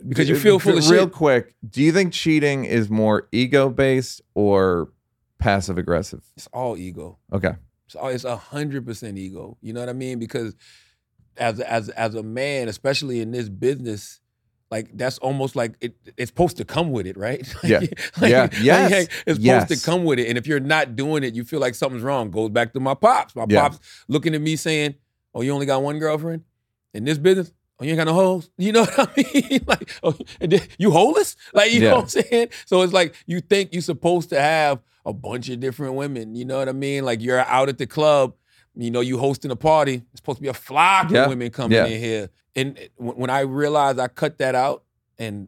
Because 0.05 0.29
you 0.29 0.35
feel 0.37 0.59
full 0.59 0.73
of 0.73 0.77
Real 0.77 0.83
shit. 0.83 0.91
Real 0.91 1.09
quick, 1.09 1.55
do 1.67 1.81
you 1.81 1.91
think 1.91 2.13
cheating 2.13 2.65
is 2.65 2.89
more 2.89 3.27
ego 3.31 3.69
based 3.69 4.21
or 4.33 4.91
passive 5.39 5.77
aggressive? 5.77 6.21
It's 6.37 6.47
all 6.53 6.77
ego. 6.77 7.17
Okay. 7.33 7.53
It's 7.87 7.95
all- 7.95 8.09
it's 8.09 8.23
a 8.23 8.35
hundred 8.37 8.85
percent 8.85 9.17
ego. 9.17 9.57
You 9.61 9.73
know 9.73 9.79
what 9.79 9.89
I 9.89 9.93
mean? 9.93 10.19
Because 10.19 10.55
as 11.37 11.59
a- 11.59 11.71
as 11.71 11.89
as 11.89 12.15
a 12.15 12.23
man, 12.23 12.67
especially 12.67 13.21
in 13.21 13.31
this 13.31 13.49
business, 13.49 14.19
like 14.69 14.95
that's 14.95 15.17
almost 15.19 15.55
like 15.55 15.73
it, 15.81 15.95
it's 16.17 16.29
supposed 16.29 16.57
to 16.57 16.65
come 16.65 16.91
with 16.91 17.07
it, 17.07 17.17
right? 17.17 17.41
Yeah. 17.63 17.79
Like- 17.79 18.31
Yeah. 18.31 18.41
like, 18.43 18.53
Yes. 18.61 18.91
hey, 18.91 19.01
it's 19.01 19.13
supposed 19.15 19.41
Yes. 19.41 19.67
to 19.69 19.85
come 19.85 20.03
with 20.03 20.19
it. 20.19 20.27
And 20.27 20.37
if 20.37 20.45
you're 20.45 20.59
not 20.59 20.95
doing 20.95 21.23
it, 21.23 21.33
you 21.33 21.43
feel 21.43 21.59
like 21.59 21.73
something's 21.75 22.03
wrong. 22.03 22.29
Goes 22.29 22.49
back 22.51 22.73
to 22.73 22.79
my 22.79 22.93
pops. 22.93 23.35
My 23.35 23.45
Yeah. 23.49 23.61
pops 23.69 23.79
looking 24.07 24.35
at 24.35 24.41
me 24.41 24.55
saying, 24.55 24.95
"Oh, 25.33 25.41
you 25.41 25.51
only 25.51 25.65
got 25.65 25.81
one 25.81 25.97
girlfriend 25.97 26.43
in 26.93 27.05
this 27.05 27.17
business." 27.17 27.51
Oh, 27.81 27.85
you 27.85 27.91
ain't 27.91 27.97
got 27.97 28.07
no 28.07 28.13
hoes. 28.13 28.49
You 28.57 28.73
know 28.73 28.81
what 28.81 28.99
I 29.17 29.23
mean? 29.33 29.63
like, 29.67 29.89
oh, 30.03 30.13
you 30.77 30.91
holeless? 30.91 31.37
Like, 31.53 31.71
you 31.71 31.79
Yeah. 31.81 31.91
know 31.91 31.95
what 32.01 32.15
I'm 32.15 32.23
saying? 32.23 32.49
So 32.65 32.81
it's 32.81 32.91
like 32.93 33.15
you 33.25 33.39
think 33.39 33.69
you're 33.71 33.81
supposed 33.81 34.29
to 34.31 34.39
have 34.41 34.81
a 35.09 35.13
bunch 35.13 35.49
of 35.49 35.59
different 35.59 35.95
women. 35.95 36.35
You 36.35 36.45
know 36.45 36.57
what 36.59 36.69
I 36.69 36.73
mean? 36.73 37.03
Like 37.03 37.21
you're 37.21 37.39
out 37.39 37.69
at 37.69 37.77
the 37.77 37.87
club, 37.87 38.33
you 38.75 38.91
know, 38.91 39.01
you 39.01 39.17
hosting 39.17 39.51
a 39.51 39.55
party. 39.55 39.95
It's 40.11 40.21
supposed 40.21 40.37
to 40.37 40.41
be 40.43 40.47
a 40.47 40.53
flock 40.53 41.11
Yeah. 41.11 41.23
of 41.23 41.29
women 41.29 41.49
coming 41.51 41.75
Yeah. 41.77 41.85
in 41.85 41.99
here. 41.99 42.29
And 42.55 42.77
when 42.97 43.29
I 43.29 43.41
realized 43.41 43.99
I 43.99 44.07
cut 44.07 44.37
that 44.39 44.55
out 44.55 44.83
and 45.17 45.47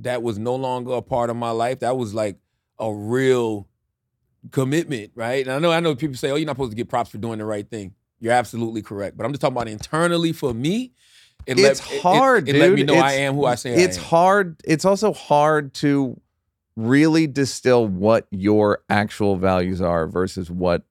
that 0.00 0.22
was 0.22 0.38
no 0.38 0.54
longer 0.54 0.92
a 0.92 1.02
part 1.02 1.30
of 1.30 1.36
my 1.36 1.50
life, 1.50 1.80
that 1.80 1.96
was 1.96 2.14
like 2.14 2.36
a 2.78 2.92
real 2.92 3.68
commitment, 4.52 5.12
right? 5.14 5.44
And 5.46 5.52
I 5.54 5.58
know 5.58 5.72
I 5.72 5.80
know 5.80 5.94
people 5.94 6.16
say, 6.16 6.30
"Oh, 6.30 6.36
you're 6.36 6.46
not 6.46 6.52
supposed 6.56 6.70
to 6.72 6.76
get 6.76 6.88
props 6.88 7.10
for 7.10 7.18
doing 7.18 7.38
the 7.38 7.44
right 7.44 7.68
thing." 7.68 7.94
You're 8.20 8.32
absolutely 8.32 8.82
correct, 8.82 9.16
but 9.16 9.24
I'm 9.26 9.32
just 9.32 9.40
talking 9.40 9.56
about 9.56 9.68
internally 9.68 10.32
for 10.32 10.52
me. 10.54 10.92
It 11.46 11.58
It's 11.58 11.62
let, 11.62 11.92
it- 11.92 12.02
hard, 12.02 12.48
it, 12.48 12.52
dude. 12.52 12.56
It 12.56 12.58
let 12.60 12.72
me 12.72 12.82
know 12.82 12.94
I 12.94 13.12
It's- 13.12 13.18
am 13.20 13.34
who 13.34 13.44
I 13.46 13.54
say 13.54 13.74
It's 13.74 13.96
I 13.96 14.00
am. 14.00 14.06
hard. 14.06 14.60
It's 14.64 14.84
also 14.84 15.12
hard 15.12 15.72
to 15.74 16.20
really 16.78 17.26
distill 17.26 17.86
what 17.86 18.26
your 18.30 18.82
actual 18.88 19.36
values 19.36 19.80
are 19.80 20.06
versus 20.06 20.48
what 20.50 20.82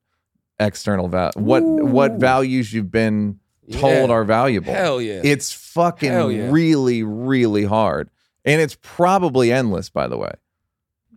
external 0.59 1.07
value, 1.07 1.31
what 1.35 1.63
what 1.63 2.13
values 2.13 2.73
you've 2.73 2.91
been 2.91 3.39
told 3.71 4.09
Yeah. 4.09 4.15
are 4.15 4.23
valuable. 4.25 4.73
Hell 4.73 5.01
yeah. 5.01 5.21
It's 5.23 5.51
fucking 5.53 6.11
yeah. 6.11 6.49
really, 6.51 7.03
really 7.03 7.63
hard. 7.63 8.09
And 8.43 8.61
it's 8.61 8.77
probably 8.81 9.51
endless, 9.51 9.89
by 9.89 10.07
the 10.07 10.17
way. 10.17 10.31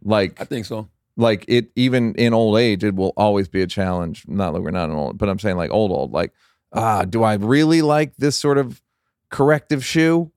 Like 0.05 0.41
I 0.41 0.45
think 0.45 0.67
so. 0.67 0.89
like 1.17 1.45
it 1.49 1.71
even 1.75 2.15
in 2.15 2.33
old 2.33 2.57
age, 2.59 2.85
it 2.85 2.95
will 2.95 3.13
always 3.17 3.49
be 3.49 3.63
a 3.63 3.67
challenge. 3.67 4.25
Not 4.29 4.53
that 4.53 4.61
we're 4.61 4.71
not 4.71 4.89
an 4.89 4.97
old, 4.97 5.19
but 5.19 5.29
I'm 5.29 5.39
saying 5.39 5.57
like 5.57 5.71
old 5.73 5.91
old. 5.91 6.13
Like, 6.13 6.33
ah, 6.73 7.05
do 7.05 7.23
I 7.25 7.35
really 7.35 7.83
like 7.83 8.17
this 8.17 8.37
sort 8.37 8.57
of 8.57 8.81
corrective 9.31 9.85
shoe? 9.85 10.31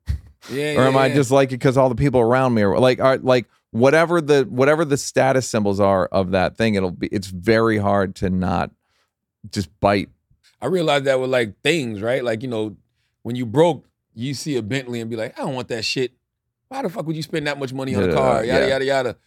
Yeah. 0.52 0.76
or 0.76 0.82
am 0.88 0.94
yeah, 0.96 1.00
I 1.00 1.14
just 1.14 1.32
like 1.32 1.50
it 1.50 1.56
because 1.56 1.78
all 1.78 1.88
the 1.88 1.96
people 1.96 2.20
around 2.20 2.54
me 2.54 2.64
are 2.64 2.78
like 2.78 3.00
are 3.00 3.18
like 3.18 3.46
whatever 3.74 4.22
the 4.22 4.44
whatever 4.50 4.86
the 4.86 4.98
status 4.98 5.50
symbols 5.50 5.80
are 5.80 6.06
of 6.06 6.32
that 6.32 6.56
thing, 6.56 6.76
it'll 6.76 6.92
be 6.92 7.08
it's 7.08 7.28
very 7.28 7.78
hard 7.78 8.16
to 8.18 8.30
not 8.30 8.72
just 9.52 9.70
bite. 9.80 10.10
I 10.62 10.68
realized 10.68 11.06
that 11.06 11.20
with 11.20 11.30
like 11.30 11.60
things, 11.62 12.02
right? 12.02 12.24
Like, 12.24 12.42
you 12.42 12.48
know, 12.48 12.78
when 13.24 13.36
you 13.36 13.46
broke, 13.46 13.86
you 14.14 14.34
see 14.34 14.56
a 14.56 14.62
Bentley 14.62 15.02
and 15.02 15.10
be 15.10 15.18
like, 15.18 15.38
I 15.38 15.42
don't 15.42 15.56
want 15.56 15.68
that 15.70 15.84
shit. 15.84 16.14
Why 16.70 16.84
the 16.84 16.90
fuck 16.90 17.06
would 17.06 17.16
you 17.16 17.24
spend 17.24 17.48
that 17.48 17.60
much 17.60 17.74
money 17.74 17.96
on 17.96 18.10
a 18.10 18.14
car? 18.14 18.46
Yada, 18.46 18.66
yeah. 18.66 18.70
yada, 18.70 18.86
yada. 18.86 19.18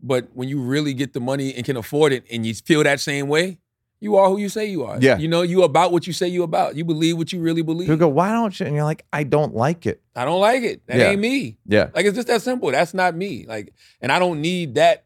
But 0.00 0.28
when 0.34 0.48
you 0.48 0.60
really 0.60 0.94
get 0.94 1.12
the 1.14 1.20
money 1.20 1.54
and 1.54 1.64
can 1.64 1.76
afford 1.76 2.12
it 2.12 2.24
and 2.30 2.46
you 2.46 2.54
feel 2.54 2.84
that 2.84 3.00
same 3.00 3.28
way, 3.28 3.58
you 4.00 4.16
are 4.16 4.28
who 4.28 4.36
you 4.38 4.48
say 4.48 4.66
you 4.66 4.84
are. 4.84 4.98
Yeah. 5.00 5.16
You 5.18 5.28
know, 5.28 5.42
you 5.42 5.62
about 5.62 5.92
what 5.92 6.06
you 6.06 6.12
say 6.12 6.28
you 6.28 6.42
about. 6.42 6.76
You 6.76 6.84
believe 6.84 7.16
what 7.16 7.32
you 7.32 7.40
really 7.40 7.62
believe. 7.62 7.86
People 7.86 7.96
go, 7.96 8.08
why 8.08 8.30
don't 8.32 8.58
you? 8.58 8.66
And 8.66 8.74
you're 8.74 8.84
like, 8.84 9.06
I 9.12 9.24
don't 9.24 9.54
like 9.54 9.86
it. 9.86 10.02
I 10.14 10.24
don't 10.24 10.40
like 10.40 10.62
it. 10.62 10.86
That 10.86 10.98
Yeah. 10.98 11.10
ain't 11.10 11.20
me. 11.20 11.56
Yeah. 11.66 11.88
Like 11.94 12.04
it's 12.06 12.14
just 12.16 12.28
that 12.28 12.42
simple. 12.42 12.70
That's 12.70 12.92
not 12.94 13.14
me. 13.16 13.46
Like, 13.46 13.72
and 14.00 14.12
I 14.12 14.18
don't 14.18 14.40
need 14.40 14.74
that 14.74 15.04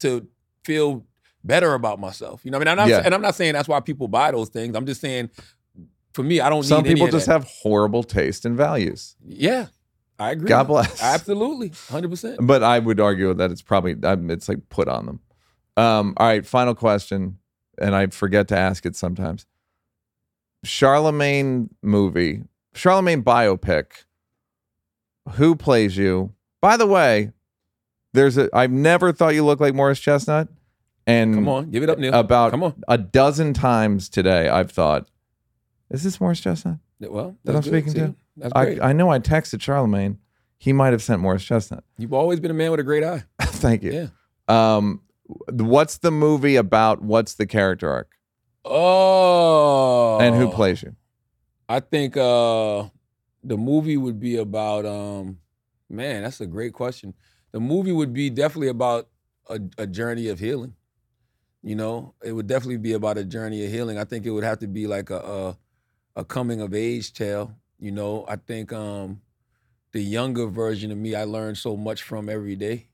to 0.00 0.26
feel 0.64 1.04
better 1.44 1.74
about 1.74 2.00
myself. 2.00 2.40
You 2.44 2.50
know 2.50 2.58
what 2.58 2.68
I 2.68 2.72
mean? 2.72 2.80
I'm, 2.80 2.88
Yeah. 2.88 2.96
not, 2.98 3.06
and 3.06 3.14
I'm 3.14 3.22
not 3.22 3.34
saying 3.34 3.52
that's 3.52 3.68
why 3.68 3.80
people 3.80 4.08
buy 4.08 4.30
those 4.32 4.48
things. 4.48 4.74
I'm 4.76 4.86
just 4.86 5.00
saying, 5.00 5.30
for 6.12 6.22
me, 6.22 6.40
I 6.40 6.48
don't 6.50 6.64
Some 6.64 6.82
people 6.84 7.06
just 7.08 7.26
have 7.28 7.44
horrible 7.44 8.02
taste 8.02 8.44
and 8.44 8.56
values. 8.56 9.14
Yeah, 9.24 9.66
I 10.18 10.32
agree. 10.32 10.48
God 10.48 10.64
bless. 10.66 11.00
Absolutely, 11.02 11.72
hundred 11.88 12.10
percent. 12.10 12.38
But 12.42 12.62
I 12.64 12.78
would 12.80 12.98
argue 12.98 13.32
that 13.34 13.50
it's 13.52 13.62
probably 13.62 13.94
it's 14.02 14.48
like 14.48 14.68
put 14.70 14.88
on 14.88 15.06
them. 15.06 15.20
Um, 15.76 16.14
all 16.16 16.26
right, 16.26 16.44
final 16.44 16.74
question, 16.74 17.38
and 17.80 17.94
I 17.94 18.06
forget 18.08 18.48
to 18.48 18.56
ask 18.58 18.84
it 18.86 18.94
sometimes. 18.96 19.46
Charlamagne 20.64 21.68
movie, 21.82 22.42
Charlamagne 22.74 23.22
biopic. 23.22 24.04
Who 25.32 25.54
plays 25.56 25.96
you? 25.96 26.32
By 26.60 26.76
the 26.76 26.86
way, 26.86 27.32
there's 28.12 28.36
a. 28.36 28.48
I've 28.52 28.70
never 28.70 29.12
thought 29.12 29.34
you 29.34 29.44
looked 29.44 29.60
like 29.62 29.74
Morris 29.74 30.00
Chestnut, 30.00 30.48
and 31.06 31.34
Come 31.34 31.48
on, 31.48 31.70
give 31.70 31.82
it 31.82 31.88
up, 31.90 31.98
Neal. 31.98 32.12
about 32.14 32.50
Come 32.50 32.62
on. 32.62 32.82
a 32.88 32.98
dozen 32.98 33.54
times 33.54 34.08
today, 34.08 34.48
I've 34.48 34.70
thought, 34.70 35.08
is 35.90 36.02
this 36.02 36.20
Morris 36.20 36.40
Chestnut? 36.40 36.76
Well, 37.00 37.36
That 37.44 37.56
I'm 37.56 37.62
good. 37.62 37.70
speaking 37.70 37.92
See? 37.92 37.98
to? 38.00 38.14
I. 38.56 38.90
I 38.90 38.92
know 38.92 39.10
I 39.10 39.18
texted 39.18 39.58
Charlamagne. 39.60 40.18
He 40.58 40.74
might 40.74 40.92
have 40.92 41.02
sent 41.02 41.22
Morris 41.22 41.42
Chestnut. 41.42 41.84
You've 41.96 42.12
always 42.12 42.38
been 42.38 42.50
a 42.50 42.54
man 42.54 42.70
with 42.70 42.80
a 42.80 42.84
great 42.84 43.02
eye. 43.02 43.24
Thank 43.40 43.82
you. 43.82 43.92
Yeah. 43.92 44.76
Um, 44.76 45.00
what's 45.50 45.98
the 45.98 46.10
movie 46.10 46.56
about? 46.56 47.02
What's 47.02 47.34
the 47.34 47.46
character 47.46 47.90
arc? 47.90 48.10
Oh, 48.64 50.18
And 50.20 50.34
who 50.34 50.48
plays 50.48 50.82
you? 50.82 50.96
I 51.68 51.80
think 51.80 52.16
uh 52.16 52.88
the 53.42 53.56
movie 53.56 53.96
would 53.96 54.20
be 54.20 54.36
about 54.36 54.84
um 54.86 55.38
man, 55.88 56.22
that's 56.22 56.40
a 56.40 56.46
great 56.46 56.72
question. 56.72 57.14
The 57.52 57.60
movie 57.60 57.92
would 57.92 58.12
be 58.12 58.30
definitely 58.30 58.68
about 58.68 59.08
a, 59.48 59.60
a 59.78 59.86
journey 59.86 60.28
of 60.28 60.38
healing. 60.38 60.74
You 61.62 61.74
know, 61.76 62.14
it 62.22 62.32
would 62.32 62.46
definitely 62.46 62.78
be 62.78 62.94
about 62.94 63.18
a 63.18 63.24
journey 63.24 63.64
of 63.64 63.70
healing. 63.72 63.98
I 63.98 64.04
think 64.04 64.26
it 64.26 64.30
would 64.30 64.44
have 64.44 64.60
to 64.60 64.68
be 64.68 64.86
like 64.86 65.10
a 65.10 65.18
a, 65.18 65.58
a 66.16 66.24
coming 66.24 66.60
of 66.60 66.74
age 66.74 67.12
tale. 67.12 67.56
You 67.78 67.92
know, 67.92 68.24
I 68.28 68.36
think 68.36 68.72
um 68.72 69.22
the 69.92 70.02
younger 70.02 70.46
version 70.48 70.92
of 70.92 70.98
me 70.98 71.14
I 71.16 71.24
learned 71.24 71.58
so 71.58 71.76
much 71.76 72.02
from 72.02 72.28
every 72.28 72.56
day. 72.56 72.89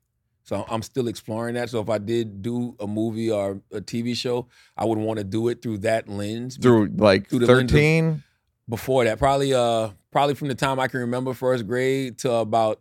So 0.46 0.64
I'm 0.68 0.82
still 0.82 1.08
exploring 1.08 1.56
that. 1.56 1.70
So 1.70 1.80
if 1.80 1.90
I 1.90 1.98
did 1.98 2.40
do 2.40 2.76
a 2.78 2.86
movie 2.86 3.32
or 3.32 3.60
a 3.72 3.80
TV 3.80 4.16
show, 4.16 4.46
I 4.76 4.84
would 4.84 4.96
want 4.96 5.18
to 5.18 5.24
do 5.24 5.48
it 5.48 5.60
through 5.60 5.78
that 5.78 6.08
lens. 6.08 6.56
Through 6.56 6.90
like 6.96 7.28
Through 7.28 7.40
the 7.40 7.46
13? 7.46 8.22
before 8.68 9.04
that 9.04 9.16
probably 9.16 9.54
uh 9.54 9.90
probably 10.10 10.34
from 10.34 10.48
the 10.48 10.54
time 10.54 10.80
i 10.80 10.88
can 10.88 10.98
remember 10.98 11.32
first 11.32 11.68
grade 11.68 12.18
to 12.18 12.32
about 12.32 12.80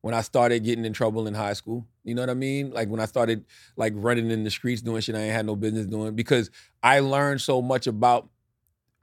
when 0.00 0.14
i 0.14 0.22
started 0.22 0.64
getting 0.64 0.86
in 0.86 0.94
trouble 0.94 1.26
in 1.26 1.34
high 1.34 1.52
school. 1.52 1.86
You 2.02 2.14
know 2.14 2.22
what 2.22 2.30
i 2.30 2.34
mean? 2.34 2.70
Like 2.70 2.88
when 2.88 2.98
i 3.00 3.04
started 3.04 3.44
like 3.76 3.92
running 3.96 4.30
in 4.30 4.42
the 4.44 4.50
streets 4.50 4.80
doing 4.80 5.00
shit 5.02 5.14
i 5.14 5.18
ain't 5.20 5.32
had 5.32 5.44
no 5.46 5.54
business 5.56 5.86
doing. 5.86 6.14
Because 6.14 6.50
i 6.82 7.00
learned 7.00 7.40
so 7.42 7.60
much 7.60 7.86
about 7.86 8.28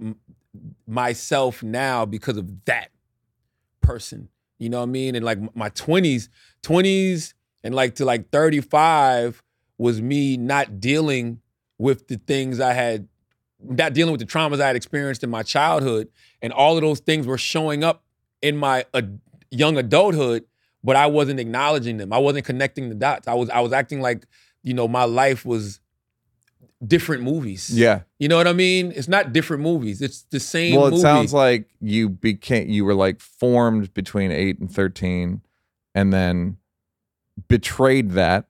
m- 0.01 0.15
myself 0.87 1.61
now 1.61 2.05
because 2.05 2.37
of 2.37 2.65
that 2.65 2.89
person. 3.81 4.29
You 4.57 4.69
know 4.69 4.77
what 4.77 4.83
i 4.89 4.91
mean? 4.91 5.15
And 5.15 5.23
like 5.23 5.37
my 5.55 5.69
20s 5.69 6.27
20s 6.63 7.33
and 7.63 7.75
like 7.75 7.95
to 7.95 8.05
like 8.05 8.29
35 8.31 9.41
was 9.77 10.01
me 10.01 10.37
not 10.37 10.79
dealing 10.79 11.41
with 11.77 12.07
the 12.07 12.17
things 12.17 12.59
i 12.59 12.73
had 12.73 13.07
not 13.61 13.93
dealing 13.93 14.11
with 14.11 14.19
the 14.19 14.25
traumas 14.25 14.61
I 14.61 14.67
had 14.67 14.75
experienced 14.75 15.23
in 15.23 15.29
my 15.29 15.43
childhood, 15.43 16.09
and 16.41 16.53
all 16.53 16.77
of 16.77 16.81
those 16.81 16.99
things 16.99 17.27
were 17.27 17.37
showing 17.37 17.83
up 17.83 18.03
in 18.41 18.57
my 18.57 18.85
uh, 18.93 19.01
young 19.51 19.77
adulthood, 19.77 20.45
but 20.83 20.95
I 20.95 21.07
wasn't 21.07 21.39
acknowledging 21.39 21.97
them. 21.97 22.13
I 22.13 22.17
wasn't 22.19 22.45
connecting 22.45 22.89
the 22.89 22.95
dots. 22.95 23.27
I 23.27 23.33
was 23.33 23.49
I 23.49 23.59
was 23.59 23.73
acting 23.73 24.01
like 24.01 24.25
you 24.63 24.73
know 24.73 24.87
my 24.87 25.03
life 25.03 25.45
was 25.45 25.81
different 26.85 27.23
movies. 27.23 27.69
Yeah. 27.69 28.01
you 28.19 28.29
know 28.29 28.37
what 28.37 28.47
I 28.47 28.53
mean. 28.53 28.93
It's 28.95 29.09
not 29.09 29.33
different 29.33 29.61
movies. 29.61 30.01
It's 30.01 30.21
the 30.29 30.39
same. 30.39 30.75
Well, 30.75 30.87
it 30.87 30.91
movie. 30.91 31.01
sounds 31.01 31.33
like 31.33 31.69
you 31.81 32.07
became 32.09 32.69
you 32.69 32.85
were 32.85 32.95
like 32.95 33.19
formed 33.19 33.93
between 33.93 34.31
8 34.31 34.59
and 34.59 34.71
13 34.71 35.41
and 35.93 36.13
then 36.13 36.57
betrayed 37.47 38.11
that. 38.11 38.45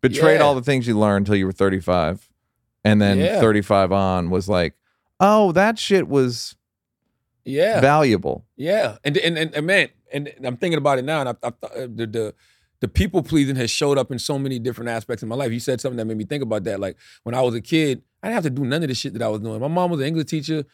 Betrayed 0.00 0.36
Yeah. 0.40 0.44
all 0.44 0.54
the 0.54 0.62
things 0.62 0.86
you 0.86 0.98
learned 0.98 1.26
until 1.26 1.36
you 1.36 1.46
were 1.46 1.52
35. 1.52 2.28
And 2.84 3.00
then 3.00 3.18
Yeah. 3.18 3.40
35 3.40 3.92
on 3.92 4.30
was 4.30 4.48
like, 4.48 4.74
"Oh, 5.20 5.52
that 5.52 5.78
shit 5.78 6.08
was 6.08 6.56
yeah. 7.44 7.80
valuable." 7.80 8.44
Yeah, 8.56 8.96
and 9.04 9.16
and 9.16 9.38
and, 9.38 9.54
and 9.54 9.66
man, 9.66 9.88
and 10.12 10.32
I'm 10.42 10.56
thinking 10.56 10.78
about 10.78 10.98
it 10.98 11.04
now, 11.04 11.20
and 11.20 11.28
I, 11.28 11.32
I, 11.32 11.50
thought, 11.50 11.76
uh, 11.76 11.86
the 11.94 12.06
the 12.06 12.34
the 12.80 12.88
people 12.88 13.22
pleasing 13.22 13.54
has 13.54 13.70
showed 13.70 13.96
up 13.98 14.10
in 14.10 14.18
so 14.18 14.36
many 14.40 14.58
different 14.58 14.88
aspects 14.90 15.22
of 15.22 15.28
my 15.28 15.36
life. 15.36 15.52
You 15.52 15.60
said 15.60 15.80
something 15.80 15.96
that 15.98 16.04
made 16.06 16.16
me 16.16 16.24
think 16.24 16.42
about 16.42 16.64
that. 16.64 16.80
Like 16.80 16.96
when 17.22 17.36
I 17.36 17.40
was 17.42 17.54
a 17.54 17.60
kid, 17.60 18.02
I 18.22 18.26
didn't 18.26 18.34
have 18.34 18.44
to 18.44 18.50
do 18.50 18.64
none 18.64 18.82
of 18.82 18.88
the 18.88 18.94
shit 18.96 19.12
that 19.12 19.22
I 19.22 19.28
was 19.28 19.40
doing. 19.40 19.60
My 19.60 19.68
mom 19.68 19.92
was 19.92 20.00
an 20.00 20.06
English 20.06 20.26
teacher. 20.26 20.64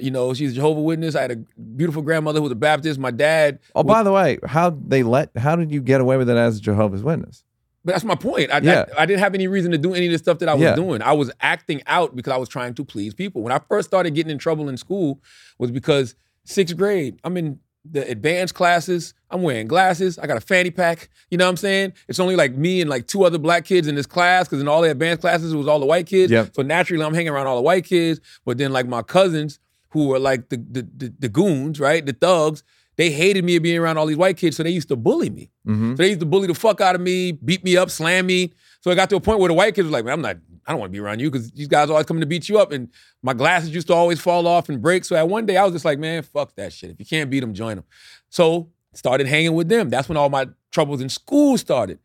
You 0.00 0.10
know, 0.10 0.34
she's 0.34 0.52
a 0.52 0.54
Jehovah 0.54 0.80
Witness. 0.80 1.14
I 1.14 1.22
had 1.22 1.30
a 1.32 1.36
beautiful 1.76 2.02
grandmother 2.02 2.38
who 2.38 2.44
was 2.44 2.52
a 2.52 2.56
Baptist. 2.56 2.98
My 2.98 3.10
dad. 3.10 3.58
Oh, 3.74 3.82
was- 3.82 3.92
by 3.92 4.02
the 4.02 4.12
way, 4.12 4.38
how 4.46 4.70
they 4.70 5.02
let 5.02 5.30
how 5.36 5.56
did 5.56 5.70
you 5.72 5.80
get 5.80 6.00
away 6.00 6.16
with 6.16 6.28
it 6.30 6.36
as 6.36 6.58
a 6.58 6.60
Jehovah's 6.60 7.02
Witness? 7.02 7.44
But 7.84 7.92
that's 7.92 8.04
my 8.04 8.16
point. 8.16 8.50
I, 8.52 8.58
Yeah. 8.58 8.84
I, 8.98 9.02
I 9.02 9.06
didn't 9.06 9.20
have 9.20 9.34
any 9.34 9.46
reason 9.46 9.70
to 9.70 9.78
do 9.78 9.94
any 9.94 10.06
of 10.06 10.12
the 10.12 10.18
stuff 10.18 10.40
that 10.40 10.48
I 10.48 10.54
was 10.54 10.62
Yeah. 10.62 10.74
doing. 10.74 11.00
I 11.00 11.12
was 11.12 11.30
acting 11.40 11.82
out 11.86 12.14
because 12.16 12.32
I 12.32 12.36
was 12.36 12.48
trying 12.48 12.74
to 12.74 12.84
please 12.84 13.14
people. 13.14 13.42
When 13.42 13.52
I 13.52 13.60
first 13.68 13.88
started 13.88 14.14
getting 14.14 14.30
in 14.32 14.38
trouble 14.38 14.68
in 14.68 14.76
school 14.76 15.20
was 15.58 15.70
because 15.70 16.14
sixth 16.44 16.76
grade, 16.76 17.18
I'm 17.24 17.36
in 17.36 17.60
the 17.90 18.06
advanced 18.10 18.54
classes. 18.54 19.14
I'm 19.30 19.40
wearing 19.42 19.66
glasses. 19.68 20.18
I 20.18 20.26
got 20.26 20.36
a 20.36 20.40
fanny 20.40 20.70
pack. 20.70 21.08
You 21.30 21.38
know 21.38 21.46
what 21.46 21.50
I'm 21.50 21.56
saying? 21.56 21.92
It's 22.08 22.20
only 22.20 22.36
like 22.36 22.52
me 22.54 22.80
and 22.82 22.90
like 22.90 23.06
two 23.06 23.24
other 23.24 23.38
black 23.38 23.64
kids 23.64 23.86
in 23.88 23.94
this 23.94 24.06
class 24.06 24.46
because 24.46 24.60
in 24.60 24.68
all 24.68 24.82
the 24.82 24.90
advanced 24.90 25.22
classes 25.22 25.52
it 25.52 25.56
was 25.56 25.68
all 25.68 25.78
the 25.80 25.86
white 25.86 26.06
kids. 26.06 26.30
Yep. 26.32 26.54
So 26.56 26.62
naturally 26.62 27.02
I'm 27.02 27.14
hanging 27.14 27.30
around 27.30 27.46
all 27.46 27.56
the 27.56 27.62
white 27.62 27.84
kids. 27.86 28.20
But 28.44 28.58
then 28.58 28.72
like 28.72 28.86
my 28.86 29.00
cousins 29.02 29.58
who 29.90 30.08
were 30.08 30.18
like 30.18 30.48
the 30.48 30.56
the, 30.56 30.88
the, 30.96 31.14
the 31.18 31.28
goons, 31.28 31.80
right? 31.80 32.04
The 32.04 32.12
thugs. 32.12 32.62
They 32.96 33.10
hated 33.10 33.44
me 33.44 33.56
being 33.60 33.78
around 33.78 33.96
all 33.96 34.06
these 34.06 34.16
white 34.16 34.36
kids, 34.36 34.56
so 34.56 34.64
they 34.64 34.70
used 34.70 34.88
to 34.88 34.96
bully 34.96 35.30
me. 35.30 35.50
Mm-hmm. 35.64 35.92
So 35.92 35.96
they 36.02 36.08
used 36.08 36.20
to 36.20 36.26
bully 36.26 36.48
the 36.48 36.54
fuck 36.54 36.80
out 36.80 36.96
of 36.96 37.00
me, 37.00 37.30
beat 37.30 37.62
me 37.62 37.76
up, 37.76 37.90
slam 37.90 38.26
me. 38.26 38.52
So 38.80 38.90
it 38.90 38.96
got 38.96 39.08
to 39.10 39.16
a 39.16 39.20
point 39.20 39.38
where 39.38 39.46
the 39.46 39.54
white 39.54 39.76
kids 39.76 39.86
were 39.86 39.92
like, 39.92 40.04
man, 40.04 40.14
I'm 40.14 40.20
not, 40.20 40.36
I 40.66 40.72
don't 40.72 40.80
want 40.80 40.90
to 40.90 40.92
be 40.92 40.98
around 40.98 41.20
you 41.20 41.30
because 41.30 41.48
these 41.52 41.68
guys 41.68 41.90
are 41.90 41.92
always 41.92 42.06
coming 42.06 42.22
to 42.22 42.26
beat 42.26 42.48
you 42.48 42.58
up. 42.58 42.72
And 42.72 42.88
my 43.22 43.34
glasses 43.34 43.70
used 43.70 43.86
to 43.86 43.94
always 43.94 44.20
fall 44.20 44.48
off 44.48 44.68
and 44.68 44.82
break. 44.82 45.04
So 45.04 45.14
at 45.14 45.28
one 45.28 45.46
day 45.46 45.56
I 45.56 45.62
was 45.62 45.72
just 45.72 45.84
like, 45.84 46.00
man, 46.00 46.24
fuck 46.24 46.56
that 46.56 46.72
shit. 46.72 46.90
If 46.90 46.98
you 46.98 47.06
can't 47.06 47.30
beat 47.30 47.40
them, 47.40 47.54
join 47.54 47.76
them. 47.76 47.84
So 48.30 48.68
started 48.94 49.28
hanging 49.28 49.54
with 49.54 49.68
them. 49.68 49.90
That's 49.90 50.08
when 50.08 50.16
all 50.16 50.28
my 50.28 50.48
troubles 50.72 51.00
in 51.00 51.08
school 51.08 51.56
started. 51.56 52.00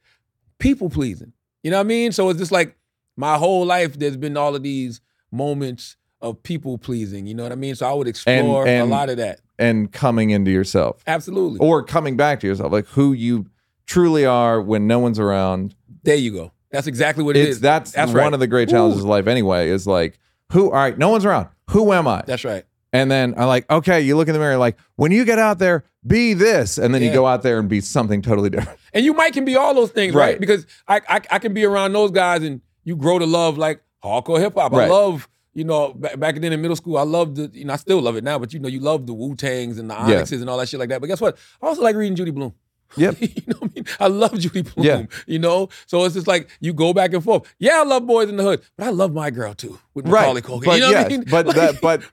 People 0.60 0.91
pleasing. 0.91 1.34
You 1.64 1.72
know 1.72 1.77
what 1.77 1.85
I 1.85 1.88
mean? 1.88 2.11
So 2.11 2.30
it's 2.30 2.39
just 2.39 2.51
like 2.51 2.77
my 3.18 3.38
whole 3.38 3.65
life, 3.65 3.97
there's 3.97 4.18
been 4.18 4.38
all 4.38 4.55
of 4.55 4.61
these 4.61 5.01
moments 5.31 5.95
of 6.23 6.41
people 6.41 6.77
pleasing. 6.79 7.27
You 7.27 7.35
know 7.35 7.43
what 7.43 7.51
I 7.51 7.55
mean? 7.55 7.75
So 7.75 7.87
I 7.87 7.93
would 7.93 8.07
explore 8.07 8.65
a 8.65 8.69
and- 8.69 8.89
lot 8.89 9.09
of 9.09 9.17
that. 9.17 9.41
And 9.59 9.91
coming 9.91 10.31
into 10.31 10.49
yourself. 10.49 11.03
Absolutely. 11.05 11.59
Or 11.59 11.83
coming 11.83 12.17
back 12.17 12.39
to 12.39 12.47
yourself, 12.47 12.71
like 12.71 12.87
who 12.87 13.13
you 13.13 13.45
truly 13.85 14.25
are 14.25 14.59
when 14.59 14.87
no 14.87 14.97
one's 14.97 15.19
around. 15.19 15.75
there 16.03 16.15
you 16.15 16.31
go. 16.31 16.51
That's 16.71 16.87
exactly 16.87 17.23
what 17.23 17.37
it 17.37 17.41
It's 17.41 17.49
is. 17.57 17.59
that's, 17.59 17.91
That's 17.91 18.11
one 18.11 18.17
right. 18.17 18.33
of 18.33 18.39
the 18.39 18.47
great 18.47 18.67
challenges 18.67 19.01
Ooh. 19.01 19.03
of 19.03 19.09
life 19.09 19.27
anyway, 19.27 19.69
is 19.69 19.85
like, 19.85 20.17
who 20.51 20.65
all 20.65 20.71
right, 20.71 20.97
no 20.97 21.09
one's 21.09 21.23
around. 21.23 21.49
Who 21.69 21.93
am 21.93 22.07
I? 22.07 22.23
That's 22.25 22.43
right. 22.43 22.65
And 22.91 23.11
then 23.11 23.35
I'm 23.37 23.47
like, 23.47 23.69
okay, 23.69 24.01
you 24.01 24.17
look 24.17 24.27
in 24.27 24.33
the 24.33 24.39
mirror, 24.39 24.57
like, 24.57 24.77
when 24.95 25.11
you 25.11 25.23
get 25.23 25.37
out 25.39 25.59
there, 25.59 25.83
be 26.05 26.33
this. 26.33 26.77
And 26.79 26.93
then 26.93 27.01
you 27.03 27.11
go 27.13 27.25
out 27.27 27.41
there 27.43 27.59
and 27.59 27.69
be 27.69 27.79
something 27.79 28.21
totally 28.23 28.49
different. 28.49 28.79
And 28.93 29.05
you 29.05 29.13
might 29.13 29.33
can 29.33 29.45
be 29.45 29.55
all 29.55 29.73
those 29.73 29.91
things, 29.91 30.13
right? 30.15 30.31
Right. 30.31 30.39
Because 30.39 30.65
I, 30.87 31.01
I 31.07 31.21
I 31.31 31.39
can 31.39 31.53
be 31.53 31.63
around 31.63 31.93
those 31.93 32.11
guys 32.11 32.43
and 32.43 32.61
you 32.83 32.95
grow 32.95 33.17
to 33.19 33.25
love 33.25 33.57
like 33.57 33.81
hardcore 34.03 34.39
hip 34.39 34.53
hop. 34.55 34.73
I 34.73 34.87
love 34.87 35.27
you 35.53 35.63
know, 35.63 35.93
back, 35.93 36.19
back 36.19 36.35
then 36.39 36.51
in 36.53 36.61
middle 36.61 36.75
school, 36.75 36.97
I 36.97 37.03
loved 37.03 37.35
the, 37.35 37.49
you 37.53 37.65
know, 37.65 37.73
I 37.73 37.77
still 37.77 38.01
love 38.01 38.15
it 38.15 38.23
now, 38.23 38.39
but 38.39 38.53
you 38.53 38.59
know, 38.59 38.67
you 38.67 38.80
love 38.80 39.05
the 39.05 39.13
Wu 39.13 39.35
Tangs 39.35 39.77
and 39.77 39.89
the 39.89 39.95
Onyxes 39.95 40.41
and 40.41 40.49
all 40.49 40.57
that 40.57 40.69
shit 40.69 40.80
like 40.80 40.89
that. 40.89 40.99
But 41.01 41.07
guess 41.07 41.21
what? 41.21 41.38
I 41.61 41.67
also 41.67 41.81
like 41.81 41.95
reading 41.95 42.15
Judy 42.15 42.31
Blume. 42.31 42.53
Yep. 42.95 43.21
you 43.21 43.27
know 43.47 43.55
what 43.57 43.71
I 43.71 43.73
mean? 43.73 43.85
I 43.99 44.07
love 44.07 44.38
Judy 44.38 44.61
Blume. 44.61 44.85
Yeah. 44.85 45.05
You 45.25 45.39
know? 45.39 45.69
So 45.88 46.05
it's 46.05 46.13
just 46.13 46.27
like 46.27 46.49
you 46.59 46.73
go 46.73 46.93
back 46.93 47.11
and 47.13 47.23
forth. 47.23 47.51
Yeah, 47.57 47.80
I 47.80 47.84
love 47.84 48.05
Boys 48.05 48.30
in 48.30 48.38
the 48.38 48.43
Hood, 48.43 48.61
but 48.77 48.85
I 48.85 48.91
love 48.91 49.13
my 49.13 49.31
girl 49.31 49.55
too 49.55 49.80
with 49.95 50.05
Macaulay 50.05 50.41
right. 50.41 50.43
Culkin. 50.43 50.65
But 50.65 50.73
you 50.75 50.80
know 50.81 50.89
yes, 50.91 51.03
what 51.03 51.13
I 51.13 51.17
mean? 51.17 51.25
but 51.30 51.45
Like- 51.47 51.55
that, 51.55 51.81
but 51.81 52.03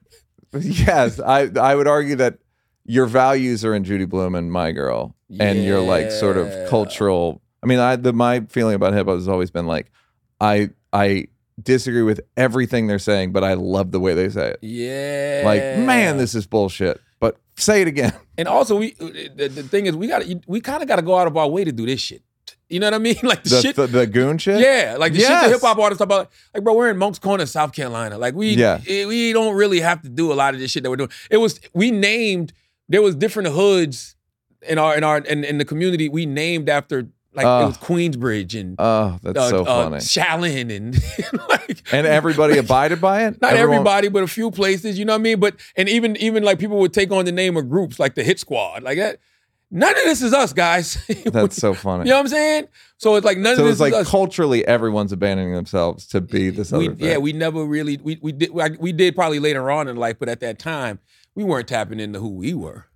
yes, 0.58 1.20
I 1.20 1.50
I 1.60 1.74
would 1.74 1.86
argue 1.86 2.16
that 2.16 2.38
your 2.86 3.06
values 3.06 3.64
are 3.64 3.74
in 3.74 3.84
Judy 3.84 4.04
Blume 4.06 4.34
and 4.34 4.50
My 4.50 4.72
Girl, 4.72 5.14
and 5.38 5.62
your 5.62 5.80
like 5.80 6.10
sort 6.10 6.36
of 6.36 6.68
cultural. 6.70 7.40
I 7.62 7.66
mean, 7.66 7.78
I 7.78 7.96
the 7.96 8.12
my 8.12 8.40
feeling 8.48 8.74
about 8.74 8.94
hip 8.94 9.06
hop 9.06 9.16
has 9.16 9.28
always 9.28 9.50
been 9.50 9.66
like, 9.66 9.90
I 10.40 10.70
I 10.92 11.28
disagree 11.62 12.02
with 12.02 12.20
everything 12.36 12.86
they're 12.86 12.98
saying, 12.98 13.32
but 13.32 13.44
I 13.44 13.54
love 13.54 13.90
the 13.92 14.00
way 14.00 14.14
they 14.14 14.28
say 14.28 14.50
it. 14.50 14.58
yeah. 14.62 15.42
Like, 15.44 15.62
man, 15.86 16.16
this 16.18 16.34
is 16.34 16.46
bullshit. 16.46 17.00
But 17.18 17.36
say 17.56 17.82
it 17.82 17.88
again. 17.88 18.12
And 18.38 18.48
also, 18.48 18.76
we 18.78 18.92
the, 18.92 19.48
the 19.54 19.62
thing 19.64 19.84
is, 19.84 19.94
we 19.94 20.06
got 20.08 20.22
we 20.46 20.62
kind 20.62 20.80
of 20.82 20.88
got 20.88 20.96
to 20.96 21.02
go 21.02 21.18
out 21.18 21.26
of 21.26 21.36
our 21.36 21.46
way 21.46 21.62
to 21.62 21.72
do 21.72 21.84
this 21.84 22.00
shit. 22.00 22.22
You 22.70 22.80
know 22.80 22.86
what 22.86 22.94
I 22.94 22.98
mean? 22.98 23.16
Like 23.22 23.42
the, 23.42 23.50
The, 23.50 23.60
shit. 23.60 23.76
the, 23.76 23.86
the 23.86 24.06
goon 24.06 24.38
shit. 24.38 24.60
yeah, 24.60 24.96
like 24.98 25.12
the 25.12 25.18
shit 25.20 25.28
the 25.42 25.48
hip 25.50 25.60
hop 25.60 25.76
artists 25.78 25.98
talk 25.98 26.06
about. 26.06 26.30
Like, 26.54 26.64
bro, 26.64 26.72
we're 26.72 26.88
in 26.88 26.96
Moncks 26.96 27.18
Corner, 27.18 27.44
South 27.44 27.72
Carolina. 27.74 28.16
Like, 28.16 28.34
we 28.34 28.54
Yeah. 28.54 28.80
eh, 28.88 29.04
we 29.04 29.34
don't 29.34 29.54
really 29.56 29.80
have 29.80 30.00
to 30.02 30.08
do 30.08 30.32
a 30.32 30.34
lot 30.34 30.54
of 30.54 30.60
this 30.60 30.70
shit 30.70 30.82
that 30.84 30.88
we're 30.90 30.96
doing. 30.96 31.10
It 31.30 31.36
was 31.36 31.60
we 31.74 31.90
named. 31.90 32.54
There 32.88 33.02
was 33.02 33.14
different 33.14 33.50
hoods 33.50 34.16
in 34.66 34.78
our 34.78 34.96
in 34.96 35.04
our 35.04 35.18
in, 35.18 35.44
in 35.44 35.58
the 35.58 35.66
community. 35.66 36.08
We 36.08 36.24
named 36.24 36.70
after 36.70 37.08
like 37.32 37.46
Oh. 37.46 37.62
it 37.62 37.66
was 37.66 37.78
Queensbridge 37.78 38.58
and 38.60 38.76
Oh, 38.78 39.18
that's 39.22 39.38
uh, 39.38 39.48
so 39.50 39.64
uh. 39.64 39.90
Shallon 40.00 40.70
and 40.76 41.02
like 41.48 41.82
and 41.92 42.06
everybody 42.06 42.58
abided 42.58 43.00
by 43.00 43.24
it. 43.26 43.40
not 43.40 43.52
Everyone- 43.52 43.76
everybody, 43.76 44.08
but 44.08 44.22
a 44.22 44.26
few 44.28 44.50
places. 44.50 44.98
You 44.98 45.04
know 45.04 45.12
what 45.14 45.20
I 45.20 45.22
mean? 45.22 45.40
But 45.40 45.56
and 45.76 45.88
even 45.88 46.16
even 46.16 46.42
like 46.42 46.58
people 46.58 46.78
would 46.78 46.92
take 46.92 47.10
on 47.12 47.24
the 47.24 47.32
name 47.32 47.56
of 47.56 47.68
groups 47.68 47.98
like 47.98 48.14
the 48.14 48.24
Hit 48.24 48.38
Squad, 48.40 48.82
like 48.82 48.98
that. 48.98 49.18
None 49.72 49.90
of 49.96 50.02
this 50.02 50.20
is 50.20 50.34
us, 50.34 50.52
guys. 50.52 50.98
That's 51.26 51.54
so 51.54 51.74
funny. 51.74 52.02
You 52.04 52.10
know 52.10 52.16
what 52.16 52.22
I'm 52.22 52.28
saying? 52.28 52.66
So 52.96 53.14
it's 53.14 53.24
like 53.24 53.38
none 53.38 53.54
so 53.54 53.62
of 53.62 53.68
this 53.68 53.78
So 53.78 53.84
it's 53.84 53.92
like 53.94 54.00
is 54.00 54.06
us. 54.08 54.10
culturally, 54.10 54.66
everyone's 54.66 55.12
abandoning 55.12 55.54
themselves 55.54 56.06
to 56.08 56.20
be 56.20 56.50
this 56.50 56.72
we, 56.72 56.86
other 56.88 56.96
thing. 56.96 57.06
yeah, 57.08 57.18
we 57.18 57.32
never 57.32 57.64
really 57.64 57.96
we 58.02 58.18
we 58.20 58.32
did 58.32 58.50
like, 58.50 58.80
we 58.80 58.90
did 58.90 59.14
probably 59.14 59.38
later 59.38 59.70
on 59.70 59.86
in 59.86 59.94
life, 59.94 60.16
but 60.18 60.28
at 60.28 60.40
that 60.40 60.58
time 60.58 60.98
we 61.36 61.44
weren't 61.44 61.68
tapping 61.68 62.00
into 62.00 62.18
who 62.18 62.30
we 62.30 62.52
were. 62.52 62.86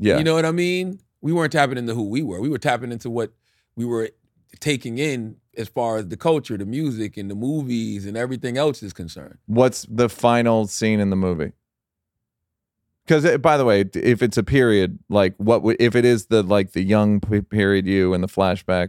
yeah. 0.00 0.18
You 0.18 0.24
know 0.24 0.34
what 0.34 0.44
I 0.44 0.50
mean? 0.50 0.98
We 1.20 1.32
weren't 1.32 1.52
tapping 1.52 1.78
into 1.78 1.94
who 1.94 2.08
we 2.08 2.22
were. 2.24 2.40
We 2.40 2.48
were 2.48 2.58
tapping 2.58 2.90
into 2.90 3.10
what 3.10 3.30
we 3.78 3.84
were 3.84 4.10
taking 4.58 4.98
in 4.98 5.36
as 5.56 5.68
far 5.68 5.98
as 5.98 6.08
the 6.08 6.16
culture, 6.16 6.56
the 6.56 6.66
music, 6.66 7.16
and 7.16 7.30
the 7.30 7.34
movies 7.36 8.06
and 8.06 8.16
everything 8.16 8.58
else 8.58 8.82
is 8.82 8.92
concerned. 8.92 9.38
What's 9.46 9.86
the 9.88 10.08
final 10.08 10.66
scene 10.66 10.98
in 10.98 11.10
the 11.10 11.16
movie? 11.16 11.52
Because 13.06 13.38
by 13.38 13.56
the 13.56 13.64
way, 13.64 13.84
if 13.94 14.20
it's 14.20 14.36
a 14.36 14.42
period, 14.42 14.98
like 15.08 15.34
what 15.38 15.62
would 15.62 15.76
if 15.80 15.94
it 15.94 16.04
is 16.04 16.26
the 16.26 16.42
like 16.42 16.72
the 16.72 16.82
young 16.82 17.20
period 17.20 17.86
you 17.86 18.12
and 18.14 18.22
the 18.22 18.28
flashback, 18.28 18.88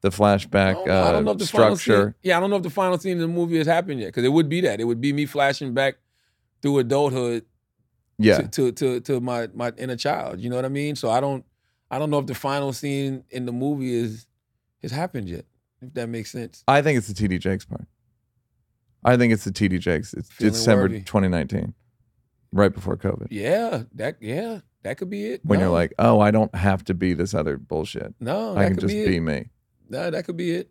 the 0.00 0.08
flashback 0.08 0.70
I 0.70 0.72
don't 0.72 0.86
know- 0.88 0.92
I 1.04 1.12
don't 1.12 1.24
know 1.24 1.30
uh, 1.30 1.34
if 1.34 1.38
the 1.38 1.46
final 1.46 1.76
scene- 1.76 1.76
structure. 1.76 2.16
yeah, 2.22 2.38
I 2.38 2.40
don't 2.40 2.48
know 2.50 2.56
if 2.56 2.62
the 2.62 2.70
final 2.70 2.98
scene 2.98 3.12
in 3.12 3.18
the 3.18 3.28
movie 3.28 3.58
has 3.58 3.66
happened 3.66 4.00
yet 4.00 4.06
because 4.06 4.24
it 4.24 4.32
would 4.32 4.48
be 4.48 4.62
that. 4.62 4.80
It 4.80 4.84
would 4.84 5.00
be 5.00 5.12
me 5.12 5.26
flashing 5.26 5.74
back 5.74 5.96
through 6.62 6.78
adulthood 6.78 7.44
Yeah, 8.18 8.38
to, 8.40 8.48
to 8.48 8.72
to 8.72 9.00
to 9.00 9.20
my 9.20 9.48
my 9.54 9.72
inner 9.76 9.96
child. 9.96 10.40
You 10.40 10.48
know 10.48 10.56
what 10.56 10.64
I 10.64 10.68
mean? 10.70 10.96
So 10.96 11.10
I 11.10 11.20
don't 11.20 11.44
I 11.92 11.98
don't 11.98 12.10
know 12.10 12.18
if 12.18 12.26
the 12.26 12.34
final 12.34 12.72
scene 12.72 13.22
in 13.30 13.46
the 13.46 13.52
movie 13.52 13.94
is 13.94 14.26
has 14.82 14.90
happened 14.90 15.28
yet. 15.28 15.44
If 15.80 15.94
that 15.94 16.08
makes 16.08 16.30
sense. 16.32 16.64
I 16.66 16.80
think 16.82 16.98
it's 16.98 17.06
the 17.08 17.14
TD 17.14 17.38
Jakes 17.38 17.64
part. 17.64 17.86
I 19.04 19.16
think 19.16 19.32
it's 19.32 19.44
the 19.44 19.50
TD 19.52 19.78
Jakes. 19.80 20.14
It's 20.14 20.30
Feeling 20.30 20.52
December 20.52 20.82
worthy. 20.82 21.00
2019, 21.00 21.74
right 22.52 22.72
before 22.72 22.96
COVID, 22.96 23.28
Yeah, 23.30 23.82
that 23.94 24.16
yeah, 24.20 24.60
that 24.84 24.96
could 24.96 25.10
be 25.10 25.26
it. 25.32 25.40
when 25.44 25.58
No, 25.58 25.66
you're 25.66 25.72
like, 25.72 25.92
oh, 25.98 26.20
I 26.20 26.30
don't 26.30 26.54
have 26.54 26.84
to 26.84 26.94
be 26.94 27.12
this 27.14 27.34
other 27.34 27.56
bullshit. 27.58 28.14
no, 28.20 28.52
I 28.56 28.62
that 28.62 28.64
can 28.68 28.74
could 28.76 28.80
just 28.82 28.94
be, 28.94 29.06
be 29.06 29.20
me. 29.20 29.50
No, 29.88 30.10
that 30.10 30.24
could 30.24 30.36
be 30.36 30.52
it. 30.52 30.70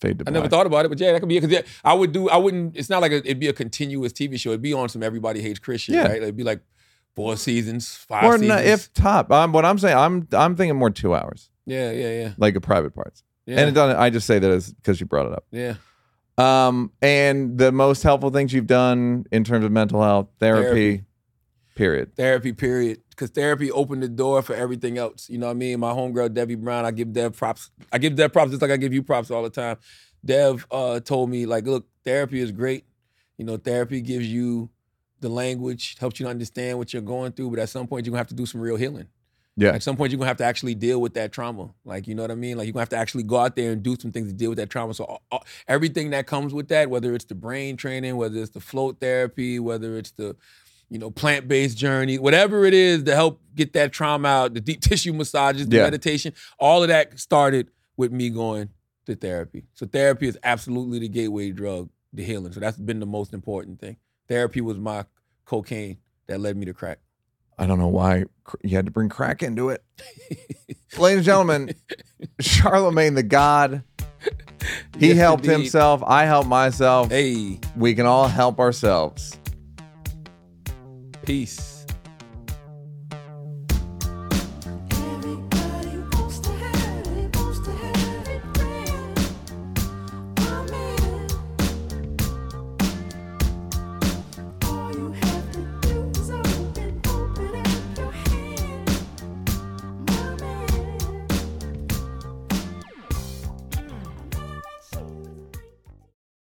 Fade 0.00 0.18
to 0.20 0.24
I 0.26 0.30
never 0.30 0.48
thought 0.48 0.64
about 0.66 0.86
it, 0.86 0.88
but 0.88 0.98
yeah, 0.98 1.12
that 1.12 1.20
could 1.20 1.28
be 1.28 1.36
it. 1.36 1.42
Because 1.42 1.54
yeah, 1.54 1.62
I 1.84 1.92
would 1.92 2.12
do. 2.12 2.30
I 2.30 2.38
wouldn't. 2.38 2.74
It's 2.74 2.88
not 2.88 3.02
like 3.02 3.12
a, 3.12 3.16
it'd 3.16 3.38
be 3.38 3.48
a 3.48 3.52
continuous 3.52 4.14
TV 4.14 4.40
show. 4.40 4.48
It'd 4.50 4.62
be 4.62 4.72
on 4.72 4.88
some 4.88 5.02
Everybody 5.02 5.42
Hates 5.42 5.58
Chris 5.58 5.82
shit, 5.82 5.94
Yeah. 5.96 6.08
right? 6.08 6.22
It'd 6.22 6.36
be 6.36 6.42
like 6.42 6.62
four 7.20 7.36
seasons, 7.36 7.94
five 7.94 8.24
or 8.24 8.38
seasons. 8.38 8.60
if 8.66 8.92
top. 8.92 9.30
Um, 9.30 9.52
what 9.52 9.64
I'm 9.64 9.78
saying, 9.78 9.96
I'm 9.96 10.26
I'm 10.32 10.56
thinking 10.56 10.78
more 10.78 10.90
two 10.90 11.14
hours, 11.14 11.50
yeah, 11.66 11.90
yeah, 11.90 12.10
yeah, 12.22 12.32
like 12.38 12.54
a 12.56 12.60
private 12.60 12.94
parts. 12.94 13.22
yeah, 13.46 13.58
And 13.60 13.68
it 13.68 13.72
doesn't. 13.72 13.96
I 13.98 14.10
just 14.10 14.26
say 14.26 14.38
that 14.38 14.50
as 14.50 14.72
because 14.72 15.00
you 15.00 15.06
brought 15.06 15.26
it 15.26 15.32
up. 15.32 15.44
yeah. 15.50 15.74
Um, 16.38 16.92
and 17.02 17.58
the 17.58 17.70
most 17.70 18.02
helpful 18.02 18.30
things 18.30 18.52
you've 18.54 18.66
done 18.66 19.26
in 19.30 19.44
terms 19.44 19.62
of 19.64 19.70
mental 19.72 20.02
health 20.02 20.28
therapy, 20.38 20.64
Therapy. 20.96 21.04
period. 21.74 22.16
therapy 22.16 22.52
period 22.54 23.02
because 23.10 23.28
therapy 23.30 23.70
opened 23.70 24.02
the 24.02 24.08
door 24.08 24.40
for 24.40 24.54
everything 24.54 24.96
else 24.96 25.28
you 25.28 25.36
know 25.36 25.46
what 25.46 25.52
i 25.52 25.54
mean 25.54 25.78
my 25.80 25.92
homegirl 25.92 26.32
debbie 26.32 26.54
brown 26.54 26.86
i 26.86 26.90
give 26.90 27.12
dev 27.12 27.36
props 27.36 27.70
i 27.92 27.98
give 27.98 28.14
dev 28.16 28.32
props 28.32 28.50
just 28.52 28.62
like 28.62 28.70
i 28.70 28.78
give 28.78 28.94
you 28.94 29.02
props 29.02 29.30
all 29.30 29.42
the 29.42 29.50
time 29.50 29.76
dev 30.24 30.66
uh, 30.70 30.98
told 31.00 31.28
me 31.28 31.44
like 31.44 31.66
look 31.66 31.86
therapy 32.06 32.40
is 32.40 32.52
great 32.52 32.84
you 33.36 33.44
know 33.44 33.58
therapy 33.58 34.00
gives 34.00 34.26
you 34.26 34.70
the 35.20 35.28
language 35.28 35.96
helps 35.98 36.18
you 36.20 36.24
to 36.26 36.30
understand 36.30 36.78
what 36.78 36.92
you're 36.92 37.02
going 37.02 37.32
through 37.32 37.50
but 37.50 37.58
at 37.58 37.68
some 37.68 37.86
point 37.86 38.06
you're 38.06 38.10
gonna 38.12 38.18
have 38.20 38.26
to 38.28 38.34
do 38.34 38.46
some 38.46 38.60
real 38.60 38.76
healing 38.76 39.06
Yeah. 39.56 39.70
at 39.74 39.82
some 39.82 39.96
point 39.96 40.10
you're 40.12 40.18
gonna 40.18 40.28
have 40.28 40.36
to 40.38 40.44
actually 40.44 40.74
deal 40.74 41.00
with 41.00 41.14
that 41.14 41.32
trauma 41.32 41.70
like 41.84 42.06
you 42.08 42.14
know 42.14 42.22
what 42.22 42.30
i 42.30 42.34
mean 42.34 42.56
like 42.56 42.66
you're 42.66 42.72
gonna 42.72 42.82
have 42.82 42.88
to 42.90 42.96
actually 42.96 43.24
go 43.24 43.36
out 43.38 43.56
there 43.56 43.72
and 43.72 43.82
do 43.82 43.96
some 43.98 44.12
things 44.12 44.28
to 44.28 44.32
deal 44.34 44.50
with 44.50 44.58
that 44.58 44.70
trauma 44.70 44.94
so 44.94 45.04
all- 45.04 45.22
all- 45.30 45.44
everything 45.68 46.10
that 46.10 46.26
comes 46.26 46.52
with 46.54 46.68
that 46.68 46.88
whether 46.90 47.14
it's 47.14 47.24
the 47.26 47.34
brain 47.34 47.76
training 47.76 48.16
whether 48.16 48.38
it's 48.40 48.50
the 48.50 48.60
float 48.60 48.98
therapy 49.00 49.58
whether 49.58 49.96
it's 49.96 50.12
the 50.12 50.36
you 50.92 50.98
know, 50.98 51.08
plant-based 51.08 51.78
journey, 51.78 52.18
whatever 52.18 52.64
it 52.64 52.74
is 52.74 53.04
to 53.04 53.14
help 53.14 53.40
get 53.54 53.74
that 53.74 53.92
trauma 53.92 54.26
out, 54.26 54.54
the 54.54 54.60
deep 54.60 54.80
tissue 54.88 55.12
massages, 55.12 55.68
the 55.68 55.76
Yeah. 55.76 55.84
meditation, 55.84 56.32
all 56.58 56.82
of 56.82 56.88
that 56.88 57.16
started 57.20 57.68
with 57.96 58.10
me 58.10 58.28
going 58.28 58.70
to 59.06 59.14
therapy. 59.14 59.66
So 59.74 59.86
therapy 59.86 60.26
is 60.26 60.36
absolutely 60.42 60.98
the 60.98 61.08
gateway 61.08 61.52
drug 61.52 61.90
to 62.16 62.24
healing. 62.24 62.50
So 62.52 62.58
that's 62.58 62.76
been 62.76 62.98
the 62.98 63.06
most 63.06 63.32
important 63.32 63.78
thing. 63.78 63.98
Therapy 64.30 64.60
was 64.60 64.78
my 64.78 65.04
cocaine 65.44 65.98
that 66.28 66.38
led 66.40 66.56
me 66.56 66.64
to 66.66 66.72
crack. 66.72 67.00
I 67.58 67.66
don't 67.66 67.80
know 67.80 67.88
why 67.88 68.26
you 68.62 68.76
had 68.76 68.84
to 68.86 68.92
bring 68.92 69.08
crack 69.08 69.42
into 69.42 69.70
it. 69.70 69.82
Ladies 70.98 71.16
and 71.18 71.24
gentlemen, 71.24 71.74
Charlamagne 72.40 73.16
Tha 73.16 73.24
God. 73.24 73.82
He 74.98 75.08
Yes, 75.08 75.16
helped 75.18 75.44
indeed. 75.46 75.62
himself. 75.62 76.02
I 76.06 76.26
helped 76.26 76.48
myself. 76.48 77.10
Hey, 77.10 77.58
We 77.76 77.92
can 77.94 78.06
all 78.06 78.28
help 78.28 78.60
ourselves. 78.60 79.36
peace. 81.24 81.69